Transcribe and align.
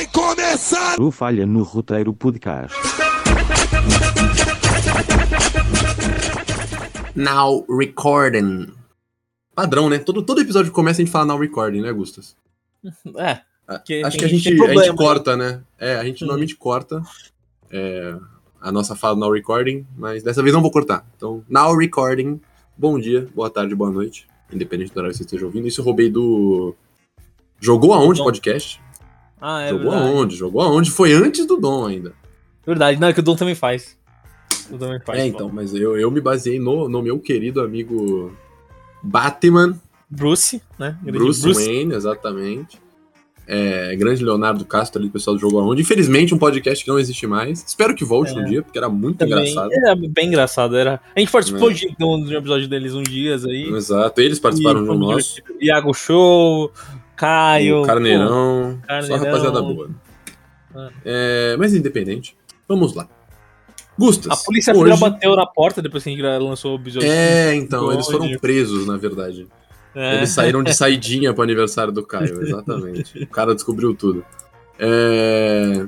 Vai 0.00 0.06
começar 0.06 0.98
O 0.98 1.10
Falha 1.10 1.44
no 1.44 1.62
Roteiro 1.62 2.14
Podcast. 2.14 2.74
Now 7.14 7.66
recording. 7.68 8.72
Padrão, 9.54 9.90
né? 9.90 9.98
Todo, 9.98 10.22
todo 10.22 10.40
episódio 10.40 10.70
que 10.70 10.74
começa 10.74 11.02
a 11.02 11.04
gente 11.04 11.12
fala 11.12 11.26
now 11.26 11.38
recording, 11.38 11.82
né, 11.82 11.92
Gustas? 11.92 12.34
É. 13.18 13.40
porque 13.66 14.00
Acho 14.02 14.16
tem 14.16 14.20
que 14.20 14.24
a 14.24 14.28
gente, 14.38 14.62
a 14.62 14.84
gente 14.84 14.96
corta, 14.96 15.36
né? 15.36 15.60
É, 15.78 15.96
a 15.96 16.04
gente 16.04 16.22
Uhum. 16.22 16.28
normalmente 16.28 16.56
corta 16.56 17.02
é, 17.70 18.16
a 18.58 18.72
nossa 18.72 18.96
fala 18.96 19.16
now 19.16 19.30
recording, 19.30 19.86
mas 19.98 20.22
dessa 20.22 20.42
vez 20.42 20.54
não 20.54 20.62
vou 20.62 20.70
cortar. 20.70 21.04
Então, 21.14 21.44
now 21.46 21.76
recording. 21.76 22.40
Bom 22.74 22.98
dia, 22.98 23.28
boa 23.34 23.50
tarde, 23.50 23.74
boa 23.74 23.90
noite. 23.90 24.26
Independente 24.50 24.94
do 24.94 24.96
horário 24.96 25.12
que 25.12 25.18
você 25.18 25.24
esteja 25.24 25.44
ouvindo. 25.44 25.68
Isso 25.68 25.82
eu 25.82 25.84
roubei 25.84 26.08
do. 26.08 26.74
Jogou 27.60 27.92
aonde 27.92 28.22
podcast? 28.22 28.80
Ah, 29.40 29.62
é 29.62 29.70
Jogou 29.70 29.90
verdade. 29.90 30.12
aonde? 30.12 30.36
Jogou 30.36 30.60
aonde? 30.62 30.90
Foi 30.90 31.12
antes 31.12 31.46
do 31.46 31.56
Dom 31.56 31.86
ainda. 31.86 32.12
Verdade, 32.66 33.00
não, 33.00 33.08
é 33.08 33.12
que 33.12 33.20
o 33.20 33.22
Dom 33.22 33.36
também 33.36 33.54
faz. 33.54 33.96
O 34.68 34.72
Dom 34.76 34.86
também 34.86 35.00
faz. 35.00 35.18
é, 35.18 35.26
então, 35.26 35.50
mas 35.52 35.74
eu, 35.74 35.96
eu 35.98 36.10
me 36.10 36.20
baseei 36.20 36.58
no, 36.58 36.88
no 36.88 37.02
meu 37.02 37.18
querido 37.18 37.60
amigo 37.60 38.32
Batman, 39.02 39.78
Bruce, 40.08 40.60
né? 40.78 40.96
Grande 41.02 41.18
Bruce, 41.18 41.52
Wayne, 41.52 41.94
exatamente. 41.94 42.78
É, 43.52 43.96
grande 43.96 44.24
Leonardo 44.24 44.64
Castro 44.64 45.00
ali, 45.00 45.08
do 45.08 45.12
pessoal 45.12 45.34
do 45.34 45.40
Jogo 45.40 45.58
Aonde. 45.58 45.82
Infelizmente, 45.82 46.32
um 46.32 46.38
podcast 46.38 46.84
que 46.84 46.90
não 46.90 47.00
existe 47.00 47.26
mais. 47.26 47.64
Espero 47.66 47.96
que 47.96 48.04
volte 48.04 48.30
É. 48.32 48.34
um 48.40 48.44
dia, 48.44 48.62
porque 48.62 48.78
era 48.78 48.88
muito 48.88 49.18
Também 49.18 49.50
engraçado. 49.50 49.72
Era 49.72 49.96
bem 49.96 50.28
engraçado. 50.28 50.76
Era... 50.76 51.00
A 51.16 51.18
gente 51.18 51.32
participou 51.32 51.68
É. 51.68 51.74
de, 51.74 51.88
um 52.00 52.24
de 52.24 52.34
um 52.34 52.38
episódio 52.38 52.68
deles 52.68 52.94
um 52.94 53.02
dias 53.02 53.44
aí. 53.44 53.68
Exato, 53.68 54.20
eles 54.20 54.38
participaram 54.38 54.82
E 54.82 54.84
de 54.84 54.90
um 54.90 54.94
nosso. 54.98 55.42
Iago 55.60 55.92
Show, 55.92 56.70
Caio. 57.20 57.82
O 57.82 57.86
Carneirão, 57.86 58.78
só 58.80 58.86
Carneirão. 58.86 59.18
rapaziada 59.18 59.62
boa. 59.62 59.90
Ah. 60.74 60.88
É, 61.04 61.56
mas 61.58 61.74
independente, 61.74 62.34
vamos 62.66 62.94
lá. 62.94 63.06
Gustas, 63.98 64.32
A 64.32 64.42
polícia 64.42 64.74
hoje... 64.74 64.98
Bateu 64.98 65.36
na 65.36 65.44
porta 65.44 65.82
depois 65.82 66.02
que 66.02 66.08
a 66.08 66.12
gente 66.12 66.22
lançou 66.22 66.78
o 66.78 66.80
episódio. 66.80 67.10
É, 67.10 67.54
então, 67.54 67.92
eles 67.92 68.06
foram 68.06 68.34
presos, 68.38 68.86
na 68.86 68.96
verdade. 68.96 69.46
É. 69.94 70.16
Eles 70.16 70.30
saíram 70.30 70.62
de 70.62 70.72
saidinha 70.72 71.34
pro 71.34 71.42
aniversário 71.42 71.92
do 71.92 72.02
Caio, 72.06 72.40
exatamente. 72.40 73.22
o 73.22 73.26
cara 73.26 73.54
descobriu 73.54 73.94
tudo. 73.94 74.24
É... 74.78 75.86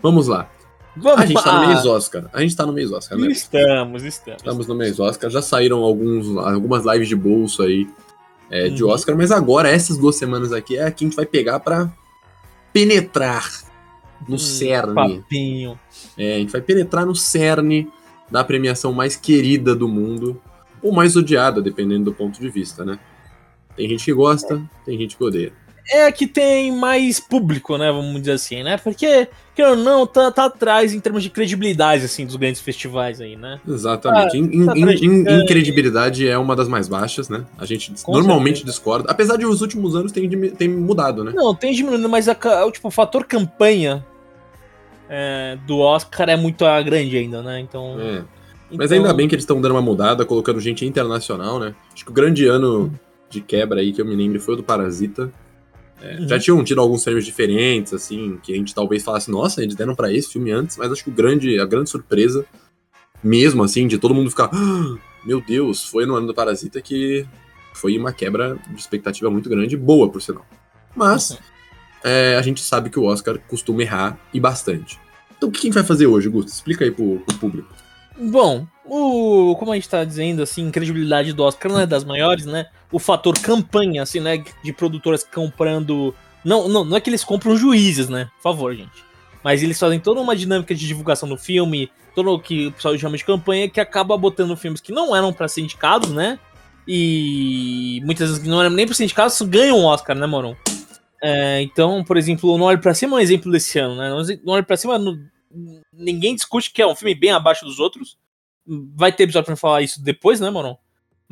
Vamos 0.00 0.28
lá. 0.28 0.48
Vamos 0.96 1.20
A 1.20 1.26
gente 1.26 1.42
tá 1.42 1.60
no 1.60 1.66
mês 1.66 1.84
Oscar. 1.84 2.30
A 2.32 2.40
gente 2.40 2.54
tá 2.56 2.66
no 2.66 2.72
mês 2.72 2.92
Oscar, 2.92 3.18
né? 3.18 3.26
Estamos, 3.28 4.04
estamos. 4.04 4.36
Estamos 4.38 4.66
no 4.68 4.74
mês 4.76 5.00
Oscar. 5.00 5.30
Já 5.30 5.42
saíram 5.42 5.82
alguns, 5.82 6.36
algumas 6.36 6.84
lives 6.84 7.08
de 7.08 7.16
bolso 7.16 7.62
aí 7.62 7.88
é, 8.50 8.68
de 8.68 8.82
Uhum. 8.84 8.90
Oscar, 8.90 9.16
mas 9.16 9.30
agora, 9.30 9.68
essas 9.68 9.96
duas 9.96 10.16
semanas 10.16 10.52
aqui, 10.52 10.76
é 10.76 10.84
a 10.84 10.90
que 10.90 11.04
a 11.04 11.06
gente 11.06 11.16
vai 11.16 11.24
pegar 11.26 11.60
pra 11.60 11.90
penetrar 12.72 13.48
no 14.28 14.34
Hum, 14.34 14.38
cerne. 14.38 14.94
Papinho. 14.94 15.78
É, 16.16 16.36
a 16.36 16.38
gente 16.38 16.52
vai 16.52 16.60
penetrar 16.60 17.06
no 17.06 17.14
cerne 17.14 17.88
da 18.30 18.44
premiação 18.44 18.92
mais 18.92 19.16
querida 19.16 19.74
do 19.74 19.88
mundo, 19.88 20.40
ou 20.82 20.92
mais 20.92 21.16
odiada, 21.16 21.60
dependendo 21.60 22.04
do 22.06 22.12
ponto 22.12 22.40
de 22.40 22.48
vista, 22.48 22.84
né? 22.84 22.98
Tem 23.76 23.88
gente 23.88 24.04
que 24.04 24.12
gosta, 24.12 24.62
tem 24.84 24.98
gente 24.98 25.16
que 25.16 25.24
odeia. 25.24 25.52
É 25.88 26.06
a 26.06 26.12
que 26.12 26.26
tem 26.26 26.72
mais 26.72 27.18
público, 27.20 27.76
né? 27.78 27.90
Vamos 27.90 28.20
dizer 28.20 28.32
assim, 28.32 28.62
né? 28.62 28.76
Porque, 28.76 29.28
querendo 29.54 29.78
ou 29.78 29.84
não, 29.84 30.06
tá, 30.06 30.30
tá 30.30 30.44
atrás 30.46 30.92
em 30.94 31.00
termos 31.00 31.22
de 31.22 31.30
credibilidade, 31.30 32.04
assim, 32.04 32.26
dos 32.26 32.36
grandes 32.36 32.60
festivais 32.60 33.20
aí, 33.20 33.36
né? 33.36 33.60
Exatamente. 33.66 34.36
Em, 34.36 34.66
tá 34.66 34.72
em- 34.76 34.80
em- 34.80 34.82
em 34.84 34.94
praticando. 35.24 35.46
credibilidade 35.46 36.28
é 36.28 36.36
uma 36.38 36.54
das 36.56 36.68
mais 36.68 36.88
baixas, 36.88 37.28
né? 37.28 37.44
A 37.58 37.64
gente 37.64 37.92
Com 38.02 38.12
normalmente 38.12 38.56
certeza. 38.58 38.72
discorda. 38.76 39.10
Apesar 39.10 39.36
de 39.36 39.46
os 39.46 39.60
últimos 39.62 39.94
anos 39.96 40.12
tem, 40.12 40.28
tem 40.28 40.68
mudado, 40.68 41.24
né? 41.24 41.32
Não, 41.34 41.54
tem 41.54 41.72
diminuindo, 41.72 42.08
mas 42.08 42.28
a, 42.28 42.34
tipo, 42.70 42.88
o 42.88 42.90
fator 42.90 43.24
campanha 43.24 44.04
é, 45.08 45.58
do 45.66 45.78
Oscar 45.78 46.28
é 46.28 46.36
muito 46.36 46.64
ah, 46.64 46.80
grande 46.82 47.16
ainda, 47.16 47.42
né? 47.42 47.60
Então. 47.60 47.96
É. 48.00 48.22
Mas 48.72 48.92
então- 48.92 48.98
ainda 48.98 49.12
bem 49.12 49.26
que 49.26 49.34
eles 49.34 49.42
estão 49.42 49.60
dando 49.60 49.72
uma 49.72 49.82
mudada, 49.82 50.24
colocando 50.24 50.60
gente 50.60 50.86
internacional, 50.86 51.58
né? 51.58 51.74
Acho 51.92 52.04
que 52.04 52.10
o 52.10 52.14
grande 52.14 52.46
ano 52.46 52.92
de 53.28 53.40
quebra 53.40 53.80
aí 53.80 53.92
que 53.92 54.00
eu 54.00 54.04
me 54.06 54.14
lembro 54.14 54.38
foi 54.40 54.54
o 54.54 54.56
do 54.58 54.62
Parasita. 54.62 55.32
É, 56.02 56.16
Uhum. 56.18 56.28
Já 56.28 56.38
tinham 56.38 56.64
tido 56.64 56.80
alguns 56.80 57.04
prêmios 57.04 57.24
diferentes, 57.24 57.92
assim, 57.92 58.38
que 58.42 58.52
a 58.52 58.56
gente 58.56 58.74
talvez 58.74 59.02
falasse, 59.02 59.30
nossa, 59.30 59.62
eles 59.62 59.74
deram 59.74 59.94
pra 59.94 60.12
esse 60.12 60.30
filme 60.32 60.50
antes, 60.50 60.76
mas 60.76 60.90
acho 60.90 61.04
que 61.04 61.10
o 61.10 61.12
grande, 61.12 61.58
a 61.60 61.66
grande 61.66 61.90
surpresa, 61.90 62.44
mesmo 63.22 63.62
assim, 63.62 63.86
de 63.86 63.98
todo 63.98 64.14
mundo 64.14 64.30
ficar, 64.30 64.48
"Ah, 64.52 64.96
meu 65.24 65.40
Deus, 65.40 65.84
foi 65.84 66.06
no 66.06 66.14
ano 66.16 66.26
do 66.28 66.34
Parasita 66.34 66.80
que 66.80 67.26
foi 67.74 67.96
uma 67.98 68.12
quebra 68.12 68.58
de 68.70 68.80
expectativa 68.80 69.30
muito 69.30 69.48
grande, 69.48 69.76
boa, 69.76 70.08
por 70.10 70.20
sinal. 70.22 70.44
Mas 70.96 71.30
Uhum. 71.32 71.36
é, 72.04 72.36
a 72.36 72.42
gente 72.42 72.62
sabe 72.62 72.88
que 72.90 72.98
o 72.98 73.04
Oscar 73.04 73.38
costuma 73.48 73.82
errar 73.82 74.18
e 74.32 74.40
bastante. 74.40 74.98
Então 75.36 75.48
o 75.48 75.52
que 75.52 75.58
a 75.58 75.62
gente 75.62 75.74
vai 75.74 75.84
fazer 75.84 76.06
hoje, 76.06 76.28
Gusto? 76.28 76.48
Explica 76.48 76.84
aí 76.84 76.90
pro, 76.90 77.20
pro 77.20 77.36
público. 77.38 77.68
Bom, 78.18 78.66
o, 78.84 79.54
como 79.58 79.72
a 79.72 79.74
gente 79.76 79.88
tá 79.88 80.04
dizendo, 80.04 80.42
assim, 80.42 80.68
a 80.68 80.70
credibilidade 80.72 81.32
do 81.32 81.42
Oscar 81.42 81.70
não 81.72 81.80
é 81.80 81.86
das 81.86 82.04
maiores, 82.04 82.44
né? 82.44 82.66
O 82.92 82.98
fator 82.98 83.38
campanha, 83.38 84.02
assim, 84.02 84.20
né? 84.20 84.42
De 84.64 84.72
produtoras 84.72 85.22
comprando. 85.24 86.14
Não, 86.44 86.68
não, 86.68 86.84
não 86.84 86.96
é 86.96 87.00
que 87.00 87.08
eles 87.10 87.22
compram 87.24 87.56
juízes, 87.56 88.08
né? 88.08 88.30
Por 88.36 88.42
favor, 88.42 88.74
gente. 88.74 89.04
Mas 89.44 89.62
eles 89.62 89.78
fazem 89.78 90.00
toda 90.00 90.20
uma 90.20 90.34
dinâmica 90.36 90.74
de 90.74 90.86
divulgação 90.86 91.28
do 91.28 91.36
filme, 91.36 91.90
todo 92.14 92.30
o 92.32 92.38
que 92.40 92.66
o 92.66 92.72
pessoal 92.72 92.96
chama 92.98 93.16
de 93.16 93.24
campanha, 93.24 93.68
que 93.70 93.80
acaba 93.80 94.16
botando 94.16 94.56
filmes 94.56 94.80
que 94.80 94.92
não 94.92 95.14
eram 95.14 95.32
pra 95.32 95.48
ser 95.48 95.60
indicados, 95.62 96.10
né? 96.10 96.38
E 96.86 98.00
muitas 98.04 98.28
vezes 98.28 98.44
não 98.46 98.60
eram 98.60 98.70
nem 98.74 98.84
pra 98.86 98.94
ser 98.94 99.04
indicados, 99.04 99.40
ganham 99.42 99.78
um 99.78 99.84
Oscar, 99.84 100.16
né, 100.16 100.26
Moron? 100.26 100.56
É, 101.22 101.60
então, 101.62 102.02
por 102.02 102.16
exemplo, 102.16 102.56
Não 102.58 102.64
Olhe 102.66 102.78
Pra 102.78 102.94
Cima 102.94 103.16
é 103.16 103.20
um 103.20 103.22
exemplo 103.22 103.52
desse 103.52 103.78
ano, 103.78 103.94
né? 103.96 104.10
Não 104.44 104.54
Olhe 104.54 104.62
Pra 104.64 104.76
Cima, 104.76 104.98
no- 104.98 105.18
ninguém 105.92 106.34
discute 106.34 106.70
que 106.72 106.82
é 106.82 106.86
um 106.86 106.94
filme 106.96 107.14
bem 107.14 107.30
abaixo 107.30 107.64
dos 107.64 107.78
outros. 107.78 108.16
Vai 108.94 109.12
ter 109.12 109.24
episódio 109.24 109.46
pra 109.46 109.56
falar 109.56 109.82
isso 109.82 110.02
depois, 110.02 110.40
né, 110.40 110.50
Moron? 110.50 110.76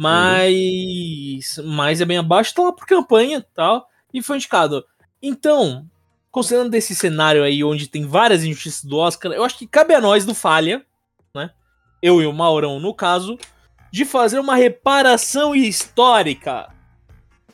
Mas, 0.01 1.59
mas 1.65 2.01
é 2.01 2.05
bem 2.05 2.19
abaixo, 2.19 2.55
tá 2.55 2.63
lá 2.63 2.73
por 2.73 2.87
campanha 2.87 3.39
e 3.39 3.55
tal, 3.55 3.85
e 4.15 4.23
foi 4.23 4.37
indicado. 4.37 4.85
Então, 5.21 5.85
considerando 6.31 6.73
esse 6.75 6.95
cenário 6.95 7.43
aí, 7.43 7.65
onde 7.65 7.89
tem 7.89 8.07
várias 8.07 8.45
injustiças 8.45 8.85
do 8.85 8.97
Oscar, 8.97 9.33
eu 9.33 9.43
acho 9.43 9.59
que 9.59 9.67
cabe 9.67 9.93
a 9.93 10.01
nós 10.01 10.25
do 10.25 10.37
Falha, 10.37 10.87
né? 11.35 11.51
Eu 12.01 12.23
e 12.23 12.27
o 12.27 12.33
Maurão, 12.33 12.79
no 12.79 12.95
caso, 12.95 13.37
de 13.91 14.05
fazer 14.05 14.39
uma 14.39 14.55
reparação 14.55 15.53
histórica. 15.53 16.73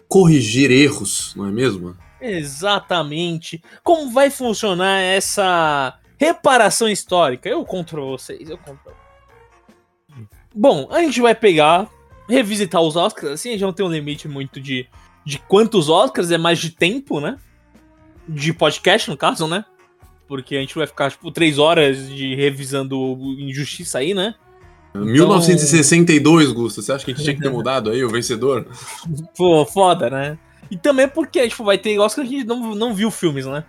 Corrigir 0.07 0.71
erros, 0.71 1.35
não 1.35 1.47
é 1.47 1.51
mesmo? 1.51 1.97
Exatamente. 2.21 3.63
Como 3.83 4.11
vai 4.11 4.29
funcionar 4.29 5.01
essa 5.01 5.99
reparação 6.19 6.91
histórica? 6.91 7.49
Eu 7.49 7.65
conto 7.65 7.95
pra 7.95 8.03
vocês, 8.03 8.51
eu 8.51 8.59
conto. 8.59 8.93
Bom, 10.55 10.89
a 10.91 11.01
gente 11.01 11.23
vai 11.23 11.35
pegar, 11.35 11.91
revisitar 12.29 12.81
os 12.81 12.97
Oscars, 12.97 13.33
assim, 13.33 13.51
a 13.51 13.53
gente 13.53 13.63
não 13.63 13.73
tem 13.73 13.85
um 13.85 13.93
limite 13.93 14.29
muito 14.29 14.61
de, 14.61 14.87
de 15.25 15.39
quantos 15.39 15.89
Oscars, 15.89 16.31
é 16.31 16.39
mais 16.39 16.59
de 16.59 16.71
tempo, 16.71 17.21
né? 17.21 17.37
De 18.29 18.53
podcast, 18.53 19.11
no 19.11 19.17
caso, 19.17 19.47
né? 19.47 19.65
Porque 20.27 20.57
a 20.57 20.61
gente 20.61 20.75
vai 20.75 20.87
ficar, 20.87 21.11
tipo, 21.11 21.31
três 21.31 21.59
horas 21.59 22.09
de 22.09 22.35
revisando 22.35 22.97
Injustiça 23.39 23.99
aí, 23.99 24.15
né? 24.15 24.35
1962, 24.95 26.53
Gusto, 26.53 26.81
você 26.81 26.93
acha 26.93 27.05
que 27.05 27.11
a 27.11 27.15
gente 27.15 27.25
tinha 27.25 27.37
que 27.37 27.43
ter 27.43 27.51
mudado 27.51 27.91
aí 27.91 28.05
o 28.05 28.09
vencedor? 28.09 28.67
Pô, 29.37 29.67
foda, 29.67 30.09
né? 30.09 30.39
E 30.71 30.77
também 30.77 31.09
porque, 31.09 31.47
tipo, 31.49 31.65
vai 31.65 31.77
ter 31.77 31.99
Oscar 31.99 32.27
que 32.27 32.35
a 32.35 32.39
gente 32.39 32.47
não, 32.47 32.75
não 32.75 32.95
viu 32.95 33.11
filmes, 33.11 33.45
né? 33.45 33.65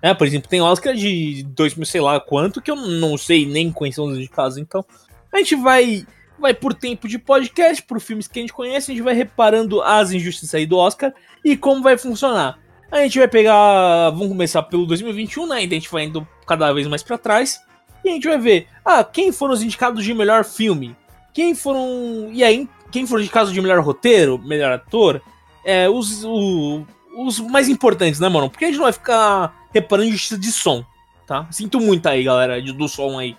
É, 0.00 0.14
por 0.14 0.26
exemplo, 0.26 0.48
tem 0.48 0.62
Oscar 0.62 0.94
de 0.94 1.42
2000, 1.42 1.84
sei 1.84 2.00
lá 2.00 2.18
quanto, 2.20 2.62
que 2.62 2.70
eu 2.70 2.76
não 2.76 3.18
sei 3.18 3.44
nem 3.44 3.70
quais 3.70 3.94
são 3.94 4.06
os 4.06 4.16
indicados. 4.16 4.56
Então, 4.56 4.84
a 5.32 5.38
gente 5.38 5.56
vai 5.56 6.06
vai 6.40 6.54
por 6.54 6.74
tempo 6.74 7.06
de 7.06 7.18
podcast, 7.18 7.82
por 7.82 8.00
filmes 8.00 8.26
que 8.26 8.38
a 8.38 8.42
gente 8.42 8.52
conhece, 8.52 8.90
a 8.90 8.94
gente 8.94 9.04
vai 9.04 9.14
reparando 9.14 9.80
as 9.82 10.10
injustiças 10.12 10.54
aí 10.54 10.66
do 10.66 10.76
Oscar 10.78 11.12
e 11.44 11.56
como 11.56 11.82
vai 11.82 11.96
funcionar. 11.98 12.58
A 12.90 12.98
gente 13.02 13.18
vai 13.18 13.28
pegar, 13.28 14.10
vamos 14.10 14.28
começar 14.28 14.62
pelo 14.64 14.84
2021, 14.86 15.46
né? 15.46 15.56
A 15.58 15.60
gente 15.60 15.90
vai 15.90 16.04
indo 16.04 16.26
cada 16.46 16.72
vez 16.72 16.86
mais 16.88 17.02
pra 17.02 17.16
trás. 17.16 17.60
E 18.04 18.08
a 18.08 18.12
gente 18.12 18.26
vai 18.26 18.38
ver, 18.38 18.66
ah, 18.84 19.04
quem 19.04 19.30
foram 19.30 19.54
os 19.54 19.62
indicados 19.62 20.02
de 20.04 20.12
melhor 20.12 20.44
filme? 20.44 20.96
Quem 21.32 21.54
foram. 21.54 22.30
E 22.32 22.42
aí, 22.42 22.68
quem 22.90 23.06
foram 23.06 23.22
indicados 23.22 23.52
de 23.52 23.60
melhor 23.60 23.78
roteiro, 23.80 24.38
melhor 24.38 24.72
ator? 24.72 25.22
É, 25.64 25.88
os, 25.88 26.24
o- 26.24 26.84
os 27.18 27.38
mais 27.38 27.68
importantes, 27.68 28.18
né, 28.18 28.28
mano? 28.28 28.50
Porque 28.50 28.64
a 28.64 28.68
gente 28.68 28.78
não 28.78 28.84
vai 28.84 28.92
ficar 28.92 29.54
reparando 29.72 30.08
injustiça 30.08 30.36
de 30.38 30.50
som, 30.50 30.84
tá? 31.26 31.46
Sinto 31.52 31.78
muito 31.78 32.08
aí, 32.08 32.24
galera, 32.24 32.60
do 32.60 32.88
som 32.88 33.18
aí. 33.18 33.36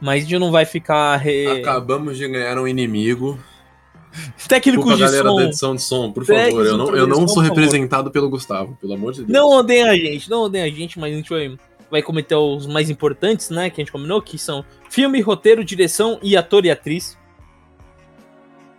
Mas 0.00 0.22
a 0.22 0.26
gente 0.26 0.38
não 0.38 0.50
vai 0.52 0.64
ficar. 0.64 1.16
re- 1.16 1.60
Acabamos 1.60 2.16
de 2.16 2.28
ganhar 2.28 2.58
um 2.58 2.66
inimigo. 2.68 3.38
Técnico 4.48 4.84
Desculpa, 4.84 4.96
de 4.96 5.02
galera 5.02 5.28
som. 5.28 5.36
da 5.36 5.44
edição 5.44 5.74
de 5.76 5.82
som, 5.82 6.12
por 6.12 6.24
Técnico 6.24 6.50
favor. 6.64 6.66
Eu 6.66 6.76
não, 6.78 6.96
eu 6.96 7.06
não 7.06 7.20
som, 7.28 7.34
sou 7.34 7.42
representado 7.42 8.10
pelo 8.10 8.28
Gustavo, 8.30 8.76
pelo 8.80 8.94
amor 8.94 9.12
de 9.12 9.20
Deus. 9.24 9.30
Não 9.30 9.48
odeiem 9.50 9.88
a 9.88 9.94
gente, 9.94 10.30
não 10.30 10.42
odeiem 10.42 10.64
a 10.72 10.74
gente, 10.74 10.98
mas 10.98 11.12
a 11.12 11.16
gente 11.16 11.28
vai, 11.30 11.58
vai 11.90 12.02
cometer 12.02 12.34
os 12.34 12.66
mais 12.66 12.88
importantes, 12.90 13.50
né? 13.50 13.68
Que 13.70 13.80
a 13.80 13.84
gente 13.84 13.92
combinou, 13.92 14.22
que 14.22 14.38
são 14.38 14.64
filme, 14.88 15.20
roteiro, 15.20 15.62
direção 15.64 16.18
e 16.22 16.36
ator 16.36 16.64
e 16.64 16.70
atriz. 16.70 17.18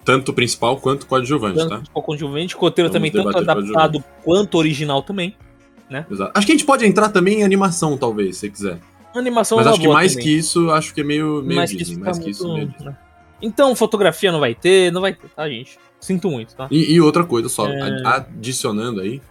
Tanto 0.04 0.30
o 0.30 0.34
principal 0.34 0.78
quanto 0.78 1.04
o 1.04 1.06
coadjuvante, 1.06 1.60
tá? 1.60 1.70
Tanto 1.70 1.92
o 1.94 2.02
conjuvante, 2.02 2.56
roteiro 2.56 2.90
Vamos 2.92 3.12
também, 3.12 3.12
tanto 3.24 3.38
adaptado 3.38 4.04
quanto 4.24 4.58
original 4.58 5.04
também. 5.04 5.36
Exato. 6.10 6.32
Acho 6.36 6.46
que 6.46 6.52
a 6.54 6.56
gente 6.56 6.66
pode 6.66 6.86
entrar 6.86 7.10
também 7.10 7.42
em 7.42 7.44
animação, 7.44 7.98
talvez, 7.98 8.38
se 8.38 8.50
quiser. 8.50 8.80
Animação 9.16 9.58
Mas 9.58 9.68
é 9.68 9.70
acho 9.72 9.80
que 9.82 9.88
mais 9.88 10.12
também. 10.14 10.26
que 10.28 10.38
isso, 10.38 10.70
aacho 10.70 10.94
que 10.94 11.02
é 11.02 11.04
meio, 11.04 11.42
meio 11.44 11.56
mais 11.60 11.72
que 11.72 11.82
isso 11.82 12.00
mais 12.00 12.18
fica 12.18 12.26
que 12.26 12.32
isso, 12.32 12.54
meio 12.54 12.74
né? 12.82 12.98
Então, 13.42 13.76
fotografia 13.76 14.32
não 14.32 14.40
vai 14.40 14.54
ter, 14.54 14.92
não 14.92 15.02
vai 15.02 15.14
ter, 15.14 15.30
tá, 15.30 15.48
gente? 15.50 15.80
Sinto 16.00 16.30
muito, 16.30 16.54
tá? 16.56 16.68
E, 16.70 16.94
e 16.94 17.02
outra 17.02 17.24
coisa, 17.24 17.50
só 17.50 17.68
É. 17.68 18.02
adicionando 18.06 19.02
aí, 19.02 19.22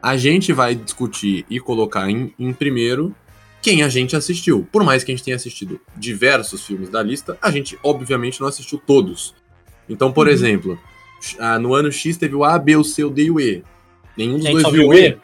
a 0.00 0.16
gente 0.16 0.52
vai 0.52 0.74
discutir 0.74 1.44
e 1.50 1.58
colocar 1.60 2.08
em, 2.08 2.32
em 2.38 2.52
primeiro 2.52 3.14
quem 3.60 3.82
a 3.82 3.88
gente 3.88 4.14
assistiu. 4.14 4.66
Por 4.70 4.84
mais 4.84 5.02
que 5.02 5.10
a 5.10 5.14
gente 5.16 5.24
tenha 5.24 5.36
assistido 5.36 5.80
diversos 5.96 6.64
filmes 6.64 6.88
da 6.88 7.02
lista, 7.02 7.36
a 7.42 7.50
gente 7.50 7.76
obviamente 7.82 8.40
não 8.40 8.46
assistiu 8.48 8.78
todos. 8.86 9.34
Então, 9.88 10.12
por 10.12 10.26
Uhum. 10.28 10.32
exemplo, 10.32 10.78
no 11.60 11.74
ano 11.74 11.90
X 11.90 12.16
teve 12.16 12.34
o 12.36 12.44
A, 12.44 12.56
B, 12.58 12.76
o 12.76 12.84
C, 12.84 13.02
o 13.04 13.10
D 13.10 13.24
e 13.24 13.30
o 13.30 13.40
E. 13.40 13.64
Nenhum 14.16 14.38
dos 14.38 14.48
dois 14.48 14.70
viu 14.70 14.88
o 14.88 14.94
E. 14.94 15.08
E? 15.08 15.18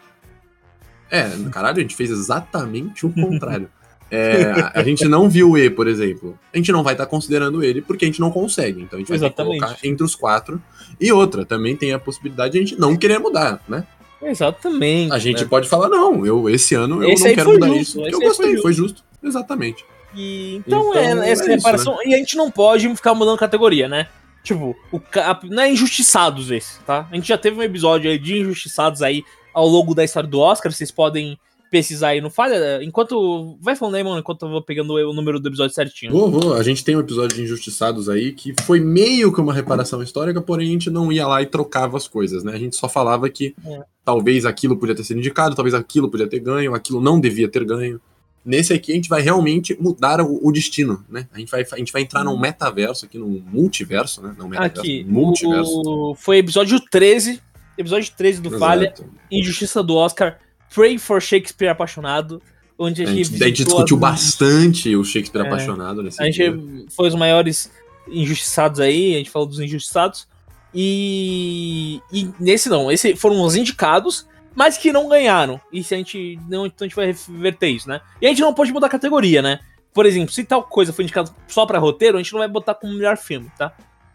É, 1.09 1.29
caralho, 1.51 1.77
a 1.77 1.81
gente 1.81 1.95
fez 1.95 2.09
exatamente 2.09 3.05
o 3.05 3.09
contrário. 3.13 3.69
É, 4.15 4.51
a- 4.51 4.71
a 4.75 4.83
gente 4.83 5.05
não 5.07 5.27
viu 5.29 5.51
o 5.51 5.57
E, 5.57 5.69
por 5.69 5.87
exemplo. 5.87 6.37
A 6.53 6.57
gente 6.57 6.71
não 6.71 6.83
vai 6.83 6.93
estar 6.93 7.05
considerando 7.05 7.63
ele 7.63 7.81
porque 7.81 8.05
a 8.05 8.07
gente 8.07 8.19
não 8.19 8.29
consegue. 8.31 8.81
Então 8.81 8.97
a 8.97 8.99
gente 8.99 9.09
vai 9.09 9.17
ter 9.19 9.25
Exatamente. 9.25 9.53
que 9.59 9.65
colocar 9.65 9.87
entre 9.87 10.03
os 10.05 10.15
quatro. 10.15 10.61
E 10.99 11.11
outra, 11.11 11.45
também 11.45 11.75
tem 11.75 11.93
a 11.93 11.99
possibilidade 11.99 12.53
de 12.53 12.57
a 12.59 12.61
gente 12.61 12.79
não 12.79 12.95
querer 12.95 13.19
mudar, 13.19 13.61
né? 13.67 13.85
Exatamente. 14.21 15.11
A 15.11 15.19
gente 15.19 15.43
né? 15.43 15.47
pode 15.49 15.67
falar, 15.67 15.89
não, 15.89 16.25
eu 16.25 16.49
esse 16.49 16.75
ano 16.75 17.03
eu 17.03 17.09
Esse 17.09 17.27
não 17.27 17.35
quero 17.35 17.51
mudar 17.53 17.67
justo, 17.67 17.81
isso. 17.81 17.99
porque 17.99 18.15
Eu 18.15 18.19
gostei, 18.19 18.51
foi 18.53 18.61
foi 18.61 18.73
justo. 18.73 19.03
Exatamente. 19.21 19.85
E, 20.15 20.55
então, 20.65 20.89
Então, 20.91 20.93
é, 21.23 21.27
é 21.27 21.31
essa 21.31 21.43
isso, 21.43 21.51
reparação. 21.51 21.97
E 22.05 22.13
a 22.13 22.17
gente 22.17 22.35
não 22.37 22.49
pode 22.51 22.87
ficar 22.95 23.13
mudando 23.13 23.37
categoria, 23.37 23.87
né? 23.87 24.07
Tipo, 24.43 24.75
o 24.91 24.99
ca- 24.99 25.39
não 25.43 25.63
é 25.63 25.71
injustiçados 25.71 26.51
esse, 26.51 26.79
tá? 26.81 27.07
A 27.11 27.15
gente 27.15 27.27
já 27.27 27.37
teve 27.37 27.57
um 27.57 27.63
episódio 27.63 28.11
aí 28.11 28.17
de 28.19 28.37
injustiçados 28.39 29.01
aí 29.01 29.23
ao 29.53 29.67
longo 29.67 29.95
da 29.95 30.03
história 30.03 30.29
do 30.29 30.39
Oscar. 30.39 30.71
Vocês 30.71 30.91
podem 30.91 31.37
pesquisar 31.73 32.09
aí, 32.09 32.21
não 32.21 32.29
falha. 32.29 32.83
Enquanto. 32.83 33.57
Vai 33.59 33.75
falando 33.75 33.95
aí, 33.95 34.03
mano, 34.03 34.19
enquanto 34.19 34.43
eu 34.45 34.49
vou 34.49 34.61
pegando 34.61 34.93
o 34.93 35.11
número 35.13 35.39
do 35.39 35.49
episódio 35.49 35.73
certinho. 35.73 36.11
Vou, 36.11 36.29
vou. 36.29 36.53
A 36.53 36.61
gente 36.61 36.83
tem 36.83 36.95
um 36.95 36.99
episódio 36.99 37.35
de 37.35 37.41
Injustiçados 37.41 38.07
aí 38.07 38.31
que 38.31 38.53
foi 38.61 38.79
meio 38.79 39.33
que 39.33 39.41
uma 39.41 39.51
reparação 39.51 40.03
histórica, 40.03 40.39
porém 40.39 40.67
a 40.67 40.71
gente 40.71 40.91
não 40.91 41.11
ia 41.11 41.25
lá 41.25 41.41
e 41.41 41.47
trocava 41.47 41.97
as 41.97 42.07
coisas, 42.07 42.43
né? 42.43 42.53
A 42.53 42.59
gente 42.59 42.75
só 42.75 42.87
falava 42.87 43.27
que 43.27 43.55
É. 43.65 43.81
talvez 44.05 44.45
aquilo 44.45 44.77
podia 44.77 44.93
ter 44.93 45.03
sido 45.03 45.17
indicado, 45.17 45.55
talvez 45.55 45.73
aquilo 45.73 46.11
podia 46.11 46.27
ter 46.27 46.39
ganho, 46.39 46.75
aquilo 46.75 47.01
não 47.01 47.19
devia 47.19 47.49
ter 47.49 47.65
ganho. 47.65 47.99
Nesse 48.45 48.71
aqui 48.73 48.91
a 48.91 48.95
gente 48.95 49.09
vai 49.09 49.21
realmente 49.23 49.75
mudar 49.81 50.21
o, 50.21 50.39
o 50.47 50.51
destino, 50.51 51.03
né? 51.09 51.27
A 51.33 51.39
gente, 51.39 51.49
vai, 51.49 51.65
a 51.71 51.77
gente 51.77 51.91
vai 51.91 52.03
entrar 52.03 52.23
num 52.23 52.37
metaverso 52.37 53.05
aqui, 53.05 53.17
num 53.17 53.41
multiverso, 53.51 54.21
né? 54.21 54.35
Não 54.37 54.47
metaverso, 54.47 54.81
Aqui, 54.81 55.03
multiverso. 55.05 55.81
o... 55.83 56.13
foi 56.13 56.37
episódio 56.37 56.79
13. 56.91 57.41
Episódio 57.75 58.11
13 58.15 58.41
do 58.41 58.51
Falha. 58.59 58.93
Exato. 58.93 59.05
Injustiça 59.31 59.81
do 59.81 59.95
Oscar. 59.95 60.37
Pray 60.73 60.97
for 60.97 61.21
Shakespeare 61.21 61.69
Apaixonado. 61.69 62.41
Onde 62.77 63.03
a 63.03 63.07
A 63.07 63.13
gente, 63.13 63.25
gente, 63.29 63.43
a 63.43 63.47
gente 63.47 63.63
discutiu 63.65 63.95
as- 63.97 64.01
bastante 64.01 64.95
o 64.95 65.03
Shakespeare 65.03 65.43
É. 65.43 65.47
apaixonado 65.47 66.01
nesse 66.01 66.21
A 66.21 66.29
dia. 66.29 66.51
gente 66.51 66.87
foi 66.93 67.07
os 67.07 67.15
maiores 67.15 67.71
injustiçados 68.07 68.79
aí, 68.79 69.13
a 69.13 69.17
gente 69.19 69.29
falou 69.29 69.47
dos 69.47 69.59
injustiçados. 69.59 70.27
E, 70.73 72.01
e 72.11 72.29
nesse 72.39 72.67
não, 72.69 72.91
esse 72.91 73.15
foram 73.15 73.41
os 73.43 73.55
indicados, 73.55 74.27
mas 74.55 74.77
que 74.77 74.91
não 74.91 75.07
ganharam. 75.07 75.61
E 75.71 75.83
se 75.83 75.93
a 75.93 75.97
gente 75.97 76.39
não, 76.49 76.65
então 76.65 76.85
a 76.85 76.87
gente 76.87 76.95
vai 76.95 77.05
reverter 77.05 77.67
isso, 77.69 77.87
né? 77.87 78.01
E 78.19 78.25
a 78.25 78.29
gente 78.29 78.41
não 78.41 78.53
pode 78.53 78.71
mudar 78.73 78.87
a 78.87 78.89
categoria, 78.89 79.41
né? 79.41 79.59
Por 79.93 80.05
exemplo, 80.07 80.33
se 80.33 80.43
tal 80.43 80.63
coisa 80.63 80.91
foi 80.91 81.03
indicada 81.03 81.29
só 81.47 81.65
pra 81.67 81.77
roteiro, 81.77 82.17
a 82.17 82.21
gente 82.21 82.33
não 82.33 82.39
vai 82.39 82.47
botar 82.47 82.73
como 82.73 82.93
melhor 82.93 83.15
filme, 83.17 83.51
tá? 83.57 83.71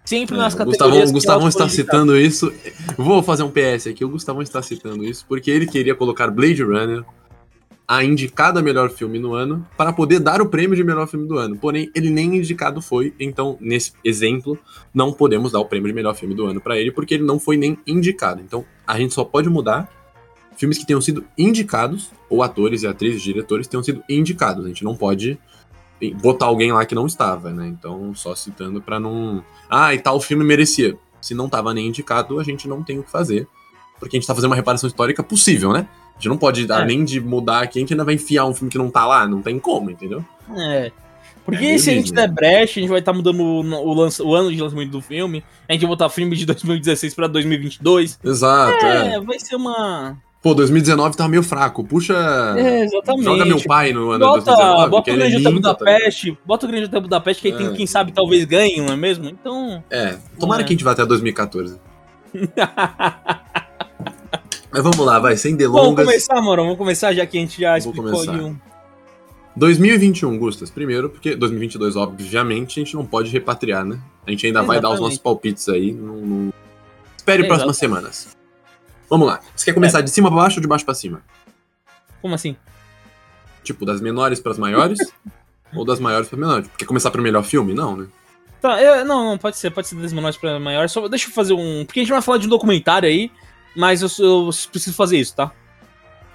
Sempre 0.09 0.39
nas 0.39 0.55
É, 0.55 0.57
o 0.57 0.59
categorias. 0.59 1.13
Gustavão, 1.13 1.43
Gustavão 1.43 1.49
está 1.49 1.69
citando 1.69 2.17
isso. 2.17 2.51
Vou 2.97 3.23
fazer 3.23 3.43
um 3.43 3.51
PS 3.51 3.89
aqui. 3.89 4.03
O 4.03 4.09
Gustavão 4.09 4.41
está 4.41 4.63
citando 4.63 5.05
isso 5.05 5.27
porque 5.29 5.51
ele 5.51 5.67
queria 5.67 5.95
colocar 5.95 6.31
Blade 6.31 6.63
Runner 6.63 7.05
a 7.87 8.03
indicada 8.03 8.63
melhor 8.63 8.89
filme 8.89 9.19
no 9.19 9.35
ano 9.35 9.67
para 9.77 9.93
poder 9.93 10.19
dar 10.19 10.41
o 10.41 10.49
prêmio 10.49 10.75
de 10.75 10.83
melhor 10.83 11.07
filme 11.07 11.29
do 11.29 11.37
ano. 11.37 11.59
Porém, 11.59 11.91
ele 11.95 12.09
nem 12.09 12.37
indicado 12.37 12.81
foi. 12.81 13.13
Então, 13.21 13.59
nesse 13.61 13.93
exemplo, 14.03 14.59
não 14.95 15.13
podemos 15.13 15.53
dar 15.53 15.61
o 15.61 15.67
prêmio 15.67 15.89
de 15.89 15.95
melhor 15.95 16.15
filme 16.15 16.35
do 16.35 16.47
ano 16.47 16.59
para 16.59 16.79
ele 16.79 16.91
porque 16.91 17.13
ele 17.13 17.25
não 17.25 17.39
foi 17.39 17.59
nem 17.59 17.77
indicado. 17.87 18.41
Então, 18.41 18.65
a 18.87 18.99
gente 18.99 19.13
só 19.13 19.25
pode 19.25 19.51
mudar 19.51 19.93
filmes 20.57 20.79
que 20.79 20.87
tenham 20.87 21.03
sido 21.03 21.23
indicados, 21.37 22.11
ou 22.31 22.43
atores 22.43 22.83
e 22.83 22.87
atrizes, 22.87 23.21
diretores 23.21 23.67
tenham 23.67 23.83
sido 23.83 24.03
indicados. 24.09 24.65
A 24.65 24.69
gente 24.69 24.85
não 24.85 24.97
pode 24.97 25.39
botar 26.21 26.47
alguém 26.47 26.73
lá 26.73 26.85
que 26.85 26.95
não 26.95 27.07
estava, 27.07 27.51
né? 27.51 27.67
Então, 27.67 28.15
só 28.15 28.35
citando 28.35 28.81
pra 28.81 28.99
não. 29.01 29.43
Ah, 29.69 29.95
e 29.95 29.99
tal 29.99 30.21
filme 30.21 30.45
merecia. 30.45 30.97
Se 31.21 31.35
não 31.35 31.49
tava 31.49 31.75
nem 31.75 31.89
indicado, 31.89 32.39
a 32.39 32.45
gente 32.45 32.69
não 32.69 32.83
tem 32.83 32.99
o 32.99 33.03
que 33.03 33.11
fazer. 33.11 33.47
Porque 33.99 34.17
a 34.17 34.21
gente 34.21 34.27
tá 34.27 34.35
fazendo 34.35 34.51
uma 34.51 34.57
reparação 34.57 34.87
histórica 34.87 35.23
possível, 35.23 35.73
né? 35.73 35.89
A 36.13 36.19
gente 36.19 36.29
não 36.29 36.39
pode, 36.39 36.71
além 36.71 37.05
de 37.05 37.21
mudar 37.21 37.63
aqui, 37.63 37.79
a 37.79 37.81
gente 37.81 37.93
ainda 37.93 38.05
vai 38.05 38.15
enfiar 38.15 38.45
um 38.47 38.55
filme 38.55 38.71
que 38.71 38.79
não 38.79 38.91
tá 38.91 39.05
lá. 39.07 39.27
Não 39.27 39.43
tem 39.43 39.59
como, 39.59 39.91
entendeu? 39.91 40.25
É. 40.57 40.93
Porque 41.45 41.65
É 41.65 41.79
se 41.79 41.91
a 41.91 41.95
gente 41.95 42.13
der 42.13 42.31
brecha, 42.31 42.79
a 42.79 42.83
gente 42.83 42.91
vai 42.91 42.99
estar 43.01 43.13
mudando 43.13 43.41
o, 43.41 43.61
o, 43.61 43.95
lança- 43.95 44.23
o 44.23 44.35
ano 44.35 44.51
de 44.55 44.61
lançamento 44.61 44.91
do 44.91 45.01
filme. 45.01 45.43
A 45.69 45.73
gente 45.73 45.81
vai 45.83 45.89
botar 45.89 46.09
filme 46.11 46.37
de 46.37 46.45
2016 46.47 47.15
pra 47.15 47.27
2022. 47.27 48.21
Exato, 48.23 48.85
é. 48.85 49.15
É, 49.15 49.21
vai 49.21 49.39
ser 49.41 49.57
uma. 49.57 50.17
Pô, 50.49 50.55
2019 50.55 51.15
tá 51.15 51.29
meio 51.29 51.43
fraco. 51.43 51.85
Puxa. 51.85 52.15
É, 52.57 52.85
exatamente. 52.85 53.25
Joga 53.25 53.45
meu 53.45 53.63
pai 53.65 53.93
no 53.93 54.13
ano 54.13 54.25
de 54.25 54.31
Bota, 54.31 54.45
2019. 54.47 54.91
bota 54.91 55.05
que 55.05 55.11
o 55.11 55.13
ele 55.13 55.23
é 55.23 55.27
Grande 55.29 55.37
Hotel 55.47 55.53
lindo, 55.53 55.63
tá? 55.63 55.75
Budapeste, 55.75 56.39
bota 56.47 56.65
o 56.65 56.69
Grande 56.71 56.85
Hotel 56.87 57.01
Budapeste, 57.03 57.43
que 57.43 57.49
aí 57.49 57.55
tem 57.59 57.67
É. 57.67 57.73
quem 57.77 57.87
sabe 57.87 58.13
talvez 58.13 58.47
ganhe, 58.47 58.81
não 58.81 58.95
é 58.95 58.97
mesmo? 58.97 59.29
Então. 59.29 59.85
É, 59.91 60.17
tomara 60.41 60.63
É. 60.63 60.65
que 60.65 60.73
a 60.73 60.75
gente 60.75 60.85
vá 60.85 60.93
até 60.93 61.05
2014. 61.05 61.79
Mas 64.73 64.83
vamos 64.83 64.99
lá, 65.01 65.19
vai, 65.19 65.37
sem 65.37 65.53
Vamos 65.57 65.73
delongas. 65.75 66.07
começar, 66.07 66.41
mano. 66.41 66.63
Vamos 66.63 66.79
começar 66.79 67.13
já 67.13 67.27
que 67.27 67.37
a 67.37 67.41
gente 67.43 67.61
já 67.61 67.71
Vou 67.71 67.79
explicou 67.79 68.11
começar. 68.13 68.33
aí 68.33 68.41
um. 68.41 68.57
2021, 69.57 70.39
Gustas, 70.39 70.71
primeiro, 70.71 71.11
porque 71.11 71.35
2022, 71.37 71.95
obviamente, 71.97 72.81
a 72.81 72.85
gente 72.85 72.95
não 72.95 73.05
pode 73.05 73.31
repatriar, 73.31 73.85
né? 73.85 73.99
A 74.27 74.31
gente 74.31 74.47
ainda 74.47 74.63
vai 74.63 74.81
dar 74.81 74.91
os 74.91 75.01
nossos 75.01 75.19
palpites 75.19 75.69
aí. 75.69 75.93
Não, 75.93 76.17
não- 76.17 76.53
Espere 77.19 77.43
É, 77.43 77.47
próximas 77.47 77.77
semanas. 77.77 78.38
Vamos 79.09 79.27
lá. 79.27 79.41
Você 79.55 79.67
quer 79.67 79.75
começar 79.75 80.01
de 80.01 80.11
cima 80.11 80.29
pra 80.29 80.37
baixo 80.43 80.57
ou 80.59 80.63
de 80.63 80.69
baixo 80.69 80.85
pra 80.85 80.95
cima? 80.95 81.23
Como 82.21 82.35
assim? 82.35 82.57
Tipo, 83.65 83.85
das 83.85 84.01
menores 84.01 84.41
pras 84.41 84.59
maiores? 84.59 84.99
ou 85.75 85.85
das 85.85 86.01
maiores 86.01 86.29
pras 86.29 86.41
menores? 86.41 86.71
Quer 86.77 86.85
começar 86.85 87.11
pro 87.11 87.23
melhor 87.23 87.43
filme? 87.45 87.75
Não, 87.75 87.97
né? 87.97 88.07
Tá, 88.61 88.83
eu- 88.83 89.05
não, 89.05 89.25
não, 89.25 89.39
pode 89.39 89.57
ser, 89.57 89.71
pode 89.71 89.87
ser 89.87 89.95
das 89.97 90.13
menores 90.13 90.37
pra 90.37 90.59
maiores. 90.59 90.91
Só 90.93 91.07
deixa 91.09 91.29
eu 91.29 91.33
fazer 91.33 91.55
um. 91.55 91.85
Porque 91.85 92.01
a 92.01 92.03
gente 92.03 92.13
vai 92.13 92.21
falar 92.23 92.39
de 92.39 92.47
um 92.47 92.51
documentário 92.51 93.09
aí, 93.09 93.31
mas 93.77 94.03
eu, 94.03 94.09
eu 94.19 94.51
preciso 94.71 94.97
fazer 94.97 95.19
isso, 95.19 95.35
tá? 95.37 95.53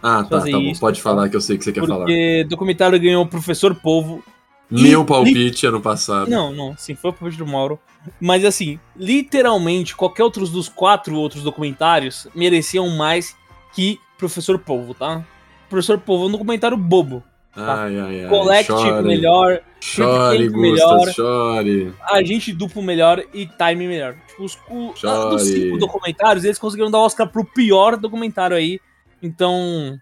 Ah, 0.02 0.24
tá, 0.24 0.40
tá 0.40 0.46
bom. 0.52 0.60
isso, 0.60 0.82
Pode 0.82 0.98
tá. 1.00 1.04
falar 1.04 1.30
que 1.30 1.36
eu 1.36 1.42
sei 1.42 1.58
que 1.58 1.64
você 1.64 1.72
quer 1.72 1.86
falar. 1.86 2.06
Porque 2.06 2.46
documentário 2.50 3.00
ganhou 3.00 3.24
o 3.24 3.28
Professor 3.28 3.74
Polvo. 3.76 4.24
Meu 4.70 5.06
palpite 5.06 5.66
ano 5.68 5.80
passado. 5.82 6.30
Não, 6.30 6.52
não, 6.52 6.76
sim, 6.78 6.96
foi 6.96 7.12
o 7.12 7.14
palpite 7.14 7.38
do 7.38 7.46
Mauro. 7.46 7.80
Mas 8.20 8.44
assim, 8.44 8.80
literalmente, 8.96 9.96
qualquer 9.96 10.24
outros 10.24 10.50
dos 10.50 10.68
quatro 10.68 11.16
outros 11.16 11.44
documentários 11.44 12.28
mereciam 12.34 12.90
mais 12.90 13.36
que 13.74 14.00
Professor 14.18 14.58
Polvo, 14.58 14.94
tá? 14.94 15.24
Professor 15.70 16.00
Polvo 16.00 16.26
é 16.26 16.28
um 16.28 16.32
documentário 16.32 16.78
bobo. 16.78 17.24
Ai, 17.56 18.00
ai, 18.00 18.24
ai. 18.24 18.30
Collective 18.30 18.80
chore, 18.80 19.08
melhor, 19.08 19.62
Chore, 19.80 20.50
Gustas, 20.50 20.62
melhor. 20.62 21.14
chore. 21.14 21.94
Agente 22.02 22.52
Duplo 22.52 22.82
melhor 22.82 23.24
e 23.32 23.46
Time 23.46 23.88
melhor. 23.88 24.16
Tipo, 24.28 24.44
os, 24.44 24.58
o, 24.70 24.96
Chore. 24.96 25.30
dos 25.30 25.44
cinco 25.44 25.78
documentários, 25.78 26.44
eles 26.46 26.58
conseguiram 26.58 26.90
dar 26.90 27.00
Oscar 27.00 27.28
pro 27.28 27.46
pior 27.46 27.96
documentário 27.96 28.58
aí. 28.58 28.80
Então. 29.22 30.00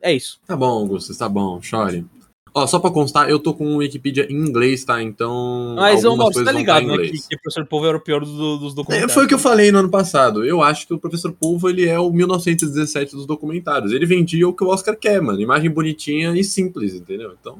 É 0.00 0.12
isso. 0.12 0.40
Tá 0.46 0.56
bom, 0.56 0.86
Gustas, 0.86 1.16
tá 1.16 1.28
bom, 1.28 1.60
chore. 1.60 2.06
Ó, 2.54 2.66
só 2.66 2.78
pra 2.78 2.90
constar, 2.90 3.30
eu 3.30 3.38
tô 3.38 3.54
com 3.54 3.64
o 3.66 3.76
Wikipedia 3.78 4.26
em 4.30 4.34
inglês, 4.36 4.84
tá? 4.84 5.02
Então. 5.02 5.74
Mas, 5.74 6.04
ô, 6.04 6.14
Mauro, 6.14 6.34
você 6.34 6.44
tá 6.44 6.52
ligado, 6.52 6.86
né? 6.86 6.98
Que, 6.98 7.12
que 7.28 7.36
Professor 7.38 7.64
Polvo 7.66 7.86
era 7.86 7.96
o 7.96 8.00
pior 8.00 8.22
do- 8.24 8.58
dos 8.58 8.72
É, 8.72 8.76
documentários. 8.76 9.14
foi 9.14 9.24
o 9.24 9.28
que 9.28 9.32
eu 9.32 9.38
falei 9.38 9.72
no 9.72 9.78
ano 9.78 9.88
passado. 9.88 10.44
Eu 10.44 10.62
acho 10.62 10.86
que 10.86 10.92
o 10.92 10.98
Professor 10.98 11.32
Polvo 11.32 11.70
ele 11.70 11.86
é 11.88 11.98
o 11.98 12.10
1917 12.12 13.16
dos 13.16 13.24
documentários. 13.24 13.90
Ele 13.92 14.04
vendia 14.04 14.46
o 14.46 14.52
que 14.52 14.62
o 14.62 14.68
Oscar 14.68 14.94
quer, 14.94 15.22
mano. 15.22 15.40
Imagem 15.40 15.70
bonitinha 15.70 16.36
e 16.38 16.44
simples, 16.44 16.92
entendeu? 16.94 17.34
Então. 17.40 17.58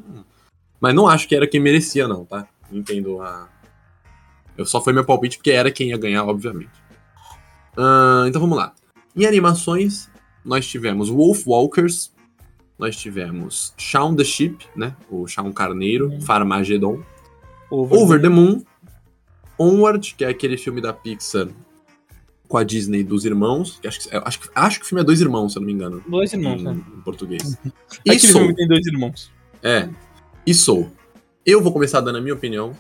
Mas 0.79 0.95
não 0.95 1.09
acho 1.09 1.27
que 1.27 1.35
era 1.35 1.47
quem 1.47 1.61
merecia, 1.61 2.07
não, 2.07 2.27
tá? 2.27 2.47
Entendo 2.71 3.23
a. 3.23 3.49
Eu 4.59 4.67
só 4.67 4.79
foi 4.83 4.93
meu 4.93 5.07
palpite 5.07 5.39
porque 5.39 5.53
era 5.53 5.71
quem 5.71 5.89
ia 5.89 5.97
ganhar, 5.97 6.25
obviamente. 6.27 6.69
Ahn, 7.79 8.27
então 8.29 8.43
vamos 8.43 8.59
lá. 8.59 8.75
Em 9.17 9.25
animações, 9.25 10.11
nós 10.45 10.67
tivemos 10.67 11.09
Wolf 11.09 11.47
Walkers, 11.47 12.12
nós 12.83 12.97
tivemos 12.97 13.73
Shaun 13.79 14.15
the 14.17 14.25
Sheep, 14.25 14.67
né? 14.77 14.95
O 15.11 15.27
Shaun 15.27 15.53
Carneiro, 15.53 16.09
Uhum. 16.11 16.21
Farmageddon. 16.21 17.03
Over, 17.71 17.99
Over 17.99 18.21
the 18.21 18.29
Moon, 18.29 18.63
Onward, 19.59 20.15
que 20.17 20.25
é 20.25 20.29
aquele 20.29 20.57
filme 20.59 20.81
da 20.81 20.93
Pixar 20.93 21.49
com 22.49 22.59
a 22.59 22.65
Disney 22.65 23.03
dos 23.03 23.25
irmãos. 23.25 23.79
que 23.81 23.89
Acho 23.89 24.01
que, 24.01 24.09
acho, 24.17 24.41
que, 24.41 24.49
acho 24.55 24.79
que 24.81 24.85
o 24.85 24.89
filme 24.89 25.01
é 25.01 25.05
Dois 25.05 25.21
Irmãos, 25.23 25.53
se 25.53 25.59
eu 25.59 25.61
não 25.61 25.67
me 25.67 25.73
engano. 25.73 26.03
Dois 26.07 26.33
irmãos, 26.33 26.61
em, 26.61 26.65
né? 26.65 26.73
em 26.97 27.01
português. 27.01 27.57
É 27.65 27.69
E 28.05 28.11
Aquele 28.11 28.19
Soul. 28.21 28.39
filme 28.41 28.55
tem 28.57 28.69
dois 28.69 28.87
irmãos. 28.87 29.33
É. 29.63 29.89
E 30.47 30.53
Soul. 30.53 30.91
Eu 31.47 31.63
vou 31.63 31.73
começar 31.73 32.01
dando 32.01 32.19
a 32.19 32.21
minha 32.21 32.35
opinião. 32.35 32.73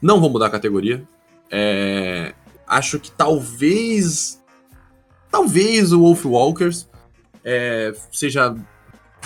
Não 0.00 0.20
vou 0.20 0.30
mudar 0.30 0.46
a 0.46 0.50
categoria. 0.50 1.06
É, 1.50 2.34
acho 2.66 2.98
que 2.98 3.10
talvez. 3.10 4.42
Talvez 5.30 5.92
o 5.92 6.00
Wolf 6.00 6.24
Walkers. 6.24 6.88
é, 7.44 7.92
seja 8.10 8.56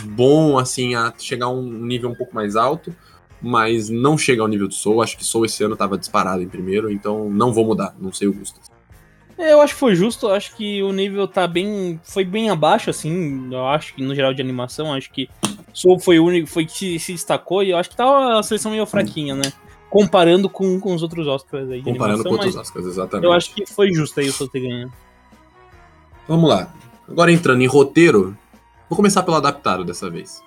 bom, 0.04 0.58
assim, 0.58 0.94
a 0.94 1.12
chegar 1.18 1.46
a 1.46 1.50
um 1.50 1.62
nível 1.62 2.10
um 2.10 2.14
pouco 2.14 2.34
mais 2.34 2.56
alto, 2.56 2.94
mas 3.40 3.88
não 3.88 4.18
chega 4.18 4.42
ao 4.42 4.48
nível 4.48 4.68
do 4.68 4.74
Soul. 4.74 5.02
Acho 5.02 5.16
que 5.16 5.24
Soul 5.24 5.46
esse 5.46 5.62
ano 5.62 5.76
tava 5.76 5.98
disparado 5.98 6.42
em 6.42 6.48
primeiro, 6.48 6.90
então 6.90 7.30
não 7.30 7.52
vou 7.52 7.64
mudar, 7.64 7.94
não 7.98 8.12
sei 8.12 8.28
o 8.28 8.32
Gustas. 8.32 8.68
É, 9.38 9.52
eu 9.52 9.60
acho 9.60 9.74
que 9.74 9.78
foi 9.78 9.94
justo, 9.94 10.28
acho 10.28 10.56
que 10.56 10.82
o 10.82 10.92
nível 10.92 11.28
tá 11.28 11.46
bem. 11.46 12.00
Foi 12.02 12.24
bem 12.24 12.50
abaixo, 12.50 12.90
assim. 12.90 13.48
Eu 13.52 13.66
acho 13.68 13.94
que 13.94 14.02
no 14.02 14.12
geral 14.12 14.34
de 14.34 14.42
animação, 14.42 14.92
acho 14.92 15.12
que 15.12 15.30
Soul 15.72 16.00
foi 16.00 16.18
o 16.18 16.24
único 16.24 16.48
foi 16.48 16.66
que 16.66 16.98
se 16.98 17.12
destacou 17.12 17.62
e 17.62 17.70
eu 17.70 17.76
acho 17.76 17.90
que 17.90 17.96
tá 17.96 18.38
a 18.38 18.42
seleção 18.42 18.72
meio 18.72 18.84
fraquinha, 18.84 19.36
né? 19.36 19.52
Comparando 19.88 20.50
com, 20.50 20.80
com 20.80 20.92
os 20.92 21.04
outros 21.04 21.28
Oscars 21.28 21.70
aí. 21.70 21.82
Comparando 21.82 22.24
com 22.24 22.30
animação, 22.30 22.32
outros 22.32 22.54
mas 22.56 22.66
Oscars, 22.66 22.86
exatamente. 22.86 23.24
Eu 23.24 23.32
acho 23.32 23.54
que 23.54 23.64
foi 23.64 23.92
justo 23.92 24.18
aí 24.18 24.28
o 24.28 24.32
Soul 24.32 24.50
ter 24.50 24.60
ganho. 24.60 24.92
Vamos 26.26 26.50
lá. 26.50 26.74
Agora 27.08 27.30
entrando 27.30 27.62
em 27.62 27.66
roteiro, 27.66 28.36
vou 28.88 28.96
começar 28.96 29.22
pelo 29.22 29.36
adaptado 29.36 29.84
dessa 29.84 30.08
vez. 30.10 30.42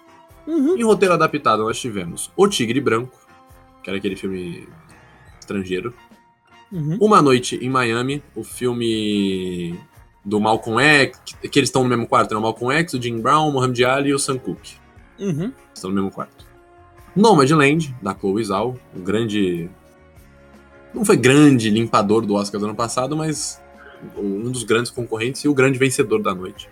Uhum. 0.47 0.77
Em 0.77 0.83
roteiro 0.83 1.13
adaptado, 1.13 1.63
nós 1.63 1.79
tivemos 1.79 2.31
O 2.35 2.47
Tigre 2.47 2.81
Branco, 2.81 3.17
que 3.83 3.89
era 3.89 3.97
aquele 3.97 4.15
filme 4.15 4.67
estrangeiro. 5.39 5.93
Uhum. 6.71 6.97
Uma 7.01 7.21
Noite 7.21 7.57
em 7.61 7.69
Miami, 7.69 8.23
o 8.35 8.43
filme 8.43 9.77
do 10.23 10.39
Malcolm 10.39 10.81
X, 10.81 11.19
que 11.51 11.59
eles 11.59 11.69
estão 11.69 11.83
no 11.83 11.89
mesmo 11.89 12.07
quarto, 12.07 12.31
né? 12.31 12.37
O 12.37 12.41
Malcolm 12.41 12.73
X, 12.75 12.93
o 12.93 13.01
Jim 13.01 13.19
Brown, 13.19 13.49
o 13.49 13.51
Mohamed 13.51 13.85
Ali 13.85 14.09
e 14.09 14.13
o 14.13 14.19
Sam 14.19 14.37
Cooke. 14.37 14.75
Uhum. 15.19 15.51
Estão 15.73 15.89
no 15.89 15.95
mesmo 15.95 16.11
quarto. 16.11 16.45
Nomadland, 17.15 17.93
da 18.01 18.15
Chloe 18.15 18.43
Zhao, 18.43 18.79
o 18.95 18.99
grande... 18.99 19.69
Não 20.93 21.03
foi 21.03 21.17
grande 21.17 21.69
limpador 21.69 22.25
do 22.25 22.35
Oscar 22.35 22.59
do 22.59 22.65
ano 22.65 22.75
passado, 22.75 23.15
mas 23.15 23.61
um 24.17 24.49
dos 24.49 24.63
grandes 24.63 24.91
concorrentes 24.91 25.43
e 25.43 25.47
o 25.47 25.53
grande 25.53 25.77
vencedor 25.77 26.21
da 26.21 26.33
noite. 26.33 26.69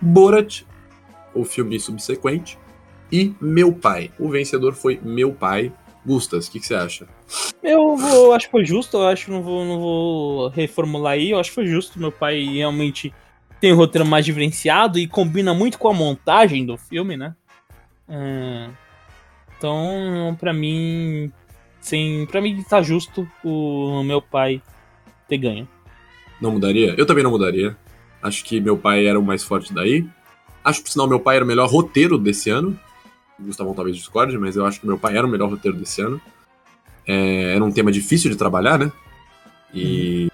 Borat, 0.00 0.62
o 1.34 1.44
filme 1.44 1.78
subsequente. 1.78 2.58
E 3.10 3.34
Meu 3.40 3.72
Pai. 3.72 4.10
O 4.18 4.28
vencedor 4.28 4.74
foi 4.74 5.00
Meu 5.02 5.32
Pai. 5.32 5.72
Gustas, 6.06 6.46
o 6.46 6.52
que, 6.52 6.60
que 6.60 6.66
você 6.66 6.74
acha? 6.74 7.08
Eu 7.62 7.96
vou, 7.96 8.34
acho 8.34 8.44
que 8.44 8.50
foi 8.50 8.64
justo, 8.64 8.98
eu 8.98 9.08
acho 9.08 9.24
que 9.24 9.30
não 9.30 9.42
vou, 9.42 9.64
não 9.64 9.80
vou 9.80 10.48
reformular 10.48 11.14
aí, 11.14 11.30
eu 11.30 11.38
acho 11.38 11.48
que 11.48 11.54
foi 11.54 11.66
justo. 11.66 11.98
Meu 11.98 12.12
pai 12.12 12.44
realmente 12.44 13.10
tem 13.58 13.72
um 13.72 13.76
roteiro 13.76 14.06
mais 14.06 14.26
diferenciado 14.26 14.98
e 14.98 15.06
combina 15.06 15.54
muito 15.54 15.78
com 15.78 15.88
a 15.88 15.94
montagem 15.94 16.66
do 16.66 16.76
filme, 16.76 17.16
né? 17.16 17.34
É, 18.06 18.68
Então, 19.56 20.36
pra 20.38 20.52
mim, 20.52 21.32
sim, 21.80 22.26
para 22.30 22.42
mim 22.42 22.62
tá 22.68 22.82
justo 22.82 23.26
o 23.42 24.02
meu 24.02 24.20
pai 24.20 24.60
ter 25.26 25.38
ganho. 25.38 25.66
Não 26.40 26.50
mudaria? 26.50 26.94
Eu 26.98 27.06
também 27.06 27.24
não 27.24 27.30
mudaria. 27.30 27.74
Acho 28.22 28.44
que 28.44 28.60
Meu 28.60 28.76
Pai 28.76 29.06
era 29.06 29.18
o 29.18 29.22
mais 29.22 29.42
forte 29.42 29.72
daí. 29.72 30.06
Acho 30.64 30.78
que, 30.78 30.84
por 30.86 30.92
sinal, 30.92 31.06
Meu 31.06 31.20
Pai 31.20 31.36
era 31.36 31.44
o 31.44 31.48
melhor 31.48 31.68
roteiro 31.68 32.16
desse 32.18 32.48
ano. 32.50 32.78
O 33.38 33.42
Gustavão 33.44 33.74
talvez 33.74 33.96
discorde, 33.96 34.38
mas 34.38 34.56
eu 34.56 34.64
acho 34.64 34.80
que 34.80 34.86
Meu 34.86 34.98
Pai 34.98 35.16
era 35.16 35.26
o 35.26 35.30
melhor 35.30 35.50
roteiro 35.50 35.76
desse 35.76 36.00
ano. 36.00 36.20
É, 37.06 37.54
era 37.54 37.62
um 37.64 37.70
tema 37.70 37.92
difícil 37.92 38.30
de 38.30 38.36
trabalhar, 38.36 38.78
né? 38.78 38.90
E 39.74 40.28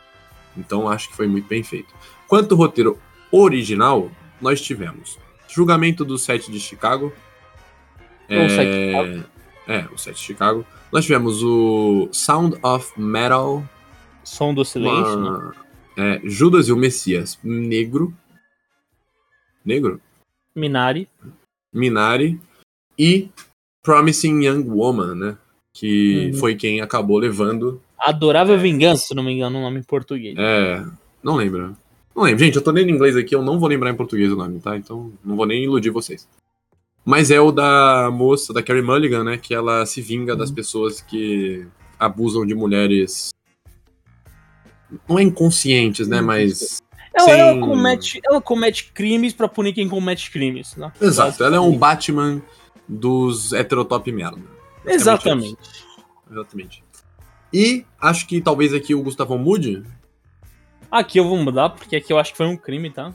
então 0.56 0.88
acho 0.88 1.08
que 1.08 1.16
foi 1.16 1.26
muito 1.26 1.48
bem 1.48 1.62
feito. 1.64 1.92
Quanto 2.28 2.52
ao 2.52 2.58
roteiro 2.58 2.98
original, 3.32 4.10
nós 4.40 4.60
tivemos 4.60 5.18
Julgamento 5.48 6.04
do 6.04 6.16
Sete 6.18 6.50
de 6.52 6.60
Chicago. 6.60 7.12
O 8.28 8.48
Sete 8.50 8.70
de 8.70 8.86
Chicago. 8.86 9.24
É, 9.66 9.84
o 9.92 9.98
Sete 9.98 10.16
de 10.16 10.22
Chicago. 10.22 10.66
Nós 10.92 11.04
tivemos 11.04 11.42
o 11.42 12.08
Sound 12.12 12.56
of 12.62 12.92
Metal. 13.00 13.64
Som 14.22 14.54
do 14.54 14.64
silêncio, 14.64 15.16
né? 15.20 15.28
uma- 15.30 15.54
é, 15.96 16.20
Judas 16.24 16.68
e 16.68 16.72
o 16.72 16.76
Messias 16.76 17.38
Negro. 17.42 18.14
Negro? 19.64 20.00
Minari. 20.54 21.08
Minari. 21.72 22.40
E 22.98 23.28
Promising 23.82 24.42
Young 24.44 24.68
Woman, 24.68 25.14
né? 25.14 25.38
Que 25.72 26.30
Uhum. 26.32 26.38
foi 26.38 26.54
quem 26.54 26.80
acabou 26.80 27.18
levando. 27.18 27.80
Adorável 27.98 28.58
Vingança, 28.58 29.06
se 29.08 29.14
não 29.14 29.22
me 29.22 29.32
engano, 29.32 29.58
o 29.58 29.62
nome 29.62 29.78
em 29.80 29.82
português. 29.82 30.34
É. 30.38 30.84
Não 31.22 31.36
lembro. 31.36 31.76
Não 32.14 32.24
lembro. 32.24 32.44
Gente, 32.44 32.56
eu 32.56 32.62
tô 32.62 32.70
lendo 32.70 32.90
em 32.90 32.94
inglês 32.94 33.16
aqui, 33.16 33.34
eu 33.34 33.42
não 33.42 33.58
vou 33.58 33.68
lembrar 33.68 33.90
em 33.90 33.96
português 33.96 34.32
o 34.32 34.36
nome, 34.36 34.58
tá? 34.60 34.76
Então 34.76 35.12
não 35.24 35.36
vou 35.36 35.46
nem 35.46 35.64
iludir 35.64 35.90
vocês. 35.90 36.28
Mas 37.04 37.30
é 37.30 37.40
o 37.40 37.50
da 37.52 38.10
moça, 38.12 38.52
da 38.52 38.62
Carrie 38.62 38.82
Mulligan, 38.82 39.24
né? 39.24 39.38
Que 39.38 39.54
ela 39.54 39.86
se 39.86 40.02
vinga 40.02 40.36
das 40.36 40.50
pessoas 40.50 41.00
que 41.00 41.66
abusam 41.98 42.44
de 42.44 42.54
mulheres. 42.54 43.30
Não 45.08 45.18
é 45.18 45.22
inconscientes, 45.22 46.08
né? 46.08 46.20
Mas. 46.20 46.78
Ela, 47.14 47.30
ela 47.32 47.60
comete, 47.60 48.20
ela 48.24 48.40
comete 48.40 48.92
crimes 48.94 49.32
pra 49.32 49.48
punir 49.48 49.72
quem 49.72 49.88
comete 49.88 50.30
crimes, 50.30 50.76
né? 50.76 50.92
Exato, 51.00 51.42
ela 51.42 51.56
é 51.56 51.60
um 51.60 51.76
Batman 51.76 52.40
dos 52.88 53.52
heterotop 53.52 54.10
merda. 54.12 54.38
Exatamente. 54.86 55.58
Exatamente. 56.30 56.84
E 57.52 57.84
acho 58.00 58.26
que 58.28 58.40
talvez 58.40 58.72
aqui 58.72 58.94
o 58.94 59.02
Gustavão 59.02 59.36
mude. 59.38 59.82
Aqui 60.90 61.18
eu 61.18 61.28
vou 61.28 61.36
mudar, 61.36 61.70
porque 61.70 61.96
aqui 61.96 62.12
eu 62.12 62.18
acho 62.18 62.30
que 62.32 62.36
foi 62.36 62.46
um 62.46 62.56
crime, 62.56 62.90
tá? 62.90 63.12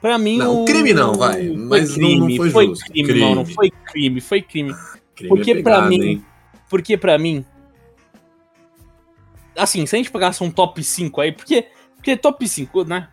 Pra 0.00 0.18
mim. 0.18 0.36
Não, 0.38 0.62
o- 0.62 0.64
crime 0.64 0.92
não, 0.92 1.14
vai, 1.14 1.46
Foi 1.48 1.56
mas 1.56 1.88
não- 1.90 1.94
crime, 1.96 2.18
não 2.28 2.36
foi 2.36 2.50
foi 2.50 2.66
justo. 2.66 2.84
crime, 2.90 3.08
Crime. 3.08 3.20
não, 3.20 3.34
não 3.36 3.46
foi 3.46 3.70
crime, 3.70 4.20
foi 4.20 4.42
crime. 4.42 4.74
Crime 5.14 5.28
Porque 5.28 5.50
é 5.52 5.62
pra 5.62 5.74
pegado, 5.76 5.88
mim- 5.88 6.02
hein? 6.04 6.24
Porque 6.68 6.96
pra 6.98 7.16
mim. 7.16 7.44
Assim, 9.56 9.86
se 9.86 9.94
a 9.94 9.98
gente 9.98 10.10
pegasse 10.10 10.42
um 10.42 10.50
top 10.50 10.82
5 10.82 11.20
aí, 11.20 11.30
porque. 11.32 11.66
Porque 12.04 12.18
top 12.18 12.46
5, 12.46 12.84
né? 12.84 13.08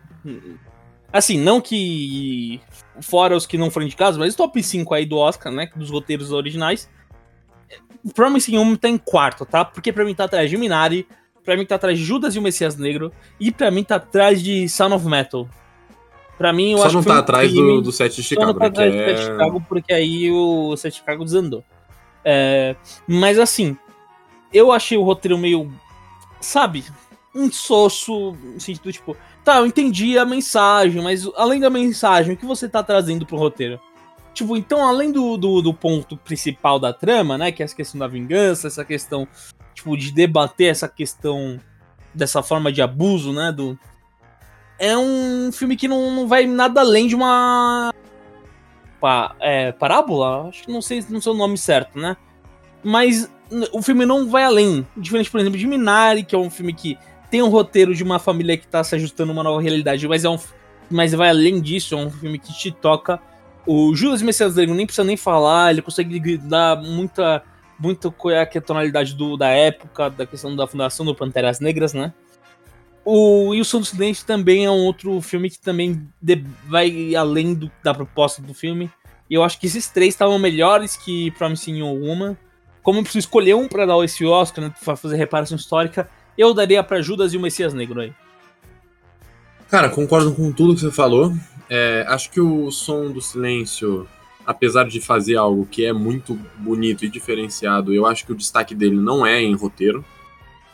Assim, 1.10 1.38
não 1.38 1.62
que. 1.62 2.60
Fora 3.00 3.34
os 3.34 3.46
que 3.46 3.56
não 3.56 3.70
foram 3.70 3.86
indicados, 3.86 4.18
mas 4.18 4.34
top 4.34 4.62
5 4.62 4.92
aí 4.92 5.06
do 5.06 5.16
Oscar, 5.16 5.50
né? 5.50 5.70
Dos 5.74 5.88
roteiros 5.88 6.30
originais. 6.30 6.90
Promising 8.14 8.58
Woman 8.58 8.76
tá 8.76 8.90
em 8.90 8.98
quarto, 8.98 9.46
tá? 9.46 9.64
Porque 9.64 9.90
pra 9.94 10.04
mim 10.04 10.14
tá 10.14 10.24
atrás 10.24 10.50
de 10.50 10.58
Minari, 10.58 11.08
pra 11.42 11.56
mim 11.56 11.64
tá 11.64 11.76
atrás 11.76 11.98
de 11.98 12.04
Judas 12.04 12.34
e 12.36 12.38
o 12.38 12.42
Messias 12.42 12.76
Negro, 12.76 13.10
e 13.40 13.50
pra 13.50 13.70
mim 13.70 13.82
tá 13.82 13.96
atrás 13.96 14.42
de 14.42 14.68
Sound 14.68 14.94
of 14.94 15.06
Metal. 15.06 15.48
Pra 16.36 16.52
mim, 16.52 16.72
eu 16.72 16.78
Só 16.78 16.86
acho 16.86 16.96
não 16.96 17.02
tá 17.02 17.14
um 17.14 17.18
atrás 17.18 17.50
crime- 17.50 17.76
do, 17.76 17.80
do 17.82 17.92
set 17.92 18.14
de 18.14 18.22
só 18.22 18.28
Chicago, 18.28 18.46
não 18.52 18.54
tá 18.54 18.60
né? 18.60 18.66
Atrás 18.66 18.92
do 18.92 18.98
Set 18.98 19.10
é... 19.10 19.24
Chicago, 19.32 19.64
porque 19.66 19.92
aí 19.94 20.30
o 20.30 20.76
Set 20.76 20.94
Chicago 20.96 21.24
desandou. 21.24 21.64
É, 22.22 22.76
mas 23.06 23.38
assim, 23.38 23.74
eu 24.52 24.70
achei 24.70 24.98
o 24.98 25.02
roteiro 25.02 25.38
meio, 25.38 25.72
sabe, 26.40 26.84
insosso, 27.34 28.32
no 28.32 28.60
sentido 28.60 28.92
tipo, 28.92 29.16
tá, 29.44 29.58
eu 29.58 29.66
entendi 29.66 30.18
a 30.18 30.24
mensagem, 30.24 31.02
mas 31.02 31.26
além 31.36 31.60
da 31.60 31.70
mensagem, 31.70 32.34
o 32.34 32.36
que 32.36 32.46
você 32.46 32.68
tá 32.68 32.82
trazendo 32.82 33.26
pro 33.26 33.38
roteiro? 33.38 33.80
Tipo, 34.34 34.56
então, 34.56 34.86
além 34.86 35.12
do, 35.12 35.36
do, 35.36 35.60
do 35.60 35.74
ponto 35.74 36.16
principal 36.16 36.78
da 36.78 36.92
trama, 36.92 37.36
né, 37.36 37.52
que 37.52 37.62
é 37.62 37.64
essa 37.64 37.76
questão 37.76 37.98
da 37.98 38.08
vingança, 38.08 38.66
essa 38.66 38.84
questão, 38.84 39.28
tipo, 39.74 39.96
de 39.96 40.10
debater 40.10 40.70
essa 40.70 40.88
questão 40.88 41.60
dessa 42.14 42.42
forma 42.42 42.72
de 42.72 42.80
abuso, 42.80 43.32
né, 43.32 43.52
do... 43.52 43.78
É 44.78 44.96
um 44.96 45.50
filme 45.52 45.76
que 45.76 45.86
não, 45.86 46.10
não 46.10 46.26
vai 46.26 46.46
nada 46.46 46.80
além 46.80 47.06
de 47.06 47.14
uma 47.14 47.92
pa- 49.00 49.36
é, 49.38 49.70
parábola? 49.70 50.48
Acho 50.48 50.64
que 50.64 50.72
não 50.72 50.82
sei, 50.82 51.04
não 51.08 51.20
sei 51.20 51.32
o 51.32 51.36
nome 51.36 51.56
certo, 51.56 51.98
né? 51.98 52.16
Mas 52.82 53.30
o 53.72 53.80
filme 53.82 54.04
não 54.04 54.28
vai 54.28 54.44
além. 54.44 54.86
Diferente, 54.96 55.30
por 55.30 55.38
exemplo, 55.38 55.58
de 55.58 55.66
Minari, 55.66 56.24
que 56.24 56.34
é 56.34 56.38
um 56.38 56.50
filme 56.50 56.72
que 56.72 56.98
tem 57.32 57.40
um 57.40 57.48
roteiro 57.48 57.94
de 57.94 58.02
uma 58.02 58.18
família 58.18 58.58
que 58.58 58.66
tá 58.66 58.84
se 58.84 58.94
ajustando 58.94 59.32
a 59.32 59.34
uma 59.34 59.42
nova 59.42 59.62
realidade, 59.62 60.06
mas 60.06 60.22
é 60.22 60.28
um 60.28 60.38
mas 60.90 61.12
vai 61.12 61.30
além 61.30 61.58
disso, 61.62 61.94
é 61.94 61.96
um 61.96 62.10
filme 62.10 62.38
que 62.38 62.52
te 62.52 62.70
toca. 62.70 63.18
O 63.66 63.94
Judas 63.94 64.20
Messias 64.20 64.54
Negro 64.54 64.74
nem 64.74 64.84
precisa 64.84 65.02
nem 65.04 65.16
falar, 65.16 65.70
ele 65.70 65.80
consegue 65.80 66.36
dar 66.36 66.76
muita 66.76 67.42
muito 67.78 68.14
a 68.58 68.60
tonalidade 68.60 69.14
do, 69.14 69.36
da 69.38 69.48
época, 69.48 70.10
da 70.10 70.26
questão 70.26 70.54
da 70.54 70.66
fundação 70.66 71.06
do 71.06 71.14
Panteras 71.14 71.58
Negras, 71.58 71.94
né? 71.94 72.12
O, 73.02 73.54
Som 73.64 73.80
do 73.80 73.86
Silêncio 73.86 74.26
também 74.26 74.66
é 74.66 74.70
um 74.70 74.84
outro 74.84 75.18
filme 75.22 75.48
que 75.48 75.58
também 75.58 76.06
vai 76.66 77.14
além 77.14 77.54
do- 77.54 77.72
da 77.82 77.94
proposta 77.94 78.42
do 78.42 78.52
filme. 78.52 78.90
E 79.30 79.34
eu 79.34 79.42
acho 79.42 79.58
que 79.58 79.66
esses 79.66 79.88
três 79.88 80.10
estavam 80.12 80.38
melhores 80.38 80.96
que 80.96 81.30
Promising 81.32 81.78
Young 81.78 82.06
Woman. 82.06 82.36
Como 82.82 82.98
eu 82.98 83.02
preciso 83.02 83.20
escolher 83.20 83.54
um 83.54 83.66
pra 83.66 83.86
dar 83.86 83.98
esse 84.04 84.24
Oscar, 84.26 84.64
né, 84.66 84.74
pra 84.84 84.94
fazer 84.94 85.16
reparação 85.16 85.56
histórica, 85.56 86.08
eu 86.36 86.52
daria 86.54 86.82
pra 86.82 87.00
Judas 87.02 87.32
e 87.32 87.36
o 87.36 87.40
Messias 87.40 87.74
Negro 87.74 88.00
aí. 88.00 88.12
Cara, 89.70 89.88
concordo 89.88 90.32
com 90.34 90.52
tudo 90.52 90.74
que 90.74 90.80
você 90.80 90.90
falou. 90.90 91.32
É, 91.68 92.04
acho 92.08 92.30
que 92.30 92.40
o 92.40 92.70
Som 92.70 93.10
do 93.10 93.22
Silêncio, 93.22 94.06
apesar 94.46 94.84
de 94.84 95.00
fazer 95.00 95.36
algo 95.36 95.66
que 95.66 95.84
é 95.84 95.92
muito 95.92 96.38
bonito 96.58 97.04
e 97.04 97.08
diferenciado, 97.08 97.94
eu 97.94 98.06
acho 98.06 98.26
que 98.26 98.32
o 98.32 98.36
destaque 98.36 98.74
dele 98.74 98.96
não 98.96 99.24
é 99.24 99.40
em 99.40 99.54
roteiro. 99.54 100.04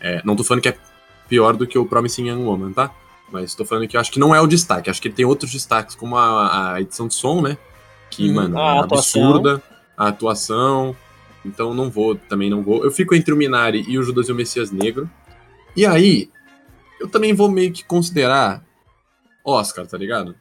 É, 0.00 0.20
não 0.24 0.34
tô 0.34 0.42
falando 0.42 0.62
que 0.62 0.68
é 0.68 0.76
pior 1.28 1.56
do 1.56 1.66
que 1.66 1.78
o 1.78 1.86
Promising 1.86 2.28
Young 2.28 2.42
Woman, 2.44 2.72
tá? 2.72 2.90
Mas 3.30 3.54
tô 3.54 3.64
falando 3.64 3.86
que 3.86 3.96
eu 3.96 4.00
acho 4.00 4.10
que 4.10 4.18
não 4.18 4.34
é 4.34 4.40
o 4.40 4.46
destaque. 4.46 4.88
Acho 4.90 5.00
que 5.00 5.08
ele 5.08 5.14
tem 5.14 5.24
outros 5.26 5.52
destaques, 5.52 5.94
como 5.94 6.16
a, 6.16 6.72
a 6.74 6.80
edição 6.80 7.06
de 7.06 7.14
som, 7.14 7.40
né? 7.42 7.56
Que, 8.10 8.28
Uhum, 8.28 8.34
mano, 8.34 8.58
a 8.58 8.76
é 8.76 8.78
atuação. 8.80 9.22
absurda. 9.22 9.62
A 9.96 10.08
atuação. 10.08 10.96
Então 11.44 11.74
não 11.74 11.90
vou, 11.90 12.16
também 12.16 12.48
não 12.50 12.62
vou. 12.62 12.82
Eu 12.82 12.90
fico 12.90 13.14
entre 13.14 13.32
o 13.32 13.36
Minari 13.36 13.84
e 13.86 13.98
o 13.98 14.02
Judas 14.02 14.28
e 14.28 14.32
o 14.32 14.34
Messias 14.34 14.70
Negro. 14.72 15.08
E 15.76 15.86
aí, 15.86 16.30
eu 17.00 17.08
também 17.08 17.32
vou 17.32 17.50
meio 17.50 17.72
que 17.72 17.84
considerar 17.84 18.64
Oscar, 19.44 19.86
tá 19.86 19.96
ligado? 19.96 20.34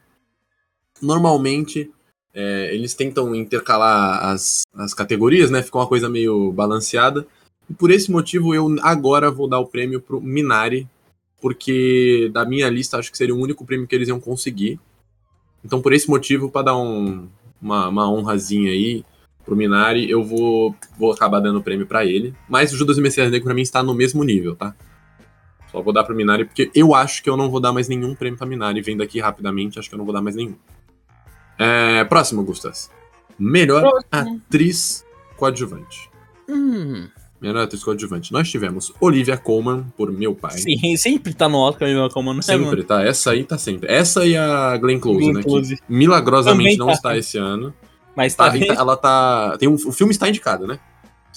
normalmente 1.02 1.92
é, 2.34 2.74
eles 2.74 2.94
tentam 2.94 3.34
intercalar 3.36 4.26
as, 4.26 4.64
as 4.76 4.94
categorias, 4.94 5.50
né? 5.50 5.62
Fica 5.64 5.78
uma 5.78 5.88
coisa 5.88 6.10
meio 6.10 6.52
balanceada. 6.52 7.26
E 7.70 7.74
por 7.74 7.92
esse 7.92 8.12
motivo 8.12 8.54
eu 8.54 8.76
agora 8.82 9.32
vou 9.32 9.48
dar 9.48 9.60
o 9.60 9.68
prêmio 9.68 10.00
pro 10.00 10.22
Minari, 10.22 10.88
porque 11.42 12.30
da 12.34 12.46
minha 12.46 12.70
lista 12.70 12.98
acho 12.98 13.12
que 13.12 13.18
seria 13.18 13.36
o 13.36 13.40
único 13.40 13.66
prêmio 13.66 13.88
que 13.88 13.96
eles 13.96 14.08
iam 14.08 14.20
conseguir. 14.20 14.80
Então 15.64 15.82
por 15.82 15.94
esse 15.94 16.10
motivo, 16.10 16.50
para 16.50 16.64
dar 16.64 16.78
um, 16.78 17.28
uma, 17.62 17.88
uma 17.90 18.12
honrazinha 18.12 18.72
aí 18.72 19.04
pro 19.44 19.56
Minari, 19.56 20.10
eu 20.10 20.24
vou, 20.24 20.76
vou 20.98 21.12
acabar 21.12 21.40
dando 21.40 21.60
o 21.60 21.64
prêmio 21.64 21.88
para 21.88 22.06
ele. 22.06 22.34
Mas 22.48 22.72
o 22.72 22.78
Judas 22.78 22.98
e 22.98 23.02
Messias 23.02 23.32
Negro 23.32 23.46
pra 23.46 23.54
mim 23.54 23.62
está 23.62 23.82
no 23.82 23.94
mesmo 23.94 24.24
nível, 24.24 24.56
tá? 24.56 24.76
Só 25.72 25.82
vou 25.82 25.94
dar 25.94 26.04
pro 26.04 26.16
Minari 26.16 26.46
porque 26.46 26.72
eu 26.74 26.96
acho 26.96 27.22
que 27.22 27.30
eu 27.30 27.36
não 27.38 27.50
vou 27.50 27.60
dar 27.60 27.74
mais 27.74 27.88
nenhum 27.88 28.16
prêmio 28.16 28.38
pra 28.38 28.48
Minari. 28.48 28.82
Vendo 28.82 29.04
aqui 29.04 29.20
rapidamente, 29.20 29.78
acho 29.80 29.90
que 29.90 29.96
eu 29.96 29.98
não 29.98 30.06
vou 30.06 30.14
dar 30.14 30.22
mais 30.22 30.36
nenhum. 30.36 30.56
É, 31.60 32.04
próximo, 32.06 32.44
Gustas. 32.44 32.90
Melhor 33.38 33.82
Próximo. 33.82 34.42
atriz 34.48 35.06
coadjuvante. 35.36 36.10
Hum, 36.50 37.08
Melhor 37.40 37.64
atriz 37.64 37.84
coadjuvante. 37.84 38.32
Nós 38.32 38.50
tivemos 38.50 38.92
Olivia 39.00 39.38
Colman, 39.38 39.86
por 39.96 40.12
meu 40.12 40.34
pai. 40.34 40.58
sim, 40.58 40.98
sempre 40.98 41.34
tá 41.36 41.48
no 41.48 41.58
Oscar, 41.60 41.88
meu 41.88 42.10
como 42.10 42.34
não 42.34 42.40
é, 42.40 42.42
Sempre, 42.42 42.84
tá? 42.84 43.04
Essa 43.04 43.32
aí 43.32 43.44
tá 43.44 43.58
sempre. 43.60 43.92
Essa 43.92 44.26
e 44.26 44.36
a 44.36 44.76
Glenn 44.78 45.00
Close, 45.00 45.20
Glenn 45.20 45.34
né? 45.34 45.44
Close. 45.44 45.76
Que 45.76 45.84
milagrosamente 45.88 46.64
Também 46.64 46.78
não 46.78 46.88
tá. 46.88 46.94
está 46.94 47.18
esse 47.18 47.38
ano. 47.38 47.74
Mas 48.16 48.34
Tá, 48.34 48.50
tá, 48.50 48.58
ela 48.58 48.98
tá. 48.98 49.56
Tem 49.60 49.70
um, 49.70 49.76
o 49.76 49.92
filme 49.92 50.12
está 50.12 50.28
indicado, 50.28 50.66
né? 50.66 50.80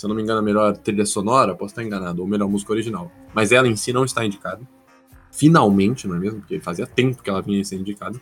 Se 0.00 0.07
eu 0.07 0.09
não 0.09 0.16
me 0.16 0.23
engano, 0.23 0.38
a 0.38 0.42
melhor 0.42 0.75
trilha 0.78 1.04
sonora, 1.04 1.54
posso 1.54 1.73
estar 1.73 1.85
enganado, 1.85 2.23
ou 2.23 2.26
melhor 2.26 2.49
música 2.49 2.73
original. 2.73 3.12
Mas 3.35 3.52
ela 3.52 3.69
em 3.69 3.76
si 3.76 3.92
não 3.92 4.02
está 4.02 4.25
indicada. 4.25 4.66
Finalmente, 5.30 6.09
não 6.09 6.16
é 6.16 6.19
mesmo? 6.19 6.40
Porque 6.40 6.59
fazia 6.59 6.87
tempo 6.87 7.23
que 7.23 7.28
ela 7.28 7.42
vinha 7.42 7.62
sendo 7.62 7.83
indicada. 7.83 8.19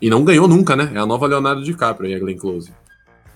E 0.00 0.08
não 0.08 0.22
ganhou 0.22 0.46
nunca, 0.46 0.76
né? 0.76 0.88
É 0.94 0.98
a 0.98 1.04
nova 1.04 1.26
Leonardo 1.26 1.64
DiCaprio 1.64 2.08
aí, 2.08 2.14
a 2.14 2.18
Glenn 2.20 2.36
Close. 2.36 2.72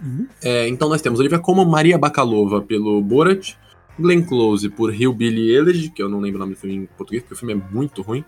Uhum. 0.01 0.29
É, 0.41 0.69
então 0.69 0.89
nós 0.89 1.03
temos 1.03 1.19
Olivia 1.19 1.41
como 1.41 1.65
Maria 1.65 1.99
Bakalova 1.99 2.63
pelo 2.63 3.03
Borat, 3.03 3.55
Glenn 3.99 4.23
Close 4.23 4.69
por 4.69 4.95
Hillbilly 4.95 5.51
Elegy, 5.51 5.91
que 5.91 6.01
eu 6.01 6.09
não 6.09 6.21
lembro 6.21 6.37
o 6.37 6.45
nome 6.45 6.55
do 6.55 6.61
filme 6.61 6.77
em 6.77 6.87
português, 6.87 7.25
porque 7.25 7.35
o 7.35 7.37
filme 7.37 7.55
é 7.55 7.75
muito 7.75 8.03
ruim. 8.03 8.25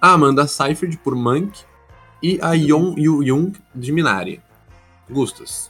A 0.00 0.12
Amanda 0.12 0.46
Seyfried 0.46 0.98
por 0.98 1.16
Monk 1.16 1.62
e 2.22 2.38
a 2.40 2.52
Yeon 2.52 2.94
Yu 2.96 3.26
Jung 3.26 3.52
de 3.74 3.90
Minari. 3.90 4.40
Gustas. 5.10 5.68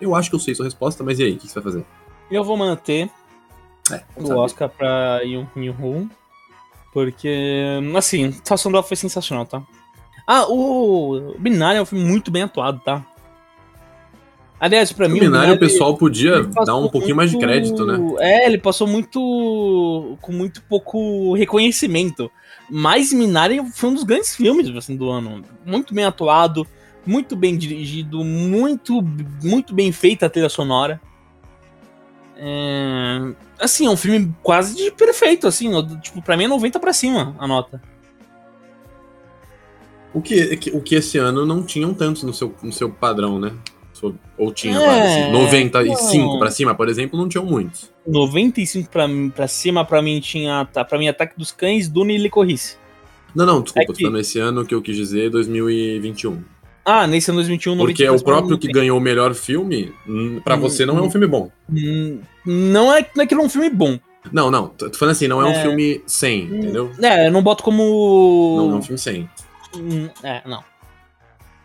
Eu 0.00 0.16
acho 0.16 0.28
que 0.28 0.34
eu 0.34 0.40
sei 0.40 0.56
sua 0.56 0.64
resposta, 0.64 1.04
mas 1.04 1.20
e 1.20 1.22
aí, 1.22 1.34
o 1.34 1.38
que 1.38 1.46
você 1.46 1.54
vai 1.54 1.62
fazer? 1.62 1.86
Eu 2.30 2.42
vou 2.44 2.56
manter 2.56 3.10
É, 3.90 4.02
o? 4.16 4.32
Oscar 4.36 4.68
pra 4.68 5.20
Yoon 5.22 5.46
Min-ho, 5.54 6.08
porque, 6.92 7.62
assim, 7.96 8.26
a 8.26 8.28
atuação 8.28 8.70
dela 8.72 8.82
foi 8.82 8.96
sensacional, 8.96 9.44
tá? 9.46 9.62
Ah, 10.26 10.46
o 10.48 11.34
Binário 11.38 11.78
é 11.78 11.82
um 11.82 11.86
filme 11.86 12.04
muito 12.04 12.30
bem 12.30 12.42
atuado, 12.42 12.80
tá? 12.84 13.04
Aliás, 14.58 14.92
pra 14.92 15.08
mim, 15.08 15.18
O 15.18 15.22
Minari, 15.24 15.50
o 15.52 15.58
pessoal 15.58 15.96
podia 15.96 16.42
dar 16.64 16.76
um 16.76 16.88
pouquinho 16.88 17.16
mais 17.16 17.28
de 17.30 17.36
muito- 17.36 17.46
crédito, 17.46 17.84
né? 17.84 17.98
É, 18.20 18.46
ele 18.46 18.56
passou 18.56 18.86
muito. 18.86 20.16
com 20.22 20.32
muito 20.32 20.62
pouco 20.62 21.34
reconhecimento. 21.34 22.30
Mas 22.70 23.12
Minari 23.12 23.60
foi 23.74 23.90
um 23.90 23.94
dos 23.94 24.04
grandes 24.04 24.34
filmes 24.34 24.74
assim, 24.74 24.96
do 24.96 25.10
ano. 25.10 25.42
Muito 25.66 25.92
bem 25.92 26.04
atuado, 26.04 26.66
muito 27.04 27.36
bem 27.36 27.58
dirigido, 27.58 28.24
muito, 28.24 29.02
muito 29.42 29.74
bem 29.74 29.92
feita 29.92 30.26
a 30.26 30.30
trilha 30.30 30.48
sonora. 30.48 30.98
É, 32.46 33.34
assim, 33.58 33.86
é 33.86 33.90
um 33.90 33.96
filme 33.96 34.34
quase 34.42 34.76
de 34.76 34.90
perfeito, 34.90 35.46
assim. 35.46 35.70
Tipo, 36.02 36.20
pra 36.20 36.36
mim 36.36 36.44
é 36.44 36.48
90 36.48 36.78
pra 36.78 36.92
cima 36.92 37.34
a 37.38 37.46
nota. 37.46 37.80
O 40.12 40.20
que, 40.20 40.70
o 40.72 40.80
que 40.80 40.94
esse 40.94 41.18
ano 41.18 41.44
não 41.44 41.62
tinham 41.62 41.92
tantos 41.92 42.22
no 42.22 42.32
seu, 42.32 42.54
no 42.62 42.72
seu 42.72 42.88
padrão, 42.90 43.38
né? 43.40 43.52
Ou 44.36 44.52
tinha 44.52 44.76
É, 44.78 44.86
vários, 44.86 45.06
assim. 45.14 45.32
95 45.32 46.32
não. 46.32 46.38
pra 46.38 46.50
cima, 46.50 46.74
por 46.74 46.88
exemplo, 46.90 47.18
não 47.18 47.26
tinham 47.26 47.46
muitos. 47.46 47.90
95 48.06 48.90
pra, 48.90 49.06
pra 49.34 49.48
cima, 49.48 49.82
pra 49.84 50.02
mim 50.02 50.20
tinha. 50.20 50.66
Pra 50.66 50.98
mim, 50.98 51.08
Ataque 51.08 51.38
dos 51.38 51.50
Cães, 51.50 51.88
Duna 51.88 52.12
e 52.12 52.18
Licorice. 52.18 52.76
Não, 53.34 53.46
não, 53.46 53.62
desculpa, 53.62 53.84
É 53.84 53.86
tô 53.86 53.92
que- 53.94 54.02
falando 54.02 54.20
esse 54.20 54.38
ano 54.38 54.66
que 54.66 54.74
eu 54.74 54.82
quis 54.82 54.94
dizer 54.94 55.30
2021. 55.30 56.44
Ah, 56.84 57.06
nesse 57.06 57.30
ano 57.30 57.38
2021, 57.38 57.76
Porque 57.78 58.04
93 58.04 58.20
o 58.20 58.24
próprio 58.24 58.58
que 58.58 58.68
ganhou 58.68 58.98
o 58.98 59.00
melhor 59.00 59.32
filme, 59.34 59.92
hum, 60.06 60.40
pra 60.44 60.54
Hum, 60.56 60.60
você 60.60 60.84
não 60.84 60.98
é 60.98 61.00
um 61.00 61.06
hum. 61.06 61.10
filme 61.10 61.26
bom. 61.26 61.50
Hum, 61.72 62.20
Não 62.44 62.92
é, 62.92 63.08
não 63.16 63.22
é 63.22 63.26
que 63.26 63.32
ele 63.34 63.40
é 63.40 63.44
um 63.44 63.48
filme 63.48 63.70
bom. 63.70 63.98
Não, 64.32 64.50
não, 64.50 64.68
tô 64.68 64.90
falando 64.92 65.12
assim, 65.12 65.26
não 65.28 65.40
é, 65.42 65.44
um 65.46 65.52
É. 65.52 65.62
filme 65.62 66.02
100, 66.06 66.44
entendeu? 66.44 66.90
É, 67.02 67.26
eu 67.28 67.32
não 67.32 67.42
boto 67.42 67.62
como. 67.62 67.82
Não, 68.58 68.66
não 68.68 68.74
é 68.76 68.78
um 68.78 68.82
filme 68.82 68.98
100. 68.98 69.30
Hum, 69.76 70.08
É, 70.22 70.42
não. 70.46 70.62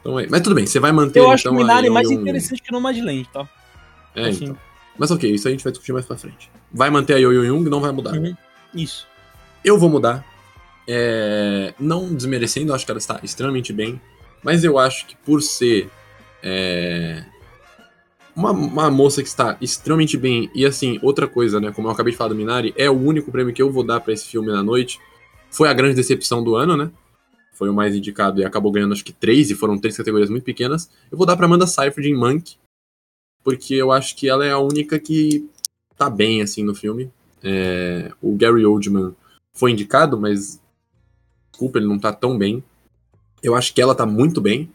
Então, 0.01 0.19
é. 0.19 0.27
Mas 0.29 0.41
tudo 0.41 0.55
bem, 0.55 0.65
você 0.65 0.79
vai 0.79 0.91
manter 0.93 1.19
Eu 1.19 1.29
acho 1.31 1.41
então 1.47 1.53
o 1.53 1.55
Minari 1.57 1.85
Yeon 1.87 1.93
mais 1.93 2.09
Yeon- 2.09 2.21
interessante 2.21 2.61
que 2.61 2.71
no 2.71 2.79
Madland, 2.81 3.27
tá? 3.33 3.47
É, 4.15 4.29
assim. 4.29 4.45
então. 4.45 4.57
Mas 4.97 5.11
ok, 5.11 5.29
isso 5.33 5.47
a 5.47 5.51
gente 5.51 5.63
vai 5.63 5.71
discutir 5.71 5.91
mais 5.93 6.05
pra 6.05 6.17
frente. 6.17 6.49
Vai 6.71 6.89
manter 6.89 7.13
a 7.15 7.17
Yo 7.17 7.31
Yo 7.33 7.45
Jung, 7.45 7.69
não 7.69 7.79
vai 7.81 7.91
mudar. 7.91 8.13
Uhum. 8.13 8.33
Isso. 8.73 9.07
Eu 9.63 9.77
vou 9.77 9.89
mudar. 9.89 10.25
É, 10.87 11.73
não 11.79 12.13
desmerecendo, 12.13 12.73
acho 12.73 12.85
que 12.85 12.91
ela 12.91 12.97
está 12.97 13.19
extremamente 13.23 13.71
bem. 13.71 13.99
Mas 14.43 14.63
eu 14.63 14.77
acho 14.77 15.05
que 15.05 15.15
por 15.17 15.41
ser 15.41 15.89
é, 16.41 17.23
uma, 18.35 18.51
uma 18.51 18.89
moça 18.89 19.21
que 19.21 19.27
está 19.27 19.57
extremamente 19.59 20.17
bem. 20.17 20.49
E 20.55 20.65
assim, 20.65 20.99
outra 21.01 21.27
coisa, 21.27 21.59
né? 21.59 21.71
Como 21.71 21.87
eu 21.87 21.91
acabei 21.91 22.11
de 22.11 22.17
falar 22.17 22.29
do 22.29 22.35
Minari, 22.35 22.73
é 22.77 22.89
o 22.89 22.97
único 22.97 23.31
prêmio 23.31 23.53
que 23.53 23.61
eu 23.61 23.71
vou 23.71 23.83
dar 23.83 23.99
pra 23.99 24.13
esse 24.13 24.25
filme 24.25 24.47
na 24.47 24.63
noite. 24.63 24.99
Foi 25.51 25.67
a 25.67 25.73
grande 25.73 25.95
decepção 25.95 26.43
do 26.43 26.55
ano, 26.55 26.77
né? 26.77 26.91
Foi 27.53 27.69
o 27.69 27.73
mais 27.73 27.95
indicado 27.95 28.39
e 28.39 28.45
acabou 28.45 28.71
ganhando 28.71 28.93
acho 28.93 29.03
que 29.03 29.11
três, 29.11 29.51
e 29.51 29.55
foram 29.55 29.77
três 29.77 29.97
categorias 29.97 30.29
muito 30.29 30.43
pequenas. 30.43 30.89
Eu 31.11 31.17
vou 31.17 31.27
dar 31.27 31.35
pra 31.35 31.45
Amanda 31.45 31.67
Seyfried 31.67 32.09
em 32.09 32.15
Monk, 32.15 32.55
porque 33.43 33.73
eu 33.73 33.91
acho 33.91 34.15
que 34.15 34.29
ela 34.29 34.45
é 34.45 34.51
a 34.51 34.59
única 34.59 34.97
que 34.97 35.49
tá 35.97 36.09
bem, 36.09 36.41
assim, 36.41 36.63
no 36.63 36.73
filme. 36.73 37.11
É, 37.43 38.11
o 38.21 38.35
Gary 38.35 38.65
Oldman 38.65 39.13
foi 39.53 39.71
indicado, 39.71 40.17
mas 40.17 40.61
desculpa, 41.51 41.79
ele 41.79 41.87
não 41.87 41.99
tá 41.99 42.13
tão 42.13 42.37
bem. 42.37 42.63
Eu 43.41 43.55
acho 43.55 43.73
que 43.73 43.81
ela 43.81 43.95
tá 43.95 44.05
muito 44.05 44.41
bem. 44.41 44.71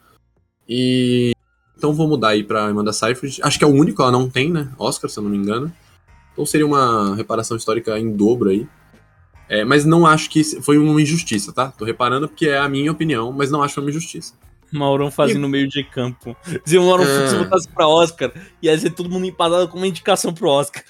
E 0.68 1.32
então 1.76 1.92
vou 1.92 2.08
mudar 2.08 2.28
aí 2.30 2.42
pra 2.42 2.66
Amanda 2.66 2.92
Seyfried. 2.92 3.40
Acho 3.42 3.58
que 3.58 3.64
é 3.64 3.68
o 3.68 3.72
único, 3.74 4.00
ela 4.02 4.10
não 4.12 4.28
tem, 4.28 4.50
né? 4.50 4.70
Oscar, 4.78 5.10
se 5.10 5.18
eu 5.18 5.22
não 5.22 5.30
me 5.30 5.36
engano. 5.36 5.72
Então 6.32 6.46
seria 6.46 6.66
uma 6.66 7.14
reparação 7.14 7.56
histórica 7.56 7.98
em 7.98 8.10
dobro 8.16 8.50
aí. 8.50 8.66
É, 9.48 9.64
mas 9.64 9.84
não 9.84 10.06
acho 10.06 10.30
que 10.30 10.42
foi 10.62 10.78
uma 10.78 11.00
injustiça, 11.02 11.52
tá? 11.52 11.70
Tô 11.70 11.84
reparando 11.84 12.26
porque 12.28 12.48
é 12.48 12.58
a 12.58 12.68
minha 12.68 12.90
opinião, 12.90 13.30
mas 13.30 13.50
não 13.50 13.62
acho 13.62 13.72
que 13.72 13.74
foi 13.74 13.84
uma 13.84 13.90
injustiça. 13.90 14.34
Maurão 14.72 15.10
fazendo 15.10 15.48
meio 15.48 15.68
de 15.68 15.84
campo. 15.84 16.34
Se 16.64 16.78
o 16.78 16.82
Maurão 16.84 17.04
É. 17.04 17.28
se 17.28 17.36
botasse 17.36 17.68
pra 17.68 17.86
Oscar, 17.86 18.32
ia 18.60 18.76
ser 18.76 18.90
todo 18.90 19.08
mundo 19.10 19.26
empadado 19.26 19.68
com 19.68 19.76
uma 19.76 19.86
indicação 19.86 20.32
pro 20.34 20.48
Oscar. 20.48 20.82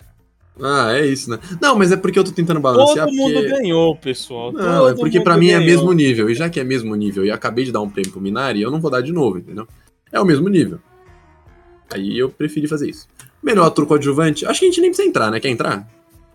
Ah, 0.61 0.93
é 0.93 1.05
isso, 1.07 1.29
né? 1.31 1.39
Não, 1.61 1.77
mas 1.77 1.91
é 1.91 1.97
porque 1.97 2.19
eu 2.19 2.23
tô 2.25 2.31
tentando 2.31 2.61
Todo 2.61 2.75
balancear. 2.77 3.09
mundo 3.11 3.35
porque... 3.35 3.49
ganhou, 3.49 3.97
pessoal. 3.97 4.53
Não, 4.53 4.87
é 4.87 4.91
Todo 4.91 5.01
porque 5.01 5.19
mundo 5.19 5.25
pra 5.25 5.37
mim 5.37 5.49
é 5.49 5.55
ganhou. 5.59 5.65
mesmo 5.67 5.93
nível. 5.93 6.31
E 6.31 6.35
já 6.35 6.49
que 6.49 6.61
é 6.61 6.65
mesmo 6.65 6.95
nível 6.95 7.25
e 7.25 7.31
acabei 7.31 7.65
de 7.65 7.73
dar 7.73 7.81
um 7.81 7.91
prêmio 7.91 8.13
pro 8.13 8.21
Minari, 8.21 8.63
eu 8.63 8.71
não 8.71 8.81
vou 8.81 8.91
dar 8.91 9.01
de 9.01 9.13
novo, 9.13 9.39
entendeu? 9.39 9.67
É 10.13 10.21
o 10.21 10.25
mesmo 10.25 10.49
nível. 10.49 10.79
Aí 11.93 12.17
eu 12.17 12.29
preferi 12.31 12.69
fazer 12.69 12.89
isso. 12.89 13.09
Melhor 13.43 13.67
ator 13.67 13.87
coadjuvante, 13.87 14.47
acho 14.47 14.61
que 14.61 14.67
a 14.67 14.69
gente 14.69 14.81
nem 14.81 14.91
precisa 14.91 15.09
entrar, 15.09 15.31
né? 15.31 15.41
Quer 15.41 15.49
entrar? 15.51 15.87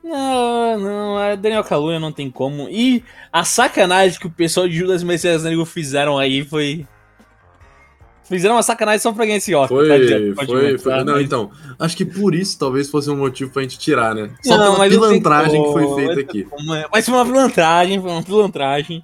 Não, 0.04 0.80
não, 0.80 1.20
é 1.20 1.38
Daniel 1.38 1.64
Kaluuya 1.64 2.00
não 2.00 2.12
tem 2.12 2.30
como. 2.30 2.68
E 2.70 3.04
a 3.32 3.44
sacanagem 3.44 4.20
que 4.20 4.28
o 4.28 4.32
pessoal 4.32 4.68
de 4.68 4.76
Judas 4.76 5.02
e 5.02 5.06
Messias 5.06 5.44
Negro 5.44 5.66
fizeram 5.66 6.18
aí 6.18 6.44
foi. 6.44 6.86
Fizeram 8.30 8.56
uma 8.56 8.64
sacanagem 8.64 9.00
só 9.00 9.12
pra 9.12 9.26
ganhar 9.26 9.38
esse 9.38 9.54
Oscar. 9.56 9.78
tá, 9.80 9.86
Foi, 9.86 10.06
Diego? 10.06 10.36
Pode 10.36 10.48
foi, 10.48 10.62
começar, 10.68 10.96
foi. 10.96 11.04
Não, 11.04 11.20
então, 11.20 11.52
acho 11.80 11.98
que 11.98 12.06
por 12.06 12.34
isso 12.36 12.58
talvez 12.60 12.90
fosse 12.90 13.10
um 13.10 13.18
motivo 13.18 13.52
pra 13.52 13.64
gente 13.64 13.78
tirar, 13.80 14.14
né? 14.14 14.30
Só 14.44 14.56
Não, 14.56 14.76
pela 14.76 14.88
pilantragem 14.88 15.64
que 15.64 15.72
foi 15.72 15.96
feita 15.96 16.20
aqui. 16.22 16.48
Mas 16.92 17.06
foi 17.06 17.16
uma 17.16 17.26
pilantragem, 17.26 18.00
foi 18.00 18.12
uma 18.12 18.24
pilantragem. 18.24 19.04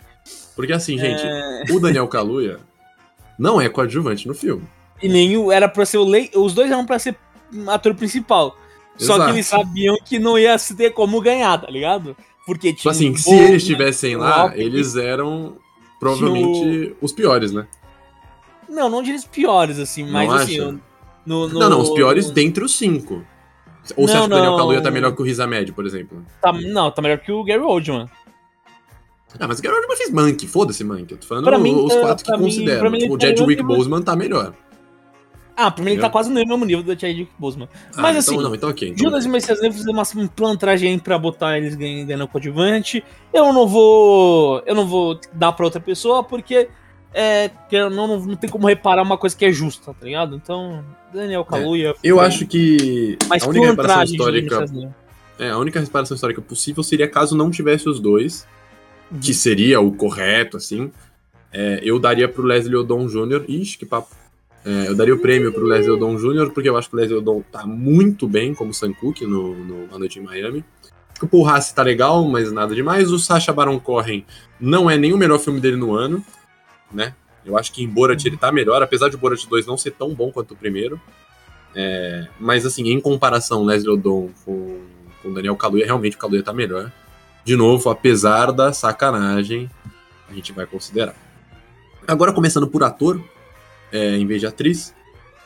Porque 0.55 0.71
assim, 0.71 0.97
gente, 0.97 1.21
É, 1.25 1.63
o 1.71 1.79
Daniel 1.79 2.07
Kaluuya 2.07 2.59
não 3.37 3.59
é 3.59 3.67
coadjuvante 3.67 4.27
no 4.27 4.33
filme. 4.33 4.63
E 5.01 5.09
nenhum 5.09 5.51
era 5.51 5.67
pra 5.67 5.85
ser 5.85 5.97
o 5.97 6.05
Lei. 6.05 6.29
Os 6.35 6.53
dois 6.53 6.71
eram 6.71 6.85
pra 6.85 6.97
ser 6.99 7.15
ator 7.67 7.93
principal. 7.95 8.55
Só 8.97 9.15
Exato. 9.15 9.25
que 9.31 9.35
eles 9.37 9.47
sabiam 9.47 9.97
que 10.05 10.17
não 10.19 10.39
ia 10.39 10.57
se 10.57 10.73
ter 10.75 10.91
como 10.91 11.19
ganhar, 11.19 11.57
tá 11.59 11.69
ligado? 11.69 12.15
Porque 12.45 12.69
Tipo 12.69 12.81
tinha. 12.83 12.91
assim, 12.91 13.09
o 13.11 13.17
se 13.17 13.25
Bolt, 13.29 13.41
eles 13.41 13.61
estivessem 13.63 14.15
lá, 14.15 14.43
Rock, 14.43 14.61
eles 14.61 14.95
eram 14.95 15.57
provavelmente 15.99 16.95
os 17.01 17.11
piores, 17.11 17.51
né? 17.51 17.65
Não, 18.69 18.89
não 18.89 19.01
diria 19.01 19.17
os 19.19 19.25
piores, 19.25 19.79
assim, 19.79 20.03
mas 20.09 20.27
Não 20.29 20.35
assim. 20.35 20.79
No, 21.25 21.47
no- 21.47 21.59
Não, 21.59 21.69
não, 21.69 21.81
os 21.81 21.89
piores 21.91 22.29
dentre 22.29 22.63
os 22.63 22.77
cinco. 22.77 23.25
Ou 23.95 24.07
você 24.07 24.13
Não, 24.13 24.19
acha 24.19 24.19
que 24.21 24.25
o 24.25 24.29
Daniel 24.35 24.51
não. 24.51 24.57
Kaluuya 24.57 24.81
tá 24.81 24.91
melhor 24.91 25.15
que 25.15 25.21
o 25.21 25.25
Riz 25.25 25.39
Ahmed, 25.39 25.71
por 25.73 25.85
exemplo? 25.85 26.25
Tá, 26.41 26.51
não, 26.53 26.89
tá 26.91 27.01
melhor 27.01 27.19
que 27.19 27.31
o 27.31 27.43
Gary 27.43 27.61
Oldman. 27.61 28.09
Ah, 29.39 29.47
mas 29.47 29.59
o 29.59 29.61
Gary 29.61 29.75
Oldman 29.75 29.97
fez 29.97 30.11
Monk, 30.11 30.47
foda-se 30.47 30.83
Monk. 30.83 31.11
Eu 31.11 31.17
tô 31.17 31.27
falando 31.27 31.43
Pra 31.43 31.59
mim, 31.59 31.75
os 31.83 31.93
é, 31.93 31.99
quatro 32.01 32.25
que 32.25 32.31
mim- 32.37 32.43
consideram. 32.45 32.89
mim 32.89 32.99
Tipo, 32.99 33.13
o 33.13 33.17
tá 33.17 33.27
Chadwick 33.27 33.61
nível- 33.61 33.77
Boseman 33.77 34.01
tá 34.01 34.15
melhor. 34.15 34.53
Ah, 35.57 35.71
pra 35.71 35.83
mim 35.85 35.91
ele 35.91 36.01
tá 36.01 36.09
quase 36.09 36.29
no 36.29 36.35
mesmo 36.35 36.65
nível 36.65 36.83
do 36.83 36.99
Chadwick 36.99 37.31
Boseman. 37.39 37.69
Ah, 37.95 38.01
Mas 38.01 38.17
então, 38.27 38.35
assim, 38.35 38.43
não, 38.43 38.55
então 38.55 38.69
ok. 38.69 38.89
Então, 38.89 39.05
Judas 39.05 39.23
e 39.25 39.29
Messias 39.29 39.61
Negros 39.61 39.77
fizeram 39.79 39.97
uma 39.99 40.27
plantragem 40.29 40.91
aí 40.91 40.99
pra 40.99 41.17
botar 41.17 41.57
eles 41.57 41.75
ganhando, 41.75 42.07
ganhando 42.07 42.27
coadjuvante. 42.27 43.03
Eu 43.33 43.53
não 43.53 43.65
vou. 43.67 44.61
Eu 44.65 44.75
não 44.75 44.85
vou 44.85 45.17
dar 45.31 45.53
pra 45.53 45.65
outra 45.65 45.79
pessoa, 45.79 46.23
porque 46.23 46.67
é, 47.17 47.49
que 47.69 47.79
não, 47.89 48.07
não, 48.07 48.19
não 48.19 48.35
tem 48.35 48.49
como 48.49 48.67
reparar 48.67 49.01
uma 49.01 49.17
coisa 49.17 49.33
que 49.33 49.45
é 49.45 49.51
justa, 49.51 49.93
tá 49.93 50.05
ligado? 50.05 50.35
Então, 50.35 50.83
Daniel 51.13 51.45
Kaluuya. 51.45 51.91
É, 51.91 51.95
eu 52.03 52.19
acho 52.19 52.45
que 52.45 53.17
Mas 53.29 53.41
a 53.41 53.47
única 53.47 53.69
reparação 53.69 54.03
histórica, 54.03 54.67
Jennifer 54.67 54.89
é, 55.39 55.49
a 55.49 55.57
única 55.57 55.79
reparação 55.79 56.15
histórica 56.15 56.41
possível 56.41 56.83
seria 56.83 57.07
caso 57.07 57.37
não 57.37 57.49
tivesse 57.49 57.87
os 57.87 58.01
dois, 58.01 58.45
que 59.21 59.33
seria 59.33 59.79
o 59.79 59.93
correto, 59.93 60.57
assim. 60.57 60.91
É, 61.53 61.79
eu 61.81 61.97
daria 61.97 62.27
pro 62.27 62.43
Leslie 62.43 62.75
Odom 62.75 63.07
Jr. 63.07 63.45
Ixi, 63.47 63.77
que 63.77 63.85
papo. 63.85 64.13
É, 64.65 64.89
eu 64.89 64.95
daria 64.95 65.15
o 65.15 65.19
prêmio 65.19 65.53
pro 65.53 65.65
Leslie 65.65 65.91
Odom 65.91 66.17
Jr., 66.17 66.51
porque 66.51 66.67
eu 66.67 66.75
acho 66.75 66.89
que 66.89 66.95
o 66.95 66.99
Leslie 66.99 67.17
Odom 67.17 67.41
tá 67.49 67.65
muito 67.65 68.27
bem 68.27 68.53
como 68.53 68.73
Sam 68.73 68.91
Cooke 68.91 69.25
no, 69.25 69.55
no 69.55 69.95
A 69.95 69.97
Noite 69.97 70.19
em 70.19 70.23
Miami. 70.23 70.65
O 71.21 71.27
Paul 71.27 71.47
Haas 71.47 71.71
tá 71.71 71.81
legal, 71.81 72.25
mas 72.25 72.51
nada 72.51 72.75
demais. 72.75 73.09
O 73.09 73.17
Sacha 73.17 73.53
Baron 73.53 73.79
Cohen 73.79 74.25
não 74.59 74.89
é 74.89 74.97
nem 74.97 75.13
o 75.13 75.17
melhor 75.17 75.39
filme 75.39 75.61
dele 75.61 75.77
no 75.77 75.93
ano, 75.93 76.21
né? 76.91 77.13
Eu 77.45 77.57
acho 77.57 77.71
que 77.71 77.83
em 77.83 77.87
Borat 77.87 78.25
ele 78.25 78.37
tá 78.37 78.51
melhor, 78.51 78.81
apesar 78.81 79.09
de 79.09 79.17
Borat 79.17 79.45
2 79.45 79.67
não 79.67 79.77
ser 79.77 79.91
tão 79.91 80.13
bom 80.13 80.31
quanto 80.31 80.53
o 80.53 80.57
primeiro. 80.57 80.99
É, 81.75 82.27
mas 82.39 82.65
assim, 82.65 82.89
em 82.89 82.99
comparação 82.99 83.63
Leslie 83.63 83.91
Odom 83.91 84.29
com, 84.43 84.81
com 85.21 85.33
Daniel 85.33 85.55
Kaluuya, 85.55 85.85
realmente 85.85 86.15
o 86.15 86.19
Kaluuya 86.19 86.41
tá 86.41 86.53
melhor. 86.53 86.91
De 87.43 87.55
novo, 87.55 87.89
apesar 87.89 88.51
da 88.51 88.73
sacanagem, 88.73 89.69
a 90.27 90.33
gente 90.33 90.51
vai 90.51 90.65
considerar. 90.65 91.15
Agora 92.07 92.33
começando 92.33 92.67
por 92.67 92.83
ator, 92.83 93.21
é, 93.91 94.17
em 94.17 94.25
vez 94.25 94.41
de 94.41 94.47
atriz, 94.47 94.95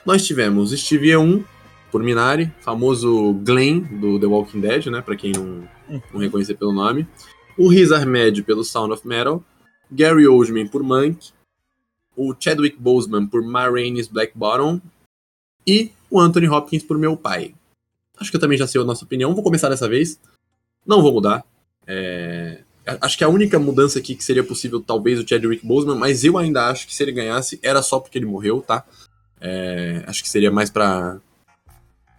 nós 0.05 0.25
tivemos 0.25 0.71
Steve 0.71 1.09
Yeun 1.09 1.43
por 1.91 2.03
Minari, 2.03 2.51
famoso 2.61 3.33
Glenn 3.43 3.81
do 3.81 4.19
The 4.19 4.27
Walking 4.27 4.61
Dead, 4.61 4.85
né, 4.87 5.01
para 5.01 5.15
quem 5.15 5.31
não, 5.31 5.67
não 6.13 6.19
reconhecer 6.19 6.55
pelo 6.55 6.71
nome. 6.71 7.07
O 7.57 7.67
Riz 7.67 7.91
Ahmed 7.91 8.43
pelo 8.43 8.63
Sound 8.63 8.93
of 8.93 9.05
Metal, 9.07 9.43
Gary 9.91 10.27
Oldman 10.27 10.67
por 10.67 10.83
Monk, 10.83 11.31
o 12.15 12.35
Chadwick 12.37 12.77
Boseman 12.77 13.27
por 13.27 13.43
Ma 13.43 13.69
Black 14.11 14.33
Bottom 14.35 14.81
e 15.65 15.91
o 16.09 16.19
Anthony 16.19 16.47
Hopkins 16.47 16.83
por 16.83 16.97
Meu 16.97 17.15
Pai. 17.15 17.53
Acho 18.17 18.29
que 18.29 18.37
eu 18.37 18.41
também 18.41 18.57
já 18.57 18.67
sei 18.67 18.81
a 18.81 18.83
nossa 18.83 19.05
opinião. 19.05 19.33
Vou 19.33 19.43
começar 19.43 19.69
dessa 19.69 19.87
vez. 19.87 20.19
Não 20.85 21.01
vou 21.01 21.13
mudar. 21.13 21.45
É, 21.87 22.63
Acho 23.01 23.17
que 23.17 23.23
a 23.23 23.29
única 23.29 23.59
mudança 23.59 23.99
aqui 23.99 24.15
que 24.15 24.23
seria 24.23 24.43
possível, 24.43 24.81
talvez, 24.81 25.19
o 25.19 25.27
Chadwick 25.27 25.65
Boseman, 25.65 25.95
mas 25.95 26.23
eu 26.23 26.37
ainda 26.37 26.67
acho 26.69 26.87
que 26.87 26.95
se 26.95 27.03
ele 27.03 27.11
ganhasse, 27.11 27.59
era 27.61 27.81
só 27.81 27.99
porque 27.99 28.17
ele 28.17 28.25
morreu, 28.25 28.61
tá? 28.61 28.83
É, 29.39 30.03
acho 30.07 30.23
que 30.23 30.29
seria 30.29 30.49
mais 30.49 30.69
pra, 30.69 31.19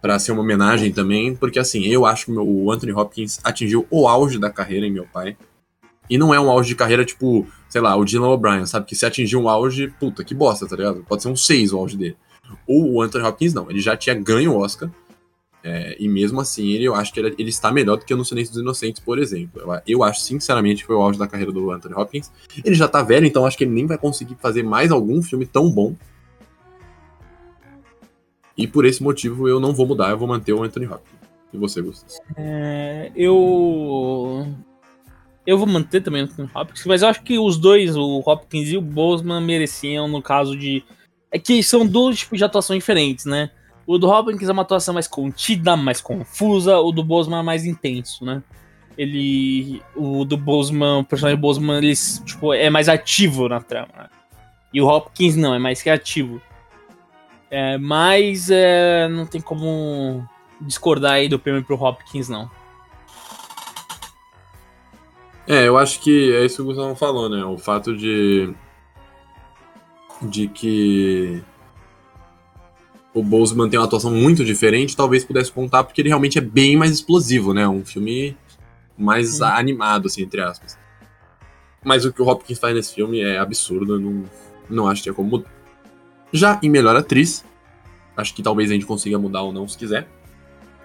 pra 0.01 0.17
ser 0.19 0.31
uma 0.31 0.41
homenagem 0.41 0.91
também, 0.91 1.35
porque 1.35 1.59
assim, 1.59 1.85
eu 1.85 2.05
acho 2.05 2.25
que 2.25 2.31
o 2.31 2.71
Anthony 2.71 2.93
Hopkins 2.93 3.39
atingiu 3.43 3.85
o 3.89 4.07
auge 4.07 4.39
da 4.39 4.49
carreira 4.49 4.85
em 4.85 4.91
meu 4.91 5.05
pai. 5.05 5.35
E 6.09 6.17
não 6.17 6.33
é 6.33 6.39
um 6.39 6.49
auge 6.49 6.69
de 6.69 6.75
carreira 6.75 7.03
tipo, 7.03 7.47
sei 7.71 7.79
lá, 7.79 7.95
o 7.95 8.03
Dylan 8.03 8.27
O'Brien, 8.27 8.65
sabe? 8.65 8.85
Que 8.85 8.95
se 8.95 9.05
atingir 9.05 9.37
um 9.37 9.47
auge, 9.47 9.87
puta, 9.97 10.25
que 10.25 10.35
bosta, 10.35 10.67
tá 10.67 10.75
ligado? 10.75 11.05
Pode 11.07 11.23
ser 11.23 11.29
um 11.29 11.35
6 11.35 11.71
o 11.71 11.77
auge 11.79 11.97
dele. 11.97 12.17
Ou 12.67 12.95
o 12.95 13.01
Anthony 13.01 13.25
Hopkins 13.25 13.53
não, 13.53 13.71
ele 13.71 13.79
já 13.79 13.95
tinha 13.95 14.13
ganho 14.13 14.51
o 14.51 14.57
Oscar. 14.57 14.91
É, 15.63 15.95
e 15.97 16.09
mesmo 16.09 16.41
assim, 16.41 16.71
ele, 16.71 16.83
eu 16.83 16.93
acho 16.95 17.13
que 17.13 17.19
ele, 17.19 17.33
ele, 17.37 17.49
está 17.49 17.71
melhor 17.71 17.95
do 17.95 18.03
que 18.03 18.13
no 18.13 18.25
Silêncio 18.25 18.53
dos 18.53 18.61
Inocentes, 18.61 19.01
por 19.01 19.17
exemplo. 19.17 19.61
Eu, 19.61 19.81
eu, 19.87 20.03
acho, 20.03 20.19
sinceramente, 20.21 20.81
que 20.81 20.87
foi 20.87 20.95
o 20.97 21.01
auge 21.01 21.17
da 21.17 21.27
carreira 21.27 21.51
do 21.51 21.71
Anthony 21.71 21.95
Hopkins. 21.95 22.29
Ele 22.65 22.75
já 22.75 22.89
tá 22.89 23.01
velho, 23.01 23.25
então 23.25 23.45
acho 23.45 23.57
que 23.57 23.63
ele 23.63 23.71
nem 23.71 23.85
vai 23.85 23.97
conseguir 23.97 24.35
fazer 24.35 24.63
mais 24.63 24.91
algum 24.91 25.21
filme 25.21 25.45
tão 25.45 25.71
bom. 25.71 25.95
E 28.57 28.67
por 28.67 28.85
esse 28.85 29.01
motivo 29.01 29.47
eu 29.47 29.61
não 29.61 29.73
vou 29.73 29.87
mudar, 29.87 30.09
eu 30.09 30.17
vou 30.17 30.27
manter 30.27 30.51
o 30.51 30.61
Anthony 30.61 30.87
Hopkins. 30.87 31.21
E 31.53 31.57
você, 31.57 31.81
Gustavo? 31.81 32.21
É, 32.35 33.11
eu. 33.15 34.45
Eu 35.45 35.57
vou 35.57 35.67
manter 35.67 36.01
também 36.01 36.23
o 36.23 36.49
Hopkins, 36.53 36.85
mas 36.85 37.01
eu 37.01 37.07
acho 37.07 37.23
que 37.23 37.39
os 37.39 37.57
dois, 37.57 37.95
o 37.95 38.21
Hopkins 38.25 38.69
e 38.69 38.77
o 38.77 38.81
Boseman, 38.81 39.41
mereciam 39.41 40.07
no 40.07 40.21
caso 40.21 40.55
de. 40.55 40.83
É 41.31 41.39
que 41.39 41.63
são 41.63 41.85
dois 41.85 42.19
tipos 42.19 42.37
de 42.37 42.43
atuação 42.43 42.75
diferentes, 42.75 43.25
né? 43.25 43.49
O 43.87 43.97
do 43.97 44.07
Hopkins 44.07 44.47
é 44.47 44.51
uma 44.51 44.61
atuação 44.61 44.93
mais 44.93 45.07
contida, 45.07 45.75
mais 45.75 45.99
confusa, 45.99 46.77
o 46.77 46.91
do 46.91 47.03
Boseman 47.03 47.39
é 47.39 47.43
mais 47.43 47.65
intenso, 47.65 48.23
né? 48.23 48.43
Ele. 48.97 49.81
O 49.95 50.23
do 50.25 50.37
Boseman, 50.37 50.99
o 50.99 51.03
personagem 51.03 51.37
do 51.37 51.41
Boseman, 51.41 51.77
ele 51.77 51.93
tipo, 52.25 52.53
é 52.53 52.69
mais 52.69 52.87
ativo 52.87 53.49
na 53.49 53.59
trama. 53.59 53.89
Né? 53.97 54.09
E 54.73 54.81
o 54.81 54.87
Hopkins 54.87 55.35
não, 55.35 55.55
é 55.55 55.59
mais 55.59 55.81
criativo. 55.81 56.41
É, 57.49 57.77
mas 57.77 58.49
é, 58.49 59.07
não 59.09 59.25
tem 59.25 59.41
como 59.41 60.25
discordar 60.61 61.13
aí 61.13 61.27
do 61.27 61.39
prêmio 61.39 61.63
pro 61.63 61.81
Hopkins, 61.81 62.29
não. 62.29 62.49
É, 65.51 65.67
eu 65.67 65.77
acho 65.77 65.99
que 65.99 66.33
é 66.33 66.45
isso 66.45 66.55
que 66.55 66.61
o 66.61 66.65
Gustavo 66.65 66.95
falou, 66.95 67.27
né? 67.27 67.43
O 67.43 67.57
fato 67.57 67.93
de. 67.93 68.53
de 70.21 70.47
que 70.47 71.43
o 73.13 73.21
Boseman 73.21 73.69
tem 73.69 73.77
uma 73.77 73.85
atuação 73.85 74.11
muito 74.11 74.45
diferente, 74.45 74.95
talvez 74.95 75.25
pudesse 75.25 75.51
contar 75.51 75.83
porque 75.83 75.99
ele 75.99 76.07
realmente 76.07 76.37
é 76.37 76.41
bem 76.41 76.77
mais 76.77 76.91
explosivo, 76.91 77.53
né? 77.53 77.67
Um 77.67 77.83
filme 77.83 78.37
mais 78.97 79.41
hum. 79.41 79.43
animado, 79.43 80.05
assim, 80.05 80.21
entre 80.21 80.39
aspas. 80.39 80.77
Mas 81.83 82.05
o 82.05 82.13
que 82.13 82.21
o 82.21 82.27
Hopkins 82.29 82.57
faz 82.57 82.73
nesse 82.73 82.95
filme 82.95 83.19
é 83.19 83.37
absurdo, 83.37 83.99
não, 83.99 84.23
não 84.69 84.87
acho 84.87 85.01
que 85.01 85.03
tinha 85.03 85.13
como 85.13 85.31
mudar. 85.31 85.51
Já 86.31 86.61
em 86.63 86.69
Melhor 86.69 86.95
Atriz, 86.95 87.43
acho 88.15 88.33
que 88.33 88.41
talvez 88.41 88.71
a 88.71 88.73
gente 88.73 88.85
consiga 88.85 89.19
mudar 89.19 89.41
ou 89.41 89.51
não, 89.51 89.67
se 89.67 89.77
quiser. 89.77 90.07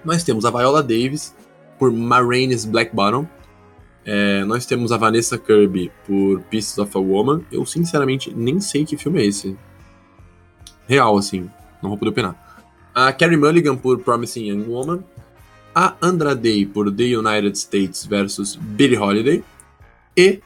Nós 0.05 0.25
temos 0.25 0.45
a 0.45 0.51
Viola 0.51 0.83
Davis 0.83 1.37
por 1.79 1.93
Ma 1.93 2.21
Rainey's 2.21 2.65
Black 2.65 2.93
Bottom. 2.93 3.29
É, 4.07 4.45
nós 4.45 4.65
temos 4.65 4.93
a 4.93 4.97
Vanessa 4.97 5.37
Kirby 5.37 5.93
por 6.07 6.41
Pieces 6.43 6.79
of 6.79 6.97
a 6.97 7.01
Woman. 7.01 7.43
Eu, 7.53 7.67
sinceramente, 7.67 8.33
nem 8.33 8.61
sei 8.61 8.87
que 8.87 8.97
filme 8.97 9.21
é 9.21 9.27
esse. 9.27 9.59
Real, 10.89 11.19
assim 11.19 11.51
não 11.87 11.91
vou 11.91 11.99
poder 11.99 12.11
opinar. 12.11 12.65
A 12.95 13.13
Carrie 13.13 13.37
Mulligan 13.37 13.77
por 13.77 13.99
Promising 14.01 14.49
Young 14.49 14.65
Woman. 14.69 15.05
A 15.75 15.95
Andra 16.01 16.35
Day 16.35 16.65
por 16.65 16.91
The 16.91 17.17
United 17.17 17.57
States 17.59 18.07
versus 18.07 18.57
Billie 18.57 18.97
Holiday. 18.97 19.45
E 20.17 20.41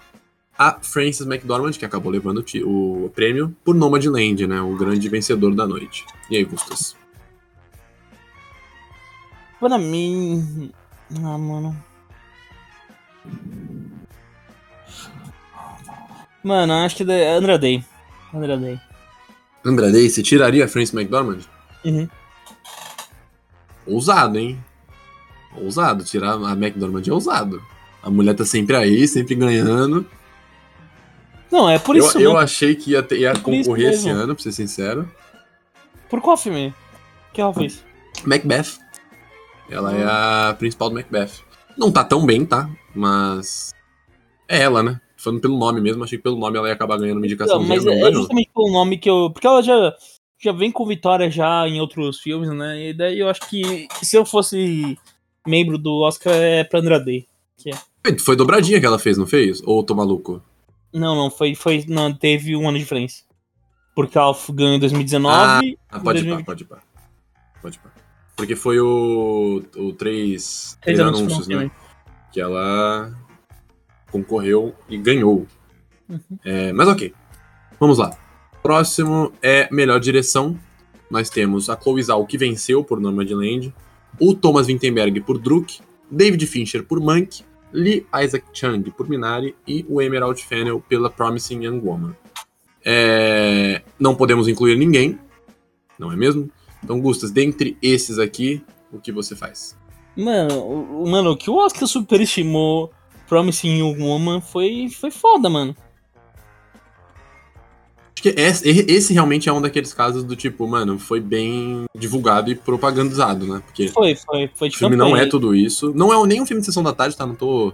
a 0.58 0.78
Frances 0.80 1.26
McDormand, 1.26 1.72
que 1.72 1.84
acabou 1.84 2.10
levando 2.10 2.44
o, 2.64 3.10
prêmio, 3.14 3.54
por 3.64 3.74
Nomadland, 3.74 4.46
né? 4.46 4.60
O 4.60 4.76
grande 4.76 5.08
vencedor 5.08 5.54
da 5.54 5.66
noite. 5.66 6.04
E 6.30 6.36
aí, 6.36 6.44
Gustas? 6.44 6.96
Pra 9.60 9.78
mim. 9.78 10.72
Ah, 11.16 11.38
mano. 11.38 11.76
Mano, 16.42 16.72
acho 16.72 16.96
que 16.96 17.10
é 17.10 17.32
Andra 17.32 17.58
Day. 17.58 17.84
Andra 18.32 18.56
Day. 18.56 18.80
Andrade, 19.64 20.08
você 20.08 20.22
tiraria 20.22 20.64
a 20.64 20.68
Frances 20.68 20.94
McDormand? 20.94 21.40
Uhum. 21.84 22.08
Ousado, 23.86 24.38
hein? 24.38 24.58
Ousado. 25.54 26.04
Tirar 26.04 26.34
a 26.34 26.52
McDormand 26.52 27.02
é 27.06 27.12
ousado. 27.12 27.62
A 28.02 28.08
mulher 28.08 28.34
tá 28.34 28.44
sempre 28.44 28.76
aí, 28.76 29.06
sempre 29.06 29.34
ganhando. 29.34 30.06
Não, 31.50 31.68
é 31.68 31.78
por 31.78 31.96
isso. 31.96 32.18
Eu, 32.18 32.32
eu 32.32 32.38
achei 32.38 32.74
que 32.74 32.92
ia, 32.92 33.02
ter, 33.02 33.18
ia 33.18 33.34
concorrer 33.34 33.92
esse 33.92 34.08
ano, 34.08 34.34
pra 34.34 34.42
ser 34.42 34.52
sincero. 34.52 35.10
Por 36.08 36.20
qual 36.20 36.36
filme? 36.36 36.72
Que 37.32 37.40
ela 37.40 37.52
fez? 37.52 37.84
Macbeth. 38.24 38.78
Ela 39.68 39.94
é 39.94 40.04
a 40.04 40.54
principal 40.54 40.88
do 40.88 40.94
Macbeth. 40.94 41.32
Não 41.76 41.90
tá 41.90 42.04
tão 42.04 42.24
bem, 42.24 42.44
tá? 42.44 42.70
Mas. 42.94 43.72
É 44.48 44.62
ela, 44.62 44.82
né? 44.82 45.00
falando 45.20 45.40
pelo 45.40 45.58
nome 45.58 45.80
mesmo, 45.80 46.02
achei 46.02 46.16
que 46.16 46.24
pelo 46.24 46.38
nome 46.38 46.56
ela 46.56 46.68
ia 46.68 46.74
acabar 46.74 46.98
ganhando 46.98 47.18
uma 47.18 47.26
indicação. 47.26 47.60
Não, 47.60 47.68
mas 47.68 47.84
é, 47.86 48.00
é 48.00 48.12
justamente 48.12 48.50
pelo 48.54 48.72
nome 48.72 48.96
que 48.96 49.08
eu. 49.08 49.30
Porque 49.30 49.46
ela 49.46 49.62
já, 49.62 49.94
já 50.38 50.52
vem 50.52 50.72
com 50.72 50.86
vitória 50.86 51.30
já 51.30 51.68
em 51.68 51.80
outros 51.80 52.20
filmes, 52.20 52.48
né? 52.50 52.88
E 52.88 52.94
daí 52.94 53.18
eu 53.18 53.28
acho 53.28 53.40
que 53.48 53.86
se 54.02 54.16
eu 54.16 54.24
fosse 54.24 54.98
membro 55.46 55.76
do 55.76 56.00
Oscar 56.00 56.32
é 56.32 56.64
pra 56.64 56.80
Andrade. 56.80 57.28
Que 57.58 57.70
é. 57.70 58.18
Foi 58.18 58.34
dobradinha 58.34 58.80
que 58.80 58.86
ela 58.86 58.98
fez, 58.98 59.18
não 59.18 59.26
fez? 59.26 59.62
Ou 59.64 59.84
tô 59.84 59.94
maluco? 59.94 60.42
Não, 60.92 61.14
não, 61.14 61.30
foi. 61.30 61.54
foi 61.54 61.84
não, 61.86 62.12
teve 62.12 62.56
um 62.56 62.66
ano 62.66 62.78
de 62.78 62.84
diferença. 62.84 63.22
Porque 63.94 64.16
ela 64.16 64.34
ganhou 64.52 64.74
em 64.74 64.80
2019. 64.80 65.76
Ah, 65.90 66.00
pode 66.00 66.26
ir, 66.26 66.44
pode 66.44 66.64
ir. 66.64 66.68
Pode 67.60 67.76
ir. 67.76 67.89
Porque 68.40 68.56
foi 68.56 68.80
o. 68.80 69.62
o 69.76 69.92
três, 69.92 70.78
três, 70.80 70.98
anúncios, 70.98 71.46
né? 71.46 71.70
Que 72.32 72.40
ela 72.40 73.14
concorreu 74.10 74.74
e 74.88 74.96
ganhou. 74.96 75.46
Uhum. 76.08 76.38
É, 76.42 76.72
mas 76.72 76.88
ok, 76.88 77.12
vamos 77.78 77.98
lá. 77.98 78.16
Próximo 78.62 79.30
é 79.42 79.68
melhor 79.70 80.00
direção. 80.00 80.58
Nós 81.10 81.28
temos 81.28 81.68
a 81.68 81.76
Chloe 81.76 82.02
Zhao, 82.02 82.26
que 82.26 82.38
venceu 82.38 82.82
por 82.82 82.98
Nomadland, 82.98 83.74
o 84.18 84.34
Thomas 84.34 84.68
Vinterberg 84.68 85.20
por 85.20 85.36
Druk, 85.36 85.80
David 86.10 86.46
Fincher 86.46 86.82
por 86.82 86.98
Monk, 86.98 87.44
Lee 87.70 88.06
Isaac 88.24 88.46
Chung 88.54 88.84
por 88.84 89.06
Minari 89.06 89.54
e 89.68 89.84
o 89.86 90.00
Emerald 90.00 90.42
Fennel 90.42 90.82
pela 90.88 91.10
Promising 91.10 91.64
Young 91.66 91.80
Woman. 91.80 92.16
É... 92.82 93.82
Não 93.98 94.14
podemos 94.14 94.48
incluir 94.48 94.76
ninguém, 94.76 95.18
não 95.98 96.10
é 96.10 96.16
mesmo? 96.16 96.50
Então, 96.82 97.00
Gustas, 97.00 97.30
dentre 97.30 97.76
esses 97.82 98.18
aqui, 98.18 98.62
o 98.92 98.98
que 98.98 99.12
você 99.12 99.36
faz? 99.36 99.76
Mano, 100.16 101.06
mano, 101.06 101.30
o 101.32 101.36
que 101.36 101.48
o 101.50 101.56
Oscar 101.56 101.86
superestimou 101.86 102.90
Promising 103.28 103.78
Young 103.78 104.02
Woman 104.02 104.40
foi, 104.40 104.88
foi 104.88 105.10
foda, 105.10 105.48
mano. 105.48 105.74
Acho 108.14 108.22
que 108.22 108.28
esse, 108.40 108.68
esse 108.68 109.12
realmente 109.14 109.48
é 109.48 109.52
um 109.52 109.62
daqueles 109.62 109.94
casos 109.94 110.22
do 110.24 110.36
tipo, 110.36 110.66
mano, 110.66 110.98
foi 110.98 111.20
bem 111.20 111.84
divulgado 111.96 112.50
e 112.50 112.54
propagandizado, 112.54 113.46
né? 113.46 113.62
Porque 113.64 113.88
Foi, 113.88 114.14
foi, 114.14 114.50
foi 114.54 114.68
o 114.68 114.70
de 114.70 114.76
filme 114.76 114.96
não 114.96 115.08
é 115.08 115.10
campanha. 115.10 115.30
tudo 115.30 115.54
isso. 115.54 115.92
Não 115.94 116.12
é 116.12 116.26
nem 116.26 116.40
um 116.42 116.46
filme 116.46 116.60
de 116.60 116.66
sessão 116.66 116.82
da 116.82 116.92
tarde, 116.92 117.16
tá? 117.16 117.24
Não 117.24 117.34
tô. 117.34 117.72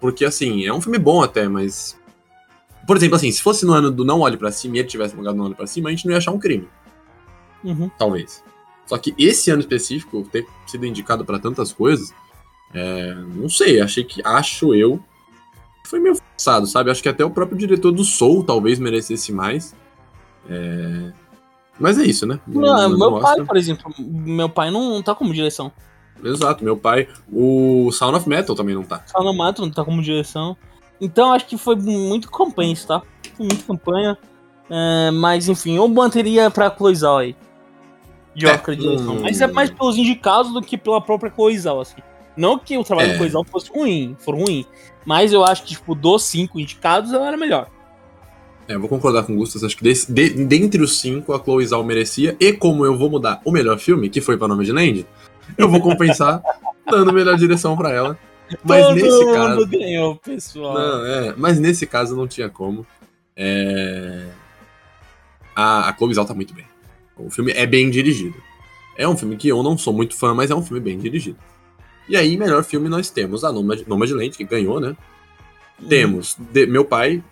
Porque 0.00 0.24
assim, 0.24 0.64
é 0.64 0.72
um 0.72 0.80
filme 0.80 0.98
bom 0.98 1.22
até, 1.22 1.46
mas. 1.46 1.98
Por 2.86 2.96
exemplo, 2.96 3.16
assim, 3.16 3.30
se 3.30 3.42
fosse 3.42 3.66
no 3.66 3.72
ano 3.74 3.90
do 3.90 4.04
Não 4.04 4.20
Olhe 4.20 4.36
Pra 4.36 4.50
Cima 4.50 4.76
e 4.76 4.78
ele 4.80 4.88
tivesse 4.88 5.14
jogado 5.14 5.36
No 5.36 5.44
Olhe 5.44 5.54
Pra 5.54 5.66
Cima, 5.66 5.88
a 5.88 5.92
gente 5.92 6.06
não 6.06 6.12
ia 6.12 6.18
achar 6.18 6.32
um 6.32 6.38
crime, 6.38 6.66
Uhum. 7.64 7.90
talvez. 7.98 8.42
Só 8.86 8.98
que 8.98 9.14
esse 9.16 9.50
ano 9.50 9.60
específico, 9.60 10.22
ter 10.30 10.46
sido 10.66 10.84
indicado 10.86 11.24
pra 11.24 11.38
tantas 11.38 11.72
coisas, 11.72 12.12
é, 12.74 13.14
não 13.14 13.48
sei, 13.48 13.80
achei 13.80 14.04
que. 14.04 14.20
Acho 14.24 14.74
eu. 14.74 15.00
Foi 15.86 15.98
meio 15.98 16.14
forçado, 16.16 16.66
sabe? 16.66 16.90
Acho 16.90 17.02
que 17.02 17.08
até 17.08 17.24
o 17.24 17.30
próprio 17.30 17.58
diretor 17.58 17.92
do 17.92 18.04
Soul 18.04 18.44
talvez 18.44 18.78
merecesse 18.78 19.32
mais. 19.32 19.74
É, 20.48 21.12
Mas 21.78 21.98
é 21.98 22.04
isso, 22.04 22.26
né? 22.26 22.38
Não, 22.46 22.60
No- 22.60 22.88
no 22.90 22.98
meu 23.10 23.20
pai, 23.20 23.42
por 23.44 23.56
exemplo, 23.56 23.92
meu 23.98 24.48
pai 24.48 24.70
não 24.70 25.02
tá 25.02 25.14
como 25.14 25.32
direção. 25.32 25.72
Exato, 26.22 26.62
meu 26.62 26.76
pai. 26.76 27.08
O 27.32 27.90
Sound 27.92 28.16
of 28.16 28.28
Metal 28.28 28.54
também 28.54 28.74
não 28.74 28.84
tá. 28.84 29.02
Só 29.06 29.22
no 29.24 29.34
Mato 29.34 29.62
não 29.62 29.70
tá 29.70 29.84
como 29.84 30.00
direção. 30.02 30.56
Então 31.00 31.32
acho 31.32 31.46
que 31.46 31.56
foi 31.58 31.74
muito 31.74 32.30
campanha, 32.30 32.72
isso, 32.72 32.86
tá? 32.86 33.02
Foi 33.36 33.46
muito 33.46 33.64
campanha. 33.64 34.16
É, 34.70 35.10
mas 35.10 35.48
enfim, 35.48 35.76
eu 35.76 35.88
manteria 35.88 36.48
pra 36.50 36.70
Cloizal 36.70 37.18
aí. 37.18 37.34
De 38.34 38.46
É, 38.46 38.54
Oscar 38.54 38.74
de 38.74 38.80
direção. 38.82 39.16
hum. 39.16 39.20
Mas 39.22 39.40
é 39.40 39.46
mais 39.46 39.70
pelos 39.70 39.96
indicados 39.98 40.52
do 40.52 40.62
que 40.62 40.78
pela 40.78 41.00
própria 41.00 41.30
Cloizal, 41.30 41.80
assim. 41.80 41.96
Não 42.36 42.58
que 42.58 42.76
o 42.78 42.82
trabalho 42.84 43.08
É. 43.10 43.12
da 43.12 43.18
Cloizal 43.18 43.44
fosse 43.44 43.70
ruim, 43.70 44.16
for 44.18 44.34
ruim. 44.34 44.64
Mas 45.04 45.32
eu 45.32 45.44
acho 45.44 45.62
que, 45.64 45.70
tipo, 45.74 45.94
dos 45.94 46.22
cinco 46.24 46.58
indicados, 46.58 47.12
ela 47.12 47.26
era 47.28 47.36
melhor. 47.36 47.66
É, 48.68 48.74
eu 48.74 48.80
vou 48.80 48.88
concordar 48.88 49.24
com 49.24 49.34
o 49.34 49.36
Gustas. 49.36 49.62
Acho 49.64 49.76
que 49.76 49.82
desse, 49.82 50.10
de, 50.10 50.30
dentre 50.30 50.80
os 50.82 50.98
cinco, 51.00 51.34
a 51.34 51.38
Chloe 51.42 51.66
Zhao 51.66 51.82
merecia. 51.84 52.36
E 52.40 52.52
como 52.52 52.86
eu 52.86 52.96
vou 52.96 53.10
mudar 53.10 53.40
o 53.44 53.50
melhor 53.50 53.78
filme, 53.78 54.08
que 54.08 54.20
foi 54.20 54.38
pra 54.38 54.48
Nome 54.48 54.64
de 54.64 54.72
Land, 54.72 55.04
eu 55.58 55.68
vou 55.68 55.80
compensar 55.80 56.40
dando 56.88 57.10
a 57.10 57.12
melhor 57.12 57.36
direção 57.36 57.76
pra 57.76 57.90
ela. 57.90 58.16
Mas 58.64 58.84
Todo 58.84 58.94
nesse 58.94 59.24
mundo 59.24 59.34
caso. 59.34 59.66
ganhou, 59.66 60.16
pessoal. 60.16 60.74
Não, 60.74 61.06
é, 61.06 61.34
mas 61.36 61.58
nesse 61.58 61.86
caso 61.86 62.14
não 62.16 62.26
tinha 62.28 62.48
como. 62.48 62.86
É, 63.36 64.26
A, 65.56 65.88
a 65.90 65.96
Chloe 65.96 66.14
Zhao 66.14 66.24
tá 66.24 66.32
muito 66.34 66.54
bem. 66.54 66.64
O 67.26 67.30
filme 67.30 67.52
é 67.52 67.66
bem 67.66 67.90
dirigido. 67.90 68.34
É 68.96 69.08
um 69.08 69.16
filme 69.16 69.36
que 69.36 69.48
eu 69.48 69.62
não 69.62 69.76
sou 69.78 69.92
muito 69.92 70.14
fã, 70.16 70.34
mas 70.34 70.50
é 70.50 70.54
um 70.54 70.62
filme 70.62 70.80
bem 70.80 70.98
dirigido. 70.98 71.38
E 72.08 72.16
aí, 72.16 72.36
melhor 72.36 72.62
filme, 72.64 72.88
nós 72.88 73.08
temos 73.10 73.44
a 73.44 73.52
Noma 73.52 73.76
de 73.76 74.14
Land, 74.14 74.30
que 74.36 74.44
ganhou, 74.44 74.80
né? 74.80 74.96
Temos 75.88 76.36
de- 76.38 76.66
Meu 76.66 76.84
Pai, 76.84 77.22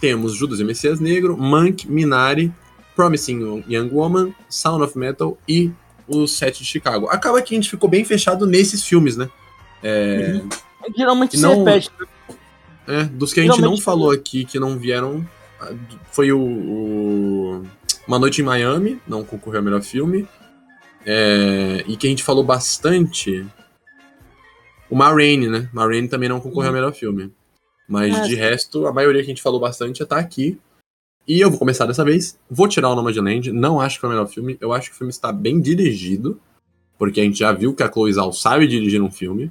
temos 0.00 0.34
Judas 0.34 0.58
e 0.60 0.64
Messias 0.64 0.98
Negro, 1.00 1.36
Monk, 1.36 1.88
Minari, 1.90 2.52
Promising 2.96 3.64
Young 3.68 3.90
Woman, 3.92 4.34
Sound 4.48 4.82
of 4.84 4.96
Metal 4.98 5.36
e 5.48 5.70
o 6.08 6.26
Sete 6.26 6.60
de 6.60 6.64
Chicago. 6.68 7.06
Acaba 7.08 7.40
que 7.42 7.54
a 7.54 7.56
gente 7.56 7.70
ficou 7.70 7.88
bem 7.88 8.04
fechado 8.04 8.46
nesses 8.46 8.84
filmes, 8.84 9.16
né? 9.16 9.28
É, 9.82 10.40
Geralmente 10.96 11.34
E 11.34 11.36
se 11.36 11.42
não- 11.42 11.64
repete. 11.64 11.90
é, 12.88 13.04
dos 13.04 13.32
que 13.32 13.40
a 13.40 13.42
gente 13.42 13.50
não 13.52 13.56
Geralmente- 13.58 13.82
falou 13.82 14.10
aqui, 14.10 14.44
que 14.44 14.58
não 14.58 14.76
vieram, 14.78 15.26
foi 16.10 16.32
o, 16.32 16.40
o 16.40 17.66
Uma 18.06 18.18
Noite 18.18 18.40
em 18.40 18.44
Miami, 18.44 19.00
não 19.06 19.24
concorreu 19.24 19.60
ao 19.60 19.64
melhor 19.64 19.82
filme. 19.82 20.28
É, 21.06 21.84
e 21.86 21.96
que 21.96 22.06
a 22.06 22.10
gente 22.10 22.22
falou 22.22 22.44
bastante. 22.44 23.46
O 24.90 24.96
Ma 24.96 25.08
Rainey, 25.08 25.48
né? 25.48 25.68
Ma 25.72 25.84
Rainey 25.84 26.08
também 26.08 26.28
não 26.28 26.40
concorreu 26.40 26.68
ao 26.68 26.74
melhor 26.74 26.92
filme. 26.92 27.32
Mas 27.88 28.14
Ah, 28.14 28.20
de 28.22 28.34
resto, 28.34 28.86
a 28.86 28.92
maioria 28.92 29.20
que 29.20 29.26
a 29.26 29.34
gente 29.34 29.42
falou 29.42 29.60
bastante 29.60 30.04
tá 30.04 30.18
aqui. 30.18 30.58
E 31.26 31.40
eu 31.40 31.50
vou 31.50 31.58
começar 31.58 31.86
dessa 31.86 32.04
vez. 32.04 32.38
Vou 32.50 32.68
tirar 32.68 32.90
o 32.90 32.94
Nomadland. 32.94 33.52
Não 33.52 33.80
acho 33.80 33.98
que 33.98 34.04
é 34.04 34.08
o 34.08 34.10
melhor 34.10 34.26
filme. 34.26 34.56
Eu 34.60 34.72
acho 34.72 34.90
que 34.90 34.94
o 34.94 34.98
filme 34.98 35.10
está 35.10 35.32
bem 35.32 35.60
dirigido. 35.60 36.40
Porque 36.98 37.20
a 37.20 37.24
gente 37.24 37.38
já 37.38 37.52
viu 37.52 37.74
que 37.74 37.82
a 37.82 37.90
Chloe 37.90 38.12
Zhao 38.12 38.32
sabe 38.32 38.66
dirigir 38.66 39.00
um 39.02 39.10
filme. 39.10 39.50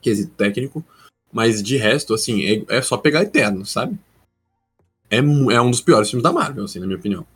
Quesito 0.00 0.32
técnico. 0.34 0.84
Mas 1.32 1.62
de 1.62 1.76
resto, 1.76 2.12
assim, 2.14 2.44
é, 2.44 2.76
é 2.76 2.82
só 2.82 2.96
pegar 2.96 3.22
Eterno, 3.22 3.64
sabe? 3.64 3.98
É, 5.10 5.18
é 5.18 5.60
um 5.60 5.70
dos 5.70 5.80
piores 5.80 6.10
filmes 6.10 6.22
da 6.22 6.32
Marvel, 6.32 6.64
assim, 6.64 6.78
na 6.78 6.86
minha 6.86 6.98
opinião. 6.98 7.26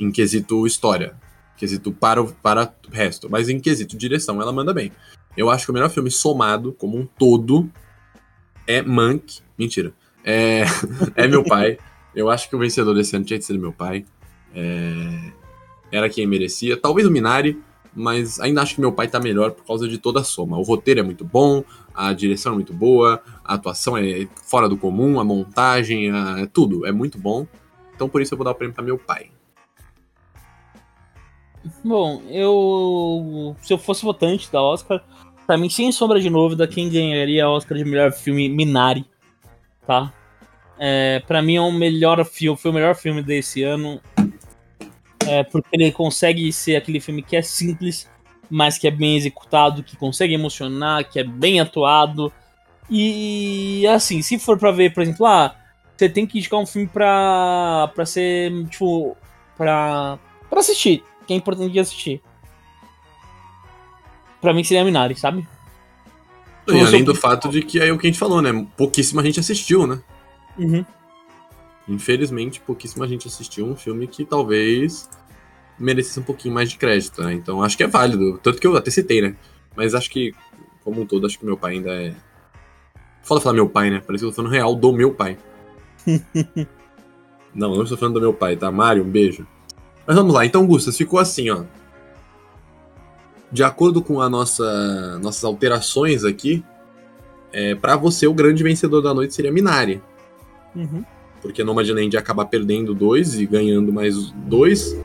Em 0.00 0.10
quesito 0.10 0.66
história. 0.66 1.14
Quesito 1.56 1.92
para 1.92 2.22
o, 2.22 2.32
para 2.32 2.74
o 2.88 2.90
resto. 2.94 3.28
Mas 3.30 3.48
em 3.48 3.60
quesito 3.60 3.96
direção, 3.96 4.40
ela 4.40 4.52
manda 4.52 4.72
bem. 4.72 4.90
Eu 5.36 5.50
acho 5.50 5.66
que 5.66 5.70
o 5.70 5.74
melhor 5.74 5.90
filme 5.90 6.10
somado, 6.10 6.72
como 6.72 6.98
um 6.98 7.06
todo, 7.06 7.70
é 8.66 8.82
Monk. 8.82 9.40
Mentira. 9.58 9.92
É, 10.24 10.64
é 11.14 11.28
meu 11.28 11.44
pai. 11.44 11.78
Eu 12.14 12.28
acho 12.30 12.48
que 12.48 12.56
o 12.56 12.58
vencedor 12.58 12.94
desse 12.94 13.14
ano 13.14 13.24
tinha 13.24 13.38
que 13.38 13.44
ser 13.44 13.58
meu 13.58 13.72
pai. 13.72 14.04
É, 14.54 15.30
era 15.92 16.08
quem 16.08 16.26
merecia. 16.26 16.76
Talvez 16.76 17.06
o 17.06 17.10
Minari, 17.10 17.60
mas 17.94 18.40
ainda 18.40 18.62
acho 18.62 18.74
que 18.74 18.80
meu 18.80 18.92
pai 18.92 19.06
tá 19.08 19.20
melhor 19.20 19.50
por 19.52 19.64
causa 19.64 19.86
de 19.86 19.98
toda 19.98 20.20
a 20.20 20.24
soma. 20.24 20.56
O 20.58 20.62
roteiro 20.62 21.00
é 21.00 21.02
muito 21.02 21.24
bom, 21.24 21.62
a 21.94 22.12
direção 22.12 22.52
é 22.52 22.54
muito 22.54 22.72
boa, 22.72 23.22
a 23.44 23.54
atuação 23.54 23.96
é 23.96 24.26
fora 24.44 24.68
do 24.68 24.76
comum, 24.76 25.20
a 25.20 25.24
montagem, 25.24 26.10
a- 26.10 26.40
é 26.40 26.46
tudo 26.46 26.86
é 26.86 26.92
muito 26.92 27.18
bom. 27.18 27.46
Então 27.94 28.08
por 28.08 28.22
isso 28.22 28.32
eu 28.34 28.38
vou 28.38 28.44
dar 28.44 28.52
o 28.52 28.54
prêmio 28.54 28.74
pra 28.74 28.82
meu 28.84 28.96
pai. 28.98 29.30
Bom, 31.84 32.22
eu. 32.28 33.56
Se 33.60 33.72
eu 33.72 33.78
fosse 33.78 34.02
votante 34.02 34.50
da 34.50 34.62
Oscar, 34.62 35.02
pra 35.46 35.58
mim, 35.58 35.68
sem 35.68 35.92
sombra 35.92 36.20
de 36.20 36.30
dúvida, 36.30 36.66
quem 36.66 36.88
ganharia 36.88 37.44
a 37.44 37.50
Oscar 37.50 37.76
de 37.76 37.84
melhor 37.84 38.12
filme 38.12 38.48
Minari. 38.48 39.04
Tá? 39.86 40.12
É, 40.78 41.20
pra 41.26 41.42
mim 41.42 41.56
é 41.56 41.60
o 41.60 41.70
melhor 41.70 42.24
filme, 42.24 42.56
foi 42.56 42.70
o 42.70 42.74
melhor 42.74 42.94
filme 42.94 43.22
desse 43.22 43.62
ano. 43.62 44.00
É, 45.26 45.44
porque 45.44 45.68
ele 45.72 45.92
consegue 45.92 46.50
ser 46.52 46.76
aquele 46.76 46.98
filme 46.98 47.22
que 47.22 47.36
é 47.36 47.42
simples, 47.42 48.08
mas 48.48 48.78
que 48.78 48.88
é 48.88 48.90
bem 48.90 49.16
executado, 49.16 49.82
que 49.82 49.96
consegue 49.96 50.32
emocionar, 50.32 51.04
que 51.08 51.18
é 51.18 51.24
bem 51.24 51.60
atuado. 51.60 52.32
E 52.88 53.86
assim, 53.86 54.22
se 54.22 54.38
for 54.38 54.58
pra 54.58 54.72
ver, 54.72 54.94
por 54.94 55.02
exemplo, 55.02 55.26
ah, 55.26 55.54
você 55.94 56.08
tem 56.08 56.26
que 56.26 56.38
indicar 56.38 56.58
um 56.58 56.66
filme 56.66 56.88
pra, 56.88 57.92
pra 57.94 58.06
ser, 58.06 58.50
tipo, 58.68 59.14
pra, 59.56 60.18
pra 60.48 60.60
assistir 60.60 61.04
que 61.30 61.34
é 61.34 61.36
importante 61.36 61.70
de 61.72 61.78
assistir. 61.78 62.20
Pra 64.40 64.52
mim 64.52 64.64
seria 64.64 64.84
Minari, 64.84 65.14
sabe? 65.14 65.46
E 66.66 66.72
além 66.72 67.04
sou- 67.04 67.04
do 67.04 67.14
fato 67.14 67.48
de 67.48 67.62
que 67.62 67.78
é 67.78 67.92
o 67.92 67.98
que 67.98 68.08
a 68.08 68.10
gente 68.10 68.18
falou, 68.18 68.42
né? 68.42 68.66
Pouquíssima 68.76 69.22
gente 69.22 69.38
assistiu, 69.38 69.86
né? 69.86 70.02
Uhum. 70.58 70.84
Infelizmente, 71.88 72.60
pouquíssima 72.60 73.06
gente 73.06 73.28
assistiu 73.28 73.64
um 73.64 73.76
filme 73.76 74.08
que 74.08 74.24
talvez 74.24 75.08
merecesse 75.78 76.18
um 76.18 76.24
pouquinho 76.24 76.52
mais 76.52 76.68
de 76.68 76.76
crédito, 76.76 77.22
né? 77.22 77.32
Então 77.32 77.62
acho 77.62 77.76
que 77.76 77.84
é 77.84 77.86
válido. 77.86 78.38
Tanto 78.38 78.60
que 78.60 78.66
eu 78.66 78.76
até 78.76 78.90
citei, 78.90 79.20
né? 79.22 79.36
Mas 79.76 79.94
acho 79.94 80.10
que, 80.10 80.34
como 80.82 81.00
um 81.00 81.06
todo, 81.06 81.26
acho 81.28 81.38
que 81.38 81.44
meu 81.46 81.56
pai 81.56 81.74
ainda 81.74 81.90
é. 81.92 82.12
Foda 83.22 83.40
falar 83.40 83.54
meu 83.54 83.68
pai, 83.68 83.88
né? 83.90 84.02
Parece 84.04 84.24
que 84.24 84.26
eu 84.26 84.30
tô 84.30 84.36
falando 84.36 84.50
real 84.50 84.74
do 84.74 84.92
meu 84.92 85.14
pai. 85.14 85.38
não, 87.54 87.74
não 87.76 87.82
estou 87.84 87.96
falando 87.96 88.14
do 88.14 88.20
meu 88.20 88.34
pai, 88.34 88.56
tá? 88.56 88.68
Mário, 88.72 89.04
um 89.04 89.08
beijo. 89.10 89.46
Mas 90.10 90.16
vamos 90.16 90.34
lá, 90.34 90.44
então, 90.44 90.66
Gustas, 90.66 90.96
ficou 90.96 91.20
assim, 91.20 91.50
ó. 91.50 91.62
De 93.52 93.62
acordo 93.62 94.02
com 94.02 94.20
a 94.20 94.28
nossa, 94.28 95.20
nossas 95.20 95.44
alterações 95.44 96.24
aqui, 96.24 96.64
é, 97.52 97.76
para 97.76 97.94
você 97.94 98.26
o 98.26 98.34
grande 98.34 98.60
vencedor 98.64 99.02
da 99.02 99.14
noite 99.14 99.36
seria 99.36 99.52
Minari 99.52 100.02
Uhum. 100.74 101.04
porque 101.40 101.62
Nomadland 101.62 102.12
ia 102.12 102.18
acabar 102.18 102.46
perdendo 102.46 102.92
dois 102.92 103.38
e 103.38 103.46
ganhando 103.46 103.92
mais 103.92 104.32
dois. 104.32 104.98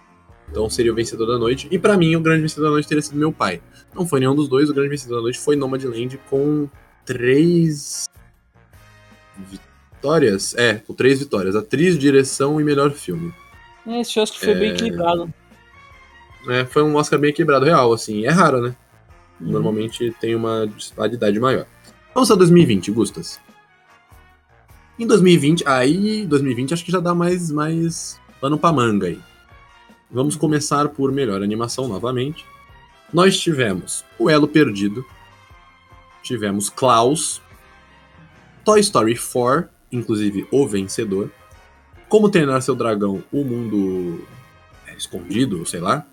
Então 0.49 0.67
seria 0.71 0.91
o 0.91 0.95
vencedor 0.95 1.27
da 1.27 1.37
noite. 1.37 1.67
E 1.69 1.77
pra 1.77 1.95
mim, 1.95 2.15
o 2.15 2.19
grande 2.19 2.41
vencedor 2.41 2.63
da 2.63 2.71
noite 2.71 2.87
teria 2.87 3.03
sido 3.03 3.15
meu 3.15 3.31
pai. 3.31 3.61
Não 3.93 4.07
foi 4.07 4.19
nenhum 4.21 4.33
dos 4.33 4.47
dois, 4.47 4.71
o 4.71 4.73
grande 4.73 4.89
vencedor 4.89 5.17
da 5.17 5.21
noite 5.21 5.37
foi 5.37 5.55
Nomadland 5.55 6.19
com 6.31 6.67
três 7.05 8.09
vitórias. 9.37 10.55
É, 10.55 10.73
com 10.73 10.95
três 10.95 11.19
vitórias. 11.19 11.55
Atriz, 11.55 11.95
direção 11.95 12.59
e 12.59 12.63
melhor 12.63 12.89
filme. 12.89 13.31
É, 13.87 13.99
Esse 14.01 14.23
que 14.25 14.39
foi 14.39 14.55
bem 14.55 14.71
É. 14.71 14.73
equilibrado. 14.73 15.33
É, 16.47 16.65
foi 16.65 16.83
um 16.83 16.95
Oscar 16.95 17.19
bem 17.19 17.29
equilibrado, 17.31 17.65
real, 17.65 17.91
assim. 17.93 18.25
É 18.25 18.29
raro, 18.29 18.61
né? 18.61 18.75
Normalmente 19.39 20.15
tem 20.19 20.35
uma 20.35 20.65
disparidade 20.67 21.39
maior. 21.39 21.65
Vamos 22.13 22.31
a 22.31 22.35
2020, 22.35 22.91
Gustas. 22.91 23.39
Em 24.97 25.05
2020, 25.05 25.67
aí 25.67 26.25
2020 26.25 26.73
acho 26.73 26.85
que 26.85 26.91
já 26.91 26.99
dá 27.01 27.13
mais, 27.13 27.51
mais 27.51 28.19
pano 28.39 28.57
pra 28.57 28.71
manga 28.71 29.07
aí. 29.07 29.19
Vamos 30.09 30.35
começar 30.37 30.87
por 30.89 31.11
melhor 31.11 31.43
animação 31.43 31.87
novamente. 31.87 32.45
Nós 33.11 33.37
tivemos 33.37 34.05
O 34.17 34.29
Elo 34.29 34.47
Perdido, 34.47 35.05
tivemos 36.23 36.69
Klaus, 36.69 37.41
Toy 38.63 38.79
Story 38.79 39.17
4, 39.17 39.67
inclusive 39.91 40.47
o 40.49 40.65
vencedor, 40.65 41.29
Como 42.07 42.29
Treinar 42.29 42.61
Seu 42.61 42.75
Dragão, 42.75 43.23
O 43.31 43.43
Mundo 43.43 44.25
é, 44.87 44.95
Escondido, 44.95 45.65
sei 45.65 45.79
lá, 45.79 46.05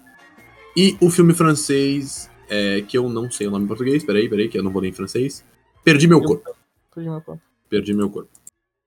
e 0.76 0.96
o 1.00 1.11
filme 1.11 1.35
francês, 1.35 2.31
é, 2.48 2.81
que 2.83 2.96
eu 2.96 3.09
não 3.09 3.31
sei 3.31 3.46
o 3.46 3.50
nome 3.50 3.64
em 3.64 3.68
português, 3.68 4.05
peraí, 4.05 4.28
peraí, 4.28 4.48
que 4.48 4.59
eu 4.59 4.62
não 4.62 4.72
vou 4.72 4.83
ler 4.83 4.88
em 4.88 4.92
francês, 4.92 5.44
Perdi 5.85 6.07
Meu 6.07 6.22
Corpo. 6.22 6.55
Perdi 6.94 7.09
meu 7.09 7.20
ponto. 7.20 7.42
Perdi 7.68 7.94
Meu 7.94 8.11
Corpo. 8.11 8.31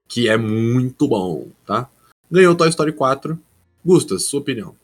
Que 0.07 0.29
é 0.29 0.37
muito 0.37 1.07
bom, 1.07 1.49
tá? 1.65 1.89
Ganhou 2.31 2.55
Toy 2.55 2.69
Story 2.69 2.93
4. 2.93 3.39
Gustas, 3.83 4.23
sua 4.23 4.39
opinião. 4.39 4.75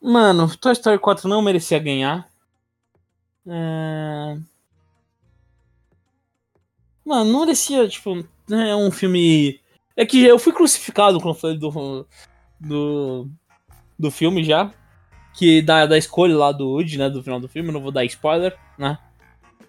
Mano, 0.00 0.54
Toy 0.56 0.72
Story 0.72 0.98
4 0.98 1.28
não 1.28 1.42
merecia 1.42 1.78
ganhar. 1.78 2.28
É... 3.46 4.38
Mano, 7.04 7.32
não 7.32 7.40
merecia, 7.40 7.86
tipo, 7.88 8.24
é 8.50 8.74
um 8.74 8.90
filme. 8.90 9.60
É 10.00 10.06
que 10.06 10.24
eu 10.24 10.38
fui 10.38 10.50
crucificado 10.50 11.20
quando 11.20 11.34
falei 11.34 11.58
do. 11.58 12.06
do. 12.58 13.28
do 13.98 14.10
filme 14.10 14.42
já. 14.42 14.72
Que 15.34 15.60
da, 15.60 15.84
da 15.84 15.98
escolha 15.98 16.34
lá 16.34 16.52
do 16.52 16.70
Woody, 16.70 16.96
né? 16.96 17.10
Do 17.10 17.22
final 17.22 17.38
do 17.38 17.46
filme, 17.46 17.70
não 17.70 17.82
vou 17.82 17.92
dar 17.92 18.02
spoiler, 18.06 18.56
né? 18.78 18.96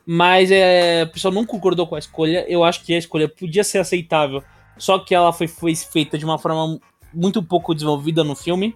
Mas 0.06 0.50
é, 0.50 1.04
o 1.04 1.12
pessoal 1.12 1.34
não 1.34 1.46
concordou 1.46 1.86
com 1.86 1.96
a 1.96 2.00
escolha. 2.00 2.46
Eu 2.48 2.63
acho 2.63 2.82
que 2.82 2.94
a 2.94 2.98
escolha 2.98 3.28
podia 3.28 3.62
ser 3.62 3.80
aceitável. 3.80 4.41
Só 4.78 5.00
que 5.00 5.13
ela 5.13 5.34
foi, 5.34 5.50
foi 5.50 5.76
feita 5.76 6.17
de 6.17 6.24
uma 6.24 6.39
forma 6.39 6.80
muito 7.13 7.44
pouco 7.44 7.76
desenvolvida 7.76 8.24
no 8.24 8.34
filme. 8.34 8.74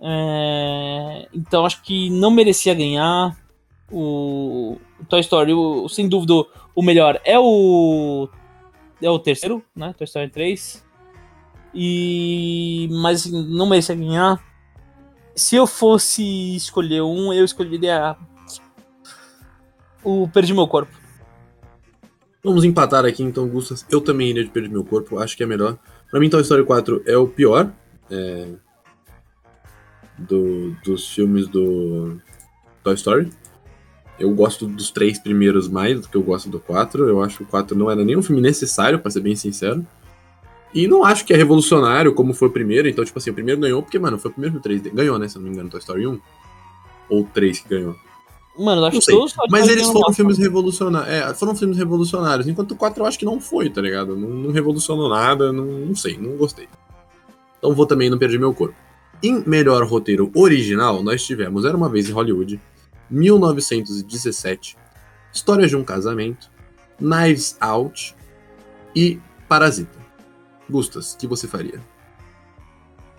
É, 0.00 1.28
então 1.34 1.66
acho 1.66 1.82
que 1.82 2.08
não 2.10 2.30
merecia 2.30 2.72
ganhar. 2.72 3.36
O, 3.90 4.78
o 5.00 5.04
Toy 5.08 5.18
Story, 5.18 5.52
o, 5.52 5.88
sem 5.88 6.08
dúvida, 6.08 6.34
o 6.72 6.82
melhor 6.84 7.20
é 7.24 7.36
o. 7.36 8.28
É 9.00 9.10
o 9.10 9.18
terceiro, 9.18 9.62
né? 9.74 9.94
Toy 9.96 10.04
Story 10.04 10.30
3. 10.30 10.84
E. 11.74 12.88
Mas 12.92 13.26
não 13.26 13.66
merecia 13.66 13.94
ganhar. 13.94 14.42
Se 15.34 15.56
eu 15.56 15.66
fosse 15.66 16.56
escolher 16.56 17.02
um, 17.02 17.32
eu 17.32 17.44
escolheria. 17.44 18.16
O 20.02 20.28
Perdi 20.28 20.54
Meu 20.54 20.68
Corpo. 20.68 20.92
Vamos 22.42 22.62
empatar 22.62 23.06
aqui 23.06 23.22
então, 23.22 23.48
Gustas. 23.48 23.86
Eu 23.90 24.00
também 24.00 24.28
iria 24.28 24.44
de 24.44 24.50
Perdi 24.50 24.68
Meu 24.68 24.84
Corpo, 24.84 25.18
acho 25.18 25.36
que 25.36 25.42
é 25.42 25.46
melhor. 25.46 25.78
Pra 26.10 26.20
mim, 26.20 26.28
Toy 26.28 26.42
Story 26.42 26.64
4 26.64 27.02
é 27.06 27.16
o 27.16 27.26
pior. 27.26 27.72
É... 28.10 28.48
Do, 30.18 30.76
dos 30.84 31.08
filmes 31.08 31.48
do 31.48 32.20
Toy 32.84 32.94
Story. 32.94 33.30
Eu 34.18 34.30
gosto 34.30 34.66
dos 34.66 34.90
três 34.90 35.18
primeiros 35.18 35.68
mais 35.68 36.00
do 36.00 36.08
que 36.08 36.16
eu 36.16 36.22
gosto 36.22 36.48
do 36.48 36.60
4. 36.60 37.08
Eu 37.08 37.22
acho 37.22 37.38
que 37.38 37.42
o 37.42 37.46
4 37.46 37.76
não 37.76 37.90
era 37.90 38.04
nem 38.04 38.16
um 38.16 38.22
filme 38.22 38.40
necessário, 38.40 38.98
para 38.98 39.10
ser 39.10 39.20
bem 39.20 39.34
sincero. 39.34 39.84
E 40.72 40.88
não 40.88 41.04
acho 41.04 41.24
que 41.24 41.32
é 41.32 41.36
revolucionário 41.36 42.12
como 42.14 42.34
foi 42.34 42.48
o 42.48 42.50
primeiro. 42.50 42.88
Então, 42.88 43.04
tipo 43.04 43.18
assim, 43.18 43.30
o 43.30 43.34
primeiro 43.34 43.60
ganhou 43.60 43.82
porque, 43.82 43.98
mano, 43.98 44.18
foi 44.18 44.30
o 44.30 44.34
primeiro 44.34 44.60
filme 44.60 44.80
3D. 44.80 44.92
Ganhou, 44.92 45.18
né? 45.18 45.28
Se 45.28 45.36
eu 45.36 45.42
não 45.42 45.48
me 45.48 45.54
engano, 45.54 45.70
Toy 45.70 45.80
Story 45.80 46.06
1. 46.06 46.20
Ou 47.08 47.24
3 47.32 47.60
que 47.60 47.68
ganhou. 47.68 47.96
Mano, 48.56 48.82
eu 48.82 48.84
acho 48.86 48.94
Não 48.94 49.00
que 49.00 49.06
todos 49.06 49.34
Mas 49.50 49.68
eles 49.68 49.86
foram 49.86 50.12
filmes 50.12 50.36
filmes 50.36 50.38
revolucionários. 50.38 51.12
É, 51.12 51.34
foram 51.34 51.54
filmes 51.56 51.76
revolucionários. 51.76 52.46
Enquanto 52.46 52.72
o 52.72 52.76
4 52.76 53.02
eu 53.02 53.06
acho 53.06 53.18
que 53.18 53.24
não 53.24 53.40
foi, 53.40 53.68
tá 53.68 53.80
ligado? 53.80 54.16
Não, 54.16 54.28
não 54.28 54.52
revolucionou 54.52 55.08
nada, 55.08 55.52
não, 55.52 55.64
não 55.64 55.94
sei, 55.96 56.16
não 56.16 56.36
gostei. 56.36 56.68
Então 57.58 57.74
vou 57.74 57.86
também 57.86 58.08
não 58.08 58.18
perder 58.18 58.38
meu 58.38 58.54
corpo. 58.54 58.74
Em 59.22 59.42
melhor 59.46 59.84
roteiro 59.84 60.30
original, 60.34 61.02
nós 61.02 61.24
tivemos 61.24 61.64
Era 61.64 61.76
uma 61.76 61.88
vez 61.88 62.08
em 62.08 62.12
Hollywood, 62.12 62.60
1917, 63.10 64.76
História 65.32 65.66
de 65.66 65.76
um 65.76 65.82
Casamento, 65.84 66.50
Knives 67.00 67.56
Out 67.60 68.14
e 68.94 69.20
Parasita. 69.48 69.98
Gustas, 70.70 71.14
o 71.14 71.18
que 71.18 71.26
você 71.26 71.46
faria? 71.48 71.80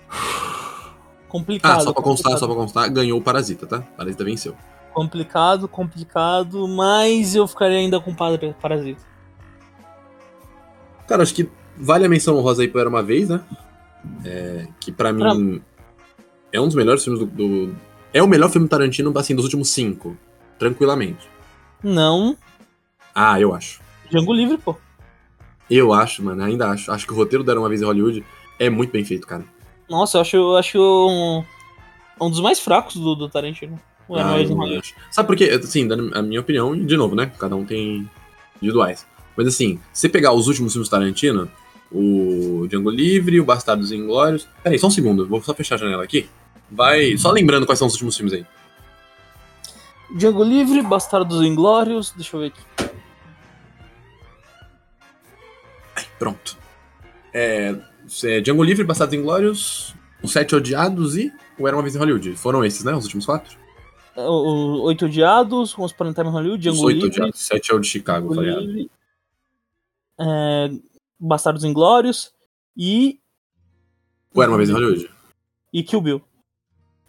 Complicado. 1.28 1.80
Ah, 1.80 1.82
só 1.82 1.92
pra 1.94 2.02
constar, 2.02 2.32
complicado. 2.34 2.40
só 2.40 2.46
pra 2.48 2.56
constar, 2.56 2.90
ganhou 2.92 3.20
o 3.20 3.22
Parasita, 3.22 3.68
tá? 3.68 3.82
Parasita 3.82 4.24
venceu. 4.24 4.56
Complicado, 4.94 5.68
complicado, 5.68 6.68
mas 6.70 7.36
eu 7.36 7.46
ficaria 7.48 7.78
ainda 7.78 8.00
com 8.00 8.16
Para- 8.16 8.54
Parasita. 8.54 9.02
Cara, 11.08 11.22
acho 11.24 11.36
que 11.36 11.50
vale 11.78 12.06
a 12.06 12.10
menção 12.10 12.38
honrosa 12.38 12.62
aí 12.62 12.68
pro 12.70 12.80
Era 12.80 12.90
Uma 12.90 13.04
Vez, 13.04 13.28
né? 13.30 13.44
É, 14.24 14.68
que 14.80 14.92
pra 14.92 15.12
mim 15.12 15.62
é 16.54 16.62
um 16.62 16.66
dos 16.68 16.76
melhores 16.76 17.04
filmes 17.04 17.20
do, 17.20 17.26
do- 17.26 17.76
É 18.16 18.24
o 18.24 18.28
melhor 18.28 18.50
filme 18.50 18.66
Tarantino, 18.68 19.12
assim, 19.18 19.36
dos 19.36 19.44
últimos 19.44 19.70
cinco. 19.70 20.18
Tranquilamente. 20.58 21.28
Não, 21.84 22.38
Ah, 23.14 23.40
eu 23.40 23.54
acho. 23.54 23.82
Django 24.10 24.34
Livre, 24.34 24.58
pô. 24.58 24.76
Eu 25.70 25.92
acho, 25.94 26.24
mano, 26.24 26.42
ainda 26.44 26.70
acho. 26.70 26.90
Acho 26.92 27.06
que 27.06 27.12
o 27.12 27.16
roteiro 27.16 27.44
do 27.44 27.52
Era 27.52 27.60
Uma 27.60 27.68
Vez 27.70 27.82
em 27.82 27.86
Hollywood 27.86 28.24
é 28.58 28.70
muito 28.70 28.92
bem 28.92 29.04
feito, 29.04 29.28
cara. 29.28 29.44
Nossa, 29.90 30.18
eu 30.18 30.22
acho, 30.22 30.38
eu 30.38 30.56
acho 30.58 30.80
um, 30.80 31.44
um 32.26 32.30
dos 32.30 32.40
mais 32.40 32.60
fracos 32.60 32.96
do, 32.96 33.16
do 33.16 33.28
Tarantino. 33.30 33.78
Uma 34.08 34.20
Ah, 34.20 34.40
eu 34.42 34.48
Hollywood. 34.56 34.78
acho. 34.80 34.94
Sabe 35.12 35.28
por 35.28 35.36
quê? 35.36 35.46
Assim, 35.46 35.88
a 36.14 36.22
minha 36.22 36.40
opinião, 36.40 36.74
de 36.78 36.96
novo, 36.96 37.16
né? 37.16 37.32
Cada 37.38 37.56
um 37.56 37.66
tem 37.66 38.10
individuais. 38.62 39.06
Mas 39.36 39.48
assim, 39.48 39.78
se 39.92 40.02
você 40.02 40.10
pegar 40.10 40.32
os 40.32 40.48
últimos 40.48 40.72
filmes 40.72 40.88
do 40.88 40.92
Tarantino, 40.92 41.50
o 41.92 42.66
Django 42.70 42.90
Livre, 42.90 43.40
o 43.42 43.46
Bastardos 43.46 43.92
Inglórios. 43.92 44.48
Peraí, 44.64 44.80
só 44.80 44.88
um 44.88 44.92
segundo, 44.92 45.28
vou 45.28 45.42
só 45.42 45.54
fechar 45.54 45.76
a 45.76 45.80
janela 45.80 46.04
aqui. 46.04 46.30
Vai. 46.72 47.18
Só 47.18 47.32
lembrando 47.32 47.66
quais 47.66 47.80
são 47.80 47.88
os 47.88 47.94
últimos 47.94 48.18
filmes 48.18 48.34
aí. 48.34 48.46
Django 50.16 50.44
Livre, 50.44 50.82
Bastardos 50.82 51.42
Inglórios, 51.42 52.12
deixa 52.12 52.36
eu 52.36 52.42
ver 52.42 52.48
aqui. 52.48 52.62
Pronto. 56.18 56.58
É, 57.34 57.76
é, 58.24 58.42
Django 58.42 58.64
Livre, 58.64 58.84
Bastardos 58.84 59.18
Inglórios, 59.18 59.94
Os 60.24 60.32
Sete 60.32 60.56
Odiados 60.56 61.18
e 61.18 61.34
o 61.60 61.68
Era 61.68 61.76
Uma 61.76 61.84
Vez 61.84 61.96
em 61.96 62.00
Hollywood. 62.00 62.36
Foram 62.36 62.64
esses, 62.64 62.84
né? 62.84 62.94
Os 62.94 63.04
últimos 63.06 63.26
quatro? 63.26 63.58
O, 64.16 64.22
o 64.22 64.82
Oito 64.84 65.06
Odiados, 65.06 65.76
Os 65.78 65.92
Time 65.92 66.30
Hollywood, 66.30 66.70
Os 66.70 66.76
Django 66.76 66.88
oito 66.88 67.06
Livre, 67.06 67.22
Odiados. 67.22 67.42
Sete 67.42 67.72
é 67.72 67.76
o 67.76 67.80
de 67.80 67.88
Chicago, 67.88 68.34
tá 68.34 68.42
ligado? 68.42 68.90
É, 70.20 70.70
Bastardos 71.20 71.64
Inglórios 71.64 72.32
e... 72.78 73.20
O 74.34 74.42
Era 74.42 74.52
Uma 74.52 74.58
Vez 74.58 74.70
em 74.70 74.74
Hollywood. 74.74 75.10
E 75.74 75.84
Kill 75.84 76.02
Bill. 76.02 76.22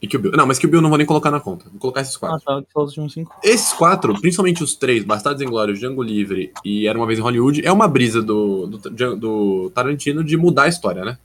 E 0.00 0.06
Kill 0.06 0.20
Bill. 0.20 0.32
Não, 0.32 0.46
mas 0.46 0.58
Kill 0.58 0.68
Bill 0.68 0.78
eu 0.78 0.82
não 0.82 0.90
vou 0.90 0.98
nem 0.98 1.06
colocar 1.06 1.30
na 1.30 1.40
conta. 1.40 1.70
Vou 1.70 1.78
colocar 1.78 2.02
esses 2.02 2.16
quatro. 2.16 2.36
Ah, 2.46 2.60
tá, 2.60 2.62
que 2.62 2.78
os 2.78 2.88
últimos 2.88 3.12
cinco. 3.14 3.34
Esses 3.42 3.72
quatro, 3.72 4.18
principalmente 4.20 4.62
os 4.62 4.74
três, 4.74 5.04
Bastardos 5.04 5.42
Inglórios, 5.42 5.78
Django 5.78 6.02
Livre 6.02 6.52
e 6.64 6.86
Era 6.86 6.98
Uma 6.98 7.06
Vez 7.06 7.18
em 7.18 7.22
Hollywood, 7.22 7.66
é 7.66 7.72
uma 7.72 7.88
brisa 7.88 8.20
do, 8.20 8.66
do, 8.66 9.16
do 9.16 9.70
Tarantino 9.70 10.22
de 10.22 10.36
mudar 10.36 10.64
a 10.64 10.68
história, 10.68 11.04
né? 11.04 11.18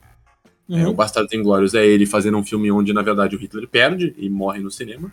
É, 0.70 0.84
o 0.84 0.88
Uhum. 0.88 0.94
Bastardos 0.94 1.32
Inglórios 1.34 1.74
é 1.74 1.84
ele 1.86 2.06
fazendo 2.06 2.38
um 2.38 2.44
filme 2.44 2.72
onde, 2.72 2.92
na 2.92 3.02
verdade, 3.02 3.36
o 3.36 3.38
Hitler 3.38 3.68
perde 3.68 4.14
e 4.16 4.30
morre 4.30 4.60
no 4.60 4.70
cinema. 4.70 5.12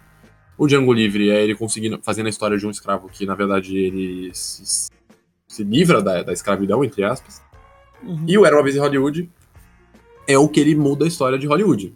O 0.57 0.67
Django 0.67 0.93
Livre 0.93 1.29
é 1.29 1.43
ele 1.43 1.55
conseguindo, 1.55 1.99
fazendo 2.01 2.27
a 2.27 2.29
história 2.29 2.57
de 2.57 2.65
um 2.65 2.69
escravo 2.69 3.09
que, 3.09 3.25
na 3.25 3.35
verdade, 3.35 3.77
ele 3.77 4.29
se, 4.33 4.89
se 5.47 5.63
livra 5.63 6.01
da, 6.01 6.23
da 6.23 6.31
escravidão, 6.31 6.83
entre 6.83 7.03
aspas. 7.03 7.41
Uhum. 8.03 8.23
E 8.25 8.37
o 8.37 8.45
Era 8.45 8.55
Uma 8.55 8.63
Vez 8.63 8.75
em 8.75 8.79
Hollywood 8.79 9.29
é 10.27 10.37
o 10.37 10.47
que 10.47 10.59
ele 10.59 10.75
muda 10.75 11.03
a 11.03 11.07
história 11.07 11.37
de 11.37 11.47
Hollywood. 11.47 11.93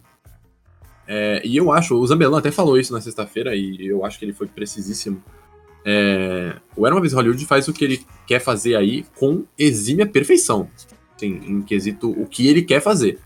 É, 1.06 1.42
e 1.44 1.56
eu 1.56 1.70
acho, 1.70 1.94
o 1.94 2.06
Zambellan 2.06 2.38
até 2.38 2.50
falou 2.50 2.78
isso 2.78 2.92
na 2.92 3.00
sexta-feira, 3.00 3.54
e 3.54 3.86
eu 3.86 4.04
acho 4.04 4.18
que 4.18 4.24
ele 4.24 4.32
foi 4.32 4.46
precisíssimo. 4.46 5.22
É, 5.84 6.56
o 6.74 6.86
Era 6.86 6.94
Uma 6.94 7.00
Vez 7.00 7.12
Hollywood 7.12 7.44
faz 7.44 7.68
o 7.68 7.72
que 7.72 7.84
ele 7.84 8.06
quer 8.26 8.40
fazer 8.40 8.74
aí 8.74 9.04
com 9.16 9.44
exímia 9.58 10.06
perfeição. 10.06 10.68
Assim, 11.14 11.40
em 11.46 11.62
quesito 11.62 12.10
o 12.10 12.26
que 12.26 12.48
ele 12.48 12.62
quer 12.62 12.80
fazer. 12.80 13.18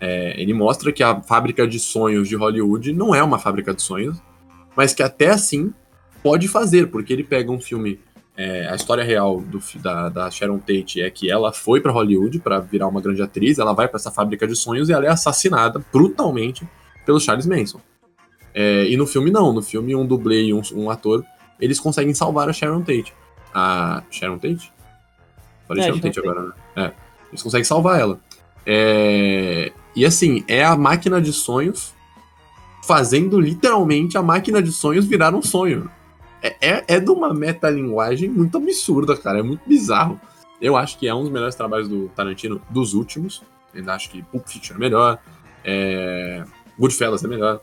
É, 0.00 0.40
ele 0.40 0.54
mostra 0.54 0.92
que 0.92 1.02
a 1.02 1.20
fábrica 1.22 1.66
de 1.66 1.78
sonhos 1.78 2.28
de 2.28 2.36
Hollywood 2.36 2.92
não 2.92 3.14
é 3.14 3.22
uma 3.22 3.38
fábrica 3.38 3.74
de 3.74 3.82
sonhos, 3.82 4.18
mas 4.76 4.94
que 4.94 5.02
até 5.02 5.28
assim 5.28 5.72
pode 6.22 6.48
fazer, 6.48 6.88
porque 6.88 7.12
ele 7.12 7.24
pega 7.24 7.50
um 7.50 7.60
filme. 7.60 7.98
é, 8.36 8.68
a 8.68 8.74
história 8.74 9.04
real 9.04 9.40
do 9.40 9.60
da, 9.76 10.08
da 10.08 10.30
Sharon 10.30 10.58
Tate 10.58 11.02
é 11.02 11.10
que 11.10 11.30
ela 11.30 11.52
foi 11.52 11.80
pra 11.80 11.92
Hollywood 11.92 12.38
pra 12.38 12.60
virar 12.60 12.88
uma 12.88 13.00
grande 13.00 13.20
atriz, 13.20 13.58
ela 13.58 13.74
vai 13.74 13.88
pra 13.88 13.96
essa 13.96 14.10
fábrica 14.10 14.46
de 14.46 14.56
sonhos 14.56 14.88
e 14.88 14.92
ela 14.92 15.04
é 15.04 15.08
assassinada 15.08 15.82
brutalmente 15.92 16.66
pelo 17.10 17.18
Charles 17.18 17.46
Manson. 17.46 17.80
É, 18.54 18.86
e 18.88 18.96
no 18.96 19.04
filme 19.04 19.32
não, 19.32 19.52
no 19.52 19.60
filme 19.60 19.96
um 19.96 20.06
dublê 20.06 20.44
e 20.44 20.54
um, 20.54 20.62
um 20.74 20.90
ator, 20.90 21.24
eles 21.60 21.80
conseguem 21.80 22.14
salvar 22.14 22.48
a 22.48 22.52
Sharon 22.52 22.82
Tate. 22.82 23.12
A 23.52 24.04
Sharon 24.10 24.38
Tate? 24.38 24.72
Falei 25.66 25.82
É, 25.82 25.86
Sharon 25.86 25.98
Tate 25.98 26.20
agora, 26.20 26.42
né? 26.42 26.52
É, 26.76 26.92
eles 27.30 27.42
conseguem 27.42 27.64
salvar 27.64 27.98
ela. 27.98 28.20
É, 28.64 29.72
e 29.96 30.06
assim, 30.06 30.44
é 30.46 30.64
a 30.64 30.76
máquina 30.76 31.20
de 31.20 31.32
sonhos 31.32 31.92
fazendo 32.86 33.40
literalmente 33.40 34.16
a 34.16 34.22
máquina 34.22 34.62
de 34.62 34.70
sonhos 34.70 35.04
virar 35.04 35.34
um 35.34 35.42
sonho. 35.42 35.90
É, 36.40 36.56
é, 36.60 36.84
é 36.86 37.00
de 37.00 37.10
uma 37.10 37.34
metalinguagem 37.34 38.28
muito 38.28 38.56
absurda, 38.56 39.16
cara. 39.16 39.40
É 39.40 39.42
muito 39.42 39.62
bizarro. 39.66 40.20
Eu 40.60 40.76
acho 40.76 40.96
que 40.96 41.08
é 41.08 41.14
um 41.14 41.22
dos 41.22 41.30
melhores 41.30 41.56
trabalhos 41.56 41.88
do 41.88 42.08
Tarantino 42.10 42.60
dos 42.70 42.94
últimos. 42.94 43.42
Ainda 43.74 43.94
acho 43.94 44.10
que 44.10 44.22
Pulp 44.22 44.46
Fiction 44.46 44.76
é 44.76 44.78
melhor. 44.78 45.18
É... 45.64 46.44
Goodfellas 46.80 47.22
é 47.24 47.28
melhor. 47.28 47.60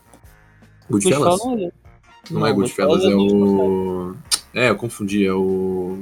Goodfellas? 0.90 1.40
Goodfellas 1.40 1.46
não 1.60 1.68
é. 1.68 1.72
Não, 2.30 2.46
é 2.48 2.54
Goodfellas, 2.54 3.04
é 3.04 3.16
o. 3.16 4.16
É, 4.54 4.70
eu 4.70 4.76
confundi, 4.76 5.26
é 5.26 5.34
o. 5.34 5.98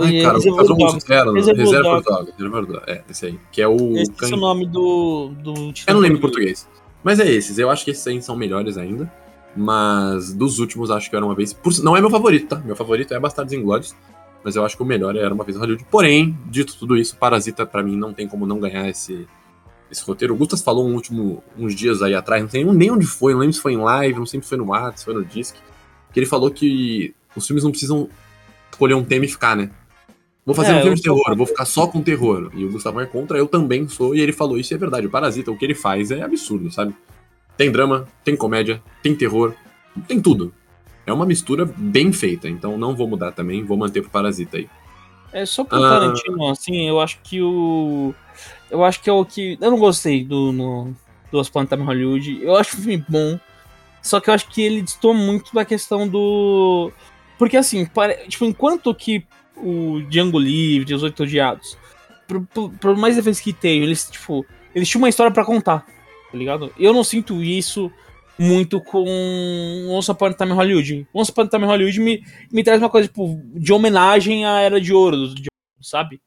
Ai, 0.00 0.20
cara, 0.20 0.38
o. 0.38 0.40
Zero, 0.40 1.32
Reservoir 1.32 1.66
Reserva. 1.66 2.00
Dogs. 2.02 2.32
Reserva 2.36 2.62
Dogs, 2.62 2.84
É, 2.86 3.02
esse 3.10 3.26
aí. 3.26 3.40
Que 3.52 3.62
é 3.62 3.68
o. 3.68 3.96
Esse 3.96 4.10
é 4.10 4.14
can- 4.14 4.36
o 4.36 4.40
nome 4.40 4.66
do. 4.66 5.28
do 5.42 5.54
Eu 5.86 5.94
não 5.94 6.00
lembro 6.00 6.18
em 6.18 6.20
português. 6.20 6.68
Mas 7.02 7.20
é 7.20 7.28
esses, 7.30 7.58
eu 7.58 7.70
acho 7.70 7.84
que 7.84 7.90
esses 7.92 8.06
aí 8.06 8.20
são 8.20 8.36
melhores 8.36 8.76
ainda. 8.76 9.10
Mas 9.56 10.32
dos 10.32 10.58
últimos, 10.58 10.90
acho 10.90 11.08
que 11.10 11.16
era 11.16 11.24
uma 11.24 11.34
vez. 11.34 11.52
Por- 11.52 11.72
Não 11.82 11.96
é 11.96 12.00
meu 12.00 12.10
favorito, 12.10 12.48
tá? 12.48 12.56
Meu 12.56 12.76
favorito 12.76 13.12
é 13.14 13.18
Bastardos 13.20 13.52
Inglórios. 13.52 13.94
Mas 14.44 14.54
eu 14.54 14.64
acho 14.64 14.76
que 14.76 14.82
o 14.82 14.86
melhor 14.86 15.16
era 15.16 15.34
Uma 15.34 15.42
Vez 15.42 15.56
Hollywood. 15.56 15.84
Porém, 15.90 16.38
dito 16.46 16.76
tudo 16.78 16.96
isso, 16.96 17.16
Parasita 17.16 17.66
pra 17.66 17.82
mim 17.82 17.96
não 17.96 18.12
tem 18.14 18.28
como 18.28 18.46
não 18.46 18.60
ganhar 18.60 18.88
esse, 18.88 19.26
esse 19.90 20.04
roteiro. 20.04 20.34
O 20.34 20.36
Gustas 20.36 20.62
falou 20.62 20.86
um 20.88 20.94
último, 20.94 21.42
uns 21.56 21.74
dias 21.74 22.02
aí 22.02 22.14
atrás, 22.14 22.42
não 22.42 22.50
sei 22.50 22.64
nem 22.64 22.90
onde 22.90 23.06
foi, 23.06 23.32
não 23.32 23.40
lembro 23.40 23.54
se 23.54 23.60
foi 23.60 23.72
em 23.72 23.78
live, 23.78 24.18
não 24.18 24.26
sei 24.26 24.40
se 24.42 24.48
foi 24.48 24.58
no 24.58 24.66
WhatsApp, 24.66 24.98
se 24.98 25.04
foi 25.04 25.14
no 25.14 25.24
Disc, 25.24 25.54
que 26.12 26.18
ele 26.20 26.26
falou 26.26 26.50
que 26.50 27.14
os 27.36 27.46
filmes 27.46 27.64
não 27.64 27.70
precisam 27.70 28.08
escolher 28.70 28.94
um 28.94 29.04
tema 29.04 29.24
e 29.24 29.28
ficar, 29.28 29.56
né? 29.56 29.70
Vou 30.44 30.54
fazer 30.54 30.72
É, 30.72 30.76
um 30.78 30.80
filme 30.82 30.96
de 30.96 31.02
terror, 31.02 31.36
vou 31.36 31.46
ficar 31.46 31.64
só 31.66 31.86
com 31.86 32.00
terror. 32.02 32.50
E 32.54 32.64
o 32.64 32.70
Gustavo 32.70 33.00
é 33.00 33.06
contra, 33.06 33.36
eu 33.36 33.46
também 33.46 33.86
sou, 33.88 34.14
e 34.14 34.20
ele 34.20 34.32
falou 34.32 34.58
isso 34.58 34.72
e 34.72 34.74
é 34.74 34.78
verdade. 34.78 35.06
O 35.06 35.10
Parasita, 35.10 35.50
o 35.50 35.56
que 35.58 35.64
ele 35.64 35.74
faz 35.74 36.10
é 36.10 36.22
absurdo, 36.22 36.70
sabe? 36.70 36.94
Tem 37.56 37.70
drama, 37.70 38.06
tem 38.24 38.34
comédia, 38.36 38.82
tem 39.02 39.14
terror, 39.14 39.52
tem 40.06 40.20
tudo. 40.22 40.54
É 41.04 41.12
uma 41.12 41.26
mistura 41.26 41.64
bem 41.76 42.12
feita, 42.12 42.48
então 42.48 42.78
não 42.78 42.94
vou 42.96 43.06
mudar 43.08 43.32
também, 43.32 43.64
vou 43.64 43.76
manter 43.76 44.00
pro 44.00 44.10
Parasita 44.10 44.56
aí. 44.58 44.68
É 45.32 45.44
só 45.44 45.64
pro 45.64 45.76
Ah. 45.76 45.98
Tarantino, 46.00 46.48
assim, 46.48 46.88
eu 46.88 46.98
acho 47.00 47.18
que 47.22 47.42
o. 47.42 48.14
Eu 48.70 48.84
acho 48.84 49.00
que 49.00 49.08
é 49.08 49.12
o 49.12 49.24
que. 49.24 49.58
Eu 49.60 49.70
não 49.70 49.78
gostei 49.78 50.24
do, 50.24 50.52
no, 50.52 50.94
do 51.30 51.40
As 51.40 51.48
Hollywood. 51.48 52.42
Eu 52.42 52.56
acho 52.56 52.76
o 52.76 52.80
filme 52.80 53.04
bom. 53.08 53.38
Só 54.02 54.20
que 54.20 54.30
eu 54.30 54.34
acho 54.34 54.48
que 54.48 54.62
ele 54.62 54.82
distou 54.82 55.14
muito 55.14 55.54
da 55.54 55.64
questão 55.64 56.06
do. 56.06 56.92
Porque 57.38 57.56
assim, 57.56 57.88
tipo, 58.28 58.44
enquanto 58.44 58.94
que 58.94 59.24
o 59.56 60.00
Django 60.08 60.38
Livre, 60.38 60.94
os 60.94 61.02
Oito 61.02 61.22
Odiados, 61.22 61.76
por, 62.80 62.96
mais 62.96 63.16
defesa 63.16 63.42
que 63.42 63.52
tenham, 63.52 63.84
eles, 63.84 64.08
tipo, 64.10 64.44
eles 64.74 64.88
tinham 64.88 65.02
uma 65.02 65.08
história 65.08 65.32
pra 65.32 65.44
contar, 65.44 65.80
tá 65.80 66.36
ligado? 66.36 66.72
Eu 66.78 66.92
não 66.92 67.04
sinto 67.04 67.42
isso 67.42 67.90
muito 68.38 68.80
com 68.80 69.86
Once 69.88 70.10
Upon 70.10 70.26
a 70.26 70.34
Time 70.34 70.52
Hollywood. 70.52 71.06
Once 71.12 71.30
Upon 71.30 71.42
a 71.42 71.48
Time 71.48 71.64
Hollywood 71.64 72.00
me, 72.00 72.24
me 72.52 72.62
traz 72.62 72.80
uma 72.80 72.90
coisa, 72.90 73.08
tipo, 73.08 73.40
de 73.54 73.72
homenagem 73.72 74.44
à 74.44 74.60
Era 74.60 74.80
de 74.80 74.92
Ouro, 74.92 75.32
sabe? 75.80 76.20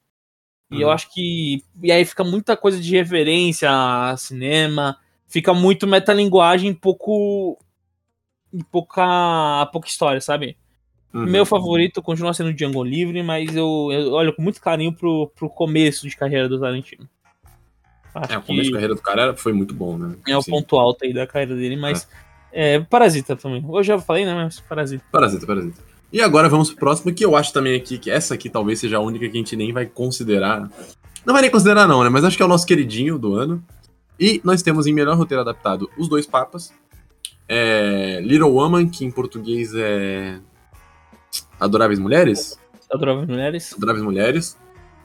E 0.72 0.76
Uhum. 0.76 0.82
eu 0.82 0.92
acho 0.92 1.12
que. 1.14 1.64
E 1.84 1.92
aí 1.92 2.06
fica 2.06 2.24
muita 2.24 2.56
coisa 2.56 2.80
de 2.80 2.96
referência 2.96 3.70
a 3.70 4.16
cinema, 4.18 4.98
fica 5.28 5.54
muito 5.54 5.86
metalinguagem, 5.86 6.74
pouco. 6.74 7.58
e 8.54 8.64
pouca, 8.64 9.66
pouca 9.72 9.88
história, 9.88 10.20
sabe? 10.22 10.58
Uhum. 11.14 11.26
Meu 11.26 11.46
favorito 11.46 12.02
continua 12.02 12.34
sendo 12.34 12.54
Django 12.54 12.84
Livre, 12.84 13.22
mas 13.22 13.54
eu, 13.56 13.90
eu 13.92 14.12
olho 14.14 14.34
com 14.34 14.42
muito 14.42 14.62
carinho 14.62 14.94
pro, 14.94 15.30
pro 15.36 15.50
começo 15.50 16.08
de 16.08 16.16
carreira 16.16 16.48
do 16.48 16.60
Tarantino. 16.60 17.08
Acho 18.16 18.34
É, 18.34 18.38
o 18.38 18.42
começo 18.42 18.68
de 18.68 18.74
carreira 18.74 18.96
do 18.96 19.02
cara 19.02 19.36
foi 19.36 19.54
muito 19.54 19.74
bom, 19.74 19.98
né? 19.98 20.16
é 20.28 20.38
o 20.38 20.42
Sim. 20.42 20.52
ponto 20.52 20.78
alto 20.78 21.04
aí 21.06 21.14
da 21.14 21.28
carreira 21.28 21.56
dele, 21.56 21.76
mas. 21.76 22.08
É, 22.54 22.80
Parasita 22.82 23.36
também. 23.36 23.64
Eu 23.74 23.84
já 23.84 23.98
falei, 24.00 24.26
né? 24.26 24.34
Mas 24.34 24.60
Parasita. 24.60 25.04
Parasita, 25.12 25.46
Parasita. 25.46 25.82
E 26.12 26.22
agora 26.22 26.50
vamos 26.50 26.70
pro 26.70 26.80
próximo, 26.80 27.14
que 27.14 27.24
eu 27.24 27.36
acho 27.36 27.54
também 27.54 27.76
aqui, 27.76 27.98
que 27.98 28.12
essa 28.12 28.34
aqui 28.34 28.50
talvez 28.50 28.80
seja 28.80 28.98
a 28.98 29.00
única 29.00 29.28
que 29.30 29.38
a 29.38 29.40
gente 29.40 29.56
nem 29.56 29.72
vai 29.72 29.86
considerar. 29.86 30.70
Não 31.26 31.34
vai 31.34 31.42
nem 31.42 31.52
considerar 31.52 31.88
não, 31.88 32.04
né? 32.04 32.10
Mas 32.10 32.26
acho 32.26 32.36
que 32.36 32.44
é 32.44 32.46
o 32.46 32.50
nosso 32.50 32.66
queridinho 32.66 33.18
do 33.18 33.36
ano. 33.36 33.64
E 34.20 34.42
nós 34.44 34.62
temos 34.62 34.86
em 34.86 34.94
melhor 34.94 35.18
roteiro 35.18 35.42
adaptado 35.42 35.90
Os 35.98 36.10
Dois 36.10 36.28
Papas. 36.28 36.74
É, 37.48 38.20
Little 38.22 38.52
Woman, 38.52 38.88
que 38.90 39.06
em 39.06 39.12
português 39.12 39.74
é... 39.76 40.40
Adoráveis 41.60 42.00
Mulheres? 42.00 42.60
Adoráveis 42.92 43.28
Mulheres. 43.28 43.74
Adoráveis 43.74 44.04
Mulheres. 44.04 44.58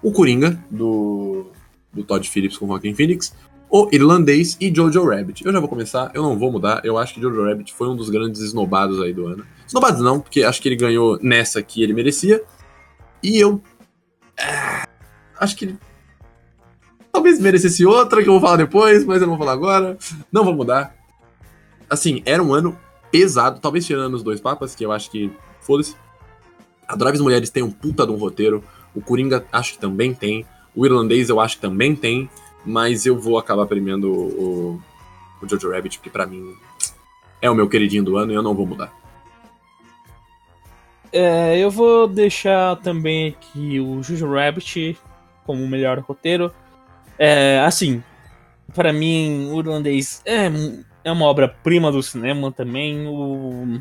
O 0.02 0.12
Coringa, 0.12 0.62
do, 0.70 1.46
do 1.92 2.02
Todd 2.02 2.28
Phillips 2.28 2.58
com 2.58 2.66
Joaquin 2.66 2.94
Phoenix. 2.94 3.34
O 3.68 3.88
Irlandês 3.92 4.56
e 4.60 4.72
Jojo 4.74 5.04
Rabbit. 5.04 5.44
Eu 5.44 5.52
já 5.52 5.58
vou 5.58 5.68
começar, 5.68 6.10
eu 6.14 6.22
não 6.22 6.38
vou 6.38 6.52
mudar. 6.52 6.80
Eu 6.84 6.96
acho 6.96 7.14
que 7.14 7.20
Jojo 7.20 7.44
Rabbit 7.44 7.74
foi 7.74 7.88
um 7.88 7.96
dos 7.96 8.08
grandes 8.08 8.40
esnobados 8.40 9.02
aí 9.02 9.12
do 9.12 9.26
ano. 9.26 9.44
Esnobados 9.66 10.00
não, 10.00 10.20
porque 10.20 10.44
acho 10.44 10.62
que 10.62 10.68
ele 10.68 10.76
ganhou 10.76 11.18
nessa 11.20 11.62
que 11.62 11.82
ele 11.82 11.92
merecia. 11.92 12.42
E 13.22 13.38
eu. 13.38 13.60
ah, 14.38 14.86
acho 15.40 15.56
que 15.56 15.64
ele. 15.64 15.78
Talvez 17.12 17.40
merecesse 17.40 17.84
outra 17.84 18.22
que 18.22 18.28
eu 18.28 18.34
vou 18.34 18.40
falar 18.40 18.56
depois, 18.56 19.04
mas 19.04 19.20
eu 19.20 19.26
não 19.26 19.36
vou 19.36 19.44
falar 19.44 19.52
agora. 19.52 19.98
Não 20.30 20.44
vou 20.44 20.54
mudar. 20.54 20.94
Assim, 21.88 22.22
era 22.24 22.42
um 22.42 22.52
ano 22.52 22.78
pesado, 23.10 23.58
talvez 23.60 23.86
tirando 23.86 24.14
os 24.14 24.22
dois 24.22 24.40
papas, 24.40 24.74
que 24.74 24.84
eu 24.84 24.92
acho 24.92 25.10
que. 25.10 25.30
Foda-se. 25.60 25.96
Adoráveis 26.86 27.20
Mulheres 27.20 27.50
tem 27.50 27.62
um 27.62 27.70
puta 27.70 28.06
de 28.06 28.12
um 28.12 28.16
roteiro. 28.16 28.62
O 28.94 29.00
Coringa 29.00 29.44
acho 29.50 29.72
que 29.72 29.78
também 29.78 30.14
tem. 30.14 30.46
O 30.74 30.86
Irlandês 30.86 31.28
eu 31.28 31.40
acho 31.40 31.56
que 31.56 31.62
também 31.62 31.96
tem. 31.96 32.30
Mas 32.66 33.06
eu 33.06 33.16
vou 33.16 33.38
acabar 33.38 33.64
premiando 33.66 34.12
o, 34.12 34.82
o, 35.40 35.48
Jojo 35.48 35.70
Rabbit, 35.70 35.98
porque 35.98 36.10
pra 36.10 36.26
mim 36.26 36.52
é 37.40 37.48
o 37.48 37.54
meu 37.54 37.68
queridinho 37.68 38.02
do 38.02 38.16
ano 38.16 38.32
e 38.32 38.34
eu 38.34 38.42
não 38.42 38.54
vou 38.54 38.66
mudar. 38.66 38.92
É, 41.12 41.56
eu 41.56 41.70
vou 41.70 42.08
deixar 42.08 42.76
também 42.76 43.28
aqui 43.28 43.78
o 43.78 44.02
Jojo 44.02 44.28
Rabbit 44.32 44.98
como 45.44 45.62
o 45.62 45.68
melhor 45.68 46.00
roteiro. 46.00 46.52
É, 47.16 47.60
assim, 47.60 48.02
para 48.74 48.92
mim, 48.92 49.48
o 49.52 49.60
Irlandês 49.60 50.20
é, 50.26 50.50
é 51.04 51.12
uma 51.12 51.26
obra-prima 51.26 51.92
do 51.92 52.02
cinema 52.02 52.50
também. 52.50 53.06
O, 53.06 53.80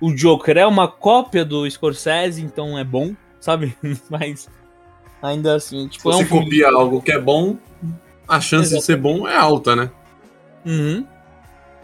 o 0.00 0.14
Joker 0.14 0.56
é 0.56 0.66
uma 0.66 0.88
cópia 0.88 1.44
do 1.44 1.70
Scorsese, 1.70 2.42
então 2.42 2.78
é 2.78 2.82
bom, 2.82 3.14
sabe? 3.38 3.76
Mas 4.08 4.48
ainda 5.22 5.54
assim, 5.56 5.84
Se 5.84 5.88
tipo, 5.90 6.10
é 6.10 6.12
você 6.14 6.22
um 6.22 6.26
filme- 6.26 6.44
copia 6.44 6.68
algo 6.70 7.02
que 7.02 7.12
é 7.12 7.18
bom, 7.18 7.56
a 8.28 8.40
chance 8.40 8.74
de 8.74 8.80
ser 8.82 8.96
bom 8.96 9.26
é 9.28 9.36
alta, 9.36 9.74
né? 9.76 9.90
Uhum. 10.64 11.06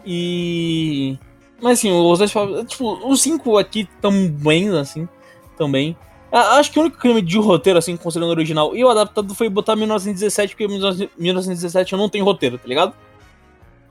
E. 0.05 1.17
Mas 1.61 1.79
assim, 1.79 1.91
os 1.91 2.19
dois. 2.19 2.31
Tipo, 2.67 3.09
os 3.09 3.21
cinco 3.21 3.57
aqui 3.57 3.81
estão 3.81 4.27
bem, 4.29 4.69
assim. 4.77 5.07
Também. 5.57 5.95
Acho 6.31 6.71
que 6.71 6.79
o 6.79 6.81
único 6.81 6.97
crime 6.97 7.21
de 7.21 7.37
roteiro, 7.37 7.77
assim, 7.77 7.95
considerando 7.95 8.29
o 8.29 8.33
original 8.33 8.75
e 8.75 8.83
o 8.83 8.89
adaptado 8.89 9.35
foi 9.35 9.47
botar 9.49 9.75
1917, 9.75 10.55
porque 10.55 10.67
1917 10.67 11.93
eu 11.93 11.99
não 11.99 12.09
tenho 12.09 12.25
roteiro, 12.25 12.57
tá 12.57 12.67
ligado? 12.67 12.93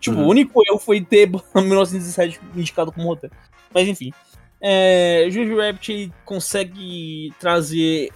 Tipo, 0.01 0.17
Uhum. 0.17 0.27
o 0.27 0.29
único 0.31 0.61
erro 0.69 0.79
foi 0.81 1.01
ter 1.01 1.31
1917 1.55 2.41
indicado 2.57 2.91
como 2.91 3.07
roteiro. 3.09 3.35
Mas 3.73 3.87
enfim. 3.89 4.13
É, 4.61 5.27
Jojo 5.31 5.57
Rabbit 5.57 6.13
consegue 6.25 7.33
trazer 7.39 8.11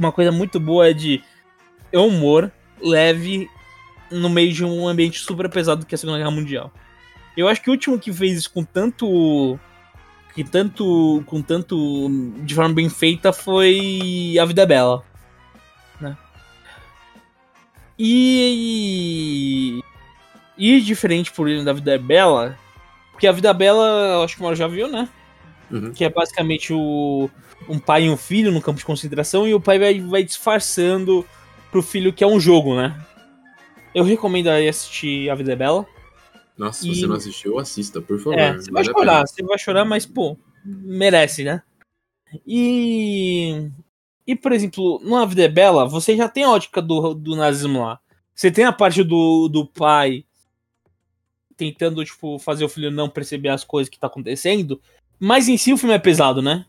uma 0.00 0.10
coisa 0.10 0.32
muito 0.32 0.58
boa 0.58 0.92
de 0.94 1.22
humor 1.92 2.50
leve 2.80 3.48
no 4.10 4.28
meio 4.28 4.52
de 4.52 4.64
um 4.64 4.88
ambiente 4.88 5.20
super 5.20 5.48
pesado 5.48 5.84
que 5.84 5.94
é 5.94 5.96
a 5.96 5.98
Segunda 5.98 6.18
Guerra 6.18 6.30
Mundial. 6.30 6.72
Eu 7.36 7.46
acho 7.46 7.62
que 7.62 7.68
o 7.68 7.72
último 7.72 7.98
que 7.98 8.12
fez 8.12 8.38
isso 8.38 8.50
com 8.50 8.64
tanto 8.64 9.58
que 10.34 10.42
tanto 10.42 11.22
com 11.26 11.42
tanto 11.42 12.08
de 12.42 12.54
forma 12.54 12.74
bem 12.74 12.88
feita 12.88 13.32
foi 13.32 14.34
A 14.40 14.44
Vida 14.44 14.62
é 14.62 14.66
Bela, 14.66 15.04
né? 16.00 16.16
E 17.98 19.80
e 20.56 20.80
diferente 20.80 21.30
por 21.30 21.48
da 21.62 21.72
Vida 21.72 21.94
é 21.94 21.98
Bela, 21.98 22.58
porque 23.12 23.26
a 23.26 23.32
Vida 23.32 23.50
é 23.50 23.54
Bela, 23.54 24.24
acho 24.24 24.34
que 24.34 24.40
o 24.40 24.44
Mauro 24.44 24.56
já 24.56 24.66
viu, 24.66 24.88
né? 24.88 25.08
Uhum. 25.70 25.92
Que 25.92 26.04
é 26.04 26.08
basicamente 26.08 26.72
o, 26.72 27.30
um 27.68 27.78
pai 27.78 28.04
e 28.04 28.10
um 28.10 28.16
filho 28.16 28.50
no 28.50 28.60
campo 28.60 28.78
de 28.78 28.84
concentração 28.84 29.46
e 29.46 29.54
o 29.54 29.60
pai 29.60 29.78
vai, 29.78 30.00
vai 30.00 30.22
disfarçando 30.24 31.24
pro 31.70 31.82
filho 31.82 32.12
que 32.12 32.24
é 32.24 32.26
um 32.26 32.40
jogo, 32.40 32.74
né? 32.74 33.00
Eu 33.94 34.04
recomendo 34.04 34.48
aí 34.48 34.68
assistir 34.68 35.30
A 35.30 35.34
Vida 35.34 35.52
é 35.52 35.56
Bela. 35.56 35.86
Nossa, 36.56 36.80
se 36.82 36.90
E- 36.90 36.94
você 36.94 37.06
não 37.06 37.16
assistiu, 37.16 37.58
assista, 37.58 38.00
por 38.00 38.18
favor. 38.18 38.38
É, 38.38 38.54
você 38.54 38.70
vai 38.70 38.82
Vale 38.84 38.94
chorar, 38.94 39.26
você 39.26 39.42
vai 39.42 39.58
chorar, 39.58 39.84
mas, 39.84 40.04
pô, 40.06 40.36
merece, 40.64 41.44
né? 41.44 41.62
E. 42.46 43.70
E, 44.26 44.36
por 44.36 44.52
exemplo, 44.52 45.00
no 45.02 45.16
A 45.16 45.24
Vida 45.26 45.42
é 45.42 45.48
Bela, 45.48 45.88
você 45.88 46.16
já 46.16 46.28
tem 46.28 46.44
a 46.44 46.50
ótica 46.50 46.80
do, 46.80 47.14
do 47.14 47.34
nazismo 47.34 47.82
lá. 47.82 47.98
Você 48.34 48.50
tem 48.50 48.64
a 48.64 48.72
parte 48.72 49.02
do, 49.02 49.48
do 49.48 49.66
pai 49.66 50.24
tentando, 51.56 52.04
tipo, 52.04 52.38
fazer 52.38 52.64
o 52.64 52.68
filho 52.68 52.90
não 52.90 53.08
perceber 53.08 53.48
as 53.48 53.64
coisas 53.64 53.90
que 53.90 53.98
tá 53.98 54.06
acontecendo. 54.06 54.80
Mas 55.20 55.48
em 55.48 55.58
si 55.58 55.70
o 55.70 55.76
filme 55.76 55.94
é 55.94 55.98
pesado, 55.98 56.40
né? 56.40 56.64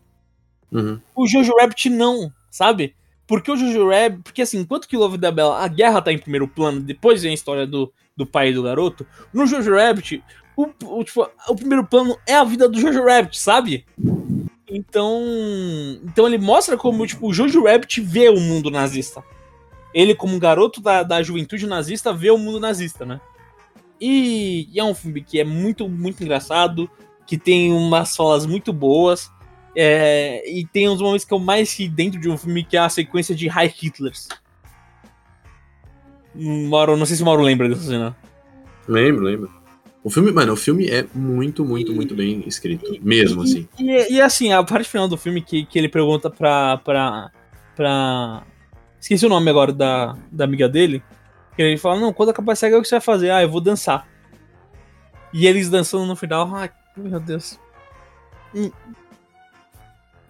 Uhum. 0.69 0.99
O 1.15 1.25
Jojo 1.25 1.53
Rabbit 1.57 1.89
não, 1.89 2.31
sabe? 2.49 2.93
Porque 3.25 3.49
o 3.49 3.55
Jojo 3.55 3.89
Rabbit. 3.89 4.23
Porque 4.23 4.41
assim, 4.41 4.59
enquanto 4.59 4.87
que 4.87 4.97
Love 4.97 5.17
da 5.17 5.31
Bella, 5.31 5.63
a 5.63 5.67
guerra 5.69 6.01
tá 6.01 6.11
em 6.11 6.17
primeiro 6.17 6.49
plano, 6.49 6.81
depois 6.81 7.21
vem 7.21 7.31
a 7.31 7.33
história 7.33 7.65
do, 7.65 7.91
do 8.15 8.25
pai 8.25 8.49
e 8.49 8.53
do 8.53 8.63
garoto. 8.63 9.07
No 9.33 9.47
Jojo 9.47 9.73
Rabbit, 9.73 10.21
o, 10.55 10.67
o, 10.83 11.03
tipo, 11.03 11.29
o 11.47 11.55
primeiro 11.55 11.85
plano 11.85 12.17
é 12.27 12.35
a 12.35 12.43
vida 12.43 12.67
do 12.67 12.79
Jojo 12.79 13.05
Rabbit, 13.05 13.39
sabe? 13.39 13.85
Então. 14.69 15.21
Então 16.03 16.27
ele 16.27 16.37
mostra 16.37 16.75
como, 16.75 17.07
tipo, 17.07 17.27
o 17.27 17.33
Jojo 17.33 17.63
Rabbit 17.63 18.01
vê 18.01 18.27
o 18.27 18.39
mundo 18.39 18.69
nazista. 18.69 19.23
Ele, 19.93 20.13
como 20.13 20.39
garoto 20.39 20.81
da, 20.81 21.03
da 21.03 21.23
juventude 21.23 21.67
nazista, 21.67 22.13
vê 22.13 22.31
o 22.31 22.37
mundo 22.37 22.59
nazista, 22.59 23.05
né? 23.05 23.19
E, 23.99 24.67
e 24.73 24.79
é 24.79 24.83
um 24.83 24.95
filme 24.95 25.21
que 25.21 25.39
é 25.39 25.43
muito, 25.43 25.87
muito 25.87 26.23
engraçado, 26.23 26.89
que 27.31 27.37
tem 27.37 27.71
umas 27.71 28.13
falas 28.13 28.45
muito 28.45 28.73
boas. 28.73 29.31
É, 29.73 30.43
e 30.51 30.67
tem 30.67 30.89
uns 30.89 30.99
momentos 31.01 31.23
que 31.23 31.33
eu 31.33 31.39
mais 31.39 31.73
ri 31.79 31.87
dentro 31.87 32.19
de 32.19 32.29
um 32.29 32.37
filme 32.37 32.61
que 32.61 32.75
é 32.75 32.81
a 32.81 32.89
sequência 32.89 33.33
de 33.33 33.47
High 33.47 33.73
Hitlers. 33.81 34.27
Mauro, 36.35 36.97
não 36.97 37.05
sei 37.05 37.15
se 37.15 37.23
o 37.23 37.25
Mauro 37.25 37.41
lembra 37.41 37.69
dessa 37.69 37.83
cena. 37.83 38.17
Lembro, 38.85 39.23
lembro. 39.23 39.49
O 40.03 40.09
filme, 40.09 40.29
mano, 40.29 40.51
o 40.51 40.57
filme 40.57 40.89
é 40.89 41.07
muito, 41.13 41.63
muito, 41.63 41.93
muito 41.93 42.13
bem 42.13 42.43
escrito. 42.45 42.99
Mesmo, 43.01 43.43
assim. 43.43 43.65
E, 43.79 44.15
e, 44.15 44.21
assim, 44.21 44.51
a 44.51 44.61
parte 44.61 44.89
final 44.89 45.07
do 45.07 45.15
filme 45.15 45.41
que, 45.41 45.65
que 45.65 45.79
ele 45.79 45.87
pergunta 45.87 46.29
pra, 46.29 46.79
pra. 46.79 47.31
pra. 47.77 48.43
Esqueci 48.99 49.25
o 49.25 49.29
nome 49.29 49.49
agora 49.49 49.71
da, 49.71 50.17
da 50.29 50.43
amiga 50.43 50.67
dele. 50.67 51.01
Que 51.55 51.61
ele 51.61 51.77
fala, 51.77 51.97
não, 51.97 52.11
quando 52.11 52.29
acabar 52.29 52.57
cega, 52.57 52.77
o 52.77 52.81
que 52.81 52.89
você 52.89 52.95
vai 52.95 53.01
fazer? 53.01 53.29
Ah, 53.29 53.41
eu 53.41 53.49
vou 53.49 53.61
dançar. 53.61 54.05
E 55.33 55.47
eles 55.47 55.69
dançando 55.69 56.05
no 56.05 56.15
final, 56.17 56.53
ai, 56.53 56.69
meu 56.95 57.19
Deus. 57.19 57.59
Hum. 58.53 58.71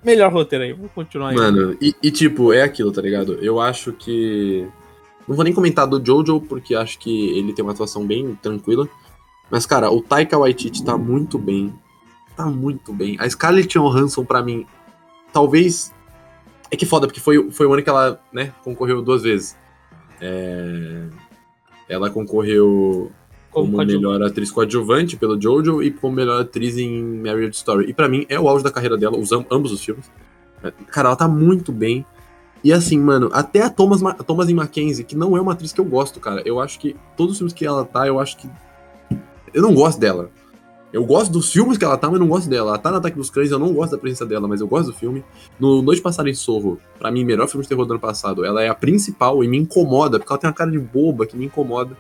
Melhor 0.03 0.34
roteiro 0.34 0.64
aí, 0.64 0.74
vou 0.74 0.89
continuar 0.89 1.30
aí. 1.30 1.36
Mano, 1.36 1.78
e, 1.80 1.95
e, 2.01 2.09
tipo, 2.09 2.51
é 2.51 2.64
aquilo, 2.64 2.91
tá 2.91 3.01
ligado? 3.01 3.34
Eu 3.36 3.59
acho 3.59 3.93
que. 3.93 4.68
Não 5.28 5.36
vou 5.36 5.43
nem 5.43 5.53
comentar 5.53 5.86
do 5.86 6.03
Jojo, 6.03 6.41
porque 6.41 6.74
acho 6.74 6.97
que 6.97 7.38
ele 7.38 7.53
tem 7.53 7.64
uma 7.64 7.72
atuação 7.72 8.05
bem 8.05 8.36
tranquila. 8.41 8.89
Mas, 9.49 9.66
cara, 9.66 9.91
o 9.91 10.01
Taika 10.01 10.38
Waititi 10.38 10.84
tá 10.84 10.97
muito 10.97 11.38
bem. 11.38 11.74
Tá 12.36 12.45
muito 12.45 12.91
bem. 12.91 13.16
A 13.20 13.30
Scarlett 13.30 13.78
Johansson, 13.78 14.26
pra 14.26 14.41
mim, 14.41 14.66
talvez. 15.32 15.93
É 16.72 16.76
que 16.76 16.86
foda, 16.86 17.05
porque 17.05 17.20
foi, 17.20 17.51
foi 17.51 17.68
o 17.68 17.74
ano 17.74 17.84
que 17.84 17.89
ela, 17.89 18.20
né, 18.32 18.53
concorreu 18.64 19.01
duas 19.01 19.24
vezes. 19.24 19.57
É... 20.22 21.09
Ela 21.89 22.09
concorreu 22.09 23.12
como, 23.52 23.72
como 23.72 23.86
melhor 23.86 24.22
atriz 24.24 24.49
coadjuvante 24.49 25.18
pelo 25.18 25.39
Jojo 25.39 25.84
e 25.84 25.91
como 25.91 26.16
melhor 26.16 26.41
atriz 26.41 26.78
em 26.78 27.04
Marriage 27.04 27.58
Story. 27.58 27.89
E 27.89 27.93
para 27.93 28.08
mim 28.08 28.26
é 28.30 28.39
o 28.39 28.47
auge 28.47 28.64
da 28.64 28.72
carreira 28.72 28.97
dela, 28.97 29.18
os, 29.18 29.32
ambos 29.32 29.72
os 29.72 29.84
filmes. 29.84 30.10
É, 30.64 30.72
cara, 30.88 31.10
ela 31.10 31.16
tá 31.16 31.28
muito 31.28 31.72
bem. 31.72 32.06
E 32.64 32.72
assim, 32.72 32.97
mano, 32.97 33.30
até 33.34 33.62
a 33.62 33.70
Thomas, 33.70 34.04
a 34.04 34.14
Thomas 34.24 34.52
Mackenzie, 34.52 35.04
que 35.04 35.16
não 35.16 35.36
é 35.36 35.41
uma 35.41 35.54
atriz 35.54 35.74
que 35.74 35.82
eu 35.82 35.86
gosto, 35.86 36.20
cara. 36.20 36.41
Eu 36.45 36.60
acho 36.60 36.80
que 36.80 36.95
todos 37.18 37.34
os 37.34 37.38
filmes 37.39 37.54
que 37.54 37.66
ela 37.66 37.84
tá, 37.84 38.08
eu 38.08 38.20
acho 38.20 38.38
que. 38.38 38.49
Eu 39.54 39.62
não 39.62 39.74
gosto 39.74 39.99
dela. 39.99 40.30
Eu 40.93 41.06
gosto 41.06 41.32
dos 41.32 41.52
filmes 41.52 41.78
que 41.78 41.86
ela 41.86 41.97
tá, 41.97 42.10
mas 42.10 42.20
não 42.20 42.28
gosto 42.28 42.49
dela. 42.49 42.72
Ela 42.72 42.78
tá 42.78 42.91
no 42.91 42.97
Ataque 42.97 43.16
dos 43.16 43.30
Cães, 43.30 43.49
eu 43.49 43.58
não 43.58 43.74
gosto 43.74 43.91
da 43.93 43.97
presença 43.97 44.26
dela, 44.26 44.47
mas 44.47 44.60
eu 44.60 44.68
gosto 44.68 44.88
do 44.88 44.93
filme. 44.93 45.24
No 45.58 45.82
Noite 45.82 46.02
Passada 46.02 46.30
em 46.30 46.34
Sorro, 46.34 46.80
pra 46.99 47.10
mim, 47.10 47.24
melhor 47.24 47.47
filme 47.47 47.64
de 47.64 47.70
terror 47.70 47.86
do 47.86 47.93
ano 47.93 47.99
passado, 47.99 48.43
ela 48.43 48.62
é 48.62 48.68
a 48.68 48.76
principal 48.76 49.41
e 49.43 49.47
me 49.47 49.58
incomoda, 49.58 50.20
porque 50.20 50.32
ela 50.32 50.39
tem 50.39 50.49
uma 50.49 50.54
cara 50.54 50.70
de 50.70 50.80
boba 50.80 51.26
que 51.26 51.38
me 51.38 51.45
incomoda. 51.45 51.97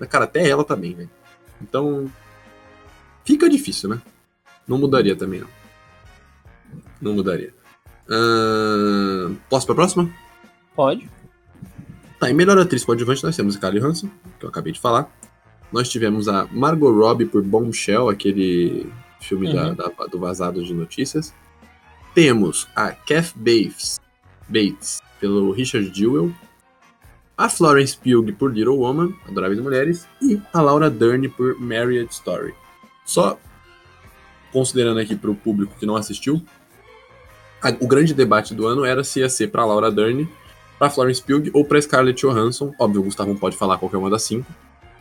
Mas, 0.00 0.08
cara, 0.08 0.24
até 0.24 0.48
ela 0.48 0.64
também, 0.64 0.94
velho. 0.94 1.10
Então. 1.60 2.10
Fica 3.22 3.48
difícil, 3.50 3.90
né? 3.90 4.00
Não 4.66 4.78
mudaria 4.78 5.14
também, 5.14 5.40
não. 5.40 5.48
Não 7.00 7.12
mudaria. 7.12 7.52
Uh, 8.08 9.36
posso 9.48 9.66
pra 9.66 9.74
próxima? 9.74 10.10
Pode. 10.74 11.08
Tá, 12.18 12.30
em 12.30 12.34
melhor 12.34 12.58
atriz 12.58 12.84
coadjuvante 12.84 13.22
nós 13.22 13.36
temos 13.36 13.56
a 13.56 13.60
Kylie 13.60 13.82
Hansen, 13.82 14.10
que 14.38 14.44
eu 14.44 14.48
acabei 14.48 14.72
de 14.72 14.80
falar. 14.80 15.10
Nós 15.70 15.88
tivemos 15.88 16.28
a 16.28 16.46
Margot 16.50 16.90
Robbie 16.90 17.26
por 17.26 17.42
Bombshell, 17.42 18.08
aquele 18.08 18.90
filme 19.20 19.48
uhum. 19.48 19.74
da, 19.74 19.88
da, 19.88 20.06
do 20.06 20.18
vazado 20.18 20.64
de 20.64 20.74
notícias. 20.74 21.32
Temos 22.14 22.66
a 22.74 22.90
Kath 22.90 23.32
Bates, 23.36 24.00
Bates 24.48 25.00
pelo 25.20 25.52
Richard 25.52 25.92
Jewell, 25.94 26.34
a 27.40 27.48
Florence 27.48 27.96
Pugh 27.96 28.30
por 28.34 28.52
Little 28.52 28.76
Woman, 28.76 29.14
Adoráveis 29.26 29.58
Mulheres, 29.58 30.06
e 30.20 30.38
a 30.52 30.60
Laura 30.60 30.90
Dern 30.90 31.26
por 31.30 31.58
Marriage 31.58 32.10
Story. 32.10 32.54
Só 33.02 33.38
considerando 34.52 35.00
aqui 35.00 35.16
para 35.16 35.30
o 35.30 35.34
público 35.34 35.74
que 35.80 35.86
não 35.86 35.96
assistiu, 35.96 36.42
a, 37.62 37.70
o 37.80 37.88
grande 37.88 38.12
debate 38.12 38.54
do 38.54 38.66
ano 38.66 38.84
era 38.84 39.02
se 39.02 39.20
ia 39.20 39.28
ser 39.30 39.48
para 39.48 39.64
Laura 39.64 39.90
Dern, 39.90 40.28
para 40.78 40.90
Florence 40.90 41.22
Pugh 41.22 41.50
ou 41.54 41.64
para 41.64 41.80
Scarlett 41.80 42.20
Johansson. 42.20 42.74
Óbvio, 42.78 43.00
o 43.00 43.04
Gustavo 43.04 43.34
pode 43.34 43.56
falar 43.56 43.78
qualquer 43.78 43.96
uma 43.96 44.10
das 44.10 44.22
cinco, 44.22 44.52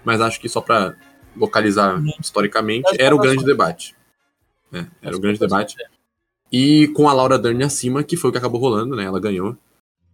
mas 0.06 0.22
acho 0.22 0.40
que 0.40 0.48
só 0.48 0.62
para 0.62 0.96
localizar 1.36 2.02
historicamente, 2.22 2.90
era 2.98 3.14
o 3.14 3.20
grande 3.20 3.44
debate. 3.44 3.94
É, 4.72 4.86
era 5.02 5.14
o 5.14 5.20
grande 5.20 5.40
debate. 5.40 5.76
E 6.50 6.88
com 6.96 7.10
a 7.10 7.14
Laura 7.14 7.38
Dern 7.38 7.62
acima, 7.66 8.02
que 8.02 8.16
foi 8.16 8.30
o 8.30 8.32
que 8.32 8.40
acabou 8.40 8.62
rolando, 8.62 8.96
né? 8.96 9.04
Ela 9.04 9.20
ganhou 9.20 9.58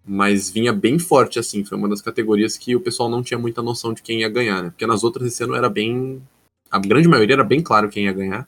mas 0.05 0.51
vinha 0.51 0.71
bem 0.71 0.99
forte, 0.99 1.39
assim. 1.39 1.63
Foi 1.63 1.77
uma 1.77 1.89
das 1.89 2.01
categorias 2.01 2.57
que 2.57 2.75
o 2.75 2.79
pessoal 2.79 3.09
não 3.09 3.23
tinha 3.23 3.39
muita 3.39 3.61
noção 3.61 3.93
de 3.93 4.01
quem 4.01 4.21
ia 4.21 4.29
ganhar, 4.29 4.61
né? 4.61 4.69
Porque 4.69 4.85
nas 4.85 5.03
outras 5.03 5.27
esse 5.27 5.43
ano 5.43 5.55
era 5.55 5.69
bem. 5.69 6.21
A 6.69 6.79
grande 6.79 7.07
maioria 7.07 7.35
era 7.35 7.43
bem 7.43 7.61
claro 7.61 7.89
quem 7.89 8.05
ia 8.05 8.13
ganhar. 8.13 8.47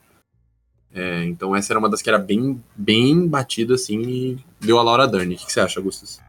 É, 0.93 1.23
então 1.25 1.55
essa 1.55 1.73
era 1.73 1.79
uma 1.79 1.89
das 1.89 2.01
que 2.01 2.09
era 2.09 2.17
bem, 2.17 2.61
bem 2.75 3.27
batida, 3.27 3.75
assim, 3.75 4.01
e 4.01 4.37
deu 4.59 4.79
a 4.79 4.83
Laura 4.83 5.07
Dern. 5.07 5.33
O 5.33 5.37
que, 5.37 5.45
que 5.45 5.51
você 5.51 5.59
acha, 5.59 5.79
Augustus? 5.79 6.19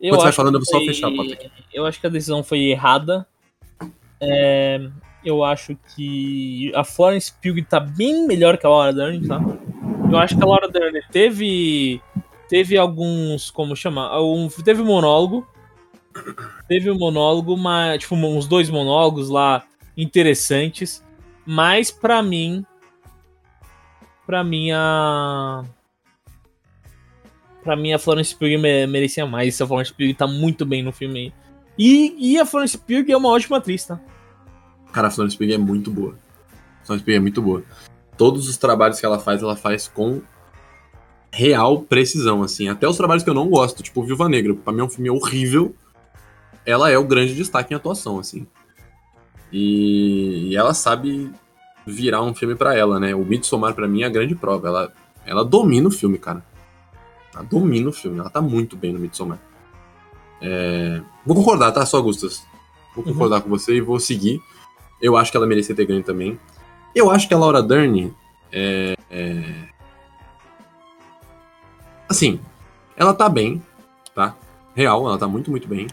Eu 0.00 0.10
Quando 0.10 0.20
você 0.20 0.24
vai 0.24 0.32
falando, 0.32 0.54
eu 0.56 0.60
vou 0.60 0.66
só 0.66 0.78
fechar 0.80 1.08
a 1.08 1.14
porta. 1.14 1.50
Eu 1.72 1.86
acho 1.86 2.00
que 2.00 2.06
a 2.06 2.10
decisão 2.10 2.42
foi 2.42 2.60
errada. 2.64 3.26
É, 4.20 4.88
eu 5.24 5.42
acho 5.42 5.76
que 5.94 6.70
a 6.74 6.84
Florence 6.84 7.32
Pugh 7.42 7.64
tá 7.68 7.80
bem 7.80 8.26
melhor 8.26 8.58
que 8.58 8.66
a 8.66 8.68
Laura 8.68 8.92
Dern, 8.92 9.26
tá? 9.26 9.40
Eu 10.10 10.18
acho 10.18 10.36
que 10.36 10.42
a 10.42 10.46
Laura 10.46 10.68
Dern 10.68 11.00
teve 11.10 12.00
Teve 12.48 12.78
alguns, 12.78 13.50
como 13.50 13.74
chamar? 13.74 14.20
Um, 14.20 14.48
teve 14.48 14.80
um 14.80 14.86
monólogo. 14.86 15.46
Teve 16.68 16.90
um 16.90 16.96
monólogo, 16.96 17.56
mas, 17.56 18.00
tipo, 18.00 18.14
uns 18.14 18.46
dois 18.46 18.70
monólogos 18.70 19.28
lá 19.28 19.64
interessantes. 19.96 21.04
Mas 21.44 21.90
para 21.90 22.22
mim. 22.22 22.64
Pra 24.24 24.42
mim 24.42 24.70
a. 24.72 25.64
Pra 27.62 27.76
mim 27.76 27.92
a 27.92 27.98
Florence 27.98 28.34
Pugh 28.34 28.58
merecia 28.60 29.26
mais. 29.26 29.60
A 29.60 29.66
Florence 29.66 29.92
Pugh 29.92 30.14
tá 30.14 30.26
muito 30.26 30.64
bem 30.64 30.82
no 30.82 30.92
filme 30.92 31.20
aí. 31.20 31.32
E, 31.78 32.32
e 32.32 32.38
a 32.38 32.46
Florence 32.46 32.78
Pugh 32.78 33.10
é 33.10 33.16
uma 33.16 33.28
ótima 33.28 33.58
atriz, 33.58 33.84
tá? 33.84 34.00
Cara, 34.92 35.08
a 35.08 35.10
Florence 35.10 35.36
Pugh 35.36 35.52
é 35.52 35.58
muito 35.58 35.90
boa. 35.90 36.16
A 36.82 36.86
Florence 36.86 37.04
Pugh 37.04 37.16
é 37.16 37.20
muito 37.20 37.42
boa. 37.42 37.62
Todos 38.16 38.48
os 38.48 38.56
trabalhos 38.56 38.98
que 38.98 39.04
ela 39.04 39.18
faz, 39.18 39.42
ela 39.42 39.56
faz 39.56 39.88
com 39.88 40.22
real 41.36 41.82
precisão, 41.82 42.42
assim. 42.42 42.68
Até 42.68 42.88
os 42.88 42.96
trabalhos 42.96 43.22
que 43.22 43.28
eu 43.28 43.34
não 43.34 43.50
gosto, 43.50 43.82
tipo 43.82 44.02
Viúva 44.02 44.26
Negra, 44.26 44.54
pra 44.54 44.72
mim 44.72 44.80
é 44.80 44.84
um 44.84 44.88
filme 44.88 45.10
horrível. 45.10 45.74
Ela 46.64 46.90
é 46.90 46.96
o 46.96 47.04
grande 47.04 47.34
destaque 47.34 47.74
em 47.74 47.76
atuação, 47.76 48.18
assim. 48.18 48.46
E, 49.52 50.48
e 50.48 50.56
ela 50.56 50.72
sabe 50.72 51.30
virar 51.86 52.22
um 52.22 52.34
filme 52.34 52.54
para 52.54 52.74
ela, 52.74 52.98
né? 52.98 53.14
O 53.14 53.22
Midsommar 53.24 53.74
para 53.74 53.86
mim 53.86 54.02
é 54.02 54.06
a 54.06 54.08
grande 54.08 54.34
prova. 54.34 54.66
Ela, 54.66 54.92
ela 55.26 55.44
domina 55.44 55.88
o 55.88 55.92
filme, 55.92 56.16
cara. 56.16 56.42
Ela 57.34 57.44
domina 57.44 57.90
o 57.90 57.92
filme. 57.92 58.18
Ela 58.18 58.30
tá 58.30 58.40
muito 58.40 58.74
bem 58.74 58.92
no 58.92 58.98
Midsommar. 58.98 59.38
É... 60.40 61.02
Vou 61.24 61.36
concordar, 61.36 61.70
tá, 61.70 61.84
só 61.84 61.98
Augustas? 61.98 62.42
Vou 62.94 63.04
uhum. 63.04 63.12
concordar 63.12 63.36
uhum. 63.36 63.42
com 63.42 63.48
você 63.50 63.74
e 63.74 63.80
vou 63.82 64.00
seguir. 64.00 64.40
Eu 65.02 65.18
acho 65.18 65.30
que 65.30 65.36
ela 65.36 65.46
merecia 65.46 65.74
ter 65.74 65.84
ganho 65.84 66.02
também. 66.02 66.40
Eu 66.94 67.10
acho 67.10 67.28
que 67.28 67.34
a 67.34 67.38
Laura 67.38 67.62
Dern 67.62 68.10
é, 68.50 68.96
é, 69.10 69.44
Assim, 72.08 72.40
ela 72.96 73.12
tá 73.12 73.28
bem, 73.28 73.62
tá? 74.14 74.36
Real, 74.74 75.06
ela 75.06 75.18
tá 75.18 75.26
muito, 75.26 75.50
muito 75.50 75.68
bem. 75.68 75.86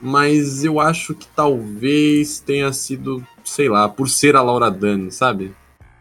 Mas 0.00 0.64
eu 0.64 0.80
acho 0.80 1.14
que 1.14 1.26
talvez 1.28 2.40
tenha 2.40 2.72
sido, 2.72 3.22
sei 3.44 3.68
lá, 3.68 3.88
por 3.88 4.08
ser 4.08 4.34
a 4.34 4.42
Laura 4.42 4.70
Dani, 4.70 5.10
sabe? 5.10 5.54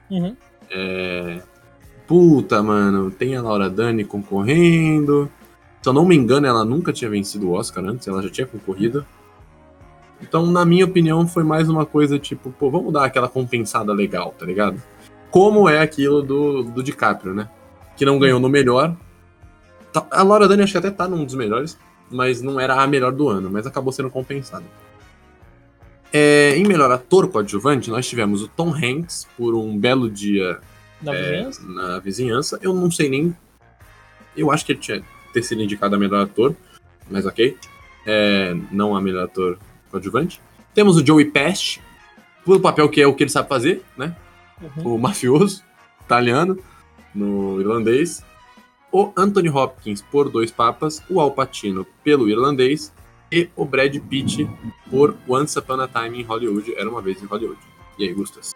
Uhum. 0.10 0.36
É... 0.72 1.42
Puta, 2.08 2.64
mano, 2.64 3.12
tem 3.12 3.36
a 3.36 3.42
Laura 3.42 3.70
Dani 3.70 4.04
concorrendo. 4.04 5.30
Se 5.82 5.90
eu 5.90 5.94
não 5.94 6.06
me 6.06 6.16
engano, 6.16 6.48
ela 6.48 6.66
nunca 6.66 6.92
tinha 6.94 7.10
vencido 7.10 7.50
o 7.50 7.54
Oscar 7.54 7.84
antes, 7.84 8.08
ela 8.08 8.22
já 8.22 8.30
tinha 8.30 8.48
concorrido. 8.48 9.06
Então, 10.22 10.46
na 10.46 10.66
minha 10.66 10.86
opinião, 10.86 11.28
foi 11.28 11.44
mais 11.44 11.70
uma 11.70 11.86
coisa 11.86 12.20
tipo, 12.20 12.52
pô, 12.52 12.70
vamos 12.70 12.92
dar 12.92 13.06
aquela 13.06 13.30
compensada 13.30 13.94
legal, 13.94 14.34
tá 14.38 14.46
ligado? 14.46 14.82
Como 15.30 15.70
é 15.70 15.80
aquilo 15.80 16.22
do, 16.22 16.64
do 16.64 16.84
DiCaprio, 16.84 17.34
né? 17.34 17.50
Que 17.96 18.06
não 18.06 18.20
ganhou 18.20 18.40
no 18.40 18.50
melhor, 18.50 18.96
a 20.12 20.24
Laura 20.24 20.48
Dani 20.48 20.64
acho 20.64 20.74
que 20.74 20.78
até 20.78 20.92
tá 20.92 21.08
num 21.08 21.26
dos 21.26 21.36
melhores, 21.36 21.78
mas 22.10 22.42
não 22.42 22.60
era 22.60 22.82
a 22.82 22.88
melhor 22.88 23.12
do 23.12 23.30
ano, 23.30 23.50
mas 23.50 23.66
acabou 23.66 23.92
sendo 23.92 24.10
compensada. 24.10 24.66
É, 26.12 26.56
em 26.56 26.66
melhor 26.66 26.92
ator 26.92 27.28
coadjuvante, 27.28 27.90
nós 27.90 28.08
tivemos 28.08 28.42
o 28.42 28.48
Tom 28.48 28.74
Hanks 28.74 29.28
por 29.38 29.54
um 29.54 29.78
belo 29.78 30.10
dia 30.10 30.60
na, 31.02 31.14
é, 31.14 31.22
vizinhança? 31.22 31.68
na 31.68 32.00
vizinhança. 32.00 32.60
Eu 32.62 32.74
não 32.74 32.90
sei 32.90 33.10
nem. 33.10 33.36
Eu 34.36 34.52
acho 34.52 34.66
que 34.66 34.72
ele 34.72 34.80
tinha 34.80 35.04
ter 35.34 35.44
sido 35.44 35.62
indicado 35.62 35.96
a 35.96 36.00
melhor 36.00 36.24
ator, 36.24 36.56
mas 37.10 37.26
ok. 37.26 37.56
É, 38.06 38.56
não 38.72 38.96
a 38.96 39.02
melhor 39.02 39.26
ator 39.26 39.60
coadjuvante. 39.92 40.42
Temos 40.74 40.98
o 40.98 41.06
Joey 41.06 41.26
Pesci, 41.26 41.80
pelo 42.44 42.60
papel 42.60 42.90
que 42.90 43.02
é 43.02 43.06
o 43.06 43.14
que 43.14 43.24
ele 43.24 43.30
sabe 43.30 43.48
fazer, 43.48 43.84
né? 43.96 44.16
Uhum. 44.62 44.96
O 44.96 44.98
mafioso 45.00 45.64
italiano 46.02 46.58
no 47.14 47.60
irlandês 47.62 48.24
o 48.92 49.12
Anthony 49.16 49.50
Hopkins 49.50 50.02
por 50.02 50.30
Dois 50.30 50.52
Papas, 50.52 51.02
o 51.10 51.20
Al 51.20 51.32
Pacino 51.32 51.86
pelo 52.04 52.30
Irlandês 52.30 52.94
e 53.32 53.50
o 53.56 53.66
Brad 53.66 53.96
Pitt 54.10 54.50
por 54.90 55.16
Once 55.28 55.58
Upon 55.58 55.82
a 55.82 55.88
Time 55.88 56.20
in 56.20 56.24
Hollywood, 56.24 56.74
Era 56.76 56.90
Uma 56.90 57.02
Vez 57.02 57.22
em 57.22 57.26
Hollywood. 57.26 57.60
E 57.98 58.06
aí, 58.06 58.14
Gustas? 58.14 58.56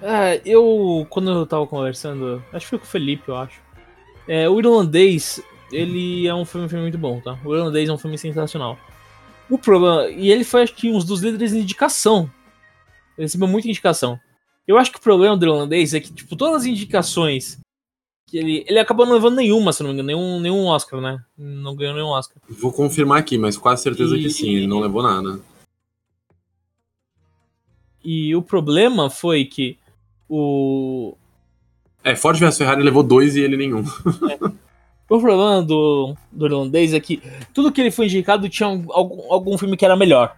É, 0.00 0.40
eu, 0.46 1.06
quando 1.10 1.30
eu 1.30 1.46
tava 1.46 1.66
conversando, 1.66 2.42
acho 2.52 2.64
que 2.64 2.70
foi 2.70 2.78
com 2.78 2.86
o 2.86 2.88
Felipe, 2.88 3.28
eu 3.28 3.36
acho. 3.36 3.60
É, 4.26 4.48
o 4.48 4.58
Irlandês, 4.58 5.42
ele 5.70 6.26
é 6.26 6.34
um 6.34 6.44
filme, 6.44 6.68
filme 6.68 6.84
muito 6.84 6.96
bom, 6.96 7.20
tá? 7.20 7.38
O 7.44 7.54
Irlandês 7.54 7.88
é 7.88 7.92
um 7.92 7.98
filme 7.98 8.16
sensacional. 8.16 8.78
O 9.50 9.58
problema, 9.58 10.08
e 10.08 10.30
ele 10.30 10.44
foi, 10.44 10.62
acho 10.62 10.74
que, 10.74 10.90
um 10.90 10.98
dos 10.98 11.20
líderes 11.20 11.50
de 11.50 11.58
indicação 11.58 12.30
Ele 13.18 13.26
recebeu 13.26 13.48
muita 13.48 13.68
indicação. 13.68 14.18
Eu 14.66 14.78
acho 14.78 14.92
que 14.92 14.98
o 14.98 15.02
problema 15.02 15.36
do 15.36 15.44
irlandês 15.44 15.92
é 15.92 16.00
que, 16.00 16.12
tipo, 16.12 16.36
todas 16.36 16.62
as 16.62 16.66
indicações 16.66 17.58
que 18.30 18.38
ele. 18.38 18.64
Ele 18.68 18.78
acabou 18.78 19.04
não 19.06 19.14
levando 19.14 19.36
nenhuma, 19.36 19.72
se 19.72 19.82
não 19.82 19.88
me 19.90 19.94
engano, 19.94 20.06
nenhum, 20.06 20.40
nenhum 20.40 20.66
Oscar, 20.66 21.00
né? 21.00 21.18
Não 21.36 21.74
ganhou 21.74 21.94
nenhum 21.94 22.08
Oscar. 22.08 22.36
Vou 22.48 22.72
confirmar 22.72 23.18
aqui, 23.18 23.36
mas 23.36 23.56
quase 23.58 23.82
certeza 23.82 24.16
E- 24.16 24.22
que 24.22 24.30
sim, 24.30 24.54
ele 24.54 24.66
não 24.66 24.80
levou 24.80 25.02
nada. 25.02 25.40
E 28.04 28.34
o 28.34 28.42
problema 28.42 29.10
foi 29.10 29.44
que 29.44 29.78
o. 30.28 31.14
É, 32.02 32.16
Ford 32.16 32.38
vs 32.38 32.56
Ferrari 32.56 32.82
levou 32.82 33.02
dois 33.02 33.36
e 33.36 33.40
ele 33.40 33.56
nenhum. 33.56 33.84
O 35.08 35.18
problema 35.18 35.60
do, 35.62 36.14
do 36.32 36.46
irlandês 36.46 36.94
é 36.94 37.00
que 37.00 37.20
tudo 37.52 37.72
que 37.72 37.80
ele 37.80 37.90
foi 37.90 38.06
indicado 38.06 38.48
tinha 38.48 38.68
um- 38.68 38.86
algum, 38.90 39.32
algum 39.32 39.58
filme 39.58 39.76
que 39.76 39.84
era 39.84 39.96
melhor. 39.96 40.36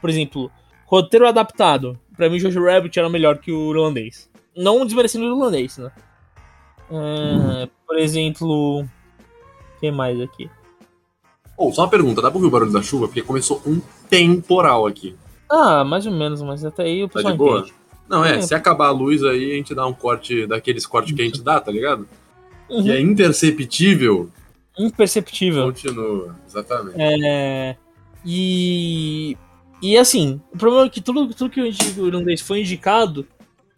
Por 0.00 0.10
exemplo, 0.10 0.50
roteiro 0.86 1.28
adaptado. 1.28 1.98
Pra 2.16 2.28
mim, 2.30 2.38
Jojo 2.40 2.64
Rabbit 2.64 2.98
era 2.98 3.08
melhor 3.10 3.38
que 3.38 3.52
o 3.52 3.70
irlandês. 3.72 4.28
Não 4.56 4.84
desmerecendo 4.86 5.26
o 5.26 5.36
irlandês, 5.36 5.76
né? 5.78 5.92
Ah, 6.90 7.68
Por 7.86 7.98
exemplo. 7.98 8.86
Quem 9.80 9.90
mais 9.92 10.20
aqui? 10.20 10.50
Ou 11.56 11.72
só 11.72 11.82
uma 11.82 11.90
pergunta, 11.90 12.20
dá 12.22 12.30
pra 12.30 12.36
ouvir 12.38 12.48
o 12.48 12.50
barulho 12.50 12.72
da 12.72 12.82
chuva? 12.82 13.06
Porque 13.06 13.22
começou 13.22 13.62
um 13.66 13.80
temporal 14.08 14.86
aqui. 14.86 15.14
Ah, 15.50 15.84
mais 15.84 16.06
ou 16.06 16.12
menos, 16.12 16.42
mas 16.42 16.64
até 16.64 16.84
aí 16.84 17.02
o 17.04 17.08
Tá 17.08 17.14
pessoal 17.14 17.32
de 17.32 17.38
boa? 17.38 17.58
entende. 17.60 17.74
Não, 18.08 18.24
é, 18.24 18.36
É. 18.36 18.40
se 18.42 18.54
acabar 18.54 18.86
a 18.88 18.90
luz 18.90 19.22
aí, 19.24 19.52
a 19.52 19.56
gente 19.56 19.74
dá 19.74 19.86
um 19.86 19.92
corte 19.92 20.46
daqueles 20.46 20.86
cortes 20.86 21.14
que 21.14 21.22
a 21.22 21.24
gente 21.24 21.42
dá, 21.42 21.60
tá 21.60 21.70
ligado? 21.72 22.06
Uhum. 22.70 22.82
Que 22.82 22.90
é 22.92 23.00
imperceptível. 23.00 24.30
Imperceptível. 24.78 25.64
Continua, 25.66 26.36
exatamente. 26.46 26.96
É, 26.98 27.76
e. 28.24 29.36
E 29.82 29.96
assim, 29.98 30.40
o 30.52 30.58
problema 30.58 30.86
é 30.86 30.88
que 30.90 31.00
tudo, 31.00 31.32
tudo 31.34 31.50
que 31.50 31.60
o 31.60 32.06
irlandês 32.06 32.40
foi 32.40 32.60
indicado 32.60 33.26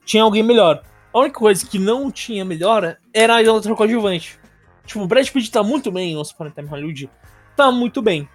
tinha 0.04 0.22
alguém 0.22 0.42
melhor. 0.42 0.82
A 1.12 1.18
única 1.20 1.38
coisa 1.38 1.66
que 1.66 1.78
não 1.78 2.10
tinha 2.10 2.44
melhor 2.44 2.96
era 3.12 3.36
a 3.38 3.52
outra 3.52 3.74
coadjuvante. 3.74 4.38
Tipo, 4.86 5.02
o 5.02 5.06
Brad 5.06 5.28
Pitt 5.28 5.50
tá 5.50 5.62
muito 5.62 5.90
bem 5.90 6.12
em 6.12 6.16
Once 6.16 6.32
Upon 6.32 6.44
a 6.44 6.50
Time 6.50 6.68
Hollywood. 6.68 7.10
Tá 7.56 7.70
muito 7.70 8.00
bem. 8.00 8.28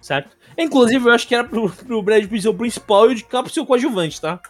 Certo? 0.00 0.36
Inclusive, 0.56 1.08
eu 1.08 1.12
acho 1.12 1.26
que 1.26 1.34
era 1.34 1.44
pro, 1.44 1.68
pro 1.70 2.02
Brad 2.02 2.24
Pitt 2.26 2.42
ser 2.42 2.48
o 2.48 2.54
principal 2.54 3.08
e 3.08 3.12
o 3.12 3.14
DiCaprio 3.14 3.52
ser 3.52 3.60
o 3.60 3.66
coadjuvante, 3.66 4.20
tá? 4.20 4.40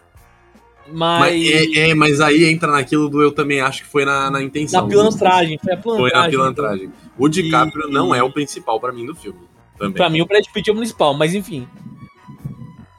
Mas. 0.86 1.20
Mas, 1.20 1.46
é, 1.46 1.90
é, 1.90 1.94
mas 1.94 2.20
aí 2.20 2.44
entra 2.44 2.72
naquilo 2.72 3.08
do 3.08 3.22
eu 3.22 3.32
também 3.32 3.60
acho 3.60 3.82
que 3.82 3.88
foi 3.88 4.04
na, 4.04 4.30
na 4.30 4.42
intenção. 4.42 4.82
na 4.82 4.88
pilantragem, 4.88 5.58
foi 5.58 5.72
a 5.72 5.76
pilantragem. 5.76 6.10
Foi 6.10 6.20
na 6.20 6.28
pilantragem. 6.28 6.92
O 7.18 7.28
DiCaprio 7.28 7.88
E- 7.88 7.92
não 7.92 8.14
é 8.14 8.22
o 8.22 8.32
principal 8.32 8.80
pra 8.80 8.92
mim 8.92 9.06
do 9.06 9.14
filme. 9.14 9.40
Também. 9.78 9.94
Pra 9.94 10.10
mim, 10.10 10.20
o 10.20 10.26
Brad 10.26 10.44
Pitt 10.52 10.68
é 10.68 10.72
o 10.72 10.76
principal, 10.76 11.14
mas 11.14 11.34
enfim. 11.34 11.66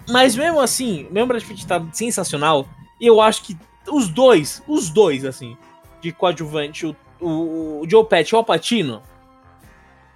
Mas 0.09 0.35
mesmo 0.35 0.59
assim, 0.59 1.07
mesmo 1.11 1.25
o 1.25 1.27
Brad 1.27 1.43
Pitt 1.43 1.65
tá 1.67 1.83
sensacional, 1.93 2.67
eu 2.99 3.21
acho 3.21 3.43
que 3.43 3.57
os 3.89 4.07
dois, 4.07 4.61
os 4.67 4.89
dois, 4.89 5.25
assim, 5.25 5.57
de 6.01 6.11
coadjuvante, 6.11 6.85
o, 6.85 6.95
o, 7.19 7.81
o 7.81 7.89
Joe 7.89 8.05
Pesci 8.05 8.33
e 8.33 8.35
o 8.35 8.37
Alpatino, 8.37 9.01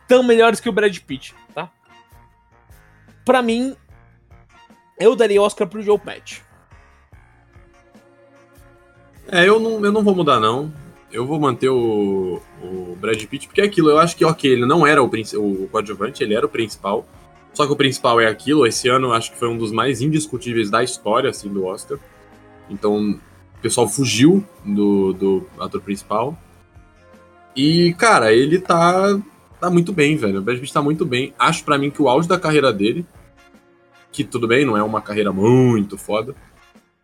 tão 0.07 0.23
melhores 0.23 0.59
que 0.59 0.69
o 0.69 0.71
Brad 0.71 0.97
Pitt, 0.99 1.33
tá? 1.53 1.69
Pra 3.23 3.41
mim, 3.41 3.75
eu 4.99 5.15
daria 5.15 5.41
Oscar 5.41 5.67
pro 5.67 5.81
Joe 5.81 5.99
Pesci. 5.99 6.41
É, 9.27 9.47
eu 9.47 9.59
não, 9.59 9.83
eu 9.83 9.91
não 9.91 10.03
vou 10.03 10.15
mudar, 10.15 10.39
não. 10.39 10.71
Eu 11.11 11.25
vou 11.25 11.39
manter 11.39 11.69
o, 11.69 12.41
o 12.61 12.97
Brad 12.99 13.23
Pitt, 13.25 13.47
porque 13.47 13.61
é 13.61 13.65
aquilo, 13.65 13.89
eu 13.89 13.97
acho 13.97 14.15
que, 14.15 14.25
ok, 14.25 14.51
ele 14.51 14.65
não 14.65 14.85
era 14.85 15.01
o, 15.01 15.05
o 15.07 15.67
coadjuvante, 15.69 16.23
ele 16.23 16.35
era 16.35 16.45
o 16.45 16.49
principal. 16.49 17.05
Só 17.53 17.65
que 17.65 17.71
o 17.71 17.75
principal 17.75 18.19
é 18.19 18.27
aquilo, 18.27 18.67
esse 18.67 18.89
ano 18.89 19.13
acho 19.13 19.31
que 19.31 19.37
foi 19.37 19.47
um 19.47 19.57
dos 19.57 19.71
mais 19.71 20.01
indiscutíveis 20.01 20.69
da 20.69 20.83
história, 20.83 21.29
assim, 21.29 21.47
do 21.47 21.65
Oscar. 21.65 21.97
Então, 22.69 23.17
pessoal 23.65 23.89
fugiu 23.89 24.45
do, 24.63 25.11
do 25.13 25.47
ator 25.59 25.81
principal. 25.81 26.37
E, 27.55 27.95
cara, 27.97 28.31
ele 28.31 28.59
tá, 28.59 29.19
tá 29.59 29.71
muito 29.71 29.91
bem, 29.91 30.15
velho. 30.15 30.37
O 30.37 30.41
Brad 30.43 30.59
Pitt 30.59 30.71
tá 30.71 30.83
muito 30.83 31.03
bem. 31.03 31.33
Acho 31.39 31.63
pra 31.63 31.75
mim 31.75 31.89
que 31.89 31.99
o 31.99 32.07
auge 32.07 32.27
da 32.27 32.37
carreira 32.37 32.71
dele, 32.71 33.03
que 34.11 34.23
tudo 34.23 34.47
bem, 34.47 34.65
não 34.65 34.77
é 34.77 34.83
uma 34.83 35.01
carreira 35.01 35.33
muito 35.33 35.97
foda, 35.97 36.35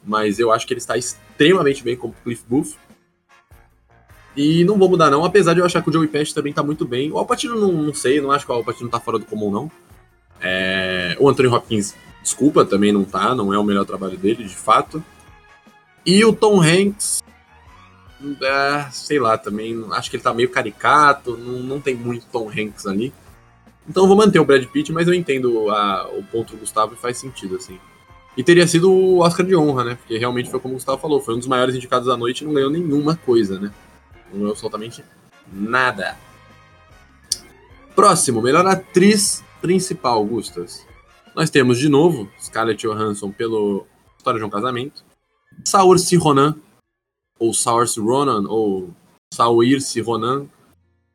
mas 0.06 0.38
eu 0.38 0.52
acho 0.52 0.68
que 0.68 0.74
ele 0.74 0.80
está 0.80 0.96
extremamente 0.96 1.84
bem 1.84 1.96
como 1.96 2.14
Cliff 2.24 2.44
Booth. 2.48 2.76
E 4.38 4.64
não 4.64 4.78
vou 4.78 4.88
mudar 4.88 5.10
não, 5.10 5.26
apesar 5.26 5.56
de 5.56 5.62
eu 5.62 5.66
achar 5.66 5.82
que 5.82 5.90
o 5.90 5.94
Joey 5.94 6.08
Pesci 6.08 6.32
também 6.32 6.54
tá 6.54 6.62
muito 6.62 6.86
bem. 6.86 7.12
O 7.12 7.18
Alpatino 7.18 7.60
não, 7.60 7.72
não 7.72 7.94
sei, 7.94 8.22
não 8.22 8.32
acho 8.32 8.46
que 8.46 8.52
o 8.52 8.56
Alpatino 8.56 8.88
tá 8.88 9.00
fora 9.00 9.18
do 9.18 9.26
comum 9.26 9.50
não. 9.50 9.72
É, 10.40 11.18
O 11.20 11.28
Anthony 11.28 11.50
Hopkins, 11.50 11.96
desculpa, 12.22 12.64
também 12.64 12.92
não 12.92 13.04
tá, 13.04 13.34
não 13.34 13.52
é 13.52 13.58
o 13.58 13.64
melhor 13.64 13.84
trabalho 13.84 14.16
dele, 14.16 14.44
de 14.44 14.56
fato. 14.56 15.04
E 16.06 16.24
o 16.26 16.34
Tom 16.34 16.62
Hanks, 16.62 17.24
é, 18.42 18.88
sei 18.92 19.20
lá, 19.20 19.38
também 19.38 19.86
acho 19.92 20.10
que 20.10 20.16
ele 20.16 20.24
tá 20.24 20.34
meio 20.34 20.50
caricato, 20.50 21.38
não, 21.38 21.60
não 21.60 21.82
tem 21.82 21.96
muito 21.96 22.26
Tom 22.32 22.50
Hanks 22.50 22.88
ali. 22.88 23.14
Então 23.88 24.04
eu 24.04 24.08
vou 24.08 24.18
manter 24.18 24.40
o 24.40 24.46
Brad 24.46 24.64
Pitt, 24.66 24.92
mas 24.92 25.08
eu 25.08 25.14
entendo 25.14 25.70
a- 25.70 26.08
o 26.14 26.24
ponto 26.24 26.54
do 26.54 26.60
Gustavo 26.60 26.94
e 26.94 26.98
faz 26.98 27.18
sentido, 27.18 27.56
assim. 27.56 27.80
E 28.38 28.44
teria 28.44 28.66
sido 28.68 28.92
o 28.92 29.20
Oscar 29.20 29.46
de 29.46 29.56
honra, 29.56 29.84
né? 29.84 29.96
Porque 29.96 30.18
realmente 30.18 30.50
foi 30.50 30.60
como 30.60 30.74
o 30.74 30.78
Gustavo 30.78 30.98
falou, 31.02 31.20
foi 31.22 31.36
um 31.36 31.40
dos 31.40 31.48
maiores 31.48 31.76
indicados 31.76 32.08
da 32.08 32.16
noite 32.16 32.42
e 32.44 32.48
não 32.48 32.54
ganhou 32.54 32.70
nenhuma 32.70 33.16
coisa, 33.16 33.60
né? 33.60 33.72
Não 34.32 34.40
ganhou 34.40 34.52
absolutamente 34.52 35.04
nada. 35.52 36.16
Próximo, 37.96 38.42
melhor 38.42 38.66
atriz 38.66 39.44
principal, 39.62 40.24
Gustas. 40.26 40.86
Nós 41.36 41.50
temos 41.50 41.78
de 41.78 41.90
novo 41.90 42.30
Scarlett 42.42 42.88
Johansson 42.88 43.32
pelo 43.32 43.86
História 44.18 44.40
de 44.40 44.46
um 44.46 44.50
Casamento, 44.50 45.04
Saoirse 45.66 46.16
Ronan, 46.16 46.56
ou 47.40 47.54
Saoirse 47.54 48.00
Ronan, 48.00 48.48
ou 48.48 48.94
Saoirse 49.34 50.02
Ronan, 50.02 50.48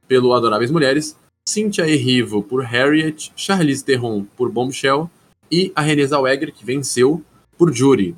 pelo 0.06 0.32
Adoráveis 0.34 0.70
Mulheres, 0.70 1.16
Cynthia 1.48 1.88
Erivo 1.88 2.42
por 2.42 2.64
Harriet, 2.64 3.32
Charlize 3.36 3.84
Theron 3.84 4.24
por 4.36 4.50
Bombshell 4.50 5.10
e 5.50 5.72
a 5.76 5.80
Renée 5.80 6.06
Zellweger, 6.06 6.52
que 6.52 6.64
venceu 6.64 7.24
por 7.56 7.72
Jury. 7.72 8.16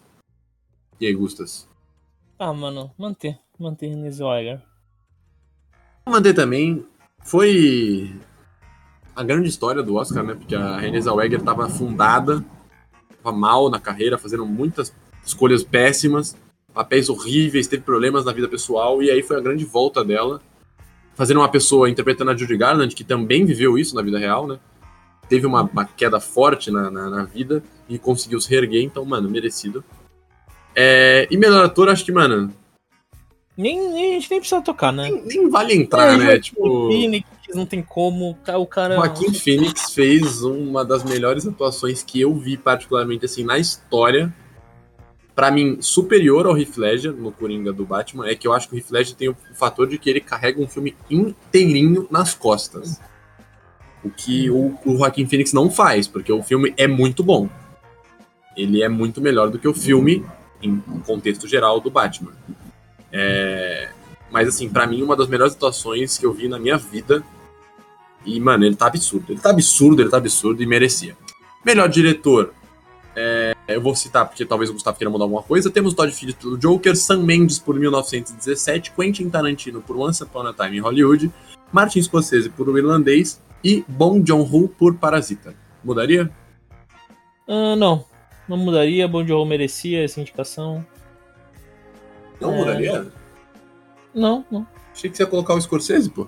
E 1.01 1.07
aí, 1.07 1.15
Gustas? 1.15 1.69
Ah, 2.39 2.53
mano, 2.53 2.91
manter, 2.97 3.39
manter 3.59 3.89
Renée 3.89 4.11
Zellweger. 4.11 4.63
Manter 6.07 6.35
também. 6.35 6.87
Foi 7.25 8.19
a 9.15 9.23
grande 9.23 9.49
história 9.49 9.83
do 9.83 9.97
Oscar, 9.97 10.25
né? 10.25 10.35
Porque 10.35 10.55
a 10.55 10.79
Renée 10.79 11.03
Zellweger 11.03 11.41
estava 11.41 11.67
afundada, 11.67 12.45
estava 13.11 13.37
mal 13.37 13.69
na 13.69 13.79
carreira, 13.79 14.17
fazendo 14.17 14.47
muitas 14.47 14.95
escolhas 15.25 15.63
péssimas, 15.63 16.37
papéis 16.73 17.09
horríveis, 17.09 17.67
teve 17.67 17.83
problemas 17.83 18.25
na 18.25 18.33
vida 18.33 18.49
pessoal, 18.49 19.03
e 19.03 19.11
aí 19.11 19.23
foi 19.23 19.37
a 19.37 19.41
grande 19.41 19.65
volta 19.65 20.05
dela, 20.05 20.41
fazendo 21.15 21.39
uma 21.41 21.49
pessoa 21.49 21.91
interpretando 21.91 22.31
a 22.31 22.37
Judy 22.37 22.57
Garland, 22.57 22.95
que 22.95 23.05
também 23.05 23.45
viveu 23.45 23.77
isso 23.77 23.95
na 23.95 24.03
vida 24.03 24.19
real, 24.19 24.47
né? 24.47 24.59
Teve 25.29 25.47
uma, 25.47 25.63
uma 25.63 25.85
queda 25.85 26.21
forte 26.21 26.71
na, 26.71 26.91
na, 26.91 27.11
na 27.11 27.25
vida 27.25 27.63
e 27.89 27.99
conseguiu 27.99 28.41
se 28.41 28.49
reerguer, 28.49 28.83
então, 28.83 29.05
mano, 29.05 29.29
merecido. 29.29 29.85
É, 30.75 31.27
e 31.31 31.37
melhor 31.37 31.65
ator, 31.65 31.89
acho 31.89 32.05
que, 32.05 32.13
mano, 32.13 32.53
Nem, 33.57 33.77
nem- 33.93 34.11
a 34.13 34.21
gente 34.21 34.31
nem 34.31 34.39
precisa 34.41 34.63
tocar, 34.63 34.93
né? 34.93 35.11
nem, 35.11 35.25
nem 35.27 35.51
vale 35.51 35.75
entrar, 35.75 36.15
É, 36.15 36.17
né? 36.17 36.39
Tipo. 36.39 36.87
Phoenix, 36.87 37.29
não 37.53 37.67
tem 37.67 37.83
como, 37.83 38.39
o 38.47 38.67
cara... 38.67 38.95
Joaquim 38.95 39.35
Phoenix 39.35 39.93
fez 39.93 40.43
uma 40.43 40.85
das 40.85 41.03
melhores 41.03 41.47
atuações 41.47 42.03
que 42.03 42.21
eu 42.21 42.33
vi, 42.35 42.57
particularmente 42.57 43.25
assim, 43.25 43.43
na 43.43 43.59
história. 43.59 44.33
Pra 45.39 45.53
mim, 45.53 45.81
superior 45.81 46.47
ao 46.47 46.59
Heath 46.59 46.77
Ledger 46.77 47.13
no 47.13 47.31
Coringa 47.31 47.73
do 47.73 47.87
Batman, 47.87 48.27
é 48.27 48.35
que 48.35 48.49
eu 48.49 48.53
acho 48.53 48.69
que 48.69 48.75
o 48.75 48.77
Heath 48.77 48.91
Ledger 48.91 49.15
tem 49.15 49.29
o 49.29 49.37
fator 49.55 49.87
de 49.87 49.97
que 49.97 50.11
ele 50.11 50.21
carrega 50.21 50.61
um 50.61 50.67
filme 50.67 50.97
inteirinho 51.09 52.09
nas 52.11 52.35
costas. 52.35 53.01
O 54.03 54.11
que 54.11 54.51
o, 54.51 54.77
o 54.85 54.97
Joaquim 54.97 55.29
Phoenix 55.29 55.53
não 55.53 55.71
faz, 55.71 56.09
porque 56.09 56.33
o 56.33 56.43
filme 56.43 56.75
é 56.77 56.89
muito 56.89 57.23
bom. 57.23 57.49
Ele 58.57 58.83
é 58.83 58.89
muito 58.89 59.21
melhor 59.21 59.49
do 59.49 59.61
que 59.61 59.69
o 59.69 59.73
filme, 59.73 60.27
em 60.61 60.81
contexto 61.07 61.47
geral, 61.47 61.79
do 61.79 61.89
Batman. 61.89 62.33
É, 63.13 63.91
Mas, 64.33 64.49
assim, 64.49 64.69
pra 64.69 64.89
mim, 64.89 65.05
uma 65.05 65.15
das 65.15 65.29
melhores 65.29 65.55
atuações 65.55 66.19
que 66.19 66.27
eu 66.27 66.33
vi 66.33 66.49
na 66.49 66.59
minha 66.59 66.77
vida 66.77 67.23
e, 68.27 68.41
mano, 68.41 68.65
ele 68.65 68.75
tá 68.75 68.89
absurdo. 68.89 69.27
Ele 69.33 69.41
tá 69.41 69.51
absurdo, 69.51 70.03
ele 70.03 70.11
tá 70.11 70.17
absurdo 70.17 70.61
e 70.65 70.67
merecia. 70.67 71.17
Melhor 71.65 71.89
diretor. 71.89 72.53
É, 73.69 73.77
eu 73.77 73.81
vou 73.83 73.95
citar 73.95 74.27
porque 74.27 74.45
talvez 74.47 74.71
o 74.71 74.73
Gustavo 74.73 74.97
queira 74.97 75.11
mudar 75.11 75.25
alguma 75.25 75.43
coisa. 75.43 75.71
Temos 75.71 75.93
Todd 75.95 76.11
Phillips 76.11 76.43
pelo 76.43 76.57
Joker, 76.59 76.97
Sam 76.97 77.19
Mendes 77.23 77.59
por 77.59 77.79
1917, 77.79 78.93
Quentin 78.93 79.29
Tarantino 79.29 79.83
por 79.83 79.97
Once 79.97 80.23
Upon 80.23 80.47
a 80.47 80.55
Time 80.55 80.79
em 80.79 80.81
Hollywood, 80.81 81.31
Martin 81.71 82.03
Scorsese 82.03 82.49
por 82.49 82.69
O 82.69 82.79
Irlandês 82.79 83.41
e 83.63 83.85
Bong 83.87 84.27
Joon-ho 84.27 84.69
por 84.69 84.95
Parasita. 84.97 85.55
Mudaria? 85.85 86.31
Ah, 87.47 87.77
não, 87.77 88.05
não 88.49 88.57
mudaria, 88.57 89.07
Bom 89.07 89.25
Joe 89.27 89.47
merecia 89.47 90.03
essa 90.03 90.21
indicação. 90.21 90.85
Não 92.41 92.55
É. 92.55 92.59
mudaria? 92.59 93.07
Não, 94.15 94.45
não. 94.51 94.67
Achei 94.95 95.11
que 95.11 95.17
você 95.17 95.23
ia 95.23 95.27
colocar 95.29 95.55
o 95.55 95.61
Scorsese, 95.61 96.11
pô. 96.11 96.27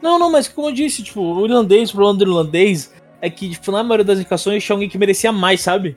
Não, 0.00 0.18
não, 0.18 0.30
mas 0.30 0.46
como 0.48 0.68
eu 0.68 0.72
disse, 0.72 1.02
tipo, 1.02 1.20
o 1.20 1.44
irlandês, 1.44 1.90
o 1.90 1.94
problema 1.94 2.18
do 2.18 2.24
irlandês 2.24 2.92
é 3.20 3.28
que, 3.30 3.50
tipo, 3.50 3.72
na 3.72 3.82
maioria 3.82 4.04
das 4.04 4.18
indicações 4.18 4.62
tinha 4.62 4.74
alguém 4.74 4.88
que 4.88 4.98
merecia 4.98 5.32
mais, 5.32 5.60
sabe? 5.60 5.96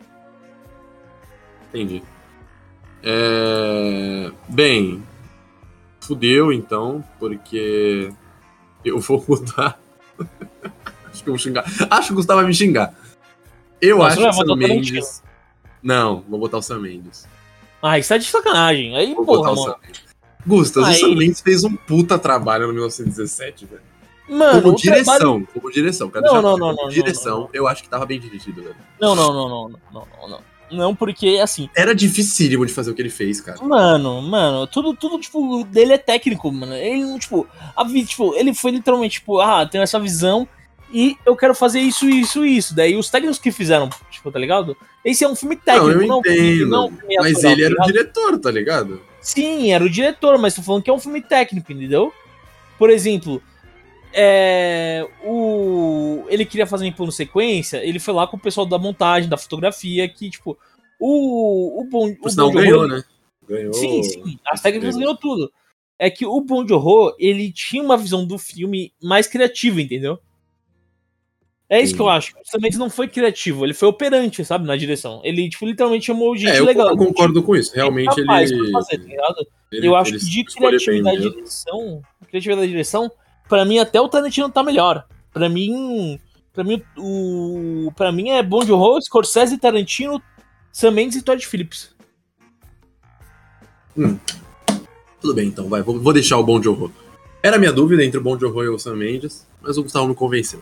Entendi. 1.69 2.03
É... 3.03 4.31
Bem, 4.47 5.03
fudeu 6.01 6.51
então, 6.51 7.03
porque 7.19 8.11
eu 8.83 8.99
vou 8.99 9.19
botar. 9.25 9.79
acho 11.11 11.23
que 11.23 11.29
eu 11.29 11.33
vou 11.33 11.37
xingar. 11.37 11.65
Acho 11.89 12.07
que 12.07 12.13
o 12.13 12.15
Gustavo 12.17 12.39
vai 12.39 12.47
me 12.47 12.53
xingar. 12.53 12.93
Eu 13.81 13.99
Nossa, 13.99 14.07
acho 14.13 14.21
que 14.21 14.27
o 14.27 14.33
Sam 14.47 14.53
o 14.53 14.55
Mendes. 14.55 15.23
Não, 15.83 16.23
vou 16.27 16.39
botar 16.39 16.57
o 16.57 16.61
Sam 16.61 16.79
Mendes. 16.79 17.27
Ah, 17.81 17.99
isso 17.99 18.09
tá 18.09 18.17
de 18.17 18.25
sacanagem. 18.25 18.97
Aí, 18.97 19.13
Vou 19.13 19.23
porra, 19.25 19.49
botar 19.49 19.51
o 19.51 19.63
mano. 19.65 19.75
Mendes. 19.85 20.01
Gustas, 20.45 20.83
o 20.83 20.85
Aí- 20.87 20.95
Sam 20.95 21.15
Mendes 21.15 21.41
fez 21.41 21.63
um 21.63 21.75
puta 21.75 22.17
trabalho 22.17 22.67
no 22.67 22.73
1917, 22.73 23.65
velho. 23.65 23.81
Mano, 24.29 24.61
Como 24.61 24.73
o 24.75 24.81
trabalho- 24.81 25.03
direção, 25.05 25.47
como 25.53 25.71
direção, 25.71 26.09
quero 26.09 26.25
Não, 26.25 26.41
não, 26.41 26.57
não, 26.57 26.75
não, 26.75 26.89
direção, 26.89 27.49
eu 27.53 27.65
acho 27.65 27.81
que 27.83 27.87
tava 27.89 28.05
bem 28.05 28.19
dirigido, 28.19 28.61
velho. 28.61 28.75
Não, 28.99 29.15
não, 29.15 29.31
não, 29.33 29.47
não, 29.49 29.69
não, 29.69 29.79
não, 29.93 30.29
não, 30.29 30.41
não. 30.71 30.95
Porque 30.95 31.39
assim, 31.41 31.69
Era 31.75 31.93
dificílimo 31.93 32.65
de 32.65 32.73
fazer 32.73 32.91
o 32.91 32.93
que 32.93 33.01
ele 33.01 33.09
fez, 33.09 33.41
cara. 33.41 33.61
mano, 33.61 34.21
mano, 34.21 34.67
tudo, 34.67 34.93
tudo, 34.93 35.19
tipo, 35.19 35.63
dele 35.65 35.93
é 35.93 35.97
técnico, 35.97 36.51
mano. 36.51 36.73
Ele, 36.73 37.19
tipo, 37.19 37.47
a, 37.75 37.85
tipo, 37.85 38.33
ele 38.35 38.53
foi 38.53 38.71
literalmente, 38.71 39.15
tipo, 39.15 39.39
ah, 39.39 39.65
tenho 39.65 39.83
essa 39.83 39.99
visão 39.99 40.47
e 40.91 41.17
eu 41.25 41.35
quero 41.35 41.53
fazer 41.53 41.79
isso, 41.79 42.07
isso, 42.09 42.45
isso. 42.45 42.75
Daí 42.75 42.95
os 42.95 43.09
técnicos 43.09 43.39
que 43.39 43.51
fizeram, 43.51 43.89
tipo, 44.09 44.31
tá 44.31 44.39
ligado? 44.39 44.75
Esse 45.03 45.23
é 45.23 45.27
um 45.27 45.35
filme 45.35 45.55
técnico, 45.55 45.93
não, 45.93 46.01
eu 46.01 46.07
não, 46.07 46.19
entendo. 46.19 46.67
não 46.67 46.89
filme 46.89 47.15
mas 47.19 47.43
ele 47.43 47.61
tá 47.61 47.65
era 47.65 47.67
o 47.67 47.69
ligado? 47.69 47.87
diretor, 47.87 48.39
tá 48.39 48.51
ligado? 48.51 49.01
Sim, 49.21 49.73
era 49.73 49.83
o 49.83 49.89
diretor, 49.89 50.37
mas 50.37 50.55
tô 50.55 50.61
falando 50.61 50.83
que 50.83 50.89
é 50.89 50.93
um 50.93 50.99
filme 50.99 51.21
técnico, 51.21 51.71
entendeu? 51.71 52.13
Por 52.77 52.89
exemplo, 52.89 53.41
é, 54.19 55.07
o, 55.23 56.25
ele 56.27 56.43
queria 56.43 56.65
fazer 56.65 56.87
um 56.87 56.91
plano 56.91 57.11
sequência, 57.11 57.77
ele 57.85 57.99
foi 57.99 58.13
lá 58.15 58.25
com 58.25 58.35
o 58.35 58.39
pessoal 58.39 58.65
da 58.65 58.79
montagem, 58.79 59.29
da 59.29 59.37
fotografia, 59.37 60.09
que, 60.09 60.29
tipo, 60.31 60.57
o, 60.99 61.81
o 61.83 61.87
Por 61.87 62.09
o 62.21 62.29
Joon-ho- 62.29 62.51
ganhou, 62.51 62.87
né? 62.87 63.03
Ganhou. 63.47 63.73
Sim, 63.73 64.01
sim, 64.03 64.39
as 64.47 64.59
técnicas 64.61 64.95
Ganhou. 64.95 65.15
ganhou 65.15 65.17
tudo. 65.17 65.51
É 65.99 66.09
que 66.09 66.25
o 66.25 66.41
Bong 66.41 66.67
Joon-ho, 66.67 67.15
ele 67.19 67.51
tinha 67.51 67.81
uma 67.83 67.95
visão 67.95 68.25
do 68.25 68.37
filme 68.39 68.91
mais 69.01 69.27
criativa, 69.27 69.79
entendeu? 69.81 70.19
É 71.69 71.81
isso 71.81 71.93
que 71.93 72.01
eu 72.01 72.07
acho. 72.09 72.33
Mendes 72.61 72.79
não 72.79 72.89
foi 72.89 73.07
criativo, 73.09 73.65
ele 73.65 73.73
foi 73.73 73.87
operante, 73.89 74.43
sabe, 74.45 74.65
na 74.65 74.75
direção. 74.77 75.19
Ele, 75.23 75.49
tipo, 75.49 75.65
literalmente 75.65 76.05
chamou 76.05 76.35
gente 76.35 76.51
É, 76.55 76.59
eu, 76.59 76.65
legal. 76.65 76.89
eu 76.89 76.97
concordo 76.97 77.43
com 77.43 77.55
isso. 77.55 77.75
Realmente 77.75 78.15
capaz 78.21 78.49
ele, 78.51 78.71
fazer, 78.71 78.97
tá 78.99 79.33
ele- 79.71 79.87
eu 79.87 79.95
acho 79.95 80.11
ele 80.11 80.19
que 80.19 80.25
de 80.25 80.43
criatividade 80.45 81.19
da 81.23 81.29
direção, 81.29 82.01
criatividade 82.29 82.61
da 82.61 82.67
direção, 82.71 83.11
pra 83.49 83.65
mim 83.65 83.79
até 83.79 83.99
o 84.01 84.07
Tarantino 84.09 84.49
tá 84.49 84.63
melhor. 84.63 85.05
Pra 85.33 85.47
mim, 85.49 86.19
para 86.53 86.63
mim 86.63 86.81
o 86.97 87.91
para 87.95 88.11
mim 88.11 88.29
é 88.29 88.41
Bong 88.43 88.65
Joon-ho, 88.65 88.99
Scorsese, 89.01 89.57
Tarantino, 89.57 90.21
Sam 90.71 90.91
Mendes 90.91 91.17
e 91.17 91.21
Todd 91.21 91.45
Phillips. 91.45 91.95
Tudo 95.21 95.33
bem, 95.33 95.47
então, 95.47 95.67
vai. 95.67 95.81
Vou, 95.81 95.99
vou 95.99 96.13
deixar 96.13 96.37
o 96.37 96.43
Bom 96.43 96.61
Joe 96.61 96.89
Era 97.41 97.55
a 97.55 97.59
minha 97.59 97.71
dúvida 97.73 98.03
entre 98.03 98.19
o 98.19 98.23
Bom 98.23 98.37
Joe 98.39 98.65
e 98.65 98.69
o 98.69 98.77
Sam 98.79 98.95
Mendes, 98.95 99.47
mas 99.61 99.77
o 99.77 99.83
Gustavo 99.83 100.07
me 100.07 100.15
convenceu. 100.15 100.61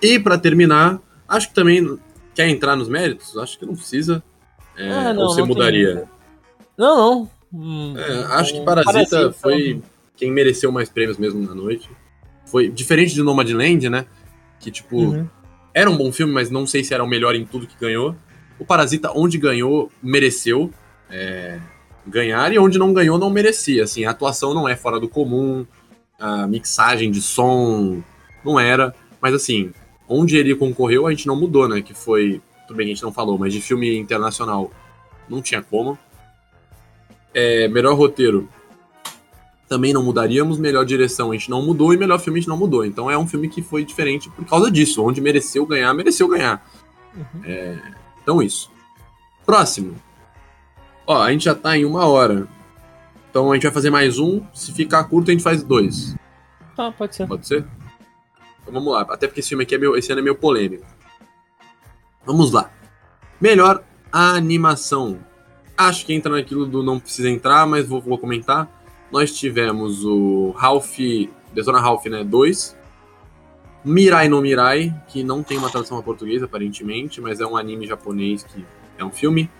E 0.00 0.18
pra 0.18 0.36
terminar, 0.36 1.00
acho 1.28 1.48
que 1.48 1.54
também 1.54 1.98
quer 2.34 2.48
entrar 2.48 2.74
nos 2.74 2.88
méritos? 2.88 3.36
Acho 3.38 3.58
que 3.58 3.64
não 3.66 3.76
precisa. 3.76 4.22
É, 4.76 4.90
Ah, 4.90 5.14
não, 5.14 5.22
ou 5.22 5.28
você 5.28 5.40
não 5.40 5.46
tem- 5.48 5.54
mudaria? 5.56 6.08
Não, 6.76 6.96
não. 6.96 7.30
Hum, 7.54 7.94
É, 7.96 8.24
acho 8.34 8.54
que 8.54 8.60
hum, 8.60 8.64
Parasita, 8.64 9.30
foi 9.32 9.82
quem 10.22 10.30
mereceu 10.30 10.70
mais 10.70 10.88
prêmios 10.88 11.18
mesmo 11.18 11.44
na 11.44 11.52
noite. 11.52 11.90
Foi 12.46 12.68
diferente 12.68 13.12
de 13.12 13.24
Nomadland, 13.24 13.90
né? 13.90 14.06
Que, 14.60 14.70
tipo, 14.70 14.96
Uhum. 14.96 15.26
era 15.74 15.90
um 15.90 15.96
bom 15.96 16.12
filme, 16.12 16.32
mas 16.32 16.48
não 16.48 16.64
sei 16.64 16.84
se 16.84 16.94
era 16.94 17.02
o 17.02 17.08
melhor 17.08 17.34
em 17.34 17.44
tudo 17.44 17.66
que 17.66 17.74
ganhou. 17.76 18.14
O 18.56 18.64
Parasita, 18.64 19.10
onde 19.12 19.36
ganhou, 19.36 19.90
mereceu 20.00 20.70
é, 21.10 21.58
ganhar, 22.06 22.52
e 22.52 22.58
onde 22.60 22.78
não 22.78 22.92
ganhou, 22.92 23.18
não 23.18 23.30
merecia. 23.30 23.82
Assim, 23.82 24.04
a 24.04 24.10
atuação 24.12 24.54
não 24.54 24.68
é 24.68 24.76
fora 24.76 25.00
do 25.00 25.08
comum, 25.08 25.66
a 26.20 26.46
mixagem 26.46 27.10
de 27.10 27.20
som 27.20 28.00
não 28.44 28.60
era. 28.60 28.94
Mas, 29.20 29.34
assim, 29.34 29.72
onde 30.08 30.36
ele 30.36 30.54
concorreu, 30.54 31.08
a 31.08 31.10
gente 31.10 31.26
não 31.26 31.34
mudou, 31.34 31.66
né? 31.68 31.82
Que 31.82 31.94
foi, 31.94 32.40
tudo 32.68 32.76
bem 32.76 32.86
que 32.86 32.92
a 32.92 32.94
gente 32.94 33.02
não 33.02 33.12
falou, 33.12 33.36
mas 33.36 33.52
de 33.52 33.60
filme 33.60 33.98
internacional 33.98 34.70
não 35.28 35.42
tinha 35.42 35.60
como. 35.60 35.98
É, 37.34 37.66
melhor 37.66 37.96
roteiro, 37.96 38.48
também 39.72 39.94
não 39.94 40.02
mudaríamos. 40.02 40.58
Melhor 40.58 40.84
direção, 40.84 41.30
a 41.30 41.34
gente 41.34 41.48
não 41.48 41.62
mudou. 41.62 41.94
E 41.94 41.96
melhor 41.96 42.20
filme, 42.20 42.38
a 42.38 42.42
gente 42.42 42.48
não 42.48 42.58
mudou. 42.58 42.84
Então 42.84 43.10
é 43.10 43.16
um 43.16 43.26
filme 43.26 43.48
que 43.48 43.62
foi 43.62 43.86
diferente 43.86 44.28
por 44.28 44.44
causa 44.44 44.70
disso. 44.70 45.02
Onde 45.02 45.18
mereceu 45.18 45.64
ganhar, 45.64 45.94
mereceu 45.94 46.28
ganhar. 46.28 46.62
Uhum. 47.16 47.80
Então 48.22 48.42
isso. 48.42 48.70
Próximo. 49.46 49.94
Ó, 51.06 51.22
a 51.22 51.32
gente 51.32 51.46
já 51.46 51.54
tá 51.54 51.74
em 51.74 51.86
uma 51.86 52.06
hora. 52.06 52.46
Então 53.30 53.50
a 53.50 53.54
gente 53.54 53.62
vai 53.62 53.72
fazer 53.72 53.88
mais 53.88 54.18
um. 54.18 54.42
Se 54.52 54.72
ficar 54.72 55.04
curto, 55.04 55.30
a 55.30 55.32
gente 55.32 55.42
faz 55.42 55.62
dois. 55.62 56.14
Tá, 56.76 56.92
pode 56.92 57.16
ser. 57.16 57.26
Pode 57.26 57.46
ser? 57.46 57.64
Então 58.60 58.74
vamos 58.74 58.92
lá. 58.92 59.06
Até 59.08 59.26
porque 59.26 59.40
esse 59.40 59.48
filme 59.48 59.64
aqui 59.64 59.74
é 59.74 59.78
meio, 59.78 59.96
esse 59.96 60.12
ano 60.12 60.20
é 60.20 60.22
meio 60.24 60.36
polêmico. 60.36 60.84
Vamos 62.26 62.52
lá. 62.52 62.70
Melhor 63.40 63.82
animação. 64.12 65.18
Acho 65.78 66.04
que 66.04 66.12
entra 66.12 66.30
naquilo 66.30 66.66
do 66.66 66.82
não 66.82 67.00
precisa 67.00 67.30
entrar, 67.30 67.66
mas 67.66 67.88
vou, 67.88 68.02
vou 68.02 68.18
comentar. 68.18 68.81
Nós 69.12 69.38
tivemos 69.38 70.04
o 70.04 70.52
Ralph. 70.56 70.98
Detona 71.52 71.78
Ralph, 71.78 72.06
né? 72.06 72.24
2. 72.24 72.76
Mirai 73.84 74.28
no 74.28 74.40
Mirai, 74.40 74.94
que 75.08 75.22
não 75.22 75.42
tem 75.42 75.58
uma 75.58 75.68
tradução 75.68 75.98
a 75.98 76.02
português, 76.02 76.42
aparentemente, 76.42 77.20
mas 77.20 77.40
é 77.40 77.46
um 77.46 77.56
anime 77.56 77.86
japonês 77.86 78.42
que 78.42 78.64
é 78.96 79.04
um 79.04 79.10
filme. 79.10 79.50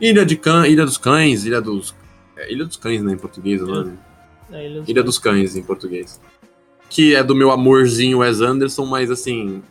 Ilha, 0.00 0.24
de 0.24 0.36
Can... 0.36 0.68
Ilha 0.68 0.84
dos 0.84 0.96
Cães, 0.96 1.44
Ilha 1.44 1.60
dos. 1.60 1.94
É, 2.36 2.52
Ilha 2.52 2.64
dos 2.64 2.76
Cães, 2.76 3.02
né, 3.02 3.12
em 3.12 3.18
português, 3.18 3.60
o 3.60 3.66
nome. 3.66 3.98
É, 4.52 4.82
Ilha 4.86 5.02
dos 5.02 5.18
Cães, 5.18 5.56
em 5.56 5.62
português. 5.62 6.20
Que 6.88 7.14
é 7.14 7.22
do 7.24 7.34
meu 7.34 7.50
amorzinho 7.50 8.18
Wes 8.18 8.40
Anderson, 8.40 8.86
mas 8.86 9.10
assim. 9.10 9.62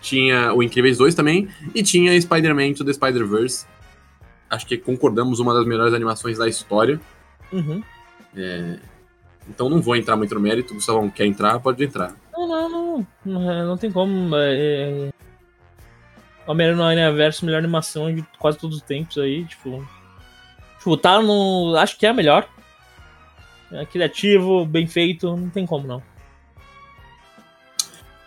Tinha 0.00 0.54
o 0.54 0.62
Incríveis 0.62 0.96
2 0.96 1.14
também. 1.14 1.48
E 1.74 1.82
tinha 1.82 2.18
Spider-Man 2.20 2.72
to 2.74 2.84
the 2.84 2.92
Spider-Verse. 2.92 3.66
Acho 4.48 4.66
que 4.66 4.78
concordamos 4.78 5.40
uma 5.40 5.52
das 5.52 5.66
melhores 5.66 5.92
animações 5.92 6.38
da 6.38 6.48
história. 6.48 7.00
Uhum. 7.52 7.82
Então 9.48 9.68
não 9.68 9.80
vou 9.80 9.96
entrar 9.96 10.16
muito 10.16 10.34
no 10.34 10.40
mérito. 10.40 10.74
Gustavão 10.74 11.08
quer 11.08 11.26
entrar, 11.26 11.58
pode 11.60 11.82
entrar. 11.82 12.14
Não, 12.32 12.46
não, 12.46 12.68
não. 12.68 13.06
Não, 13.24 13.74
é, 13.74 13.76
tem 13.78 13.90
como. 13.90 14.34
É... 14.36 15.10
Homem-Aranha 16.46 16.76
no 16.76 17.10
Universo, 17.10 17.44
melhor 17.44 17.58
animação 17.58 18.14
de 18.14 18.24
quase 18.38 18.58
todos 18.58 18.76
os 18.76 18.82
tempos 18.82 19.18
aí, 19.18 19.44
tipo. 19.44 19.86
Tipo, 20.78 20.96
tá 20.96 21.20
no. 21.20 21.74
Acho 21.76 21.98
que 21.98 22.06
é 22.06 22.10
a 22.10 22.14
melhor. 22.14 22.48
É 23.70 23.84
criativo, 23.84 24.64
bem 24.64 24.86
feito, 24.86 25.36
não 25.36 25.50
tem 25.50 25.66
como 25.66 25.86
não. 25.86 26.02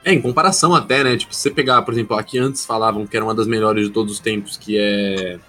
É, 0.04 0.14
em 0.14 0.22
comparação 0.22 0.74
até, 0.74 1.04
né? 1.04 1.18
Tipo, 1.18 1.34
se 1.34 1.42
você 1.42 1.52
pegar, 1.52 1.82
por 1.84 1.94
exemplo, 1.94 2.16
aqui 2.16 2.38
antes 2.38 2.66
falavam 2.66 3.06
que 3.08 3.16
era 3.16 3.26
uma 3.26 3.36
das 3.36 3.48
melhores 3.48 3.88
de 3.88 3.94
todos 3.94 4.14
os 4.14 4.20
tempos, 4.20 4.58
que 4.58 4.78
é. 4.78 5.40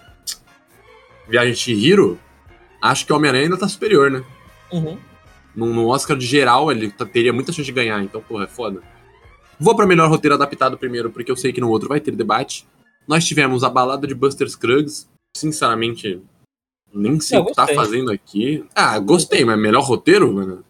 Viagem 1.29 1.53
de 1.53 1.59
Chihiro. 1.59 2.19
Acho 2.83 3.07
que 3.07 3.13
o 3.13 3.17
Homem-Aranha 3.17 3.45
ainda 3.45 3.57
tá 3.57 3.69
superior, 3.69 4.11
né? 4.11 4.25
Uhum. 4.73 4.99
No, 5.55 5.67
no 5.67 5.87
Oscar 5.89 6.17
de 6.17 6.27
geral, 6.27 6.73
ele 6.73 6.91
tá- 6.91 7.07
teria 7.07 7.33
muita 7.33 7.53
chance 7.53 7.65
de 7.67 7.73
ganhar, 7.73 8.03
então, 8.03 8.21
porra, 8.21 8.45
é 8.45 8.49
foda. 8.49 8.83
Vou 9.61 9.77
pra 9.77 9.87
melhor 9.87 10.11
roteiro 10.11 10.35
adaptado 10.35 10.77
primeiro, 10.77 11.11
porque 11.11 11.31
eu 11.31 11.37
sei 11.37 11.53
que 11.53 11.61
no 11.61 11.71
outro 11.71 11.89
vai 11.89 12.01
ter 12.01 12.11
debate. 12.17 12.67
Nós 13.07 13.25
tivemos 13.25 13.63
a 13.63 13.71
balada 13.71 14.07
de 14.07 14.15
Buster 14.15 14.49
Scruggs. 14.51 15.09
Sinceramente, 15.37 16.21
nem 16.93 17.21
sei 17.21 17.39
o 17.39 17.45
que 17.47 17.55
tá 17.55 17.67
fazendo 17.69 18.11
aqui. 18.11 18.65
Ah, 18.75 18.99
gostei, 18.99 19.45
mas 19.45 19.59
melhor 19.59 19.83
roteiro, 19.83 20.33
mano? 20.33 20.65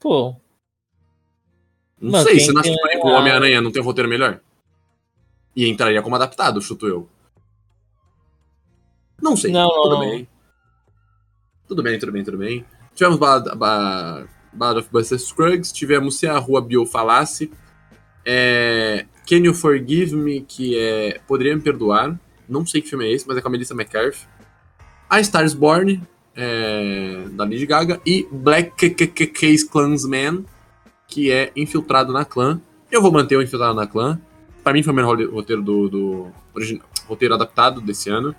Pô, 0.00 0.34
Não 2.00 2.12
Mano, 2.12 2.24
sei, 2.28 2.38
você 2.38 2.52
não 2.52 2.60
acha 2.60 2.70
que 2.70 2.78
por 2.80 2.88
exemplo, 2.90 3.10
o 3.10 3.12
Homem-Aranha 3.14 3.60
não 3.60 3.72
tem 3.72 3.82
um 3.82 3.84
roteiro 3.84 4.08
melhor? 4.08 4.40
E 5.56 5.66
entraria 5.68 6.00
como 6.00 6.14
adaptado, 6.14 6.62
chuto 6.62 6.86
eu. 6.86 7.08
Não 9.20 9.36
sei, 9.36 9.50
não, 9.50 9.68
tudo 9.68 9.90
não. 9.96 10.00
bem. 10.00 10.28
Tudo 11.68 11.82
bem, 11.82 11.98
tudo 11.98 12.10
bem, 12.10 12.24
tudo 12.24 12.38
bem. 12.38 12.64
Tivemos 12.94 13.18
Ballad, 13.18 13.54
ba, 13.54 14.26
Ballad 14.52 14.80
of 14.80 14.88
Buster 14.90 15.18
Scruggs, 15.18 15.70
tivemos 15.70 16.18
Se 16.18 16.26
a 16.26 16.38
Rua 16.38 16.62
Bio 16.62 16.86
Falasse, 16.86 17.50
é, 18.24 19.04
Can 19.28 19.36
You 19.36 19.52
Forgive 19.52 20.16
Me, 20.16 20.40
que 20.40 20.78
é 20.78 21.20
Poderia 21.28 21.54
Me 21.54 21.60
Perdoar, 21.60 22.18
não 22.48 22.64
sei 22.64 22.80
que 22.80 22.88
filme 22.88 23.04
é 23.04 23.12
esse, 23.12 23.28
mas 23.28 23.36
é 23.36 23.42
com 23.42 23.48
a 23.48 23.50
Melissa 23.50 23.74
McCarthy. 23.74 24.26
A 25.10 25.20
Stars 25.20 25.52
Born, 25.52 26.02
é, 26.34 27.26
da 27.32 27.44
Lady 27.44 27.66
Gaga, 27.66 28.00
e 28.06 28.26
Black 28.32 28.90
Case 28.90 29.68
Clansman, 29.68 30.46
que 31.06 31.30
é 31.30 31.52
Infiltrado 31.54 32.14
na 32.14 32.24
Clã. 32.24 32.60
Eu 32.90 33.02
vou 33.02 33.12
manter 33.12 33.36
o 33.36 33.42
Infiltrado 33.42 33.74
na 33.74 33.86
Clã. 33.86 34.18
Pra 34.64 34.72
mim 34.72 34.82
foi 34.82 34.92
o 34.92 34.96
melhor 34.96 35.20
roteiro 35.30 35.62
do, 35.62 35.88
do 35.88 36.26
roteiro 37.06 37.34
adaptado 37.34 37.80
desse 37.82 38.08
ano. 38.08 38.34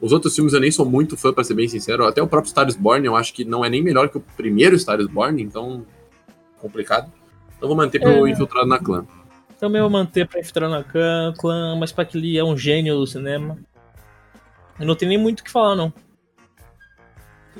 Os 0.00 0.12
outros 0.12 0.34
filmes 0.34 0.52
eu 0.54 0.60
nem 0.60 0.70
sou 0.70 0.86
muito 0.86 1.16
fã, 1.16 1.32
pra 1.32 1.44
ser 1.44 1.54
bem 1.54 1.68
sincero. 1.68 2.06
Até 2.06 2.22
o 2.22 2.26
próprio 2.26 2.50
Star 2.50 2.66
is 2.66 2.76
Born 2.76 3.04
eu 3.04 3.14
acho 3.16 3.34
que 3.34 3.44
não 3.44 3.64
é 3.64 3.68
nem 3.68 3.82
melhor 3.82 4.08
que 4.08 4.16
o 4.16 4.20
primeiro 4.36 4.78
Star 4.78 4.98
is 5.00 5.06
Born, 5.08 5.42
então 5.42 5.84
complicado. 6.58 7.12
Então 7.56 7.68
vou 7.68 7.76
manter 7.76 8.00
pro 8.00 8.26
É. 8.26 8.30
Infiltrado 8.30 8.66
na 8.66 8.78
Clã. 8.78 9.04
também 9.58 9.80
vou 9.82 9.90
manter 9.90 10.26
pra 10.26 10.40
infiltrar 10.40 10.70
na 10.70 10.82
clã, 10.82 11.34
clã, 11.36 11.76
mas 11.78 11.92
pra 11.92 12.06
que 12.06 12.16
ele 12.16 12.38
é 12.38 12.42
um 12.42 12.56
gênio 12.56 12.96
do 12.96 13.06
cinema. 13.06 13.58
Eu 14.78 14.86
não 14.86 14.94
tenho 14.96 15.10
nem 15.10 15.18
muito 15.18 15.40
o 15.40 15.44
que 15.44 15.50
falar, 15.50 15.76
não. 15.76 15.92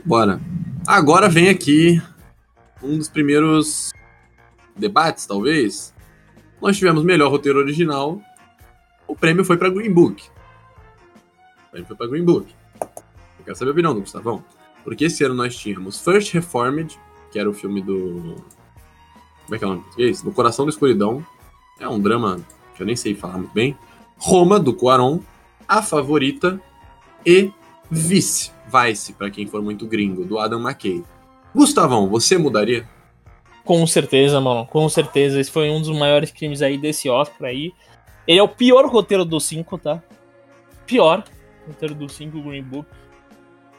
Bora. 0.03 0.41
Agora 0.87 1.29
vem 1.29 1.51
aqui 1.51 2.01
um 2.83 2.97
dos 2.97 3.09
primeiros 3.11 3.93
debates, 4.75 5.27
talvez. 5.27 5.93
Nós 6.63 6.79
tivemos 6.79 7.05
melhor 7.05 7.31
roteiro 7.31 7.59
original. 7.59 8.19
O 9.07 9.15
prêmio 9.15 9.45
foi 9.45 9.59
para 9.59 9.69
Green 9.69 9.93
Book. 9.93 10.25
O 11.73 11.85
foi 11.85 11.97
para 11.97 12.07
Green 12.09 12.25
Book. 12.25 12.53
Eu 12.81 13.45
quero 13.45 13.57
saber 13.57 13.71
a 13.71 13.73
opinião 13.73 13.95
do 13.95 14.01
Gustavão. 14.01 14.43
Porque 14.83 15.05
esse 15.05 15.23
ano 15.25 15.35
nós 15.35 15.57
tínhamos 15.57 16.01
First 16.01 16.33
Reformed, 16.33 16.99
que 17.31 17.39
era 17.39 17.49
o 17.49 17.53
filme 17.53 17.81
do. 17.81 18.37
Como 19.45 19.55
é 19.55 19.59
que 19.59 19.65
é 19.65 19.67
o 19.67 19.71
nome? 19.71 19.85
Esse, 19.97 20.25
do 20.25 20.33
Coração 20.33 20.65
da 20.65 20.71
Escuridão. 20.71 21.25
É 21.79 21.89
um 21.89 22.01
drama 22.01 22.41
que 22.75 22.83
eu 22.83 22.87
nem 22.87 22.97
sei 22.97 23.15
falar 23.15 23.39
muito 23.39 23.53
bem. 23.53 23.77
Roma, 24.17 24.59
do 24.59 24.75
Cuaron. 24.75 25.21
A 25.69 25.83
Favorita. 25.83 26.61
E 27.25 27.53
Vice, 27.91 28.53
Vice, 28.67 29.13
para 29.13 29.31
quem 29.31 29.47
for 29.47 29.61
muito 29.61 29.87
gringo, 29.87 30.25
do 30.25 30.39
Adam 30.39 30.61
McKay. 30.61 31.05
Gustavão, 31.55 32.09
você 32.09 32.39
mudaria? 32.39 32.89
Com 33.65 33.87
certeza, 33.87 34.41
mano. 34.41 34.67
Com 34.67 34.89
certeza. 34.89 35.41
Esse 35.41 35.51
foi 35.51 35.71
um 35.71 35.81
dos 35.81 35.97
maiores 35.97 36.31
crimes 36.31 36.63
aí 36.63 36.79
desse 36.79 37.09
Oscar 37.09 37.49
aí. 37.49 37.73
Ele 38.27 38.39
é 38.39 38.43
o 38.43 38.49
pior 38.49 38.87
roteiro 38.87 39.25
do 39.25 39.39
5, 39.39 39.79
tá? 39.79 40.03
Pior 40.87 41.25
roteiro 41.67 41.95
do 41.95 42.09
5, 42.09 42.41
Green 42.43 42.63
Book. 42.63 42.89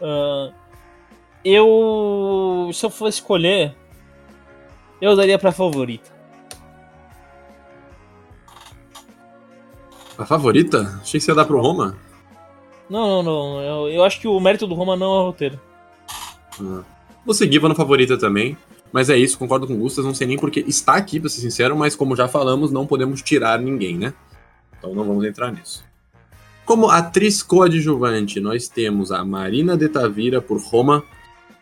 Uh, 0.02 0.54
eu. 1.44 2.70
Se 2.74 2.86
eu 2.86 2.90
fosse 2.90 3.18
escolher. 3.18 3.76
Eu 5.02 5.16
daria 5.16 5.40
pra 5.40 5.52
favorita. 5.52 6.12
A 10.18 10.26
favorita? 10.26 11.00
Achei 11.02 11.20
que 11.20 11.26
você 11.26 11.32
ia 11.32 11.36
dar 11.36 11.46
pro 11.46 11.60
Roma. 11.60 11.98
Não, 12.88 13.08
não, 13.08 13.24
não. 13.24 13.62
Eu, 13.62 13.90
eu 13.90 14.04
acho 14.04 14.20
que 14.20 14.28
o 14.28 14.40
mérito 14.40 14.68
do 14.68 14.76
Roma 14.76 14.96
não 14.96 15.08
é 15.08 15.20
o 15.22 15.26
roteiro. 15.26 15.60
Ah. 16.60 16.84
Vou 17.26 17.34
seguir, 17.34 17.58
vou 17.58 17.70
na 17.70 17.76
favorita 17.76 18.18
também. 18.18 18.56
Mas 18.92 19.10
é 19.10 19.18
isso, 19.18 19.40
concordo 19.40 19.66
com 19.66 19.74
o 19.74 19.78
Gustas, 19.78 20.04
não 20.04 20.14
sei 20.14 20.28
nem 20.28 20.38
porque 20.38 20.60
está 20.68 20.96
aqui, 20.96 21.20
pra 21.20 21.30
ser 21.30 21.40
sincero, 21.40 21.78
mas 21.78 21.96
como 21.96 22.16
já 22.16 22.28
falamos, 22.28 22.72
não 22.72 22.86
podemos 22.86 23.22
tirar 23.22 23.60
ninguém, 23.60 23.98
né? 23.98 24.14
Então 24.78 24.94
não 24.94 25.06
vamos 25.06 25.24
entrar 25.24 25.52
nisso. 25.52 25.86
Como 26.66 26.90
atriz 26.90 27.42
coadjuvante, 27.42 28.40
nós 28.40 28.68
temos 28.68 29.12
a 29.12 29.26
Marina 29.26 29.76
de 29.76 29.90
Tavira 29.90 30.42
por 30.42 30.62
Roma, 30.62 31.04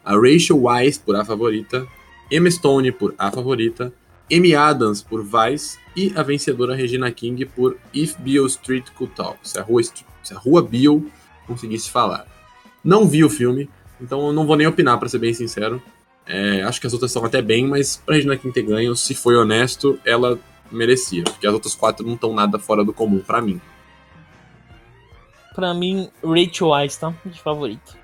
a 0.03 0.13
Rachel 0.13 0.61
Weisz 0.61 0.97
por 0.97 1.15
A 1.15 1.25
Favorita, 1.25 1.87
Emma 2.29 2.51
Stone 2.51 2.91
por 2.91 3.15
A 3.17 3.31
Favorita, 3.31 3.93
Amy 4.31 4.53
Adams 4.53 5.01
por 5.01 5.23
Vice 5.23 5.79
e 5.95 6.13
a 6.15 6.21
vencedora 6.21 6.75
Regina 6.75 7.11
King 7.11 7.45
por 7.45 7.77
If 7.93 8.15
Beale 8.19 8.47
Street 8.47 8.85
Could 8.95 9.15
Talk, 9.15 9.39
se 9.41 9.57
a 9.57 9.63
rua, 9.63 9.81
se 9.83 10.33
a 10.33 10.37
rua 10.37 10.61
Beale 10.61 11.11
conseguisse 11.47 11.89
falar. 11.89 12.27
Não 12.83 13.07
vi 13.07 13.23
o 13.23 13.29
filme, 13.29 13.67
então 13.99 14.27
eu 14.27 14.33
não 14.33 14.45
vou 14.45 14.55
nem 14.55 14.67
opinar, 14.67 14.99
para 14.99 15.09
ser 15.09 15.17
bem 15.17 15.33
sincero. 15.33 15.81
É, 16.27 16.61
acho 16.61 16.79
que 16.79 16.85
as 16.85 16.93
outras 16.93 17.11
são 17.11 17.25
até 17.25 17.41
bem, 17.41 17.65
mas 17.65 17.97
pra 18.05 18.15
Regina 18.15 18.37
King 18.37 18.53
ter 18.53 18.61
ganho, 18.61 18.95
se 18.95 19.15
foi 19.15 19.35
honesto, 19.35 19.99
ela 20.05 20.39
merecia. 20.71 21.23
Porque 21.23 21.47
as 21.47 21.53
outras 21.53 21.73
quatro 21.73 22.05
não 22.05 22.13
estão 22.13 22.33
nada 22.33 22.59
fora 22.59 22.83
do 22.83 22.93
comum 22.93 23.19
para 23.19 23.41
mim. 23.41 23.59
Pra 25.55 25.73
mim, 25.73 26.09
Rachel 26.23 26.69
Weisz, 26.69 26.97
tá? 26.97 27.13
De 27.25 27.41
favorito. 27.41 27.97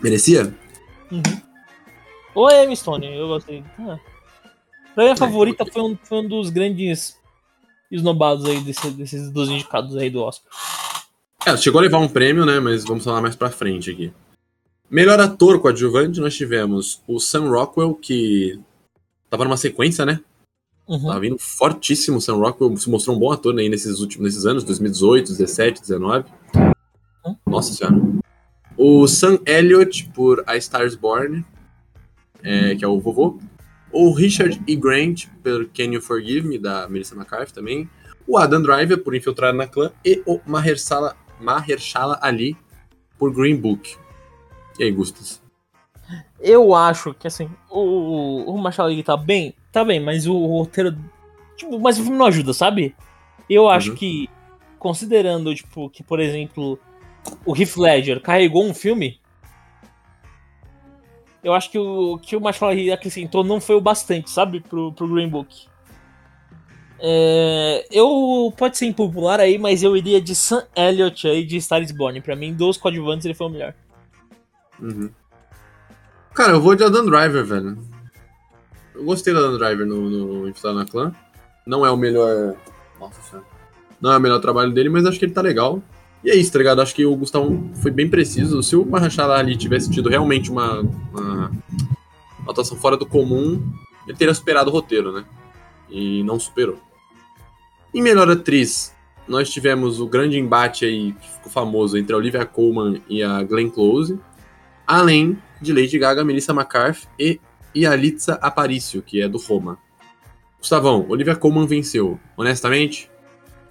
Merecia? 0.00 0.54
Uhum. 1.10 1.22
Ou 2.34 2.50
é 2.50 2.64
Emma 2.64 2.76
Stone, 2.76 3.06
eu 3.06 3.28
gostei. 3.28 3.64
Ah. 3.78 3.98
Pra 4.94 5.04
mim, 5.04 5.10
a 5.10 5.16
favorita 5.16 5.64
foi 5.66 5.82
um, 5.82 5.96
foi 6.02 6.18
um 6.18 6.28
dos 6.28 6.50
grandes 6.50 7.16
esnobados 7.90 8.44
aí 8.44 8.60
desse, 8.60 8.90
desses 8.90 9.30
dois 9.30 9.48
indicados 9.48 9.96
aí 9.96 10.10
do 10.10 10.22
Oscar. 10.22 10.52
É, 11.46 11.56
chegou 11.56 11.78
a 11.78 11.82
levar 11.82 11.98
um 11.98 12.08
prêmio, 12.08 12.44
né? 12.44 12.60
Mas 12.60 12.84
vamos 12.84 13.04
falar 13.04 13.20
mais 13.20 13.34
pra 13.34 13.50
frente 13.50 13.90
aqui. 13.90 14.12
Melhor 14.90 15.20
ator 15.20 15.60
coadjuvante, 15.60 16.20
nós 16.20 16.34
tivemos 16.34 17.02
o 17.06 17.20
Sam 17.20 17.50
Rockwell, 17.50 17.94
que 17.94 18.58
tava 19.28 19.44
numa 19.44 19.56
sequência, 19.56 20.04
né? 20.06 20.20
Uhum. 20.88 21.06
Tava 21.06 21.20
vindo 21.20 21.38
fortíssimo. 21.38 22.16
O 22.16 22.20
Sam 22.20 22.36
Rockwell 22.36 22.76
se 22.76 22.88
mostrou 22.88 23.14
um 23.14 23.18
bom 23.18 23.30
ator 23.30 23.52
né, 23.52 23.68
nesses 23.68 24.00
últimos 24.00 24.24
nesses 24.24 24.46
anos, 24.46 24.64
2018, 24.64 25.26
2017, 25.28 25.80
2019. 25.80 26.24
Uhum. 27.24 27.36
Nossa 27.46 27.74
senhora. 27.74 28.00
O 28.76 29.06
Sam 29.06 29.38
Elliott 29.44 30.08
por 30.14 30.42
A 30.46 30.56
Stars 30.56 30.94
Born, 30.94 31.44
é, 32.42 32.74
que 32.74 32.84
é 32.84 32.88
o 32.88 32.98
vovô. 32.98 33.38
O 33.92 34.12
Richard 34.12 34.60
E. 34.66 34.76
Grant 34.76 35.26
por 35.42 35.68
Can 35.70 35.92
You 35.92 36.00
Forgive 36.00 36.46
Me, 36.46 36.58
da 36.58 36.88
Melissa 36.88 37.14
McCarthy 37.14 37.52
também. 37.52 37.88
O 38.26 38.38
Adam 38.38 38.62
Driver 38.62 38.98
por 38.98 39.14
Infiltrado 39.14 39.56
na 39.56 39.66
Clã. 39.66 39.90
E 40.04 40.22
o 40.26 40.40
Mahershala, 40.46 41.16
Mahershala 41.40 42.18
Ali 42.22 42.56
por 43.18 43.34
Green 43.34 43.56
Book. 43.56 43.96
E 44.78 44.84
aí, 44.84 44.92
Gustas? 44.92 45.42
Eu 46.40 46.74
acho 46.74 47.12
que, 47.14 47.26
assim, 47.26 47.50
o, 47.68 48.54
o 48.54 48.58
Marshall 48.58 48.88
Ali 48.88 49.02
tá 49.02 49.16
bem, 49.16 49.54
tá 49.78 49.84
bem, 49.84 50.00
mas 50.00 50.26
o, 50.26 50.34
roteiro. 50.34 50.96
Tipo, 51.56 51.78
mas 51.78 51.98
o 51.98 52.02
filme 52.02 52.18
não 52.18 52.26
ajuda, 52.26 52.52
sabe? 52.52 52.94
Eu 53.48 53.68
acho 53.68 53.90
uhum. 53.90 53.96
que, 53.96 54.28
considerando, 54.78 55.54
tipo, 55.54 55.88
que, 55.88 56.02
por 56.02 56.18
exemplo, 56.18 56.78
o 57.44 57.56
Heath 57.56 57.76
Ledger 57.76 58.20
carregou 58.20 58.64
um 58.64 58.74
filme, 58.74 59.20
eu 61.44 61.54
acho 61.54 61.70
que 61.70 61.78
o 61.78 62.18
que 62.18 62.36
o 62.36 62.42
Ali 62.66 62.90
acrescentou 62.90 63.44
não 63.44 63.60
foi 63.60 63.76
o 63.76 63.80
bastante, 63.80 64.30
sabe? 64.30 64.60
Pro, 64.60 64.92
pro 64.92 65.08
Green 65.08 65.28
Book. 65.28 65.68
É, 67.00 67.86
eu 67.92 68.52
pode 68.56 68.76
ser 68.76 68.86
impopular 68.86 69.38
aí, 69.38 69.56
mas 69.56 69.84
eu 69.84 69.96
iria 69.96 70.20
de 70.20 70.34
Sam 70.34 70.66
Elliott 70.74 71.28
aí 71.28 71.44
de 71.44 71.60
Star 71.60 71.80
is 71.80 71.92
Born. 71.92 72.20
Pra 72.20 72.34
mim, 72.34 72.52
dos 72.52 72.76
coadjuvantes 72.76 73.24
ele 73.24 73.34
foi 73.34 73.46
o 73.46 73.50
melhor. 73.50 73.74
Uhum. 74.80 75.10
Cara, 76.34 76.52
eu 76.52 76.60
vou 76.60 76.74
de 76.74 76.82
Adam 76.82 77.06
Driver, 77.06 77.44
velho. 77.44 77.97
Eu 78.98 79.04
gostei 79.04 79.32
Adam 79.32 79.56
Driver 79.56 79.86
no, 79.86 80.10
no 80.10 80.48
Infiltrado 80.48 80.76
na 80.76 80.84
Clã. 80.84 81.14
Não 81.64 81.86
é 81.86 81.90
o 81.90 81.96
melhor. 81.96 82.56
Nossa 82.98 83.22
senhora. 83.22 83.46
Não 84.00 84.12
é 84.12 84.16
o 84.16 84.20
melhor 84.20 84.40
trabalho 84.40 84.72
dele, 84.72 84.88
mas 84.88 85.06
acho 85.06 85.20
que 85.20 85.24
ele 85.24 85.32
tá 85.32 85.40
legal. 85.40 85.80
E 86.24 86.30
é 86.30 86.34
isso, 86.34 86.52
tá 86.52 86.58
ligado? 86.58 86.82
Acho 86.82 86.94
que 86.94 87.06
o 87.06 87.14
Gustavo 87.14 87.70
foi 87.76 87.92
bem 87.92 88.10
preciso. 88.10 88.60
Se 88.60 88.74
o 88.74 88.84
Mahashala 88.84 89.38
ali 89.38 89.56
tivesse 89.56 89.88
tido 89.88 90.08
realmente 90.08 90.50
uma, 90.50 90.80
uma, 90.80 91.52
uma 92.40 92.50
atuação 92.50 92.76
fora 92.76 92.96
do 92.96 93.06
comum, 93.06 93.62
ele 94.04 94.16
teria 94.16 94.34
superado 94.34 94.68
o 94.68 94.72
roteiro, 94.72 95.12
né? 95.12 95.24
E 95.88 96.24
não 96.24 96.40
superou. 96.40 96.80
Em 97.94 98.02
melhor 98.02 98.28
atriz, 98.28 98.92
nós 99.28 99.48
tivemos 99.48 100.00
o 100.00 100.08
grande 100.08 100.36
embate 100.40 100.84
aí, 100.84 101.12
que 101.12 101.30
ficou 101.30 101.52
famoso, 101.52 101.96
entre 101.96 102.12
a 102.14 102.16
Olivia 102.16 102.44
Colman 102.44 103.00
e 103.08 103.22
a 103.22 103.44
Glenn 103.44 103.70
Close 103.70 104.18
além 104.88 105.38
de 105.60 105.70
Lady 105.70 105.98
Gaga, 105.98 106.24
Melissa 106.24 106.52
McCarthy 106.52 107.06
e 107.18 107.38
Yalitza 107.76 108.34
Aparicio, 108.34 109.02
que 109.02 109.20
é 109.20 109.28
do 109.28 109.38
Roma. 109.38 109.78
Gustavão, 110.58 111.06
Olivia 111.08 111.36
Colman 111.36 111.66
venceu, 111.66 112.18
honestamente? 112.36 113.10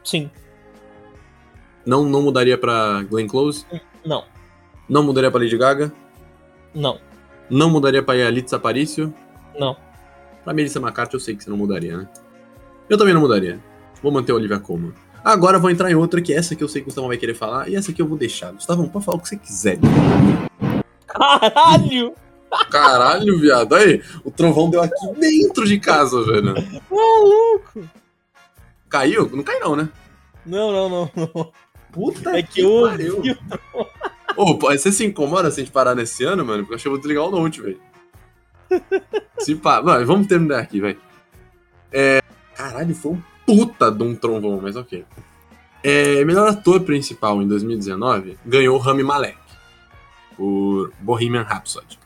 Sim. 0.04 0.30
Não, 1.86 2.04
não 2.04 2.22
mudaria 2.22 2.58
pra 2.58 3.04
Glenn 3.04 3.28
Close? 3.28 3.66
Não. 4.06 4.24
Não 4.88 5.04
mudaria 5.04 5.30
pra 5.30 5.41
Lady 5.41 5.58
Gaga? 5.58 5.91
Não. 6.74 7.00
Não 7.50 7.70
mudaria 7.70 8.02
pra 8.04 8.16
Yalitza 8.16 8.56
Aparicio? 8.56 9.14
Não. 9.58 9.76
Pra 10.43 10.54
Melissa 10.54 10.80
McCarthy 10.80 11.16
eu 11.16 11.20
sei 11.20 11.36
que 11.36 11.43
você 11.43 11.50
não 11.50 11.58
mudaria, 11.58 11.98
né? 11.98 12.10
Eu 12.89 12.98
também 12.98 13.14
não 13.14 13.22
mudaria. 13.22 13.60
Vou 14.02 14.12
manter 14.12 14.32
a 14.32 14.36
Olivia 14.36 14.60
Colman. 14.60 14.93
Agora 15.24 15.60
vou 15.60 15.70
entrar 15.70 15.91
em 15.91 15.95
outra, 15.95 16.22
que 16.22 16.34
é 16.34 16.38
essa 16.38 16.56
que 16.56 16.64
eu 16.64 16.70
sei 16.70 16.82
que 16.82 16.86
o 16.86 16.88
Gustavão 16.88 17.10
vai 17.10 17.18
querer 17.18 17.34
falar, 17.34 17.68
e 17.68 17.76
essa 17.76 17.91
que 17.91 18.02
eu 18.02 18.08
vou 18.08 18.18
deixar. 18.18 18.54
Gustavão, 18.54 18.88
pode 18.88 19.04
falar 19.04 19.18
o 19.18 19.22
que 19.22 19.28
você 19.28 19.36
quiser. 19.36 19.78
Caralho! 21.06 22.16
Caralho, 22.70 23.39
viado. 23.39 23.76
Aí, 23.76 24.02
o 24.24 24.32
trovão 24.32 24.70
deu 24.70 24.82
aqui 24.82 25.08
dentro 25.20 25.66
de 25.66 25.80
casa, 25.80 26.24
velho. 26.24 26.54
Maluco! 26.89 27.89
Caiu? 28.89 29.30
Não 29.34 29.43
caiu, 29.43 29.60
não, 29.60 29.76
né? 29.76 29.89
Não, 30.45 30.72
não, 30.72 30.89
não, 30.89 31.12
não. 31.16 31.52
Puta 31.91 32.38
é 32.38 32.43
que, 32.43 32.54
que 32.54 32.62
eu 32.62 32.88
pariu. 32.88 33.22
Ô, 34.38 34.52
oh, 34.52 34.58
você 34.58 34.91
se 34.91 35.04
incomoda 35.04 35.50
se 35.50 35.60
a 35.60 35.64
gente 35.64 35.74
parar 35.74 35.95
nesse 35.95 36.24
ano, 36.24 36.45
mano? 36.45 36.64
Porque 36.66 36.76
eu 36.76 36.91
eu 36.91 36.91
vou 36.91 37.00
desligar 37.00 37.26
o 37.26 37.32
note, 37.32 37.62
velho. 37.62 37.80
se 39.39 39.56
pá. 39.56 39.82
Mano, 39.82 40.06
vamos 40.06 40.28
terminar 40.28 40.60
aqui, 40.60 40.80
velho. 40.80 41.00
É... 41.91 42.22
Caralho, 42.56 42.93
foi 42.93 43.14
um 43.14 43.22
puta 43.45 43.91
de 43.91 44.04
um 44.04 44.16
trovão, 44.16 44.60
mas 44.62 44.76
ok. 44.76 45.06
É, 45.84 46.24
melhor 46.26 46.50
ator 46.50 46.82
principal 46.82 47.41
em 47.41 47.48
2019 47.48 48.38
ganhou 48.45 48.78
Rami 48.78 49.04
Malek 49.04 49.38
por 50.36 50.91
Bohemian 51.00 51.43
Rhapsody. 51.43 51.98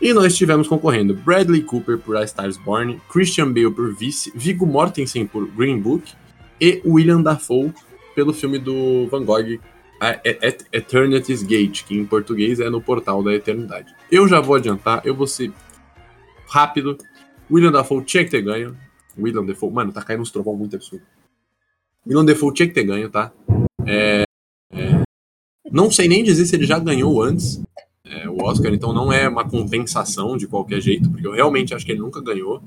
E 0.00 0.12
nós 0.12 0.36
tivemos 0.36 0.68
concorrendo 0.68 1.14
Bradley 1.14 1.62
Cooper 1.62 1.98
por 1.98 2.16
A 2.16 2.24
Stars 2.24 2.56
Born, 2.56 3.00
Christian 3.10 3.52
Bale 3.52 3.70
por 3.70 3.94
Vice, 3.94 4.32
Viggo 4.34 4.66
Mortensen 4.66 5.26
por 5.26 5.46
Green 5.48 5.80
Book 5.80 6.12
e 6.60 6.80
William 6.84 7.22
Dafoe 7.22 7.72
pelo 8.14 8.32
filme 8.32 8.58
do 8.58 9.06
Van 9.08 9.24
Gogh 9.24 9.58
Eternity's 10.72 11.42
Gate, 11.42 11.84
que 11.84 11.96
em 11.96 12.04
português 12.04 12.60
é 12.60 12.68
no 12.68 12.80
Portal 12.80 13.22
da 13.22 13.32
Eternidade. 13.32 13.94
Eu 14.10 14.26
já 14.26 14.40
vou 14.40 14.56
adiantar, 14.56 15.00
eu 15.04 15.14
vou 15.14 15.26
ser 15.26 15.52
rápido. 16.48 16.98
William 17.50 17.70
Dafoe 17.70 18.02
tinha 18.04 18.24
que 18.24 18.30
ter 18.30 18.42
ganho. 18.42 18.76
William 19.18 19.44
Dafoe, 19.44 19.70
mano, 19.70 19.92
tá 19.92 20.02
caindo 20.02 20.22
uns 20.22 20.30
trovão 20.30 20.56
muito 20.56 20.74
absurdo. 20.74 21.04
William 22.06 22.24
Dafoe 22.24 22.52
tinha 22.52 22.66
que 22.66 22.74
ter 22.74 22.84
ganho, 22.84 23.08
tá? 23.08 23.32
É, 23.86 24.24
Não 25.70 25.90
sei 25.90 26.08
nem 26.08 26.24
dizer 26.24 26.46
se 26.46 26.56
ele 26.56 26.66
já 26.66 26.78
ganhou 26.78 27.22
antes 27.22 27.62
é, 28.22 28.28
o 28.28 28.42
Oscar, 28.42 28.72
então 28.72 28.92
não 28.92 29.12
é 29.12 29.28
uma 29.28 29.48
compensação 29.48 30.36
de 30.36 30.46
qualquer 30.46 30.80
jeito, 30.80 31.10
porque 31.10 31.26
eu 31.26 31.32
realmente 31.32 31.74
acho 31.74 31.84
que 31.84 31.92
ele 31.92 32.00
nunca 32.00 32.20
ganhou. 32.20 32.62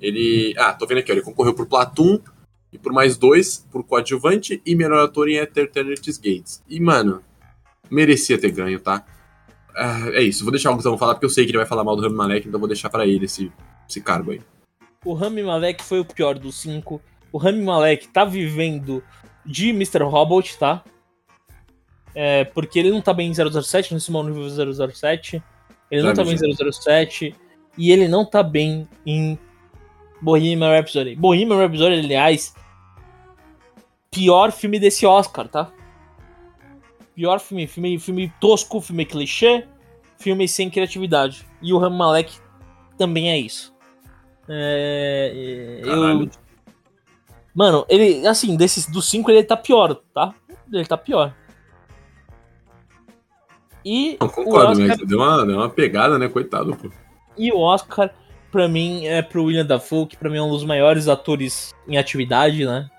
Ele. 0.00 0.54
Ah, 0.58 0.72
tô 0.72 0.86
vendo 0.86 0.98
aqui, 0.98 1.10
ó, 1.10 1.14
ele 1.14 1.22
concorreu 1.22 1.54
por 1.54 1.66
Platum 1.66 2.20
e 2.72 2.78
por 2.78 2.92
mais 2.92 3.16
dois, 3.16 3.66
por 3.70 3.82
coadjuvante 3.82 4.60
e 4.64 4.74
melhor 4.74 5.04
ator 5.04 5.28
em 5.28 5.36
Eternity's 5.36 6.18
Gates. 6.18 6.62
E, 6.68 6.78
mano, 6.78 7.22
merecia 7.90 8.38
ter 8.38 8.50
ganho, 8.50 8.78
tá? 8.78 9.04
Ah, 9.74 10.10
é 10.12 10.22
isso, 10.22 10.44
vou 10.44 10.52
deixar 10.52 10.70
o 10.70 10.74
Gustavo 10.74 10.98
falar, 10.98 11.14
porque 11.14 11.26
eu 11.26 11.30
sei 11.30 11.44
que 11.44 11.50
ele 11.50 11.58
vai 11.58 11.66
falar 11.66 11.84
mal 11.84 11.96
do 11.96 12.02
Rami 12.02 12.16
Malek, 12.16 12.48
então 12.48 12.60
vou 12.60 12.68
deixar 12.68 12.90
para 12.90 13.06
ele 13.06 13.24
esse, 13.24 13.50
esse 13.88 14.00
cargo 14.00 14.32
aí. 14.32 14.40
O 15.04 15.14
Rami 15.14 15.42
Malek 15.42 15.82
foi 15.82 16.00
o 16.00 16.04
pior 16.04 16.38
dos 16.38 16.60
cinco. 16.60 17.00
O 17.32 17.38
Rami 17.38 17.62
Malek 17.62 18.08
tá 18.08 18.24
vivendo 18.24 19.02
de 19.46 19.70
Mr. 19.70 20.02
Robot, 20.02 20.58
tá? 20.58 20.84
É, 22.14 22.44
porque 22.44 22.78
ele 22.78 22.90
não 22.90 23.00
tá 23.00 23.12
bem 23.12 23.30
em 23.30 23.34
007, 23.34 23.94
no 23.94 24.00
Simão 24.00 24.24
nível 24.24 24.48
007. 24.92 25.42
Ele 25.90 26.02
não 26.02 26.14
tá 26.14 26.24
bem 26.24 26.34
em 26.34 26.72
007. 26.72 27.34
E 27.76 27.92
ele 27.92 28.08
não 28.08 28.24
tá 28.24 28.42
bem 28.42 28.88
em 29.06 29.38
Bohemian 30.20 30.70
Rhapsody. 30.70 31.14
Bohemian 31.14 31.58
Rhapsody, 31.58 32.00
aliás, 32.00 32.54
pior 34.10 34.50
filme 34.50 34.80
desse 34.80 35.06
Oscar, 35.06 35.48
tá? 35.48 35.70
Pior 37.14 37.38
filme, 37.40 37.66
filme, 37.66 37.98
filme 37.98 38.32
tosco, 38.40 38.80
filme 38.80 39.04
clichê, 39.04 39.64
filme 40.18 40.48
sem 40.48 40.70
criatividade. 40.70 41.46
E 41.62 41.72
o 41.72 41.78
Ram 41.78 41.90
Malek 41.90 42.36
também 42.96 43.30
é 43.30 43.38
isso. 43.38 43.74
É, 44.48 45.80
eu, 45.84 46.28
mano, 47.54 47.84
ele, 47.88 48.26
assim, 48.26 48.56
desses 48.56 48.86
dos 48.86 49.08
cinco 49.08 49.30
ele 49.30 49.44
tá 49.44 49.56
pior, 49.56 49.94
tá? 50.14 50.34
Ele 50.72 50.86
tá 50.86 50.96
pior. 50.96 51.34
E 53.90 54.18
Não, 54.20 54.28
concordo, 54.28 54.72
Oscar... 54.72 54.86
mas 54.86 54.98
deu 54.98 55.18
uma, 55.18 55.46
deu 55.46 55.56
uma 55.56 55.70
pegada, 55.70 56.18
né? 56.18 56.28
Coitado, 56.28 56.76
pô. 56.76 56.90
E 57.38 57.50
o 57.50 57.58
Oscar, 57.58 58.10
pra 58.52 58.68
mim, 58.68 59.06
é 59.06 59.22
pro 59.22 59.44
William 59.44 59.64
Dafoe, 59.64 60.06
que 60.06 60.14
pra 60.14 60.28
mim 60.28 60.36
é 60.36 60.42
um 60.42 60.50
dos 60.50 60.62
maiores 60.62 61.08
atores 61.08 61.74
em 61.88 61.96
atividade, 61.96 62.66
né? 62.66 62.90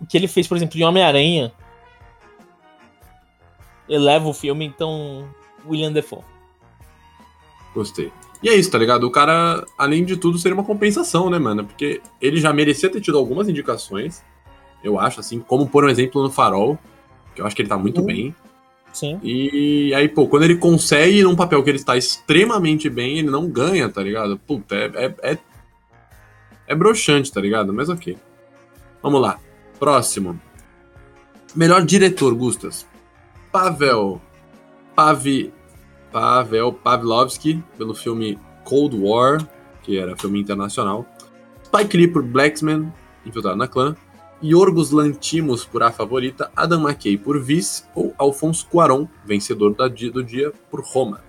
O 0.00 0.06
que 0.06 0.16
ele 0.16 0.26
fez, 0.26 0.48
por 0.48 0.56
exemplo, 0.56 0.80
em 0.80 0.82
Homem-Aranha, 0.82 1.52
eleva 3.86 4.26
o 4.26 4.32
filme, 4.32 4.64
então 4.64 5.28
William 5.68 5.92
Defoe. 5.92 6.22
Gostei. 7.74 8.10
E 8.42 8.48
é 8.48 8.54
isso, 8.54 8.70
tá 8.70 8.78
ligado? 8.78 9.04
O 9.04 9.10
cara, 9.10 9.62
além 9.76 10.06
de 10.06 10.16
tudo, 10.16 10.38
seria 10.38 10.54
uma 10.56 10.64
compensação, 10.64 11.28
né, 11.28 11.38
mano? 11.38 11.66
Porque 11.66 12.00
ele 12.18 12.40
já 12.40 12.50
merecia 12.50 12.90
ter 12.90 13.02
tido 13.02 13.18
algumas 13.18 13.46
indicações, 13.46 14.24
eu 14.82 14.98
acho, 14.98 15.20
assim, 15.20 15.38
como 15.40 15.68
por 15.68 15.84
um 15.84 15.90
exemplo 15.90 16.22
no 16.22 16.30
Farol, 16.30 16.78
que 17.34 17.42
eu 17.42 17.46
acho 17.46 17.54
que 17.54 17.60
ele 17.60 17.68
tá 17.68 17.76
muito 17.76 18.00
uhum. 18.00 18.06
bem. 18.06 18.34
Sim. 18.92 19.20
E 19.22 19.94
aí, 19.94 20.08
pô, 20.08 20.26
quando 20.26 20.42
ele 20.42 20.56
consegue 20.56 21.22
num 21.22 21.36
papel 21.36 21.62
que 21.62 21.70
ele 21.70 21.78
está 21.78 21.96
extremamente 21.96 22.88
bem, 22.88 23.18
ele 23.18 23.30
não 23.30 23.48
ganha, 23.48 23.88
tá 23.88 24.02
ligado? 24.02 24.38
Puta, 24.38 24.74
é. 24.74 24.90
É, 24.94 25.32
é, 25.32 25.38
é 26.66 26.74
broxante, 26.74 27.32
tá 27.32 27.40
ligado? 27.40 27.72
Mas 27.72 27.88
ok. 27.88 28.16
Vamos 29.02 29.20
lá. 29.20 29.38
Próximo. 29.78 30.40
Melhor 31.54 31.84
diretor, 31.84 32.34
Gustas. 32.34 32.86
Pavel 33.50 34.20
Pavi, 34.94 35.52
Pavel 36.12 36.72
Pavlovsky 36.72 37.62
pelo 37.78 37.94
filme 37.94 38.38
Cold 38.64 38.96
War, 38.96 39.44
que 39.82 39.98
era 39.98 40.16
filme 40.16 40.38
internacional. 40.40 41.06
Spike 41.64 41.96
Lee 41.96 42.08
por 42.08 42.22
Blacksman, 42.22 42.92
infiltrado 43.24 43.56
na 43.56 43.66
clã. 43.66 43.96
Yorgos 44.42 44.90
Lantimos 44.90 45.64
por 45.64 45.82
A 45.82 45.92
Favorita, 45.92 46.50
Adam 46.56 46.88
McKay 46.88 47.16
por 47.18 47.42
Vice 47.42 47.84
ou 47.94 48.14
Alfonso 48.16 48.66
Cuarón, 48.66 49.06
vencedor 49.24 49.74
do 49.74 50.24
dia 50.24 50.52
por 50.70 50.82
Roma. 50.82 51.22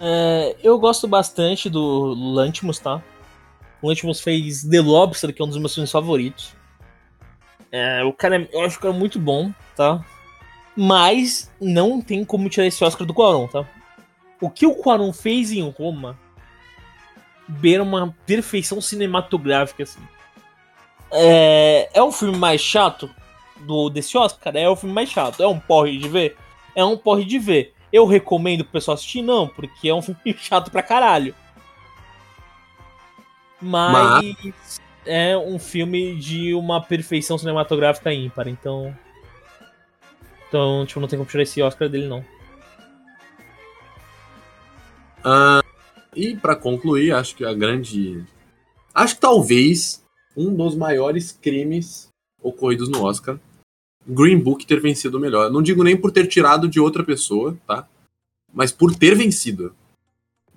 É, 0.00 0.56
eu 0.62 0.78
gosto 0.78 1.06
bastante 1.06 1.70
do 1.70 2.14
Lantimos, 2.14 2.78
tá? 2.78 3.02
O 3.80 3.88
Lantimos 3.88 4.20
fez 4.20 4.64
The 4.64 4.80
Lobster, 4.80 5.32
que 5.32 5.40
é 5.40 5.44
um 5.44 5.48
dos 5.48 5.58
meus 5.58 5.74
filmes 5.74 5.90
favoritos. 5.90 6.54
É, 7.70 8.02
o 8.04 8.12
cara, 8.12 8.42
é, 8.42 8.48
eu 8.52 8.60
acho 8.62 8.80
que 8.80 8.86
é 8.86 8.92
muito 8.92 9.18
bom, 9.18 9.52
tá? 9.74 10.04
Mas 10.76 11.50
não 11.60 12.00
tem 12.00 12.24
como 12.24 12.48
tirar 12.48 12.66
esse 12.66 12.84
Oscar 12.84 13.06
do 13.06 13.14
Quaron, 13.14 13.46
tá? 13.46 13.66
O 14.40 14.50
que 14.50 14.66
o 14.66 14.74
Quaron 14.74 15.12
fez 15.12 15.50
em 15.52 15.68
Roma 15.70 16.18
beira 17.48 17.82
uma 17.82 18.14
perfeição 18.26 18.80
cinematográfica, 18.80 19.84
assim. 19.84 20.00
É, 21.10 21.88
é 21.94 22.02
o 22.02 22.12
filme 22.12 22.36
mais 22.36 22.60
chato 22.60 23.10
do 23.60 23.88
desse 23.88 24.16
Oscar? 24.16 24.56
É 24.56 24.68
o 24.68 24.76
filme 24.76 24.94
mais 24.94 25.08
chato. 25.08 25.42
É 25.42 25.46
um 25.46 25.58
porre 25.58 25.98
de 25.98 26.08
ver? 26.08 26.36
É 26.74 26.84
um 26.84 26.96
porre 26.96 27.24
de 27.24 27.38
ver. 27.38 27.74
Eu 27.92 28.06
recomendo 28.06 28.64
pro 28.64 28.72
pessoal 28.72 28.94
assistir? 28.94 29.22
Não, 29.22 29.48
porque 29.48 29.88
é 29.88 29.94
um 29.94 30.02
filme 30.02 30.20
chato 30.38 30.70
pra 30.70 30.82
caralho. 30.82 31.34
Mas, 33.60 34.36
Mas... 34.44 34.80
é 35.06 35.36
um 35.36 35.58
filme 35.58 36.14
de 36.16 36.54
uma 36.54 36.82
perfeição 36.82 37.38
cinematográfica 37.38 38.12
ímpar, 38.12 38.48
então 38.48 38.94
então, 40.48 40.86
tipo, 40.86 41.00
não 41.00 41.08
tem 41.08 41.18
como 41.18 41.28
tirar 41.28 41.42
esse 41.42 41.60
Oscar 41.60 41.88
dele, 41.88 42.06
não. 42.06 42.20
Uh, 45.24 45.62
e 46.14 46.36
para 46.36 46.54
concluir, 46.54 47.12
acho 47.12 47.34
que 47.34 47.44
a 47.44 47.52
grande. 47.52 48.24
Acho 48.94 49.16
que 49.16 49.20
talvez 49.20 50.05
um 50.36 50.54
dos 50.54 50.74
maiores 50.74 51.32
crimes 51.32 52.08
ocorridos 52.42 52.88
no 52.88 53.02
Oscar. 53.02 53.38
Green 54.06 54.38
Book 54.38 54.64
ter 54.66 54.80
vencido 54.80 55.18
melhor. 55.18 55.50
Não 55.50 55.62
digo 55.62 55.82
nem 55.82 55.96
por 55.96 56.12
ter 56.12 56.26
tirado 56.26 56.68
de 56.68 56.78
outra 56.78 57.02
pessoa, 57.02 57.56
tá? 57.66 57.88
Mas 58.52 58.70
por 58.70 58.94
ter 58.94 59.16
vencido. 59.16 59.74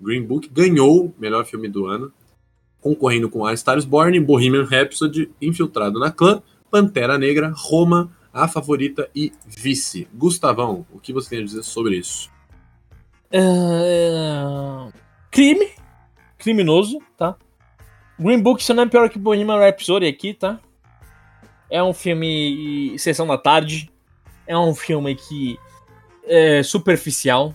Green 0.00 0.22
Book 0.22 0.48
ganhou 0.48 1.06
o 1.06 1.14
melhor 1.18 1.44
filme 1.44 1.68
do 1.68 1.86
ano, 1.86 2.12
concorrendo 2.80 3.28
com 3.28 3.44
A 3.44 3.56
Star 3.56 3.76
is 3.76 3.84
Born, 3.84 4.18
Bohemian 4.20 4.64
Rhapsody, 4.64 5.30
Infiltrado 5.42 5.98
na 5.98 6.10
Clã, 6.10 6.42
Pantera 6.70 7.18
Negra, 7.18 7.52
Roma, 7.54 8.10
a 8.32 8.46
favorita 8.46 9.10
e 9.14 9.32
vice. 9.46 10.08
Gustavão, 10.14 10.86
o 10.92 10.98
que 10.98 11.12
você 11.12 11.30
tem 11.30 11.40
a 11.40 11.44
dizer 11.44 11.62
sobre 11.62 11.98
isso? 11.98 12.30
Uh, 13.32 14.92
crime. 15.30 15.68
Criminoso, 16.38 16.98
tá? 17.18 17.36
Green 18.20 18.40
Book 18.40 18.62
só 18.62 18.74
não 18.74 18.82
é 18.82 18.86
pior 18.86 19.08
que 19.08 19.18
Bohemian 19.18 19.58
Rhapsody 19.58 20.06
aqui, 20.06 20.34
tá? 20.34 20.60
É 21.70 21.82
um 21.82 21.92
filme 21.92 22.94
Sessão 22.98 23.26
da 23.26 23.38
Tarde. 23.38 23.90
É 24.46 24.56
um 24.56 24.74
filme 24.74 25.14
que 25.14 25.58
é 26.24 26.62
superficial, 26.62 27.54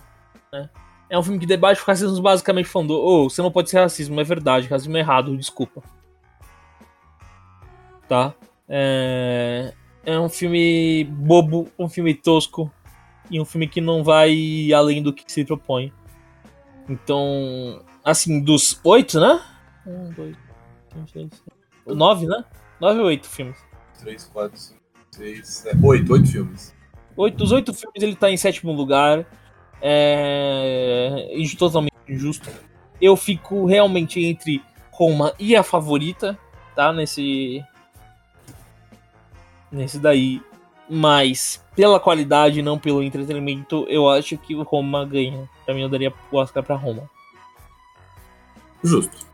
né? 0.52 0.68
É 1.08 1.18
um 1.18 1.22
filme 1.22 1.38
que 1.38 1.46
debate 1.46 1.80
o 1.80 1.84
racismo 1.84 2.20
basicamente 2.20 2.68
falando, 2.68 2.92
oh, 2.92 3.30
você 3.30 3.40
não 3.40 3.50
pode 3.50 3.70
ser 3.70 3.78
racismo, 3.78 4.20
é 4.20 4.24
verdade, 4.24 4.66
racismo 4.66 4.96
é 4.96 5.00
errado, 5.00 5.36
desculpa. 5.36 5.82
Tá? 8.08 8.34
É 8.68 9.72
é 10.06 10.18
um 10.20 10.28
filme 10.28 11.02
bobo, 11.04 11.68
um 11.76 11.88
filme 11.88 12.14
tosco 12.14 12.70
e 13.28 13.40
um 13.40 13.44
filme 13.44 13.66
que 13.66 13.80
não 13.80 14.04
vai 14.04 14.72
além 14.72 15.02
do 15.02 15.12
que 15.12 15.24
se 15.26 15.44
propõe. 15.44 15.92
Então, 16.88 17.82
assim, 18.04 18.40
dos 18.40 18.80
oito, 18.84 19.18
né? 19.18 19.42
Um, 19.84 20.12
dois, 20.12 20.36
três, 21.04 21.30
seis, 21.30 21.96
nove, 21.96 22.26
né? 22.26 22.44
Nove 22.80 23.00
ou 23.00 23.06
oito 23.06 23.28
filmes? 23.28 23.58
Três, 24.00 24.24
quatro, 24.24 24.58
cinco, 24.58 24.80
seis, 25.10 25.48
sete, 25.48 25.84
oito, 25.84 26.12
oito 26.12 26.26
filmes. 26.26 26.74
Oito, 27.16 27.36
dos 27.36 27.52
oito 27.52 27.72
filmes 27.72 28.02
ele 28.02 28.16
tá 28.16 28.30
em 28.30 28.36
sétimo 28.36 28.72
lugar. 28.72 29.26
É. 29.80 31.28
totalmente 31.58 31.94
injusto. 32.08 32.50
Eu 33.00 33.16
fico 33.16 33.66
realmente 33.66 34.24
entre 34.24 34.62
Roma 34.90 35.34
e 35.38 35.54
a 35.54 35.62
favorita, 35.62 36.38
tá? 36.74 36.92
Nesse, 36.92 37.62
nesse 39.70 39.98
daí. 39.98 40.40
Mas 40.88 41.62
pela 41.74 41.98
qualidade, 41.98 42.62
não 42.62 42.78
pelo 42.78 43.02
entretenimento, 43.02 43.84
eu 43.88 44.08
acho 44.08 44.38
que 44.38 44.54
o 44.54 44.62
Roma 44.62 45.04
ganha. 45.04 45.48
Pra 45.64 45.74
mim, 45.74 45.82
eu 45.82 45.88
daria 45.88 46.12
o 46.30 46.36
Oscar 46.36 46.62
pra 46.62 46.76
Roma. 46.76 47.10
Justo. 48.82 49.25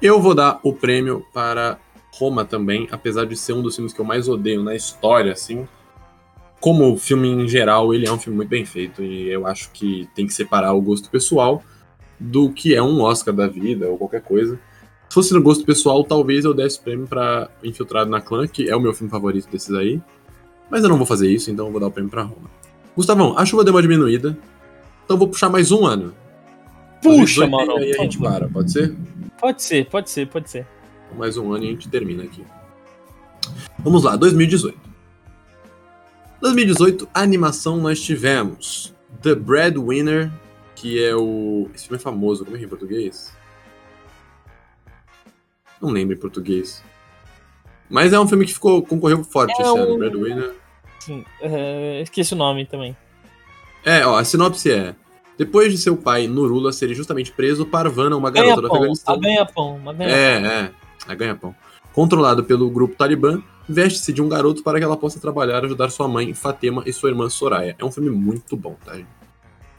Eu 0.00 0.20
vou 0.20 0.34
dar 0.34 0.60
o 0.62 0.72
prêmio 0.72 1.24
para 1.32 1.78
Roma 2.12 2.44
também, 2.44 2.88
apesar 2.90 3.24
de 3.24 3.36
ser 3.36 3.52
um 3.52 3.62
dos 3.62 3.74
filmes 3.74 3.92
que 3.92 4.00
eu 4.00 4.04
mais 4.04 4.28
odeio 4.28 4.62
na 4.62 4.74
história, 4.74 5.32
assim. 5.32 5.66
Como 6.60 6.96
filme 6.96 7.28
em 7.28 7.48
geral, 7.48 7.92
ele 7.92 8.06
é 8.06 8.12
um 8.12 8.18
filme 8.18 8.36
muito 8.36 8.48
bem 8.48 8.64
feito 8.64 9.02
e 9.02 9.28
eu 9.28 9.46
acho 9.46 9.70
que 9.72 10.08
tem 10.14 10.26
que 10.26 10.32
separar 10.32 10.72
o 10.72 10.80
gosto 10.80 11.10
pessoal 11.10 11.62
do 12.18 12.50
que 12.50 12.74
é 12.74 12.82
um 12.82 13.00
Oscar 13.00 13.34
da 13.34 13.46
vida 13.46 13.88
ou 13.88 13.98
qualquer 13.98 14.22
coisa. 14.22 14.58
Se 15.08 15.14
fosse 15.14 15.34
no 15.34 15.42
gosto 15.42 15.64
pessoal, 15.64 16.02
talvez 16.02 16.44
eu 16.44 16.54
desse 16.54 16.80
prêmio 16.80 17.06
para 17.06 17.50
Infiltrado 17.62 18.10
na 18.10 18.20
Clã, 18.20 18.46
que 18.46 18.68
é 18.68 18.74
o 18.74 18.80
meu 18.80 18.94
filme 18.94 19.10
favorito 19.10 19.48
desses 19.50 19.72
aí. 19.74 20.00
Mas 20.70 20.82
eu 20.82 20.88
não 20.88 20.96
vou 20.96 21.06
fazer 21.06 21.30
isso, 21.30 21.50
então 21.50 21.66
eu 21.66 21.72
vou 21.72 21.80
dar 21.80 21.88
o 21.88 21.90
prêmio 21.90 22.10
pra 22.10 22.22
Roma. 22.22 22.50
Gustavão, 22.96 23.36
a 23.36 23.44
chuva 23.44 23.64
deu 23.64 23.74
uma 23.74 23.82
diminuída. 23.82 24.36
Então 25.04 25.14
eu 25.14 25.18
vou 25.18 25.28
puxar 25.28 25.48
mais 25.48 25.70
um 25.70 25.84
ano. 25.84 26.14
Puxa, 27.02 27.46
mano. 27.46 27.78
E 27.78 27.84
aí 27.84 27.92
a 27.92 28.02
gente 28.02 28.18
para, 28.18 28.48
pode 28.48 28.72
ser? 28.72 28.94
Pode 29.44 29.62
ser, 29.62 29.84
pode 29.90 30.08
ser, 30.08 30.26
pode 30.26 30.48
ser. 30.48 30.66
Mais 31.18 31.36
um 31.36 31.52
ano 31.52 31.64
e 31.64 31.68
a 31.68 31.70
gente 31.72 31.86
termina 31.90 32.24
aqui. 32.24 32.42
Vamos 33.78 34.02
lá, 34.02 34.16
2018. 34.16 34.74
2018, 36.40 37.06
animação, 37.12 37.76
nós 37.76 38.00
tivemos 38.00 38.94
The 39.20 39.34
Breadwinner, 39.34 40.32
que 40.74 41.04
é 41.04 41.14
o. 41.14 41.68
Esse 41.74 41.88
filme 41.88 41.98
é 41.98 42.02
famoso, 42.02 42.42
como 42.42 42.56
é 42.56 42.58
que 42.58 42.64
é 42.64 42.66
em 42.66 42.70
português? 42.70 43.36
Não 45.78 45.90
lembro 45.90 46.14
em 46.16 46.18
português. 46.18 46.82
Mas 47.90 48.14
é 48.14 48.18
um 48.18 48.26
filme 48.26 48.46
que 48.46 48.54
ficou, 48.54 48.82
concorreu 48.82 49.22
forte 49.24 49.52
É 49.58 49.62
esse 49.62 49.78
ano, 49.78 49.94
um- 49.96 49.98
Breadwinner. 49.98 50.54
Sim, 51.00 51.22
é, 51.42 52.00
esqueci 52.00 52.32
o 52.32 52.36
nome 52.38 52.64
também. 52.64 52.96
É, 53.84 54.06
ó, 54.06 54.16
a 54.16 54.24
sinopse 54.24 54.72
é. 54.72 54.96
Depois 55.36 55.72
de 55.72 55.78
seu 55.78 55.96
pai, 55.96 56.26
Nurula, 56.28 56.72
ser 56.72 56.94
justamente 56.94 57.32
preso, 57.32 57.66
Parvana, 57.66 58.16
uma 58.16 58.30
garota 58.30 58.56
do 58.56 58.62
Ganha-pão, 58.62 58.76
Afeganistão. 58.78 59.14
a 59.14 59.18
ganha-pão, 59.18 59.80
a 59.88 59.92
ganha 59.92 60.10
É, 60.10 60.42
é. 60.46 60.70
A 61.08 61.14
ganha-pão. 61.14 61.54
Controlado 61.92 62.44
pelo 62.44 62.70
grupo 62.70 62.94
Talibã, 62.96 63.42
veste-se 63.68 64.12
de 64.12 64.22
um 64.22 64.28
garoto 64.28 64.62
para 64.62 64.78
que 64.78 64.84
ela 64.84 64.96
possa 64.96 65.18
trabalhar 65.20 65.62
e 65.62 65.66
ajudar 65.66 65.90
sua 65.90 66.06
mãe, 66.08 66.32
Fatema, 66.34 66.82
e 66.86 66.92
sua 66.92 67.08
irmã 67.10 67.28
Soraya. 67.28 67.74
É 67.78 67.84
um 67.84 67.90
filme 67.90 68.10
muito 68.10 68.56
bom, 68.56 68.76
tá, 68.84 68.94
gente? 68.94 69.08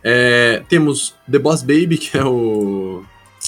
É, 0.03 0.63
temos 0.69 1.15
The 1.29 1.39
Boss 1.39 1.61
Baby, 1.63 1.97
que 1.97 2.17
é 2.17 2.23
o 2.23 3.03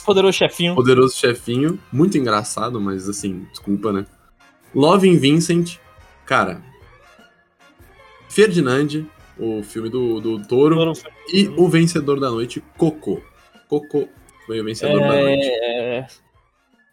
Poderoso 0.06 0.38
chefinho. 0.38 0.76
poderoso 0.76 1.16
chefinho. 1.16 1.80
Muito 1.92 2.18
engraçado, 2.18 2.80
mas 2.80 3.08
assim, 3.10 3.46
desculpa, 3.52 3.92
né? 3.92 4.06
Love 4.74 5.08
in 5.10 5.18
Vincent. 5.18 5.78
Cara. 6.26 6.62
Ferdinand, 8.30 9.06
o 9.40 9.64
filme 9.64 9.90
do, 9.90 10.20
do 10.20 10.48
Toro. 10.48 10.76
Poderoso 10.76 11.04
E 11.34 11.48
o 11.50 11.68
vencedor 11.68 12.20
da 12.20 12.30
noite, 12.30 12.62
Coco. 12.78 13.22
Coco 13.68 14.08
foi 14.46 14.62
o 14.62 14.64
vencedor 14.64 15.00
da 15.00 15.08
noite. 15.22 15.48
É... 15.48 16.08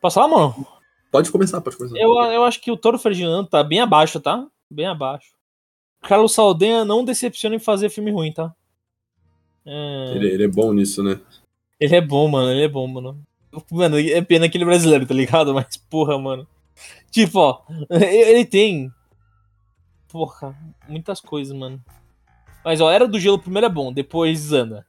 Posso 0.00 0.14
falar, 0.14 0.28
mano? 0.28 0.66
Pode 1.10 1.30
começar, 1.30 1.60
pode 1.60 1.76
começar. 1.76 1.96
Eu, 1.96 2.12
eu 2.14 2.44
acho 2.44 2.60
que 2.60 2.70
o 2.70 2.76
Toro 2.76 2.98
Ferdinando 2.98 3.48
tá 3.48 3.62
bem 3.62 3.80
abaixo, 3.80 4.20
tá? 4.20 4.46
Bem 4.70 4.86
abaixo. 4.86 5.32
Carlos 6.02 6.34
Saldanha 6.34 6.84
não 6.84 7.04
decepciona 7.04 7.56
em 7.56 7.60
fazer 7.60 7.88
filme 7.88 8.10
ruim, 8.10 8.32
tá? 8.32 8.54
É, 9.64 10.12
Ele, 10.14 10.28
ele 10.28 10.44
é 10.44 10.48
bom 10.48 10.72
nisso, 10.72 11.02
né? 11.02 11.18
ele 11.80 11.96
é 11.96 12.00
bom, 12.00 12.28
mano. 12.28 12.50
Ele 12.50 12.64
é 12.64 12.68
bom, 12.68 12.86
mano. 12.86 13.18
Mano, 13.70 13.98
é 13.98 14.20
pena 14.22 14.48
que 14.48 14.56
ele 14.56 14.64
é 14.64 14.66
brasileiro, 14.66 15.06
tá 15.06 15.14
ligado? 15.14 15.52
Mas, 15.54 15.76
porra, 15.76 16.18
mano. 16.18 16.46
Tipo, 17.10 17.38
ó, 17.38 17.62
ele 17.90 18.44
tem. 18.44 18.90
Porra, 20.08 20.56
muitas 20.88 21.20
coisas, 21.20 21.56
mano. 21.56 21.82
Mas, 22.64 22.80
ó, 22.80 22.90
Era 22.90 23.06
do 23.06 23.20
Gelo 23.20 23.38
primeiro 23.38 23.66
é 23.66 23.70
bom, 23.70 23.92
depois 23.92 24.52
anda. 24.52 24.86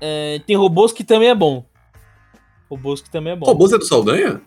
É, 0.00 0.40
tem 0.46 0.56
Robôs 0.56 0.92
que 0.92 1.02
também 1.02 1.28
é 1.28 1.34
bom. 1.34 1.64
Robôs 2.70 3.00
que 3.00 3.10
também 3.10 3.32
é 3.32 3.36
bom. 3.36 3.46
Robôs 3.46 3.72
é 3.72 3.78
do 3.78 3.84
Saldanha? 3.84 4.40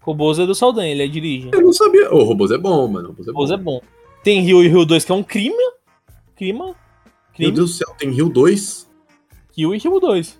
Robôs 0.00 0.38
é 0.38 0.46
do 0.46 0.54
Saldanha, 0.54 0.90
ele 0.90 1.04
é 1.04 1.06
dirige. 1.06 1.50
Eu 1.52 1.60
não 1.62 1.72
sabia. 1.72 2.12
Ô, 2.12 2.24
Robôs 2.24 2.50
é 2.50 2.58
bom, 2.58 2.86
mano. 2.88 3.08
Robôs 3.08 3.28
é 3.28 3.32
bom. 3.32 3.38
Robôs 3.38 3.50
é 3.50 3.56
bom. 3.56 3.80
Tem 4.22 4.40
Rio 4.42 4.62
e 4.62 4.68
Rio 4.68 4.84
2, 4.84 5.04
que 5.04 5.12
é 5.12 5.14
um 5.14 5.22
crime. 5.22 5.56
Crime. 6.36 6.74
Meu. 7.38 7.50
Deus 7.50 7.54
do 7.54 7.68
céu, 7.68 7.94
tem 7.96 8.10
Rio 8.10 8.28
2? 8.28 8.90
Rio 9.56 9.74
e 9.74 9.78
Rio 9.78 9.98
2. 9.98 10.38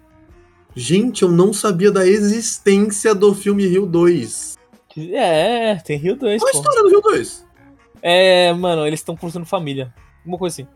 Gente, 0.76 1.22
eu 1.22 1.30
não 1.30 1.52
sabia 1.52 1.90
da 1.90 2.06
existência 2.06 3.14
do 3.14 3.34
filme 3.34 3.66
Rio 3.66 3.86
2. 3.86 4.58
É, 4.98 5.76
tem 5.76 5.96
Rio 5.96 6.16
2, 6.16 6.42
Qual 6.42 6.48
a 6.48 6.56
história 6.56 6.82
do 6.82 6.88
Rio 6.90 7.00
2? 7.00 7.46
É, 8.02 8.52
mano, 8.52 8.86
eles 8.86 9.00
estão 9.00 9.16
construindo 9.16 9.46
família. 9.46 9.94
Uma 10.24 10.38
coisa 10.38 10.62
assim. 10.62 10.68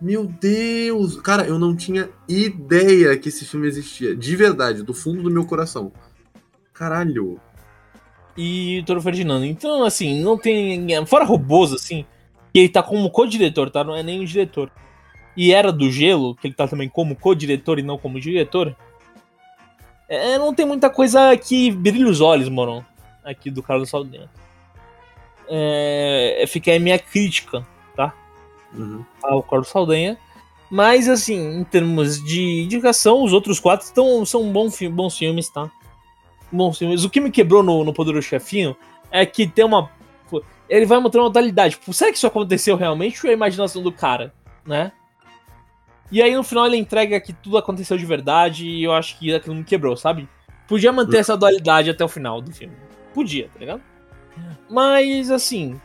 Meu 0.00 0.26
Deus! 0.26 1.20
Cara, 1.20 1.46
eu 1.46 1.60
não 1.60 1.76
tinha 1.76 2.10
ideia 2.28 3.16
que 3.16 3.28
esse 3.28 3.44
filme 3.44 3.68
existia. 3.68 4.16
De 4.16 4.34
verdade, 4.34 4.82
do 4.82 4.92
fundo 4.92 5.22
do 5.22 5.30
meu 5.30 5.46
coração. 5.46 5.92
Caralho. 6.72 7.40
E 8.36 8.82
Toro 8.84 9.00
Ferdinando. 9.00 9.44
Então, 9.44 9.84
assim, 9.84 10.20
não 10.20 10.36
tem. 10.36 10.86
Fora 11.06 11.24
robôs, 11.24 11.72
assim, 11.72 12.04
que 12.52 12.58
ele 12.58 12.68
tá 12.68 12.82
como 12.82 13.10
co-diretor, 13.10 13.70
tá? 13.70 13.84
Não 13.84 13.94
é 13.94 14.02
nem 14.02 14.20
o 14.20 14.26
diretor. 14.26 14.72
E 15.36 15.52
era 15.52 15.70
do 15.70 15.88
gelo, 15.88 16.34
que 16.34 16.48
ele 16.48 16.54
tá 16.54 16.66
também 16.66 16.88
como 16.88 17.14
co-diretor 17.14 17.78
e 17.78 17.82
não 17.82 17.96
como 17.96 18.20
diretor. 18.20 18.76
É, 20.08 20.36
não 20.36 20.52
tem 20.52 20.66
muita 20.66 20.90
coisa 20.90 21.36
que 21.36 21.70
brilha 21.70 22.08
os 22.08 22.20
olhos, 22.20 22.48
mano. 22.48 22.84
Aqui 23.24 23.50
do 23.50 23.62
Carlos 23.62 23.88
Saldanha. 23.88 24.28
É, 25.48 26.44
fica 26.48 26.72
aí 26.72 26.80
minha 26.80 26.98
crítica 26.98 27.64
Uhum. 28.74 29.04
ao 29.22 29.42
Carlos 29.42 29.68
Saldanha. 29.68 30.18
Mas, 30.70 31.08
assim, 31.08 31.58
em 31.60 31.64
termos 31.64 32.22
de 32.22 32.62
indicação, 32.62 33.22
os 33.22 33.32
outros 33.32 33.60
quatro 33.60 33.92
tão, 33.92 34.24
são 34.24 34.50
bom 34.50 34.70
fi- 34.70 34.88
bons 34.88 35.18
filmes, 35.18 35.48
tá? 35.50 35.70
Bons 36.50 36.78
filmes. 36.78 37.04
O 37.04 37.10
que 37.10 37.20
me 37.20 37.30
quebrou 37.30 37.62
no, 37.62 37.84
no 37.84 37.92
Poderoso 37.92 38.26
Chefinho 38.26 38.74
é 39.10 39.26
que 39.26 39.46
tem 39.46 39.64
uma. 39.64 39.90
Ele 40.68 40.86
vai 40.86 40.98
mostrando 40.98 41.24
uma 41.24 41.28
modalidade. 41.28 41.74
Tipo, 41.74 41.92
será 41.92 42.10
que 42.10 42.16
isso 42.16 42.26
aconteceu 42.26 42.76
realmente 42.76 43.20
ou 43.22 43.28
é 43.28 43.34
a 43.34 43.36
imaginação 43.36 43.82
do 43.82 43.92
cara, 43.92 44.32
né? 44.66 44.92
E 46.10 46.22
aí 46.22 46.34
no 46.34 46.42
final 46.42 46.66
ele 46.66 46.76
entrega 46.76 47.20
que 47.20 47.32
tudo 47.32 47.58
aconteceu 47.58 47.96
de 47.98 48.06
verdade 48.06 48.66
e 48.66 48.82
eu 48.84 48.92
acho 48.92 49.18
que 49.18 49.34
aquilo 49.34 49.54
me 49.54 49.64
quebrou, 49.64 49.96
sabe? 49.96 50.26
Podia 50.66 50.92
manter 50.92 51.18
essa 51.18 51.36
dualidade 51.36 51.90
até 51.90 52.02
o 52.02 52.08
final 52.08 52.40
do 52.40 52.50
filme. 52.52 52.74
Podia, 53.12 53.48
tá 53.48 53.58
ligado? 53.58 53.82
Mas, 54.70 55.30
assim, 55.30 55.78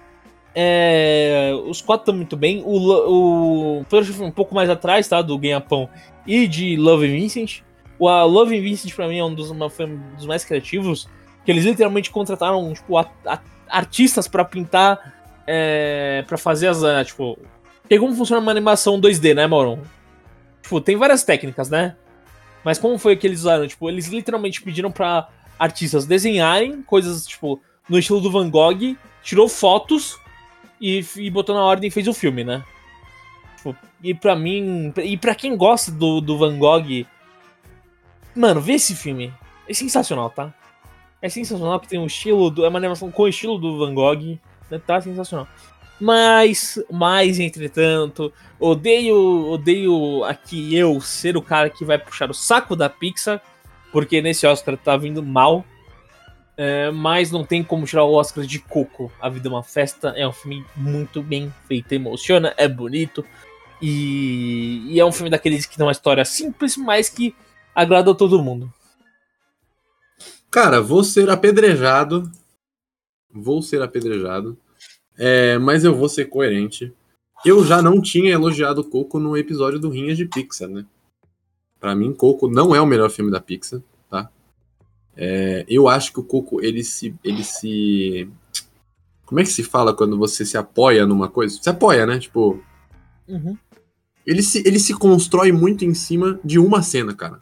é, 0.59 1.51
os 1.67 1.81
quatro 1.81 2.01
estão 2.01 2.15
muito 2.15 2.35
bem. 2.35 2.63
O, 2.65 3.81
o 3.81 3.85
Chefão 4.03 4.25
um 4.25 4.31
pouco 4.31 4.55
mais 4.55 4.69
atrás, 4.71 5.07
tá? 5.07 5.21
Do 5.21 5.37
Ganha-Pão 5.37 5.87
e 6.25 6.47
de 6.47 6.75
Love 6.75 7.07
Vincent. 7.07 7.59
O 7.99 8.07
a 8.09 8.23
Love 8.23 8.59
Vincent, 8.59 8.91
pra 8.95 9.07
mim, 9.07 9.19
é 9.19 9.23
um 9.23 9.33
dos, 9.33 9.51
uma- 9.51 9.69
foi 9.69 9.85
um 9.85 9.99
dos 10.15 10.25
mais 10.25 10.43
criativos. 10.43 11.07
Que 11.45 11.51
eles 11.51 11.63
literalmente 11.63 12.09
contrataram, 12.09 12.73
tipo, 12.73 12.97
a- 12.97 13.09
a- 13.25 13.39
artistas 13.69 14.27
pra 14.27 14.43
pintar. 14.43 15.15
É, 15.45 16.25
para 16.27 16.37
fazer 16.37 16.67
as. 16.67 16.83
ah, 16.83 17.05
Tipo. 17.05 17.37
Porque 17.83 17.97
como 17.99 18.13
funciona 18.15 18.41
uma 18.41 18.51
animação 18.51 18.99
2D, 18.99 19.33
né, 19.35 19.45
Moron? 19.47 19.79
Tipo, 20.61 20.81
tem 20.81 20.97
várias 20.97 21.23
técnicas, 21.23 21.69
né? 21.69 21.95
Mas 22.65 22.77
como 22.77 22.97
foi 22.97 23.15
que 23.15 23.25
eles 23.25 23.41
usaram? 23.41 23.65
Tipo, 23.67 23.87
eles 23.89 24.07
literalmente 24.07 24.61
pediram 24.61 24.91
pra 24.91 25.29
artistas 25.57 26.05
desenharem 26.05 26.81
coisas, 26.81 27.25
tipo, 27.25 27.61
no 27.87 27.97
estilo 27.97 28.19
do 28.19 28.29
Van 28.29 28.49
Gogh, 28.49 28.97
tirou 29.23 29.47
fotos 29.47 30.17
e, 30.79 31.03
e 31.17 31.29
botou 31.29 31.55
na 31.55 31.63
ordem 31.63 31.87
e 31.87 31.91
fez 31.91 32.07
o 32.07 32.13
filme, 32.13 32.43
né? 32.43 32.63
Tipo, 33.57 33.75
e 34.03 34.13
pra 34.13 34.35
mim, 34.35 34.93
e 35.03 35.17
pra 35.17 35.35
quem 35.35 35.55
gosta 35.57 35.91
do, 35.91 36.21
do 36.21 36.37
Van 36.37 36.57
Gogh, 36.57 37.05
mano, 38.35 38.61
vê 38.61 38.73
esse 38.73 38.95
filme. 38.95 39.33
É 39.67 39.73
sensacional, 39.73 40.29
tá? 40.29 40.53
É 41.21 41.27
sensacional 41.29 41.79
que 41.79 41.87
tem 41.87 41.99
um 41.99 42.05
estilo, 42.05 42.49
do, 42.49 42.63
é 42.63 42.69
uma 42.69 42.77
animação 42.77 43.11
com 43.11 43.23
o 43.23 43.27
estilo 43.27 43.57
do 43.57 43.77
Van 43.79 43.93
Gogh, 43.93 44.39
né? 44.69 44.79
tá 44.85 45.01
sensacional. 45.01 45.47
Mas, 45.99 46.79
mas, 46.91 47.39
entretanto, 47.39 48.31
odeio, 48.59 49.49
odeio 49.49 50.23
aqui 50.25 50.75
eu 50.75 51.01
ser 51.01 51.35
o 51.35 51.41
cara 51.41 51.69
que 51.71 51.83
vai 51.83 51.97
puxar 51.97 52.29
o 52.29 52.35
saco 52.35 52.75
da 52.75 52.87
Pixar, 52.87 53.41
porque 53.91 54.21
nesse 54.21 54.45
Oscar 54.45 54.77
tá 54.77 54.95
vindo 54.95 55.23
mal. 55.23 55.65
É, 56.57 56.89
mas 56.89 57.31
não 57.31 57.45
tem 57.45 57.63
como 57.63 57.85
tirar 57.85 58.03
o 58.03 58.13
Oscar 58.13 58.43
de 58.43 58.57
Coco. 58.57 59.11
A 59.21 59.29
Vida 59.29 59.47
é 59.47 59.51
uma 59.51 59.61
Festa 59.61 60.09
é 60.09 60.27
um 60.27 60.33
filme 60.33 60.65
muito 60.75 61.21
bem 61.21 61.53
feito, 61.67 61.93
emociona, 61.93 62.53
é 62.57 62.67
bonito. 62.67 63.23
E, 63.79 64.83
e 64.87 64.99
é 64.99 65.05
um 65.05 65.11
filme 65.11 65.29
daqueles 65.29 65.67
que 65.67 65.77
tem 65.77 65.85
uma 65.85 65.91
história 65.91 66.25
simples, 66.25 66.75
mas 66.75 67.09
que 67.09 67.35
agrada 67.75 68.09
a 68.09 68.15
todo 68.15 68.41
mundo. 68.41 68.73
Cara, 70.49 70.81
vou 70.81 71.03
ser 71.03 71.29
apedrejado. 71.29 72.31
Vou 73.31 73.61
ser 73.61 73.81
apedrejado. 73.83 74.57
É, 75.15 75.59
mas 75.59 75.83
eu 75.83 75.95
vou 75.95 76.09
ser 76.09 76.25
coerente. 76.25 76.91
Eu 77.45 77.63
já 77.63 77.83
não 77.83 78.01
tinha 78.01 78.33
elogiado 78.33 78.83
Coco 78.83 79.19
no 79.19 79.37
episódio 79.37 79.79
do 79.79 79.89
Rinhas 79.89 80.17
de 80.17 80.25
Pixar, 80.25 80.67
né? 80.67 80.85
Pra 81.79 81.93
mim, 81.93 82.11
Coco 82.13 82.47
não 82.47 82.75
é 82.75 82.81
o 82.81 82.85
melhor 82.85 83.11
filme 83.11 83.29
da 83.29 83.39
Pixar? 83.39 83.79
É, 85.17 85.65
eu 85.67 85.87
acho 85.87 86.13
que 86.13 86.19
o 86.19 86.23
Coco, 86.23 86.63
ele 86.63 86.83
se, 86.83 87.15
ele 87.23 87.43
se... 87.43 88.29
Como 89.25 89.39
é 89.41 89.43
que 89.43 89.49
se 89.49 89.63
fala 89.63 89.93
quando 89.93 90.17
você 90.17 90.45
se 90.45 90.57
apoia 90.57 91.05
numa 91.05 91.27
coisa? 91.27 91.57
Se 91.61 91.69
apoia, 91.69 92.05
né? 92.05 92.19
Tipo, 92.19 92.63
Uhum, 93.27 93.57
ele 94.25 94.41
se, 94.41 94.63
ele 94.65 94.79
se 94.79 94.93
constrói 94.93 95.51
muito 95.51 95.83
em 95.83 95.93
cima 95.93 96.39
de 96.45 96.59
uma 96.59 96.81
cena, 96.81 97.13
cara. 97.13 97.39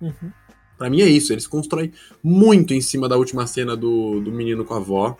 uhum. 0.00 0.30
Pra 0.76 0.90
mim 0.90 1.00
é 1.00 1.06
isso, 1.08 1.32
eles 1.32 1.46
constroem 1.46 1.90
muito 2.22 2.74
em 2.74 2.82
cima 2.82 3.08
da 3.08 3.16
última 3.16 3.46
cena 3.46 3.74
do, 3.74 4.20
do 4.20 4.30
menino 4.30 4.62
com 4.64 4.74
a 4.74 4.76
avó. 4.76 5.16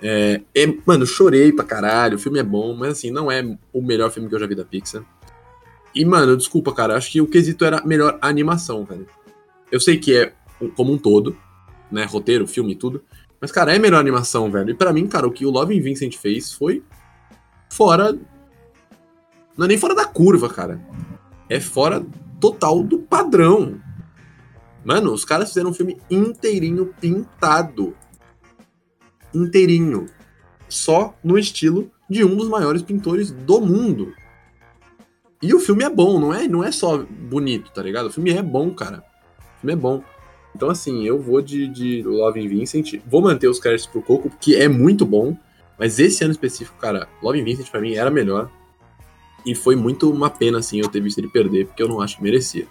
É, 0.00 0.40
é- 0.56 0.74
mano, 0.84 1.06
chorei 1.06 1.52
pra 1.52 1.64
caralho, 1.64 2.16
o 2.16 2.18
filme 2.20 2.38
é 2.40 2.42
bom, 2.42 2.74
mas 2.74 2.92
assim, 2.92 3.10
não 3.12 3.30
é 3.30 3.42
o 3.72 3.80
melhor 3.82 4.10
filme 4.10 4.28
que 4.28 4.34
eu 4.34 4.40
já 4.40 4.46
vi 4.46 4.56
da 4.56 4.64
Pixar. 4.64 5.04
E, 5.94 6.04
mano, 6.04 6.36
desculpa, 6.36 6.72
cara, 6.72 6.96
acho 6.96 7.10
que 7.12 7.20
o 7.20 7.26
quesito 7.26 7.64
era 7.64 7.84
melhor 7.84 8.18
animação, 8.20 8.84
velho. 8.84 9.06
Eu 9.70 9.80
sei 9.80 9.98
que 9.98 10.16
é 10.16 10.32
como 10.76 10.92
um 10.92 10.98
todo, 10.98 11.36
né, 11.90 12.04
roteiro, 12.04 12.46
filme 12.46 12.74
tudo, 12.74 13.02
mas, 13.40 13.52
cara, 13.52 13.74
é 13.74 13.78
melhor 13.78 14.00
animação, 14.00 14.50
velho. 14.50 14.70
E 14.70 14.74
pra 14.74 14.92
mim, 14.92 15.06
cara, 15.06 15.26
o 15.26 15.30
que 15.30 15.46
o 15.46 15.50
Love 15.50 15.78
and 15.78 15.82
Vincent 15.82 16.16
fez 16.16 16.52
foi 16.52 16.82
fora... 17.70 18.12
Não 19.56 19.64
é 19.64 19.68
nem 19.68 19.78
fora 19.78 19.94
da 19.94 20.04
curva, 20.04 20.48
cara. 20.48 20.80
É 21.48 21.60
fora 21.60 22.04
total 22.40 22.82
do 22.82 22.98
padrão. 22.98 23.80
Mano, 24.84 25.12
os 25.12 25.24
caras 25.24 25.48
fizeram 25.48 25.70
um 25.70 25.74
filme 25.74 25.98
inteirinho 26.10 26.94
pintado. 27.00 27.96
Inteirinho. 29.34 30.06
Só 30.68 31.14
no 31.22 31.38
estilo 31.38 31.90
de 32.08 32.24
um 32.24 32.36
dos 32.36 32.48
maiores 32.48 32.82
pintores 32.82 33.30
do 33.30 33.60
mundo. 33.60 34.14
E 35.40 35.54
o 35.54 35.60
filme 35.60 35.84
é 35.84 35.90
bom, 35.90 36.18
não 36.18 36.34
é, 36.34 36.48
não 36.48 36.64
é 36.64 36.72
só 36.72 36.98
bonito, 36.98 37.70
tá 37.70 37.82
ligado? 37.82 38.06
O 38.06 38.12
filme 38.12 38.30
é 38.30 38.42
bom, 38.42 38.70
cara. 38.74 39.04
O 39.56 39.60
filme 39.60 39.72
é 39.72 39.76
bom. 39.76 40.02
Então, 40.54 40.70
assim, 40.70 41.04
eu 41.04 41.20
vou 41.20 41.40
de, 41.40 41.68
de 41.68 42.02
Love 42.02 42.46
Vincent. 42.48 43.00
Vou 43.06 43.22
manter 43.22 43.48
os 43.48 43.60
créditos 43.60 43.86
pro 43.86 44.02
Coco, 44.02 44.30
que 44.40 44.56
é 44.56 44.68
muito 44.68 45.06
bom. 45.06 45.36
Mas 45.78 45.98
esse 45.98 46.24
ano 46.24 46.32
específico, 46.32 46.76
cara, 46.78 47.08
Love 47.22 47.42
Vincent 47.42 47.70
pra 47.70 47.80
mim 47.80 47.94
era 47.94 48.10
melhor. 48.10 48.50
E 49.46 49.54
foi 49.54 49.76
muito 49.76 50.10
uma 50.10 50.28
pena, 50.28 50.58
assim, 50.58 50.80
eu 50.80 50.88
ter 50.88 51.00
visto 51.00 51.18
ele 51.18 51.28
perder, 51.28 51.66
porque 51.66 51.82
eu 51.82 51.88
não 51.88 52.00
acho 52.00 52.16
que 52.16 52.22
merecia. 52.22 52.66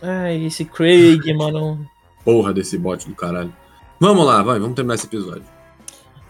Ai, 0.00 0.44
esse 0.44 0.64
Craig, 0.64 1.20
mano. 1.34 1.86
Porra 2.24 2.52
desse 2.52 2.78
bot 2.78 3.06
do 3.08 3.14
caralho. 3.14 3.52
Vamos 3.98 4.24
lá, 4.24 4.42
vai, 4.42 4.58
vamos 4.58 4.74
terminar 4.74 4.94
esse 4.94 5.06
episódio. 5.06 5.44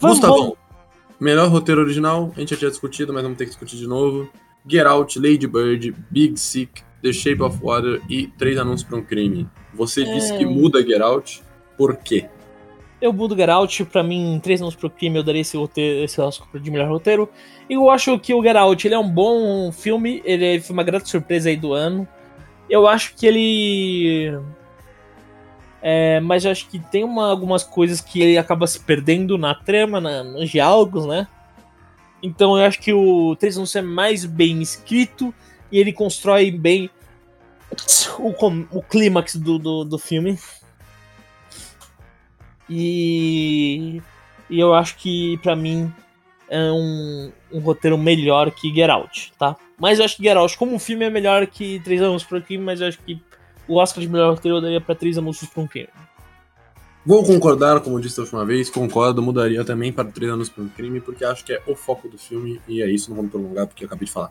Vamos, 0.00 0.18
Gustavão, 0.18 0.38
vamos. 0.38 0.58
melhor 1.20 1.48
roteiro 1.48 1.80
original, 1.80 2.32
a 2.36 2.40
gente 2.40 2.50
já 2.50 2.56
tinha 2.56 2.70
discutido, 2.70 3.12
mas 3.12 3.22
vamos 3.22 3.38
ter 3.38 3.44
que 3.44 3.50
discutir 3.50 3.76
de 3.76 3.86
novo. 3.86 4.28
Get 4.66 4.86
Out, 4.86 5.18
Lady 5.18 5.46
Bird, 5.46 5.94
Big 6.10 6.38
Sick, 6.38 6.82
The 7.04 7.12
Shape 7.12 7.42
of 7.42 7.58
Water 7.62 8.00
e 8.08 8.26
Três 8.28 8.56
Anúncios 8.58 8.82
para 8.88 8.98
um 8.98 9.02
Crime. 9.02 9.46
Você 9.74 10.02
É. 10.02 10.14
disse 10.14 10.36
que 10.38 10.46
muda 10.46 10.82
Get 10.82 11.00
Out, 11.02 11.42
por 11.76 11.94
quê? 11.98 12.26
Eu 13.00 13.12
mudo 13.12 13.36
Get 13.36 13.50
Out, 13.50 13.84
pra 13.84 14.02
mim, 14.02 14.40
três 14.42 14.62
anos 14.62 14.74
pro 14.74 14.88
crime, 14.88 15.16
eu 15.18 15.22
daria 15.22 15.42
esse, 15.42 15.56
roteiro, 15.58 16.02
esse 16.04 16.18
Oscar 16.18 16.48
de 16.58 16.70
melhor 16.70 16.88
roteiro. 16.88 17.28
E 17.68 17.74
eu 17.74 17.90
acho 17.90 18.18
que 18.18 18.32
o 18.32 18.42
Get 18.42 18.56
Out, 18.56 18.86
ele 18.88 18.94
é 18.94 18.98
um 18.98 19.08
bom 19.10 19.70
filme, 19.70 20.22
ele 20.24 20.58
foi 20.60 20.72
uma 20.72 20.82
grande 20.82 21.08
surpresa 21.10 21.50
aí 21.50 21.56
do 21.56 21.74
ano. 21.74 22.08
Eu 22.70 22.86
acho 22.88 23.14
que 23.14 23.26
ele... 23.26 24.38
É, 25.82 26.18
mas 26.20 26.46
eu 26.46 26.50
acho 26.50 26.66
que 26.70 26.78
tem 26.78 27.04
uma- 27.04 27.28
algumas 27.30 27.62
coisas 27.62 28.00
que 28.00 28.22
ele 28.22 28.38
acaba 28.38 28.66
se 28.66 28.80
perdendo 28.80 29.36
na 29.36 29.54
trama, 29.54 30.00
na- 30.00 30.24
nos 30.24 30.48
diálogos, 30.48 31.04
né? 31.04 31.28
Então 32.22 32.56
eu 32.58 32.64
acho 32.64 32.80
que 32.80 32.90
o 32.90 33.36
Três 33.36 33.58
Anos 33.58 33.76
é 33.76 33.82
mais 33.82 34.24
bem 34.24 34.62
escrito 34.62 35.34
e 35.74 35.78
ele 35.80 35.92
constrói 35.92 36.52
bem 36.52 36.88
o, 38.16 38.32
o 38.70 38.80
clímax 38.80 39.34
do, 39.34 39.58
do, 39.58 39.82
do 39.82 39.98
filme. 39.98 40.38
E, 42.70 44.00
e 44.48 44.60
eu 44.60 44.72
acho 44.72 44.96
que 44.96 45.36
pra 45.38 45.56
mim 45.56 45.92
é 46.48 46.70
um, 46.70 47.32
um 47.52 47.58
roteiro 47.58 47.98
melhor 47.98 48.52
que 48.52 48.72
Get 48.72 48.88
Out, 48.88 49.32
tá? 49.36 49.56
Mas 49.76 49.98
eu 49.98 50.04
acho 50.04 50.16
que 50.16 50.22
Get 50.22 50.36
Out 50.36 50.56
como 50.56 50.78
filme 50.78 51.06
é 51.06 51.10
melhor 51.10 51.44
que 51.48 51.80
Três 51.80 52.00
Anúncios 52.00 52.28
para 52.28 52.38
um 52.38 52.42
Crime, 52.42 52.62
mas 52.62 52.80
eu 52.80 52.86
acho 52.86 52.98
que 53.00 53.20
o 53.66 53.74
Oscar 53.74 54.00
de 54.00 54.08
melhor 54.08 54.30
roteiro 54.30 54.58
eu 54.58 54.62
daria 54.62 54.80
pra 54.80 54.94
Três 54.94 55.18
Anúncios 55.18 55.50
para 55.50 55.60
um 55.60 55.66
Crime. 55.66 55.88
Vou 57.04 57.24
concordar, 57.24 57.80
como 57.80 57.96
eu 57.96 58.00
disse 58.00 58.16
da 58.16 58.22
última 58.22 58.46
vez, 58.46 58.70
concordo, 58.70 59.20
mudaria 59.20 59.64
também 59.64 59.92
para 59.92 60.04
Três 60.04 60.30
Anos 60.30 60.48
para 60.48 60.62
um 60.62 60.68
Crime, 60.68 61.00
porque 61.00 61.24
acho 61.24 61.44
que 61.44 61.52
é 61.52 61.60
o 61.66 61.74
foco 61.74 62.08
do 62.08 62.16
filme, 62.16 62.60
e 62.68 62.80
é 62.80 62.88
isso, 62.88 63.10
não 63.10 63.16
vamos 63.16 63.32
prolongar, 63.32 63.66
porque 63.66 63.82
eu 63.82 63.88
acabei 63.88 64.06
de 64.06 64.12
falar. 64.12 64.30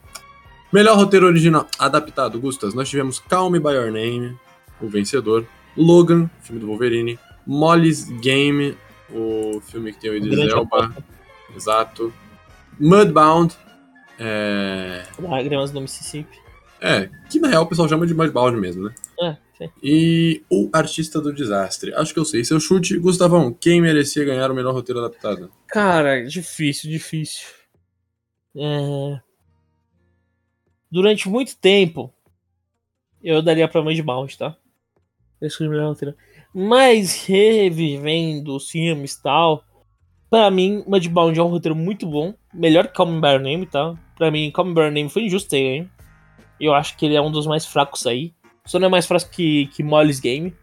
Melhor 0.73 0.97
roteiro 0.97 1.27
original 1.27 1.67
adaptado, 1.77 2.39
Gustas, 2.39 2.73
nós 2.73 2.89
tivemos 2.89 3.19
Calm 3.19 3.51
Me 3.51 3.59
By 3.59 3.73
Your 3.73 3.91
Name, 3.91 4.35
o 4.81 4.87
vencedor, 4.87 5.45
Logan, 5.77 6.27
filme 6.41 6.59
do 6.59 6.65
Wolverine, 6.65 7.19
Molly's 7.45 8.09
Game, 8.19 8.75
o 9.11 9.61
filme 9.61 9.93
que 9.93 9.99
tem 9.99 10.09
o 10.09 10.15
Idris 10.15 10.51
Elba, 10.51 10.91
exato, 11.55 12.11
Mudbound, 12.79 13.55
é... 14.17 15.03
Lágrimas 15.19 15.69
do 15.69 15.79
Mississippi. 15.79 16.39
é, 16.81 17.07
que 17.29 17.39
na 17.39 17.49
real 17.49 17.63
o 17.63 17.67
pessoal 17.67 17.87
chama 17.87 18.07
de 18.07 18.15
Mudbound 18.15 18.59
mesmo, 18.59 18.85
né? 18.85 18.95
É, 19.21 19.37
sim. 19.55 19.69
E 19.83 20.43
o 20.49 20.71
Artista 20.73 21.21
do 21.21 21.31
Desastre. 21.31 21.93
Acho 21.93 22.13
que 22.13 22.19
eu 22.19 22.25
sei. 22.25 22.43
Seu 22.43 22.59
chute, 22.59 22.97
Gustavão, 22.97 23.53
quem 23.53 23.79
merecia 23.79 24.25
ganhar 24.25 24.49
o 24.49 24.55
melhor 24.55 24.73
roteiro 24.73 24.99
adaptado? 24.99 25.51
Cara, 25.67 26.25
difícil, 26.25 26.89
difícil. 26.89 27.45
É... 28.57 29.21
Durante 30.93 31.27
muito 31.27 31.57
tempo, 31.57 32.13
eu 33.23 33.41
daria 33.41 33.67
pra 33.67 33.81
tá? 34.37 34.55
Foi 35.57 35.65
o 35.65 35.69
melhor 35.71 35.87
roteiro. 35.87 36.15
Mas 36.53 37.25
revivendo 37.25 38.55
os 38.55 38.69
filmes 38.69 39.13
e 39.13 39.23
tal, 39.23 39.63
pra 40.29 40.51
mim, 40.51 40.83
Mudbound 40.85 41.39
é 41.39 41.41
um 41.41 41.47
roteiro 41.47 41.75
muito 41.75 42.05
bom. 42.05 42.35
Melhor 42.53 42.89
que 42.89 43.05
Me 43.05 43.19
By 43.19 43.39
Name, 43.39 43.65
tá? 43.65 43.95
Pra 44.15 44.29
mim, 44.29 44.53
Me 44.55 44.73
By 44.75 44.91
Name 44.91 45.09
foi 45.09 45.23
injusto 45.23 45.49
ganho. 45.49 45.89
Eu 46.59 46.75
acho 46.75 46.95
que 46.95 47.07
ele 47.07 47.15
é 47.15 47.21
um 47.23 47.31
dos 47.31 47.47
mais 47.47 47.65
fracos 47.65 48.05
aí. 48.05 48.31
Só 48.63 48.77
não 48.77 48.85
é 48.85 48.89
mais 48.91 49.07
fraco 49.07 49.31
que, 49.31 49.65
que 49.73 49.81
Molly's 49.81 50.19
Game. 50.19 50.53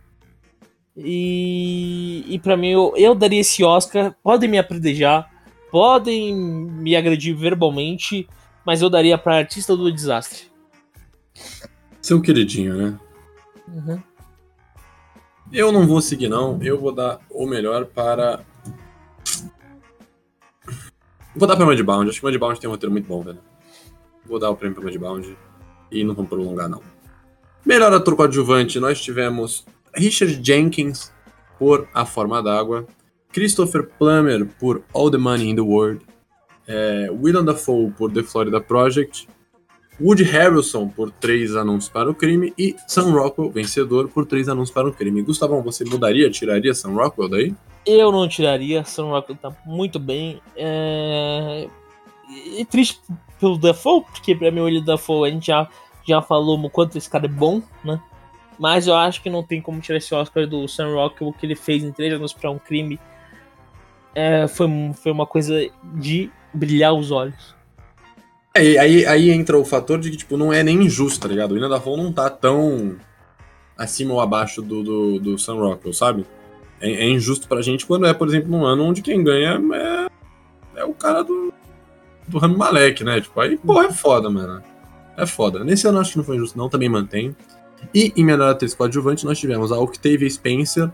E, 0.96 2.24
e 2.28 2.38
para 2.38 2.56
mim, 2.56 2.68
eu, 2.68 2.94
eu 2.96 3.16
daria 3.16 3.40
esse 3.40 3.64
Oscar. 3.64 4.14
Podem 4.22 4.48
me 4.48 4.58
apredejar, 4.58 5.28
podem 5.72 6.32
me 6.32 6.94
agredir 6.94 7.34
verbalmente, 7.34 8.28
mas 8.64 8.82
eu 8.82 8.90
daria 8.90 9.18
pra 9.18 9.36
Artista 9.36 9.76
do 9.76 9.90
Desastre. 9.90 10.50
Seu 12.00 12.20
queridinho, 12.20 12.74
né? 12.74 13.00
Uhum. 13.68 14.02
Eu 15.52 15.72
não 15.72 15.86
vou 15.86 16.00
seguir, 16.00 16.28
não. 16.28 16.58
Eu 16.62 16.80
vou 16.80 16.92
dar 16.92 17.20
o 17.28 17.46
melhor 17.46 17.86
para. 17.86 18.44
Vou 21.34 21.48
dar 21.48 21.56
pra 21.56 21.66
Mudbound. 21.66 22.08
Acho 22.08 22.20
que 22.20 22.26
Mudbound 22.26 22.60
tem 22.60 22.68
um 22.68 22.72
roteiro 22.72 22.92
muito 22.92 23.06
bom, 23.06 23.22
velho. 23.22 23.38
Vou 24.24 24.38
dar 24.38 24.50
o 24.50 24.56
prêmio 24.56 24.76
pra 24.76 24.84
Mudbound. 24.84 25.36
E 25.90 26.04
não 26.04 26.14
vamos 26.14 26.28
prolongar, 26.28 26.68
não. 26.68 26.80
Melhor 27.64 27.92
ator 27.92 28.16
coadjuvante, 28.16 28.78
nós 28.80 29.00
tivemos 29.00 29.66
Richard 29.94 30.40
Jenkins 30.42 31.12
por 31.58 31.88
A 31.92 32.06
Forma 32.06 32.42
d'Água, 32.42 32.86
Christopher 33.32 33.88
Plummer 33.98 34.46
por 34.58 34.82
All 34.94 35.10
the 35.10 35.18
Money 35.18 35.50
in 35.50 35.56
the 35.56 35.60
World, 35.60 36.06
é, 36.70 37.42
Dafoe 37.42 37.90
por 37.90 38.12
The 38.12 38.22
Florida 38.22 38.60
Project, 38.60 39.26
Woody 40.00 40.22
Harrelson 40.22 40.88
por 40.88 41.10
Três 41.10 41.56
Anúncios 41.56 41.90
para 41.90 42.08
o 42.08 42.14
Crime 42.14 42.54
e 42.56 42.76
Sam 42.86 43.10
Rockwell, 43.10 43.50
vencedor, 43.50 44.08
por 44.08 44.24
Três 44.24 44.48
Anúncios 44.48 44.72
para 44.72 44.88
o 44.88 44.92
Crime. 44.92 45.20
Gustavão, 45.22 45.62
você 45.62 45.84
mudaria, 45.84 46.30
tiraria 46.30 46.72
Sam 46.72 46.92
Rockwell 46.92 47.28
daí? 47.28 47.54
Eu 47.84 48.12
não 48.12 48.28
tiraria, 48.28 48.84
Sam 48.84 49.06
Rockwell 49.06 49.36
tá 49.36 49.52
muito 49.66 49.98
bem. 49.98 50.40
É... 50.56 51.68
Triste 52.70 53.00
pelo 53.40 53.58
Dafoe, 53.58 54.04
porque 54.04 54.34
pra 54.34 54.50
mim 54.50 54.60
o 54.60 54.80
Dafoe 54.80 55.28
a 55.28 55.32
gente 55.32 55.48
já, 55.48 55.68
já 56.06 56.22
falou 56.22 56.58
o 56.58 56.70
quanto 56.70 56.96
esse 56.96 57.10
cara 57.10 57.26
é 57.26 57.28
bom, 57.28 57.60
né? 57.84 58.00
Mas 58.58 58.86
eu 58.86 58.94
acho 58.94 59.22
que 59.22 59.28
não 59.28 59.42
tem 59.42 59.60
como 59.60 59.80
tirar 59.80 59.98
esse 59.98 60.14
Oscar 60.14 60.46
do 60.46 60.68
Sam 60.68 60.94
Rockwell, 60.94 61.30
o 61.30 61.32
que 61.32 61.44
ele 61.44 61.56
fez 61.56 61.82
em 61.82 61.90
Três 61.90 62.12
Anos 62.12 62.32
pra 62.32 62.50
um 62.50 62.58
Crime. 62.58 63.00
É, 64.14 64.46
foi, 64.46 64.68
foi 64.94 65.10
uma 65.10 65.26
coisa 65.26 65.68
de 65.94 66.30
brilhar 66.52 66.94
os 66.94 67.10
olhos. 67.10 67.54
É, 68.54 68.64
e 68.64 68.78
aí, 68.78 69.06
aí 69.06 69.30
entra 69.30 69.56
o 69.56 69.64
fator 69.64 69.98
de 69.98 70.10
que, 70.10 70.16
tipo, 70.16 70.36
não 70.36 70.52
é 70.52 70.62
nem 70.62 70.82
injusto, 70.82 71.20
tá 71.20 71.28
ligado? 71.28 71.52
O 71.52 71.54
William 71.54 71.68
Dafoe 71.68 71.96
não 71.96 72.12
tá 72.12 72.28
tão 72.28 72.96
acima 73.78 74.12
ou 74.12 74.20
abaixo 74.20 74.60
do, 74.60 74.82
do, 74.82 75.18
do 75.18 75.38
Sam 75.38 75.54
Rockwell, 75.54 75.94
sabe? 75.94 76.26
É, 76.80 76.90
é 76.90 77.08
injusto 77.08 77.46
pra 77.48 77.62
gente 77.62 77.86
quando 77.86 78.06
é, 78.06 78.12
por 78.12 78.28
exemplo, 78.28 78.50
num 78.50 78.64
ano 78.64 78.84
onde 78.84 79.02
quem 79.02 79.22
ganha 79.22 79.60
é, 79.74 80.80
é 80.80 80.84
o 80.84 80.92
cara 80.92 81.22
do, 81.22 81.52
do 82.26 82.38
Rami 82.38 82.56
Malek, 82.56 83.04
né? 83.04 83.20
Tipo, 83.20 83.40
aí, 83.40 83.56
pô, 83.56 83.80
é 83.82 83.92
foda, 83.92 84.28
mano. 84.28 84.62
É 85.16 85.26
foda. 85.26 85.62
Nesse 85.62 85.86
ano 85.86 85.98
acho 85.98 86.12
que 86.12 86.18
não 86.18 86.24
foi 86.24 86.36
injusto, 86.36 86.58
não, 86.58 86.68
também 86.68 86.88
mantenho. 86.88 87.36
E 87.94 88.12
em 88.16 88.24
melhor 88.24 88.50
atriz 88.50 88.74
coadjuvante 88.74 89.24
nós 89.24 89.38
tivemos 89.38 89.72
a 89.72 89.78
Octavia 89.78 90.28
Spencer, 90.28 90.90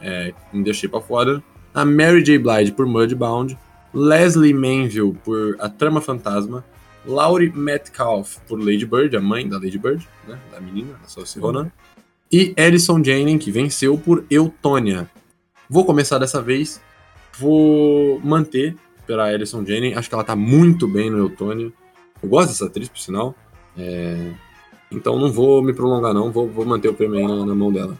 é, 0.00 0.32
em 0.52 0.62
The 0.62 0.72
Shape 0.72 0.96
of 0.96 1.06
Water, 1.08 1.42
a 1.72 1.84
Mary 1.84 2.22
J. 2.22 2.38
Blige 2.38 2.72
por 2.72 2.86
Mudbound, 2.86 3.58
Leslie 3.94 4.52
Manville 4.52 5.14
por 5.24 5.56
A 5.60 5.68
Trama 5.68 6.00
Fantasma, 6.00 6.64
Laurie 7.06 7.52
Metcalf 7.54 8.38
por 8.48 8.58
Lady 8.58 8.84
Bird, 8.84 9.16
a 9.16 9.20
mãe 9.20 9.48
da 9.48 9.56
Lady 9.56 9.78
Bird, 9.78 10.06
né, 10.26 10.38
da 10.50 10.60
menina, 10.60 10.94
da 11.00 11.08
Saoirse 11.08 11.38
Ronan, 11.38 11.70
e 12.32 12.52
Alison 12.58 13.02
Janney, 13.02 13.38
que 13.38 13.50
venceu 13.50 13.96
por 13.96 14.24
Eutônia. 14.28 15.08
Vou 15.68 15.84
começar 15.84 16.18
dessa 16.18 16.42
vez, 16.42 16.80
vou 17.38 18.20
manter 18.20 18.76
pela 19.06 19.26
Alison 19.26 19.64
Janney, 19.64 19.94
acho 19.94 20.08
que 20.08 20.14
ela 20.14 20.24
tá 20.24 20.34
muito 20.34 20.88
bem 20.88 21.10
no 21.10 21.18
Eutônia, 21.18 21.72
eu 22.22 22.28
gosto 22.28 22.48
dessa 22.48 22.66
atriz, 22.66 22.88
por 22.88 22.98
sinal, 22.98 23.34
é, 23.76 24.32
então 24.90 25.18
não 25.18 25.30
vou 25.30 25.62
me 25.62 25.72
prolongar 25.72 26.14
não, 26.14 26.32
vou, 26.32 26.48
vou 26.48 26.64
manter 26.64 26.88
o 26.88 26.94
prêmio 26.94 27.18
aí 27.18 27.26
na, 27.26 27.46
na 27.46 27.54
mão 27.54 27.72
dela. 27.72 27.96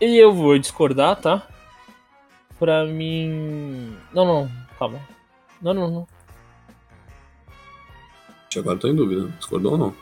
E 0.00 0.16
eu 0.16 0.32
vou 0.32 0.58
discordar, 0.58 1.20
tá? 1.20 1.46
Pra 2.60 2.84
mim. 2.84 3.96
Não, 4.12 4.26
não, 4.26 4.50
calma. 4.78 5.00
Não, 5.62 5.72
não, 5.72 5.90
não. 5.90 6.08
Agora 8.58 8.76
eu 8.76 8.80
tô 8.80 8.88
em 8.88 8.94
dúvida, 8.94 9.28
discordou 9.38 9.72
ou 9.72 9.78
não? 9.78 9.94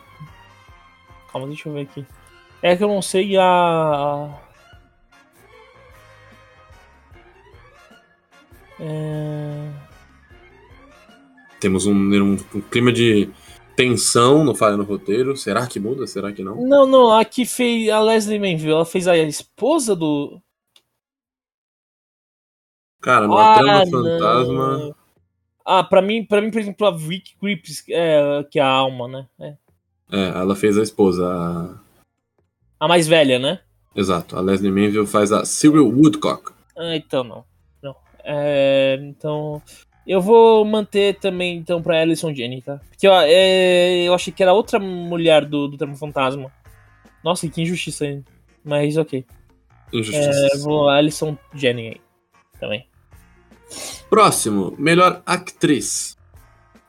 Calma, 1.30 1.46
deixa 1.46 1.68
eu 1.68 1.72
ver 1.72 1.82
aqui. 1.82 2.04
É 2.60 2.76
que 2.76 2.82
eu 2.82 2.88
não 2.88 3.00
sei 3.00 3.36
a. 3.36 4.40
É... 8.80 9.70
Temos 11.60 11.86
um, 11.86 11.94
um, 11.94 12.32
um 12.54 12.60
clima 12.60 12.92
de 12.92 13.30
tensão 13.76 14.42
no 14.42 14.54
falha 14.54 14.76
no 14.76 14.82
roteiro. 14.82 15.36
Será 15.36 15.64
que 15.68 15.78
muda? 15.78 16.08
Será 16.08 16.32
que 16.32 16.42
não? 16.42 16.56
Não, 16.66 16.86
não, 16.86 17.12
aqui 17.12 17.46
fez 17.46 17.88
a 17.88 18.00
Leslie 18.00 18.40
Manville, 18.40 18.72
ela 18.72 18.84
fez 18.84 19.06
a 19.06 19.16
esposa 19.16 19.94
do. 19.94 20.42
Cara, 23.08 23.26
no 23.26 23.38
Ah, 23.38 23.54
Trama 23.54 23.84
não. 23.86 23.90
Fantasma. 23.90 24.96
Ah, 25.64 25.82
pra 25.82 26.02
mim, 26.02 26.22
pra 26.26 26.42
mim, 26.42 26.50
por 26.50 26.60
exemplo, 26.60 26.86
a 26.86 26.90
Vicky 26.90 27.36
Creeps, 27.40 27.82
é, 27.88 28.44
que 28.50 28.58
é 28.58 28.62
a 28.62 28.68
alma, 28.68 29.08
né? 29.08 29.26
É. 29.40 29.54
É, 30.12 30.28
ela 30.38 30.54
fez 30.54 30.76
a 30.76 30.82
esposa. 30.82 31.26
A... 31.26 32.84
A 32.84 32.86
mais 32.86 33.08
velha, 33.08 33.38
né? 33.38 33.60
Exato. 33.96 34.36
A 34.36 34.42
Leslie 34.42 34.70
Manville 34.70 35.06
faz 35.06 35.32
a 35.32 35.46
Cyril 35.46 35.88
Woodcock. 35.88 36.52
Ah, 36.76 36.94
então 36.96 37.24
não. 37.24 37.44
Não. 37.82 37.96
É, 38.22 38.98
então. 39.00 39.62
Eu 40.06 40.20
vou 40.20 40.62
manter 40.66 41.18
também, 41.18 41.56
então, 41.56 41.80
pra 41.80 42.02
Alison 42.02 42.34
Jenny, 42.34 42.60
tá? 42.60 42.78
Porque 42.90 43.08
ó, 43.08 43.22
é, 43.22 44.02
eu 44.02 44.12
achei 44.12 44.30
que 44.34 44.42
era 44.42 44.52
outra 44.52 44.78
mulher 44.78 45.46
do, 45.46 45.66
do 45.66 45.78
Termo 45.78 45.96
Fantasma. 45.96 46.52
Nossa, 47.24 47.48
que 47.48 47.62
injustiça 47.62 48.04
aí. 48.04 48.22
Mas 48.62 48.98
ok. 48.98 49.24
Injustiça. 49.94 50.48
É, 50.52 50.58
vou 50.58 50.90
Alison 50.90 51.38
Jenny 51.54 51.88
aí. 51.88 52.00
Também. 52.60 52.86
Próximo, 54.08 54.74
melhor 54.78 55.22
atriz. 55.26 56.16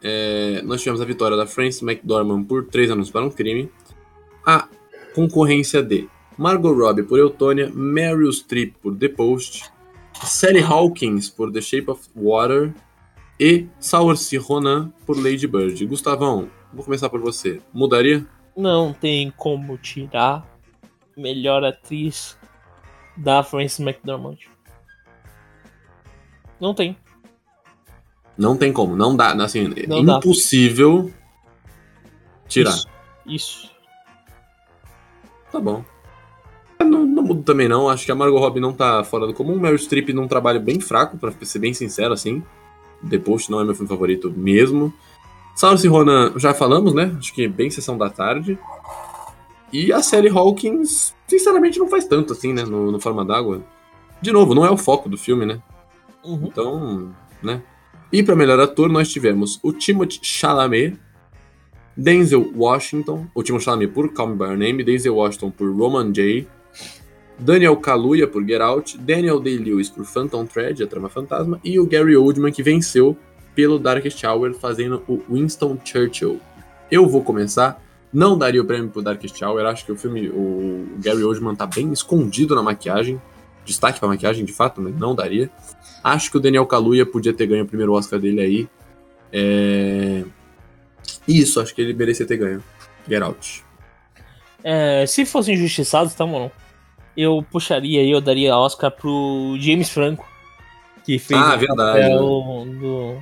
É, 0.01 0.61
nós 0.63 0.81
tivemos 0.81 1.01
a 1.01 1.05
vitória 1.05 1.35
da 1.35 1.45
Frances 1.45 1.81
McDormand 1.81 2.45
por 2.45 2.65
Três 2.65 2.89
Anos 2.89 3.11
para 3.11 3.25
um 3.25 3.29
Crime. 3.29 3.69
A 4.45 4.67
concorrência 5.13 5.83
de 5.83 6.07
Margot 6.37 6.73
Robbie 6.73 7.03
por 7.03 7.19
Eutônia, 7.19 7.69
Meryl 7.73 8.31
Streep 8.31 8.75
por 8.81 8.95
The 8.95 9.09
Post, 9.09 9.69
Sally 10.23 10.61
Hawkins 10.61 11.29
por 11.29 11.51
The 11.51 11.61
Shape 11.61 11.91
of 11.91 12.09
Water 12.15 12.73
e 13.39 13.67
Saoirse 13.79 14.37
Ronan 14.37 14.93
por 15.05 15.17
Lady 15.17 15.47
Bird. 15.47 15.85
Gustavão, 15.85 16.49
vou 16.73 16.83
começar 16.83 17.09
por 17.09 17.19
você. 17.19 17.61
Mudaria? 17.73 18.25
Não 18.55 18.93
tem 18.93 19.31
como 19.35 19.77
tirar 19.77 20.47
melhor 21.15 21.63
atriz 21.63 22.37
da 23.17 23.43
Frances 23.43 23.79
McDormand. 23.79 24.37
Não 26.59 26.73
tem. 26.73 26.97
Não 28.37 28.55
tem 28.55 28.71
como, 28.71 28.95
não 28.95 29.15
dá, 29.15 29.33
assim, 29.43 29.73
Não 29.87 30.03
dá. 30.03 30.17
impossível 30.17 31.11
tirar. 32.47 32.71
Isso. 32.73 32.87
Isso. 33.25 33.69
Tá 35.51 35.59
bom. 35.59 35.83
Não, 36.79 37.05
não 37.05 37.23
mudo 37.23 37.43
também 37.43 37.67
não, 37.67 37.89
acho 37.89 38.05
que 38.05 38.11
a 38.11 38.15
Margot 38.15 38.39
Robbie 38.39 38.61
não 38.61 38.71
tá 38.71 39.03
fora 39.03 39.27
do 39.27 39.33
comum. 39.33 39.59
Meryl 39.59 39.77
Streep 39.77 40.09
num 40.13 40.27
trabalho 40.27 40.59
bem 40.59 40.79
fraco, 40.79 41.17
pra 41.17 41.31
ser 41.41 41.59
bem 41.59 41.73
sincero, 41.73 42.13
assim. 42.13 42.41
The 43.07 43.17
Post 43.17 43.51
não 43.51 43.59
é 43.59 43.63
meu 43.65 43.73
filme 43.75 43.89
favorito 43.89 44.31
mesmo. 44.35 44.93
Saoirse 45.55 45.87
Ronan, 45.87 46.33
já 46.37 46.53
falamos, 46.53 46.93
né? 46.93 47.13
Acho 47.17 47.33
que 47.33 47.47
bem 47.47 47.69
sessão 47.69 47.97
da 47.97 48.09
tarde. 48.09 48.57
E 49.73 49.91
a 49.91 50.01
Sally 50.01 50.29
Hawkins, 50.29 51.13
sinceramente, 51.27 51.77
não 51.77 51.89
faz 51.89 52.05
tanto 52.05 52.31
assim, 52.33 52.53
né? 52.53 52.63
No, 52.63 52.91
no 52.91 52.99
Forma 52.99 53.25
d'Água. 53.25 53.61
De 54.21 54.31
novo, 54.31 54.55
não 54.55 54.65
é 54.65 54.71
o 54.71 54.77
foco 54.77 55.09
do 55.09 55.17
filme, 55.17 55.45
né? 55.45 55.61
Uhum. 56.23 56.47
Então, 56.47 57.15
né? 57.41 57.61
E 58.11 58.23
para 58.23 58.35
melhor 58.35 58.59
ator, 58.59 58.89
nós 58.89 59.09
tivemos 59.09 59.59
o 59.61 59.71
Timothée 59.71 60.19
Chalamet, 60.21 60.97
Denzel 61.95 62.51
Washington, 62.55 63.27
o 63.35 63.43
Timothée 63.43 63.65
Chalamet 63.65 63.93
por 63.93 64.11
Call 64.13 64.29
Me 64.29 64.35
By 64.35 64.43
Your 64.45 64.57
Name, 64.57 64.83
Denzel 64.83 65.15
Washington 65.15 65.51
por 65.51 65.71
Roman 65.71 66.11
J, 66.11 66.47
Daniel 67.37 67.77
Kaluuya 67.77 68.27
por 68.27 68.43
Get 68.43 68.61
Out, 68.61 68.97
Daniel 68.97 69.39
Day-Lewis 69.39 69.89
por 69.89 70.05
Phantom 70.05 70.45
Thread, 70.45 70.83
a 70.83 70.87
trama 70.87 71.07
fantasma, 71.07 71.59
e 71.63 71.79
o 71.79 71.85
Gary 71.85 72.17
Oldman 72.17 72.51
que 72.51 72.61
venceu 72.61 73.15
pelo 73.55 73.79
Darkest 73.79 74.23
Hour 74.25 74.53
fazendo 74.53 75.03
o 75.07 75.21
Winston 75.31 75.77
Churchill. 75.83 76.39
Eu 76.91 77.07
vou 77.07 77.23
começar, 77.23 77.81
não 78.11 78.37
daria 78.37 78.61
o 78.61 78.65
prêmio 78.65 78.89
pro 78.89 79.01
Darkest 79.01 79.41
Hour, 79.41 79.65
acho 79.67 79.85
que 79.85 79.91
o 79.91 79.95
filme, 79.95 80.29
o 80.29 80.87
Gary 80.97 81.23
Oldman 81.23 81.55
tá 81.55 81.65
bem 81.65 81.93
escondido 81.93 82.55
na 82.55 82.63
maquiagem, 82.63 83.21
destaque 83.69 83.99
pra 83.99 84.07
maquiagem 84.09 84.43
de 84.43 84.51
fato, 84.53 84.81
mas 84.81 84.95
não 84.95 85.15
daria. 85.15 85.49
Acho 86.03 86.29
que 86.31 86.37
o 86.37 86.39
Daniel 86.39 86.65
Kaluuya 86.65 87.05
podia 87.05 87.33
ter 87.33 87.47
ganho 87.47 87.63
o 87.63 87.67
primeiro 87.67 87.93
Oscar 87.93 88.19
dele 88.19 88.41
aí. 88.41 88.69
É... 89.31 90.23
Isso, 91.27 91.59
acho 91.61 91.73
que 91.73 91.81
ele 91.81 91.93
merecia 91.93 92.25
ter 92.25 92.37
ganho. 92.37 92.63
Get 93.07 93.21
Out. 93.21 93.63
É, 94.63 95.05
se 95.05 95.25
fossem 95.25 95.55
injustiçados, 95.55 96.13
tá 96.13 96.25
bom. 96.25 96.51
Eu 97.15 97.45
puxaria 97.51 98.03
e 98.03 98.11
eu 98.11 98.19
daria 98.21 98.55
Oscar 98.57 98.91
pro 98.91 99.55
James 99.59 99.89
Franco, 99.89 100.27
que 101.05 101.17
fez 101.19 101.39
Ah, 101.39 101.55
o 101.55 101.59
verdade, 101.59 101.99
papel 102.01 102.19
do. 102.19 103.17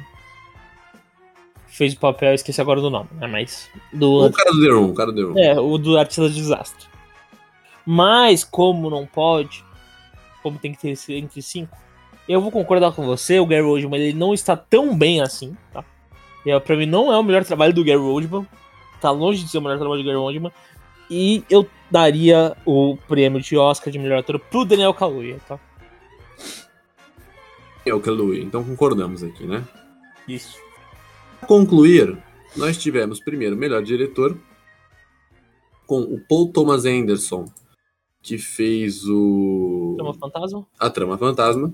Fez 1.68 1.94
o 1.94 2.00
papel, 2.00 2.34
esqueci 2.34 2.60
agora 2.60 2.82
do 2.82 2.90
nome, 2.90 3.10
né? 3.14 3.28
Mas. 3.28 3.70
Do, 3.94 4.26
O 4.26 4.32
cara 4.32 4.52
do 4.52 4.62
The 4.62 4.72
Room, 4.72 4.90
o 4.90 4.94
cara 4.94 5.12
do 5.12 5.16
The 5.16 5.22
Room. 5.24 5.38
é, 5.38 5.60
o 5.60 5.78
do 5.78 5.98
Artista 5.98 6.24
do 6.24 6.30
Desastre. 6.30 6.88
Mas, 7.86 8.44
como 8.44 8.90
não 8.90 9.06
pode, 9.06 9.64
como 10.48 10.60
tem 10.60 10.72
que 10.72 10.80
ter 10.80 10.92
esse 10.92 11.14
entre 11.14 11.42
cinco, 11.42 11.78
eu 12.28 12.42
vou 12.42 12.52
concordar 12.52 12.94
com 12.94 13.06
você, 13.06 13.40
o 13.40 13.46
Gary 13.46 13.64
Oldman 13.64 14.00
ele 14.00 14.18
não 14.18 14.34
está 14.34 14.56
tão 14.56 14.98
bem 14.98 15.22
assim, 15.22 15.56
tá? 15.74 15.84
E, 16.46 16.60
pra 16.62 16.78
mim 16.78 16.86
não 16.86 17.12
é 17.12 17.18
o 17.18 17.24
melhor 17.24 17.44
trabalho 17.44 17.74
do 17.74 17.84
Gary 17.84 18.00
Oldman. 18.00 18.48
Tá 19.02 19.12
longe 19.12 19.44
de 19.44 19.50
ser 19.50 19.58
o 19.58 19.62
melhor 19.62 19.78
trabalho 19.78 20.02
do 20.02 20.06
Gary 20.06 20.18
Oldman. 20.18 20.52
E 21.10 21.44
eu 21.50 21.68
daria 21.92 22.56
o 22.66 22.98
prêmio 23.08 23.42
de 23.42 23.58
Oscar 23.58 23.92
de 23.92 24.00
melhor 24.00 24.20
ator 24.20 24.40
pro 24.40 24.66
Daniel 24.66 24.94
Kaluuya, 24.94 25.40
tá? 25.48 25.60
É 27.86 27.94
o 27.94 28.00
Kaluuya, 28.00 28.42
então 28.42 28.64
concordamos 28.64 29.24
aqui, 29.24 29.46
né? 29.46 29.64
Isso. 30.28 30.58
Pra 31.40 31.48
concluir, 31.48 32.18
nós 32.56 32.78
tivemos 32.78 33.20
primeiro 33.20 33.56
o 33.56 33.60
melhor 33.60 33.82
diretor 33.82 34.38
com 35.86 36.02
o 36.02 36.20
Paul 36.20 36.52
Thomas 36.52 36.86
Anderson, 36.86 37.46
que 38.22 38.38
fez 38.38 39.04
o 39.06 39.96
Chama 39.98 40.14
Fantasma? 40.14 40.68
A 40.80 40.90
Trama 40.90 41.18
Fantasma. 41.18 41.74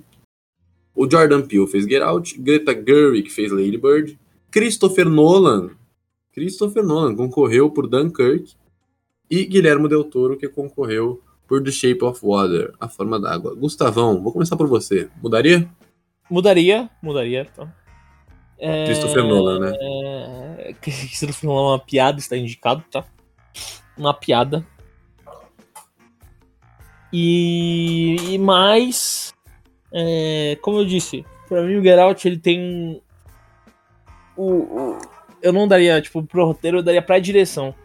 O 0.96 1.10
Jordan 1.10 1.42
Peele 1.42 1.68
fez 1.68 1.86
Get 1.86 2.02
Out, 2.02 2.40
Greta 2.40 2.74
Gerwig 2.74 3.30
fez 3.30 3.52
Lady 3.52 3.78
Bird, 3.78 4.20
Christopher 4.52 5.10
Nolan, 5.10 5.72
Christopher 6.34 6.84
Nolan 6.84 7.16
concorreu 7.16 7.70
por 7.70 7.88
Dunkirk 7.88 8.54
e 9.30 9.46
Guilherme 9.46 9.88
Del 9.88 10.04
Toro 10.04 10.38
que 10.38 10.48
concorreu 10.48 11.22
por 11.48 11.64
The 11.64 11.72
Shape 11.72 12.04
of 12.04 12.20
Water, 12.24 12.74
A 12.80 12.88
Forma 12.88 13.20
d'Água. 13.20 13.56
Gustavão, 13.56 14.22
vou 14.22 14.32
começar 14.32 14.56
por 14.56 14.68
você. 14.68 15.10
Mudaria? 15.22 15.70
Mudaria, 16.30 16.90
mudaria, 17.02 17.46
tá? 17.46 17.72
É... 18.58 18.86
Christopher 18.86 19.24
Nolan, 19.24 19.60
né? 19.60 19.74
É... 19.80 20.74
Christopher 20.82 21.46
Nolan 21.50 21.62
é 21.62 21.72
uma 21.74 21.80
piada, 21.80 22.20
está 22.20 22.38
indicado, 22.38 22.84
tá? 22.92 23.06
Uma 23.98 24.14
piada. 24.14 24.66
E, 27.16 28.16
e 28.34 28.38
mais, 28.40 29.34
é, 29.94 30.58
como 30.62 30.80
eu 30.80 30.86
disse, 30.86 31.24
pra 31.48 31.62
mim 31.62 31.76
o 31.76 31.84
Get 31.84 32.00
Out, 32.00 32.28
ele 32.28 32.40
tem 32.40 33.00
o, 34.36 34.44
o- 34.52 34.98
eu 35.42 35.54
não 35.54 35.68
daria, 35.68 36.02
tipo, 36.02 36.24
pro 36.24 36.46
roteiro, 36.46 36.78
eu 36.80 36.84
daria 36.84 37.02
pra 37.02 37.20
direção. 37.20 37.76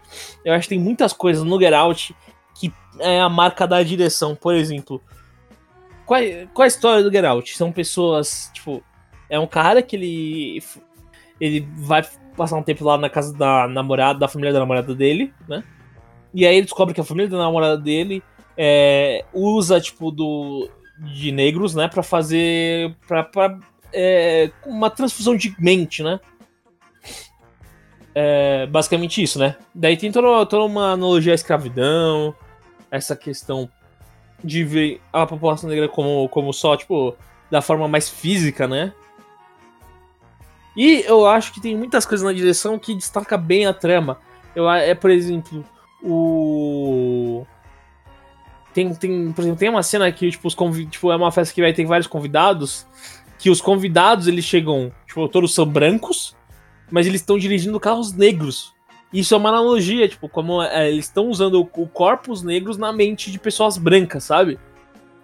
Eu 0.44 0.54
acho 0.54 0.62
que 0.68 0.74
tem 0.74 0.82
muitas 0.82 1.12
coisas 1.12 1.44
no 1.44 1.60
Get 1.60 1.74
Out 1.74 2.16
que 2.58 2.72
é 3.00 3.20
a 3.20 3.28
marca 3.28 3.66
da 3.66 3.82
direção. 3.82 4.34
Por 4.34 4.54
exemplo, 4.54 5.02
qual, 6.06 6.20
qual 6.54 6.64
a 6.64 6.68
história 6.68 7.02
do 7.02 7.12
Get 7.12 7.24
Out? 7.24 7.56
São 7.56 7.70
pessoas, 7.70 8.50
tipo, 8.54 8.82
é 9.28 9.38
um 9.38 9.46
cara 9.46 9.82
que 9.82 9.94
ele 9.96 10.62
ele 11.40 11.68
vai 11.76 12.02
passar 12.36 12.56
um 12.56 12.62
tempo 12.62 12.84
lá 12.84 12.96
na 12.96 13.08
casa 13.10 13.36
da 13.36 13.68
namorada, 13.68 14.18
da 14.18 14.26
família 14.28 14.52
da 14.52 14.58
namorada 14.60 14.92
dele, 14.94 15.32
né? 15.48 15.62
E 16.32 16.46
aí 16.46 16.54
ele 16.56 16.62
descobre 16.64 16.94
que 16.94 17.00
a 17.00 17.04
família 17.04 17.28
da 17.30 17.38
namorada 17.38 17.76
dele 17.76 18.22
é, 18.60 19.24
usa, 19.32 19.80
tipo, 19.80 20.10
do, 20.10 20.68
de 21.14 21.30
negros, 21.30 21.76
né? 21.76 21.86
Pra 21.86 22.02
fazer. 22.02 22.96
Pra, 23.06 23.58
é, 23.92 24.50
uma 24.66 24.90
transfusão 24.90 25.36
de 25.36 25.54
mente, 25.60 26.02
né? 26.02 26.18
É, 28.14 28.66
basicamente 28.66 29.22
isso, 29.22 29.38
né? 29.38 29.54
Daí 29.72 29.96
tem 29.96 30.10
toda, 30.10 30.44
toda 30.44 30.64
uma 30.64 30.92
analogia 30.92 31.32
à 31.32 31.36
escravidão, 31.36 32.34
essa 32.90 33.14
questão 33.14 33.70
de 34.42 34.64
ver 34.64 35.00
a 35.12 35.24
população 35.24 35.70
negra 35.70 35.88
como, 35.88 36.28
como 36.28 36.52
só, 36.52 36.76
tipo, 36.76 37.16
da 37.48 37.62
forma 37.62 37.86
mais 37.86 38.08
física, 38.08 38.66
né? 38.66 38.92
E 40.76 41.04
eu 41.06 41.26
acho 41.26 41.52
que 41.52 41.60
tem 41.60 41.76
muitas 41.76 42.04
coisas 42.04 42.24
na 42.26 42.32
direção 42.32 42.78
que 42.78 42.94
destaca 42.94 43.36
bem 43.36 43.66
a 43.66 43.72
trama. 43.74 44.18
Eu, 44.54 44.68
é, 44.68 44.94
por 44.94 45.10
exemplo, 45.10 45.64
o. 46.02 47.46
Tem, 48.78 48.94
tem, 48.94 49.32
por 49.32 49.40
exemplo, 49.42 49.58
tem 49.58 49.68
uma 49.68 49.82
cena 49.82 50.12
que, 50.12 50.30
tipo, 50.30 50.46
os 50.46 50.54
tipo, 50.88 51.10
é 51.10 51.16
uma 51.16 51.32
festa 51.32 51.52
que 51.52 51.60
vai 51.60 51.72
ter 51.72 51.84
vários 51.84 52.06
convidados. 52.06 52.86
Que 53.36 53.50
os 53.50 53.60
convidados 53.60 54.28
eles 54.28 54.44
chegam, 54.44 54.92
tipo, 55.04 55.26
todos 55.26 55.52
são 55.52 55.66
brancos, 55.66 56.36
mas 56.88 57.04
eles 57.04 57.20
estão 57.20 57.36
dirigindo 57.36 57.80
carros 57.80 58.12
negros. 58.12 58.72
Isso 59.12 59.34
é 59.34 59.36
uma 59.36 59.48
analogia, 59.48 60.06
tipo, 60.06 60.28
como 60.28 60.62
é, 60.62 60.92
eles 60.92 61.06
estão 61.06 61.26
usando 61.26 61.60
o, 61.60 61.82
o 61.82 61.88
corpos 61.88 62.44
negros 62.44 62.78
na 62.78 62.92
mente 62.92 63.32
de 63.32 63.38
pessoas 63.40 63.76
brancas, 63.76 64.22
sabe? 64.22 64.60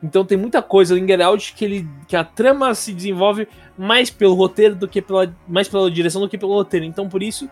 Então 0.02 0.24
tem 0.24 0.36
muita 0.36 0.60
coisa 0.60 0.98
em 0.98 1.06
Get 1.06 1.20
Out 1.20 1.54
que, 1.54 1.64
ele, 1.64 1.88
que 2.08 2.16
a 2.16 2.24
trama 2.24 2.74
se 2.74 2.92
desenvolve 2.92 3.46
mais 3.78 4.10
pelo 4.10 4.34
roteiro 4.34 4.74
do 4.74 4.88
que 4.88 5.00
pela. 5.00 5.32
mais 5.46 5.68
pela 5.68 5.88
direção 5.88 6.20
do 6.20 6.28
que 6.28 6.36
pelo 6.36 6.54
roteiro. 6.54 6.84
Então 6.84 7.08
por 7.08 7.22
isso 7.22 7.48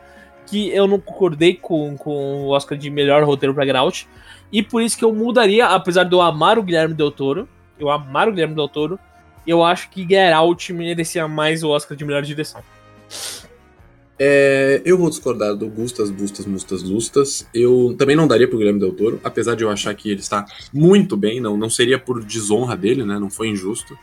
que 0.46 0.68
eu 0.70 0.88
não 0.88 0.98
concordei 0.98 1.54
com, 1.54 1.96
com 1.96 2.44
o 2.44 2.48
Oscar 2.48 2.76
de 2.76 2.90
melhor 2.90 3.22
roteiro 3.22 3.54
pra 3.54 3.64
Get 3.64 3.76
Out. 3.76 4.08
E 4.52 4.62
por 4.62 4.82
isso 4.82 4.98
que 4.98 5.04
eu 5.04 5.14
mudaria, 5.14 5.66
apesar 5.66 6.04
de 6.04 6.14
eu 6.14 6.20
amar 6.20 6.58
o 6.58 6.62
Guilherme 6.62 6.94
Del 6.94 7.10
Toro. 7.10 7.48
Eu 7.78 7.90
amar 7.90 8.28
o 8.28 8.32
Guilherme 8.32 8.54
Del 8.54 8.68
Toro. 8.68 8.98
Eu 9.46 9.64
acho 9.64 9.88
que 9.90 10.02
Get 10.02 10.32
Out 10.34 10.72
merecia 10.72 11.26
mais 11.26 11.64
o 11.64 11.70
Oscar 11.70 11.96
de 11.96 12.04
melhor 12.04 12.22
direção. 12.22 12.62
É, 14.18 14.82
eu 14.84 14.96
vou 14.98 15.08
discordar 15.08 15.56
do 15.56 15.66
Gustas, 15.68 16.10
Bustas, 16.10 16.46
Mustas, 16.46 16.82
Lustas. 16.82 17.48
Eu 17.52 17.96
também 17.98 18.14
não 18.14 18.28
daria 18.28 18.46
pro 18.46 18.58
Guilherme 18.58 18.78
Del 18.78 18.92
Toro, 18.92 19.20
apesar 19.24 19.56
de 19.56 19.64
eu 19.64 19.70
achar 19.70 19.94
que 19.94 20.10
ele 20.10 20.20
está 20.20 20.44
muito 20.72 21.16
bem, 21.16 21.40
não, 21.40 21.56
não 21.56 21.70
seria 21.70 21.98
por 21.98 22.22
desonra 22.22 22.76
dele, 22.76 23.04
né? 23.04 23.18
Não 23.18 23.30
foi 23.30 23.48
injusto. 23.48 23.98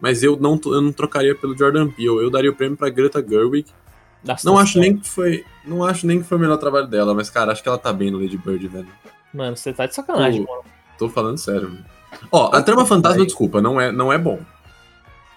Mas 0.00 0.22
eu 0.22 0.36
não, 0.36 0.58
eu 0.64 0.80
não 0.80 0.92
trocaria 0.92 1.34
pelo 1.34 1.56
Jordan 1.56 1.88
Peele. 1.88 2.08
Eu 2.08 2.30
daria 2.30 2.50
o 2.50 2.54
prêmio 2.54 2.76
pra 2.76 2.88
Greta 2.88 3.24
Gerwig. 3.26 3.66
Nossa, 4.24 4.48
Não 4.48 4.56
acho 4.56 4.78
nem 4.78 4.96
que 4.96 5.08
foi. 5.08 5.44
Não 5.64 5.84
acho 5.84 6.06
nem 6.06 6.20
que 6.20 6.26
foi 6.26 6.38
o 6.38 6.40
melhor 6.40 6.56
trabalho 6.56 6.86
dela, 6.86 7.12
mas, 7.14 7.28
cara, 7.28 7.52
acho 7.52 7.62
que 7.62 7.68
ela 7.68 7.78
tá 7.78 7.92
bem 7.92 8.10
no 8.10 8.18
Lady 8.18 8.36
Bird, 8.36 8.66
velho. 8.68 8.88
Mano, 9.32 9.56
você 9.56 9.72
tá 9.72 9.86
de 9.86 9.94
sacanagem, 9.94 10.40
mano. 10.40 10.62
Tô 10.98 11.08
falando 11.08 11.38
sério, 11.38 11.68
mano. 11.70 11.84
Ó, 12.30 12.50
a 12.54 12.62
trama 12.62 12.84
fantasma, 12.84 13.24
desculpa, 13.24 13.60
não 13.60 13.80
é, 13.80 13.90
não 13.90 14.12
é 14.12 14.18
bom. 14.18 14.38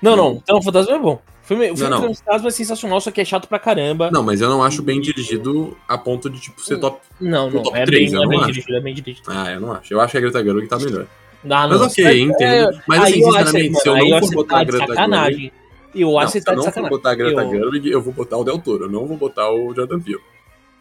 Não, 0.01 0.15
não. 0.15 0.43
O 0.51 0.61
Fantasma 0.61 0.93
é 0.95 0.99
bom. 0.99 1.13
O 1.43 1.47
filme, 1.47 1.71
o 1.71 1.75
filme 1.77 1.89
Não, 1.91 2.01
não. 2.01 2.13
Fantasma 2.13 2.47
é 2.49 2.51
sensacional, 2.51 2.99
só 3.01 3.09
que 3.11 3.21
é 3.21 3.25
chato 3.25 3.47
pra 3.47 3.57
caramba. 3.57 4.11
Não, 4.11 4.21
mas 4.21 4.41
eu 4.41 4.49
não 4.49 4.61
acho 4.63 4.83
bem 4.83 4.99
dirigido 4.99 5.75
a 5.87 5.97
ponto 5.97 6.29
de, 6.29 6.39
tipo, 6.39 6.61
ser 6.61 6.77
top. 6.77 6.99
Não, 7.19 7.49
não. 7.49 7.63
top 7.63 7.77
É 7.77 7.85
três, 7.85 8.11
bem, 8.11 8.19
eu 8.19 8.21
é 8.21 8.23
não 8.25 8.29
bem 8.29 8.39
acho. 8.39 8.47
dirigido, 8.51 8.75
é 8.75 8.81
bem 8.81 8.93
dirigido. 8.93 9.27
Ah, 9.31 9.51
eu 9.51 9.59
não 9.61 9.71
acho. 9.71 9.93
Eu 9.93 10.01
acho 10.01 10.11
que 10.11 10.17
a 10.17 10.21
Greta 10.21 10.43
Gerwig 10.43 10.67
tá 10.67 10.77
melhor. 10.77 11.05
Ah, 11.49 11.67
Mas 11.67 11.81
ok, 11.81 12.03
tá- 12.03 12.13
entendo. 12.13 12.81
Mas, 12.87 12.99
aí 13.03 13.11
assim, 13.13 13.19
eu 13.21 13.31
sinceramente, 13.31 13.79
se 13.79 13.89
eu 13.89 13.95
não 13.97 14.19
for 14.19 14.31
botar 14.33 14.57
a 14.59 14.63
Greta 14.63 14.87
sacanagem. 14.87 15.51
Eu 15.95 16.19
acho 16.19 16.33
que 16.33 16.39
se 16.39 16.39
você 16.39 16.45
tá 16.45 16.51
eu 16.51 16.55
de 16.55 16.57
não 16.57 16.63
for 16.65 16.69
sacanagem. 16.73 16.97
botar 16.97 17.11
a 17.11 17.15
Greta 17.15 17.41
Eu- 17.41 17.49
Gerwig, 17.51 17.89
eu 17.91 18.01
vou 18.01 18.13
botar 18.13 18.37
o 18.37 18.43
Del 18.43 18.59
Toro. 18.59 18.83
Eu 18.85 18.89
não 18.91 19.05
vou 19.07 19.15
botar 19.17 19.49
o 19.51 19.73
Jordan 19.73 19.99
Peele. 19.99 20.19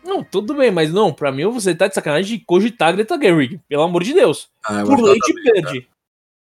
Não, 0.05 0.23
tudo 0.23 0.55
bem, 0.55 0.71
mas 0.71 0.93
não, 0.93 1.13
pra 1.13 1.33
mim 1.33 1.45
você 1.47 1.75
tá 1.75 1.89
de 1.89 1.95
sacanagem 1.95 2.39
de 2.39 2.45
cogitar 2.45 2.91
a 2.91 2.93
Greta 2.93 3.19
Gerwig, 3.19 3.59
pelo 3.69 3.83
amor 3.83 4.03
de 4.05 4.13
Deus. 4.13 4.49
Ah, 4.65 4.81
eu 4.81 4.87
Por 4.87 5.01
Lady 5.01 5.19
tá. 5.21 5.53
Bird. 5.53 5.89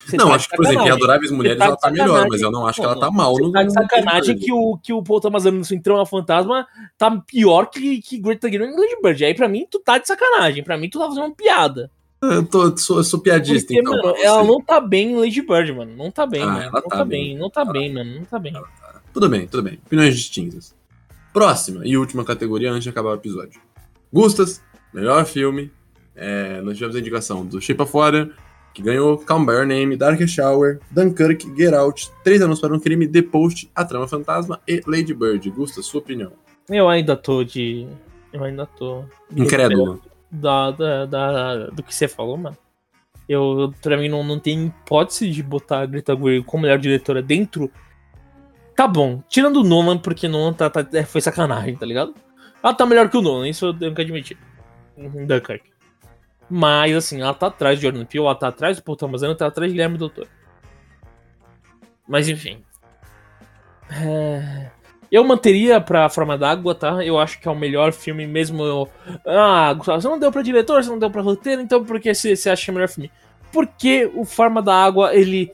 Você 0.06 0.18
Não, 0.18 0.28
tá 0.30 0.36
acho 0.36 0.50
que, 0.50 0.56
por 0.58 0.66
exemplo, 0.66 0.86
em. 0.86 0.90
Adoráveis 0.92 1.32
Mulheres 1.32 1.58
tá 1.60 1.66
ela 1.66 1.78
tá 1.78 1.90
melhor, 1.90 2.28
mas 2.30 2.42
eu 2.42 2.52
não 2.52 2.68
acho 2.68 2.82
que 2.82 2.86
ela 2.86 2.96
Não, 2.96 3.02
tá 3.02 3.10
mal 3.12 3.34
Você 3.36 3.44
no 3.44 3.52
tá 3.54 3.64
de 3.64 3.72
sacanagem 3.74 4.38
que 4.38 4.52
o, 4.52 4.78
que 4.78 4.92
o 4.92 5.02
Paul 5.02 5.22
Thomas 5.22 5.46
Anderson 5.46 5.76
em 5.76 5.82
Trama 5.82 6.06
Fantasma 6.06 6.68
tá 6.98 7.10
pior 7.26 7.68
que, 7.68 8.02
que 8.02 8.18
Greta 8.18 8.50
Gerwig 8.52 8.74
e 8.74 8.76
Lady 8.76 8.98
Bird. 9.02 9.24
Aí 9.24 9.34
pra 9.34 9.48
mim 9.48 9.66
tu 9.70 9.80
tá 9.80 9.98
de 9.98 10.06
sacanagem. 10.08 10.62
Pra 10.62 10.78
mim 10.78 10.90
tu 10.90 11.00
tá 11.00 11.06
fazendo 11.08 11.24
uma 11.28 11.36
piada. 11.36 11.90
Eu 12.22 12.46
tô, 12.46 12.76
sou, 12.78 12.98
eu 12.98 13.04
sou 13.04 13.20
piadista, 13.22 13.68
Porque, 13.74 13.80
então. 13.80 13.94
mano, 14.02 14.16
ela 14.18 14.44
não 14.44 14.62
tá 14.62 14.82
bem 14.82 15.12
em 15.12 15.16
Lady 15.16 15.42
Bird, 15.42 15.72
mano. 15.74 15.96
Não 15.96 16.10
tá 16.12 16.26
bem, 16.26 16.42
Ah, 16.42 16.48
mano. 16.48 16.64
Não 16.66 16.72
tá 16.72 16.82
tá 16.82 17.06
bem. 17.06 17.24
bem, 17.30 17.38
não 17.38 17.50
tá 17.50 17.66
bem, 17.66 17.94
mano. 17.94 18.16
Não 18.16 18.26
tá 18.26 18.40
bem. 18.40 18.54
Tudo 19.14 19.30
bem, 19.30 19.48
tudo 19.48 19.64
bem. 19.64 19.80
Opiniões 19.86 20.16
distintas. 20.18 20.76
Próxima 21.34 21.82
e 21.86 21.98
última 21.98 22.24
categoria 22.24 22.72
antes 22.72 22.84
de 22.84 22.90
acabar 22.90 23.10
o 23.12 23.16
episódio. 23.16 23.60
Gustas, 24.12 24.62
melhor 24.94 25.26
filme. 25.26 25.72
É, 26.16 26.62
nós 26.62 26.76
tivemos 26.76 26.96
a 26.96 27.00
indicação 27.00 27.44
do 27.46 27.60
Shape 27.60 27.82
of 27.82 27.92
Water, 27.92 28.32
que 28.74 28.82
ganhou 28.84 29.18
Calm 29.18 29.44
By 29.46 29.54
Your 29.54 29.66
Name, 29.66 29.98
Darkest 29.98 30.36
Shower, 30.36 30.80
Dunkirk, 30.92 31.52
Get 31.58 31.74
Out, 31.74 32.12
Três 32.24 32.42
Anos 32.42 32.60
para 32.60 32.74
um 32.74 32.80
Crime, 32.80 33.08
The 33.08 33.24
Post, 33.24 33.70
A 33.76 33.84
Trama 33.84 34.08
Fantasma 34.08 34.60
e 34.68 34.82
Lady 34.86 35.14
Bird. 35.14 35.50
Gusta, 35.50 35.82
sua 35.82 36.00
opinião. 36.02 36.32
Eu 36.70 36.88
ainda 36.88 37.16
tô 37.16 37.44
de. 37.44 37.88
Eu 38.32 38.44
ainda 38.44 38.66
tô. 38.66 39.04
Incrédulo. 39.36 40.00
Da, 40.32 40.72
da, 40.72 41.06
da- 41.06 41.68
do 41.68 41.84
que 41.84 41.94
você 41.94 42.08
falou, 42.08 42.38
mano. 42.38 42.58
Eu, 43.28 43.74
pra 43.82 43.96
mim, 43.98 44.10
não, 44.10 44.24
não 44.24 44.40
tem 44.40 44.68
hipótese 44.68 45.30
de 45.30 45.42
botar 45.42 45.80
a 45.82 45.86
Greta 45.86 46.16
Gerwig 46.16 46.44
como 46.46 46.64
melhor 46.64 46.78
diretora 46.78 47.22
dentro. 47.22 47.72
Tá 48.76 48.88
bom, 48.88 49.22
tirando 49.30 49.58
o 49.58 49.64
Nolan, 49.64 49.98
porque 49.98 50.28
Nolan 50.28 50.54
tá, 50.54 50.70
tá- 50.70 50.86
é, 50.94 51.04
foi 51.04 51.22
sacanagem, 51.22 51.76
tá 51.76 51.86
ligado? 51.86 52.14
Ela 52.62 52.74
tá 52.74 52.86
melhor 52.86 53.10
que 53.10 53.18
o 53.18 53.22
Nolan, 53.22 53.48
isso 53.48 53.68
eu 53.68 53.74
tenho 53.74 53.94
que 53.94 54.02
admitir. 54.02 54.38
Em 54.98 55.26
Dunkirk. 55.26 55.72
Mas, 56.50 56.96
assim, 56.96 57.22
ela 57.22 57.34
tá 57.34 57.48
atrás 57.48 57.78
de 57.78 57.84
Jordan 57.84 58.06
Peele, 58.06 58.26
ela 58.26 58.36
tá 58.36 58.48
atrás 58.48 58.78
do 58.78 58.84
Paul 58.84 58.98
Thomas 58.98 59.22
Anderson, 59.22 59.38
tá 59.38 59.48
atrás 59.48 59.72
de 59.72 59.74
Guilherme 59.76 59.98
Doutor. 59.98 60.28
Mas, 62.08 62.28
enfim. 62.30 62.64
É... 63.90 64.72
Eu 65.12 65.24
manteria 65.24 65.80
pra 65.80 66.10
Forma 66.10 66.36
d'Água, 66.38 66.74
tá? 66.74 67.06
Eu 67.06 67.20
acho 67.20 67.40
que 67.40 67.48
é 67.48 67.52
o 67.52 67.56
melhor 67.56 67.92
filme 67.94 68.26
mesmo. 68.26 68.64
Eu... 68.64 68.90
Ah, 69.26 69.72
Gustavo, 69.74 70.02
você 70.02 70.08
não 70.08 70.18
deu 70.18 70.32
pra 70.32 70.42
diretor, 70.42 70.84
você 70.84 70.90
não 70.90 70.98
deu 70.98 71.12
pra 71.12 71.22
roteiro, 71.22 71.62
então 71.62 71.86
por 71.86 72.00
que 72.00 72.14
você, 72.14 72.50
acha 72.50 72.72
é 72.72 72.74
melhor 72.74 72.90
filme? 72.90 73.12
Porque 73.52 74.10
o 74.16 74.26
Forma 74.26 74.60
da 74.62 74.74
Água, 74.76 75.14
ele 75.16 75.54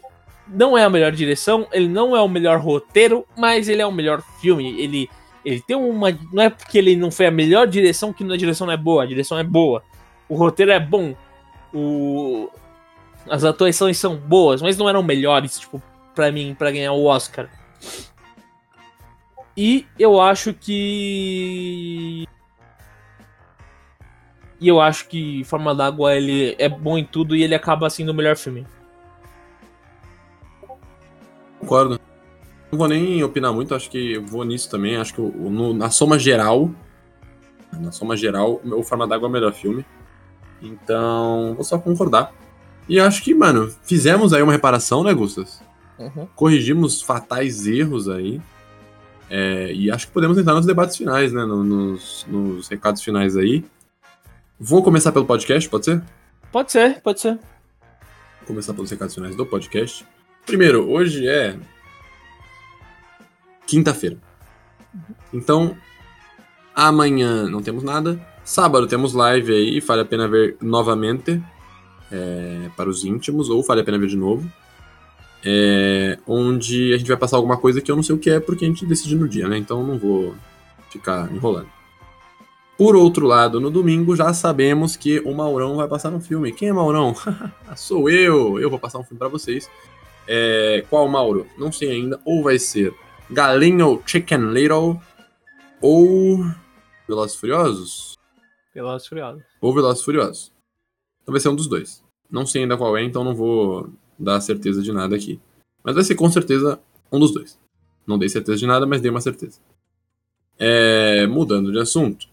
não 0.51 0.77
é 0.77 0.83
a 0.83 0.89
melhor 0.89 1.11
direção, 1.11 1.67
ele 1.71 1.87
não 1.87 2.15
é 2.15 2.21
o 2.21 2.27
melhor 2.27 2.59
roteiro, 2.59 3.25
mas 3.37 3.69
ele 3.69 3.81
é 3.81 3.85
o 3.85 3.91
melhor 3.91 4.21
filme. 4.41 4.79
Ele, 4.81 5.09
ele 5.45 5.61
tem 5.61 5.75
uma. 5.75 6.11
Não 6.31 6.43
é 6.43 6.49
porque 6.49 6.77
ele 6.77 6.95
não 6.95 7.11
foi 7.11 7.27
a 7.27 7.31
melhor 7.31 7.67
direção 7.67 8.11
que 8.11 8.23
a 8.23 8.37
direção 8.37 8.67
não 8.67 8.73
é 8.73 8.77
boa, 8.77 9.03
a 9.03 9.07
direção 9.07 9.37
é 9.37 9.43
boa. 9.43 9.83
O 10.27 10.35
roteiro 10.35 10.71
é 10.71 10.79
bom. 10.79 11.15
O... 11.73 12.49
As 13.29 13.43
atuações 13.43 13.97
são 13.97 14.15
boas, 14.15 14.61
mas 14.61 14.77
não 14.77 14.89
eram 14.89 15.03
melhores, 15.03 15.59
tipo, 15.59 15.81
pra 16.15 16.31
mim, 16.31 16.55
pra 16.57 16.71
ganhar 16.71 16.93
o 16.93 17.05
Oscar. 17.05 17.49
E 19.55 19.85
eu 19.97 20.19
acho 20.21 20.53
que. 20.53 22.27
E 24.61 24.67
eu 24.67 24.81
acho 24.81 25.07
que 25.07 25.43
Forma 25.45 25.73
d'Água 25.73 26.15
ele 26.15 26.55
é 26.59 26.67
bom 26.67 26.97
em 26.97 27.05
tudo 27.05 27.35
e 27.35 27.43
ele 27.43 27.55
acaba 27.55 27.89
sendo 27.89 28.09
o 28.09 28.13
melhor 28.13 28.35
filme. 28.35 28.65
Concordo. 31.59 31.99
Não 32.71 32.77
vou 32.77 32.87
nem 32.87 33.23
opinar 33.23 33.51
muito, 33.51 33.73
acho 33.73 33.89
que 33.89 34.17
vou 34.19 34.43
nisso 34.45 34.69
também. 34.69 34.95
Acho 34.97 35.13
que 35.13 35.21
no- 35.21 35.73
na 35.73 35.89
soma 35.89 36.17
geral. 36.19 36.69
Na 37.79 37.91
soma 37.91 38.15
geral, 38.17 38.61
o 38.65 38.83
Forma 38.83 39.07
d'Água 39.07 39.27
é 39.27 39.29
o 39.29 39.31
melhor 39.31 39.53
filme. 39.53 39.85
Então, 40.61 41.53
vou 41.55 41.63
só 41.63 41.77
concordar. 41.77 42.33
E 42.87 42.99
acho 42.99 43.23
que, 43.23 43.33
mano, 43.33 43.71
fizemos 43.83 44.33
aí 44.33 44.41
uma 44.41 44.51
reparação, 44.51 45.03
né, 45.03 45.13
Gustas? 45.13 45.61
Corrigimos 46.35 47.01
fatais 47.01 47.67
erros 47.67 48.09
aí. 48.09 48.41
É, 49.29 49.71
e 49.73 49.91
acho 49.91 50.07
que 50.07 50.13
podemos 50.13 50.37
entrar 50.37 50.55
nos 50.55 50.65
debates 50.65 50.97
finais, 50.97 51.31
né? 51.31 51.45
no- 51.45 51.63
nos, 51.63 52.25
nos 52.27 52.67
recados 52.67 53.01
finais 53.03 53.37
aí. 53.37 53.63
Vou 54.59 54.81
começar 54.83 55.11
pelo 55.11 55.25
podcast, 55.25 55.69
pode 55.69 55.85
ser? 55.85 56.01
Pode 56.51 56.71
ser, 56.71 56.99
pode 57.01 57.19
ser. 57.21 57.35
Vou 58.39 58.47
começar 58.47 58.73
pelos 58.73 58.89
recados 58.89 59.13
finais 59.13 59.35
do 59.35 59.45
podcast. 59.45 60.05
Primeiro, 60.49 60.89
hoje 60.89 61.27
é 61.27 61.55
quinta-feira. 63.67 64.17
Então, 65.31 65.77
amanhã 66.73 67.47
não 67.47 67.61
temos 67.61 67.83
nada. 67.83 68.19
Sábado 68.43 68.87
temos 68.87 69.13
live 69.13 69.53
aí, 69.53 69.79
vale 69.79 70.01
a 70.01 70.05
pena 70.05 70.27
ver 70.27 70.57
novamente 70.59 71.39
é, 72.11 72.67
para 72.75 72.89
os 72.89 73.05
íntimos, 73.05 73.47
ou 73.47 73.61
vale 73.61 73.81
a 73.81 73.83
pena 73.83 73.99
ver 73.99 74.07
de 74.07 74.17
novo. 74.17 74.51
É, 75.45 76.17
onde 76.25 76.95
a 76.95 76.97
gente 76.97 77.09
vai 77.09 77.17
passar 77.17 77.37
alguma 77.37 77.57
coisa 77.57 77.79
que 77.79 77.91
eu 77.91 77.95
não 77.95 78.01
sei 78.01 78.15
o 78.15 78.19
que 78.19 78.31
é, 78.31 78.39
porque 78.39 78.65
a 78.65 78.67
gente 78.67 78.87
decide 78.87 79.15
no 79.15 79.29
dia, 79.29 79.47
né? 79.47 79.55
Então 79.55 79.85
não 79.85 79.99
vou 79.99 80.33
ficar 80.89 81.31
enrolando. 81.31 81.69
Por 82.75 82.95
outro 82.95 83.27
lado, 83.27 83.59
no 83.59 83.69
domingo 83.69 84.15
já 84.15 84.33
sabemos 84.33 84.95
que 84.95 85.19
o 85.19 85.31
Maurão 85.31 85.75
vai 85.75 85.87
passar 85.87 86.11
um 86.11 86.19
filme. 86.19 86.51
Quem 86.51 86.69
é 86.69 86.73
Maurão? 86.73 87.13
Sou 87.77 88.09
eu! 88.09 88.59
Eu 88.59 88.67
vou 88.71 88.79
passar 88.79 88.97
um 88.97 89.03
filme 89.03 89.19
pra 89.19 89.27
vocês. 89.27 89.69
É, 90.31 90.85
qual 90.91 91.07
Mauro? 91.07 91.47
Não 91.57 91.71
sei 91.71 91.89
ainda. 91.89 92.21
Ou 92.23 92.43
vai 92.43 92.59
ser 92.59 92.93
Galinho 93.31 93.99
Chicken 94.05 94.51
Little 94.51 95.01
ou 95.81 96.45
Velozes 97.07 97.35
Furiosos? 97.35 98.13
Velozes 98.71 99.07
Furiosos. 99.07 99.43
Ou 99.59 99.73
Velozes 99.73 100.03
Furiosos. 100.03 100.53
Então 101.23 101.33
vai 101.33 101.41
ser 101.41 101.49
um 101.49 101.55
dos 101.55 101.65
dois. 101.65 102.03
Não 102.29 102.45
sei 102.45 102.61
ainda 102.61 102.77
qual 102.77 102.95
é, 102.95 103.03
então 103.03 103.23
não 103.23 103.33
vou 103.33 103.89
dar 104.19 104.39
certeza 104.39 104.83
de 104.83 104.91
nada 104.91 105.15
aqui. 105.15 105.39
Mas 105.83 105.95
vai 105.95 106.03
ser 106.03 106.13
com 106.13 106.29
certeza 106.29 106.79
um 107.11 107.17
dos 107.17 107.33
dois. 107.33 107.57
Não 108.05 108.19
dei 108.19 108.29
certeza 108.29 108.59
de 108.59 108.67
nada, 108.67 108.85
mas 108.85 109.01
dei 109.01 109.09
uma 109.09 109.21
certeza. 109.21 109.59
É, 110.59 111.25
mudando 111.25 111.71
de 111.71 111.79
assunto. 111.79 112.27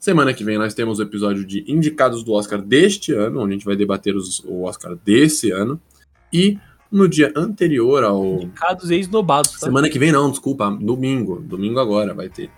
Semana 0.00 0.34
que 0.34 0.42
vem 0.42 0.58
nós 0.58 0.74
temos 0.74 0.98
o 0.98 1.02
episódio 1.02 1.44
de 1.44 1.64
indicados 1.70 2.24
do 2.24 2.32
Oscar 2.32 2.60
deste 2.60 3.12
ano, 3.12 3.40
onde 3.40 3.50
a 3.50 3.56
gente 3.56 3.64
vai 3.64 3.76
debater 3.76 4.16
os, 4.16 4.40
o 4.40 4.62
Oscar 4.64 4.96
desse 4.96 5.52
ano. 5.52 5.80
E 6.32 6.58
no 6.90 7.08
dia 7.08 7.32
anterior 7.36 8.04
ao. 8.04 8.24
Indicados 8.42 8.90
e 8.90 8.96
esnobados. 8.96 9.52
Tá? 9.52 9.58
Semana 9.66 9.88
que 9.88 9.98
vem 9.98 10.12
não, 10.12 10.30
desculpa, 10.30 10.70
domingo. 10.70 11.40
Domingo 11.40 11.78
agora 11.80 12.14
vai 12.14 12.28
ter. 12.28 12.50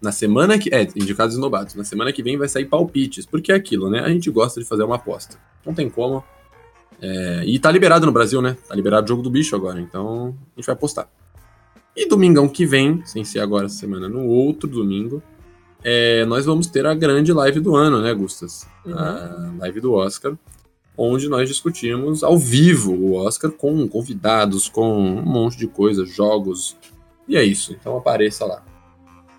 Na 0.00 0.12
semana 0.12 0.58
que. 0.58 0.72
É, 0.74 0.82
indicados 0.96 1.34
e 1.34 1.38
esnobados. 1.38 1.74
Na 1.74 1.84
semana 1.84 2.12
que 2.12 2.22
vem 2.22 2.36
vai 2.36 2.48
sair 2.48 2.64
palpites. 2.64 3.26
Porque 3.26 3.52
é 3.52 3.54
aquilo, 3.54 3.90
né? 3.90 4.00
A 4.00 4.08
gente 4.08 4.30
gosta 4.30 4.60
de 4.60 4.66
fazer 4.66 4.82
uma 4.82 4.96
aposta. 4.96 5.38
Não 5.64 5.74
tem 5.74 5.88
como. 5.88 6.22
É, 7.00 7.44
e 7.46 7.58
tá 7.58 7.70
liberado 7.70 8.04
no 8.06 8.12
Brasil, 8.12 8.42
né? 8.42 8.56
Tá 8.68 8.74
liberado 8.74 9.04
o 9.04 9.08
jogo 9.08 9.22
do 9.22 9.30
bicho 9.30 9.54
agora. 9.54 9.80
Então 9.80 10.34
a 10.56 10.60
gente 10.60 10.66
vai 10.66 10.74
apostar. 10.74 11.08
E 11.96 12.06
domingão 12.06 12.48
que 12.48 12.64
vem, 12.64 13.02
sem 13.04 13.24
ser 13.24 13.40
agora 13.40 13.66
essa 13.66 13.74
semana, 13.74 14.08
no 14.08 14.24
outro 14.24 14.68
domingo, 14.68 15.22
é, 15.82 16.24
nós 16.26 16.46
vamos 16.46 16.66
ter 16.66 16.86
a 16.86 16.94
grande 16.94 17.32
live 17.32 17.60
do 17.60 17.74
ano, 17.74 18.00
né, 18.00 18.14
Gustas? 18.14 18.68
Uhum. 18.84 18.94
A 18.96 19.52
live 19.58 19.80
do 19.80 19.92
Oscar, 19.92 20.36
onde 20.98 21.28
nós 21.28 21.48
discutimos 21.48 22.24
ao 22.24 22.36
vivo 22.36 22.92
o 22.92 23.14
Oscar 23.14 23.50
com 23.52 23.86
convidados, 23.88 24.68
com 24.68 24.98
um 24.98 25.22
monte 25.22 25.56
de 25.56 25.68
coisas, 25.68 26.10
jogos. 26.12 26.76
E 27.28 27.36
é 27.36 27.44
isso. 27.44 27.72
Então 27.72 27.96
apareça 27.96 28.44
lá. 28.44 28.62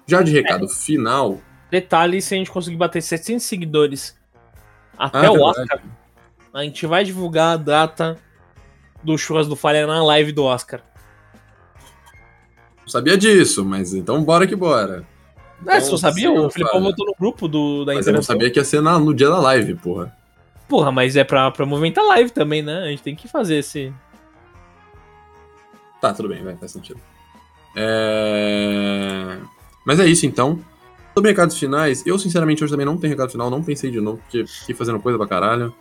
Já 0.08 0.22
de 0.22 0.32
recado 0.32 0.68
final. 0.70 1.40
Detalhe, 1.70 2.22
se 2.22 2.34
a 2.34 2.38
gente 2.38 2.50
conseguir 2.50 2.78
bater 2.78 3.02
700 3.02 3.46
seguidores 3.46 4.18
até 4.98 5.28
Ah, 5.28 5.32
o 5.32 5.36
verdade. 5.36 5.60
Oscar, 5.62 5.84
a 6.54 6.64
gente 6.64 6.88
vai 6.88 7.04
divulgar 7.04 7.54
a 7.54 7.58
data 7.58 8.18
do 9.04 9.18
churras 9.18 9.48
do 9.48 9.56
Falha 9.56 9.86
na 9.86 10.04
live 10.04 10.32
do 10.32 10.44
Oscar. 10.44 10.82
sabia 12.88 13.18
disso, 13.18 13.64
mas 13.64 13.94
então 13.94 14.24
bora 14.24 14.48
que 14.48 14.56
bora. 14.56 15.06
É, 15.68 15.80
você 15.80 15.92
não 15.92 15.98
sabia? 15.98 16.30
sim, 16.30 16.38
O 16.38 16.50
Filipão 16.50 16.82
botou 16.82 17.06
no 17.06 17.14
grupo 17.20 17.48
do, 17.48 17.84
da 17.86 17.94
Mas 17.94 18.08
eu 18.08 18.14
não 18.14 18.22
sabia 18.24 18.50
que 18.50 18.58
ia 18.60 18.64
ser 18.64 18.82
na- 18.82 18.98
no 18.98 19.14
dia 19.14 19.28
da 19.30 19.40
live, 19.40 19.76
porra. 19.76 20.18
Porra, 20.70 20.92
mas 20.92 21.16
é 21.16 21.24
pra, 21.24 21.50
pra 21.50 21.66
movimentar 21.66 22.06
live 22.06 22.30
também, 22.30 22.62
né? 22.62 22.84
A 22.84 22.88
gente 22.90 23.02
tem 23.02 23.16
que 23.16 23.28
fazer 23.28 23.56
esse. 23.56 23.92
Tá, 26.00 26.14
tudo 26.14 26.30
bem, 26.30 26.44
vai, 26.44 26.56
faz 26.56 26.72
sentido. 26.72 27.02
É... 27.76 29.40
Mas 29.84 30.00
é 30.00 30.06
isso 30.06 30.28
então. 30.28 30.60
Sobre 31.16 31.32
recados 31.32 31.58
finais, 31.58 32.06
eu 32.06 32.20
sinceramente 32.20 32.64
hoje 32.64 32.72
também 32.72 32.86
não 32.86 32.98
tenho 32.98 33.12
recado 33.12 33.32
final, 33.32 33.50
não 33.50 33.64
pensei 33.64 33.90
de 33.90 34.00
novo, 34.00 34.20
porque 34.20 34.46
fiquei 34.46 34.76
fazendo 34.76 35.00
coisa 35.00 35.18
pra 35.18 35.28
caralho. 35.28 35.74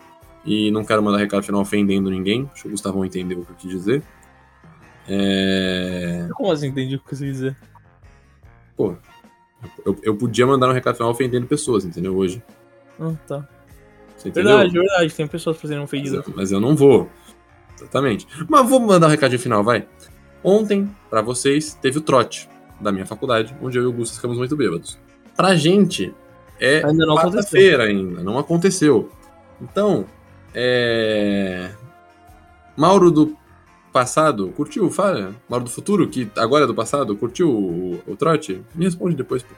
E 0.45 0.71
não 0.71 0.83
quero 0.83 1.03
mandar 1.03 1.19
recado 1.19 1.43
final 1.43 1.61
ofendendo 1.61 2.11
ninguém. 2.11 2.49
Acho 2.53 2.63
que 2.63 2.69
o 2.69 2.71
Gustavão 2.71 3.05
entendeu 3.05 3.41
o 3.41 3.45
que 3.45 3.53
eu 3.53 3.57
quis 3.57 3.71
dizer. 3.71 4.03
É... 5.07 6.27
Como 6.33 6.51
assim 6.51 6.69
entendi 6.69 6.97
o 6.97 7.01
que 7.01 7.15
você 7.15 7.27
quis 7.27 7.35
dizer? 7.35 7.57
Pô, 8.75 8.97
eu, 9.85 9.99
eu 10.03 10.17
podia 10.17 10.47
mandar 10.47 10.71
um 10.71 10.73
recado 10.73 10.97
final 10.97 11.11
ofendendo 11.11 11.47
pessoas, 11.47 11.85
entendeu? 11.85 12.17
Hoje. 12.17 12.43
Ah, 12.99 13.13
tá. 13.27 13.58
Você 14.19 14.29
entendeu? 14.29 14.59
Verdade, 14.59 14.79
verdade. 14.79 15.15
Tem 15.15 15.27
pessoas 15.27 15.57
fazendo 15.57 15.79
um 15.79 15.83
Mas 15.83 15.89
ofendido. 15.93 16.17
eu, 16.17 16.35
mas 16.37 16.53
eu 16.53 16.61
não 16.61 16.75
vou. 16.75 17.09
Exatamente. 17.77 18.27
Mas 18.49 18.69
vou 18.69 18.81
mandar 18.81 19.07
um 19.07 19.11
recadinho 19.11 19.41
final, 19.41 19.63
vai. 19.63 19.87
Ontem, 20.43 20.91
pra 21.09 21.23
vocês, 21.23 21.75
teve 21.81 21.99
o 21.99 22.01
trote 22.01 22.49
da 22.81 22.91
minha 22.93 23.07
faculdade, 23.07 23.55
onde 23.63 23.79
eu 23.79 23.85
e 23.85 23.87
o 23.87 23.89
Augusto 23.89 24.17
ficamos 24.17 24.37
muito 24.37 24.57
bêbados. 24.57 24.99
Pra 25.37 25.55
gente, 25.55 26.13
é 26.61 26.83
quarta-feira 26.83 27.85
ainda, 27.85 28.23
não 28.23 28.39
aconteceu. 28.39 29.11
Então, 29.61 30.05
é... 30.55 31.71
Mauro 32.77 33.11
do 33.11 33.37
passado, 33.93 34.53
curtiu? 34.57 34.91
Fala. 34.91 35.35
Mauro 35.49 35.65
do 35.65 35.71
futuro, 35.71 36.09
que 36.09 36.29
agora 36.37 36.65
é 36.65 36.67
do 36.67 36.75
passado, 36.75 37.17
curtiu 37.17 37.51
o, 37.51 38.01
o 38.07 38.17
trote? 38.17 38.63
Me 38.75 38.85
responde 38.85 39.17
depois. 39.17 39.43
pô. 39.43 39.55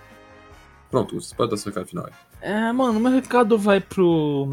Pronto, 0.90 1.20
você 1.20 1.34
pode 1.34 1.50
dar 1.50 1.56
seu 1.56 1.70
recado 1.70 1.86
final 1.86 2.06
aí. 2.06 2.12
É, 2.40 2.72
mano, 2.72 2.98
meu 2.98 3.12
recado 3.12 3.56
vai 3.56 3.80
pro. 3.80 4.48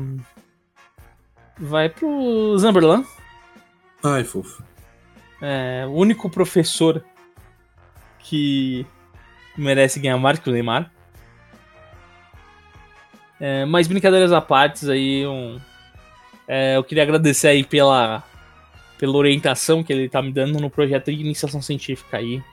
Vai 1.58 1.90
pro 1.90 2.58
Zamberlan. 2.58 3.04
Ai, 4.04 4.24
fofo. 4.24 4.64
É, 5.42 5.86
o 5.88 5.94
único 5.94 6.30
professor 6.30 7.04
que 8.20 8.86
merece 9.58 10.00
ganhar 10.00 10.18
mais 10.18 10.38
que 10.38 10.50
o 10.50 10.54
Neymar. 10.54 10.92
É, 13.40 13.66
mas 13.66 13.88
brincadeiras 13.88 14.32
à 14.32 14.42
parte 14.42 14.90
aí, 14.90 15.26
um, 15.26 15.60
é, 16.48 16.76
eu 16.78 16.84
queria 16.84 17.04
agradecer 17.04 17.48
aí 17.48 17.64
pela, 17.64 18.24
pela 18.98 19.16
orientação 19.16 19.84
que 19.84 19.94
ele 19.94 20.10
tá 20.10 20.22
me 20.22 20.32
dando 20.32 20.60
no 20.60 20.70
projeto 20.70 21.12
de 21.12 21.22
iniciação 21.22 21.62
científica 21.62 22.18
aí. 22.18 22.44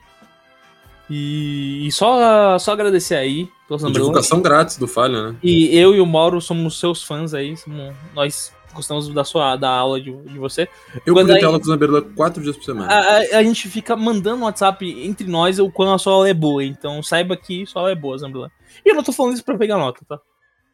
E, 1.09 1.87
e 1.87 1.91
só, 1.91 2.57
só 2.59 2.71
agradecer 2.73 3.15
aí. 3.15 3.47
Divulgação 3.91 4.41
grátis 4.41 4.77
do 4.77 4.87
Falha, 4.87 5.31
né? 5.31 5.35
E 5.43 5.75
eu 5.77 5.95
e 5.95 5.99
o 5.99 6.05
Mauro 6.05 6.39
somos 6.39 6.79
seus 6.79 7.03
fãs 7.03 7.33
aí. 7.33 7.55
somos- 7.57 7.93
nós 8.13 8.53
gostamos 8.73 9.07
da 9.09 9.23
sua 9.23 9.55
da 9.55 9.69
aula 9.69 9.99
de, 10.01 10.11
de 10.11 10.37
você. 10.37 10.67
Eu 11.05 11.13
Quando 11.13 11.31
aí- 11.31 11.39
ter 11.39 11.45
aula 11.45 11.57
com 11.59 11.65
o 11.65 11.67
Zamberla 11.67 12.01
quatro 12.01 12.43
dias 12.43 12.55
por 12.57 12.63
semana. 12.65 12.91
A, 12.91 12.99
a- 12.99 13.37
a 13.39 13.43
gente 13.43 13.67
fica 13.69 13.95
mandando 13.95 14.43
WhatsApp 14.43 14.85
entre 15.05 15.27
nós 15.27 15.57
o 15.59 15.71
quando 15.71 15.93
a 15.93 15.97
sua 15.97 16.13
aula 16.13 16.29
é 16.29 16.33
boa. 16.33 16.63
Então 16.63 17.01
saiba 17.01 17.35
que 17.37 17.65
sua 17.65 17.81
aula 17.83 17.91
é 17.91 17.95
boa, 17.95 18.17
Zambrila. 18.17 18.51
E 18.85 18.89
eu 18.89 18.95
não 18.95 19.03
tô 19.03 19.11
falando 19.11 19.33
isso 19.33 19.43
pra 19.45 19.57
pegar 19.57 19.77
nota, 19.77 20.01
tá? 20.07 20.19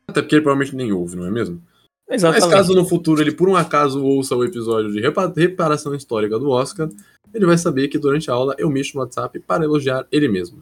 Até 0.07 0.21
porque 0.21 0.35
ele 0.35 0.41
provavelmente 0.41 0.75
nem 0.75 0.91
ouve, 0.91 1.15
não 1.15 1.25
é 1.25 1.31
mesmo? 1.31 1.61
Exatamente. 2.09 2.43
Mas 2.43 2.51
caso 2.53 2.73
no 2.73 2.85
futuro 2.85 3.21
ele 3.21 3.31
por 3.31 3.47
um 3.47 3.55
acaso 3.55 4.03
ouça 4.03 4.35
o 4.35 4.43
episódio 4.43 4.91
de 4.91 4.99
repa- 4.99 5.31
reparação 5.33 5.95
histórica 5.95 6.37
do 6.37 6.49
Oscar, 6.49 6.89
ele 7.33 7.45
vai 7.45 7.57
saber 7.57 7.87
que 7.87 7.97
durante 7.97 8.29
a 8.29 8.33
aula 8.33 8.55
eu 8.57 8.69
mexo 8.69 8.95
no 8.95 9.01
WhatsApp 9.01 9.39
para 9.39 9.63
elogiar 9.63 10.05
ele 10.11 10.27
mesmo. 10.27 10.61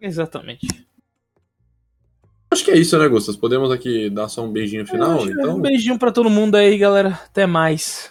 Exatamente. 0.00 0.66
Acho 2.50 2.64
que 2.64 2.70
é 2.70 2.78
isso, 2.78 2.98
né, 2.98 3.06
Gustas? 3.08 3.36
Podemos 3.36 3.70
aqui 3.70 4.08
dar 4.08 4.28
só 4.28 4.42
um 4.44 4.50
beijinho 4.50 4.86
final, 4.86 5.20
Um 5.22 5.28
então? 5.28 5.60
beijinho 5.60 5.98
pra 5.98 6.10
todo 6.10 6.30
mundo 6.30 6.54
aí, 6.54 6.78
galera. 6.78 7.10
Até 7.26 7.46
mais. 7.46 8.10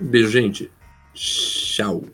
Beijo, 0.00 0.28
gente. 0.30 0.70
Tchau. 1.12 2.04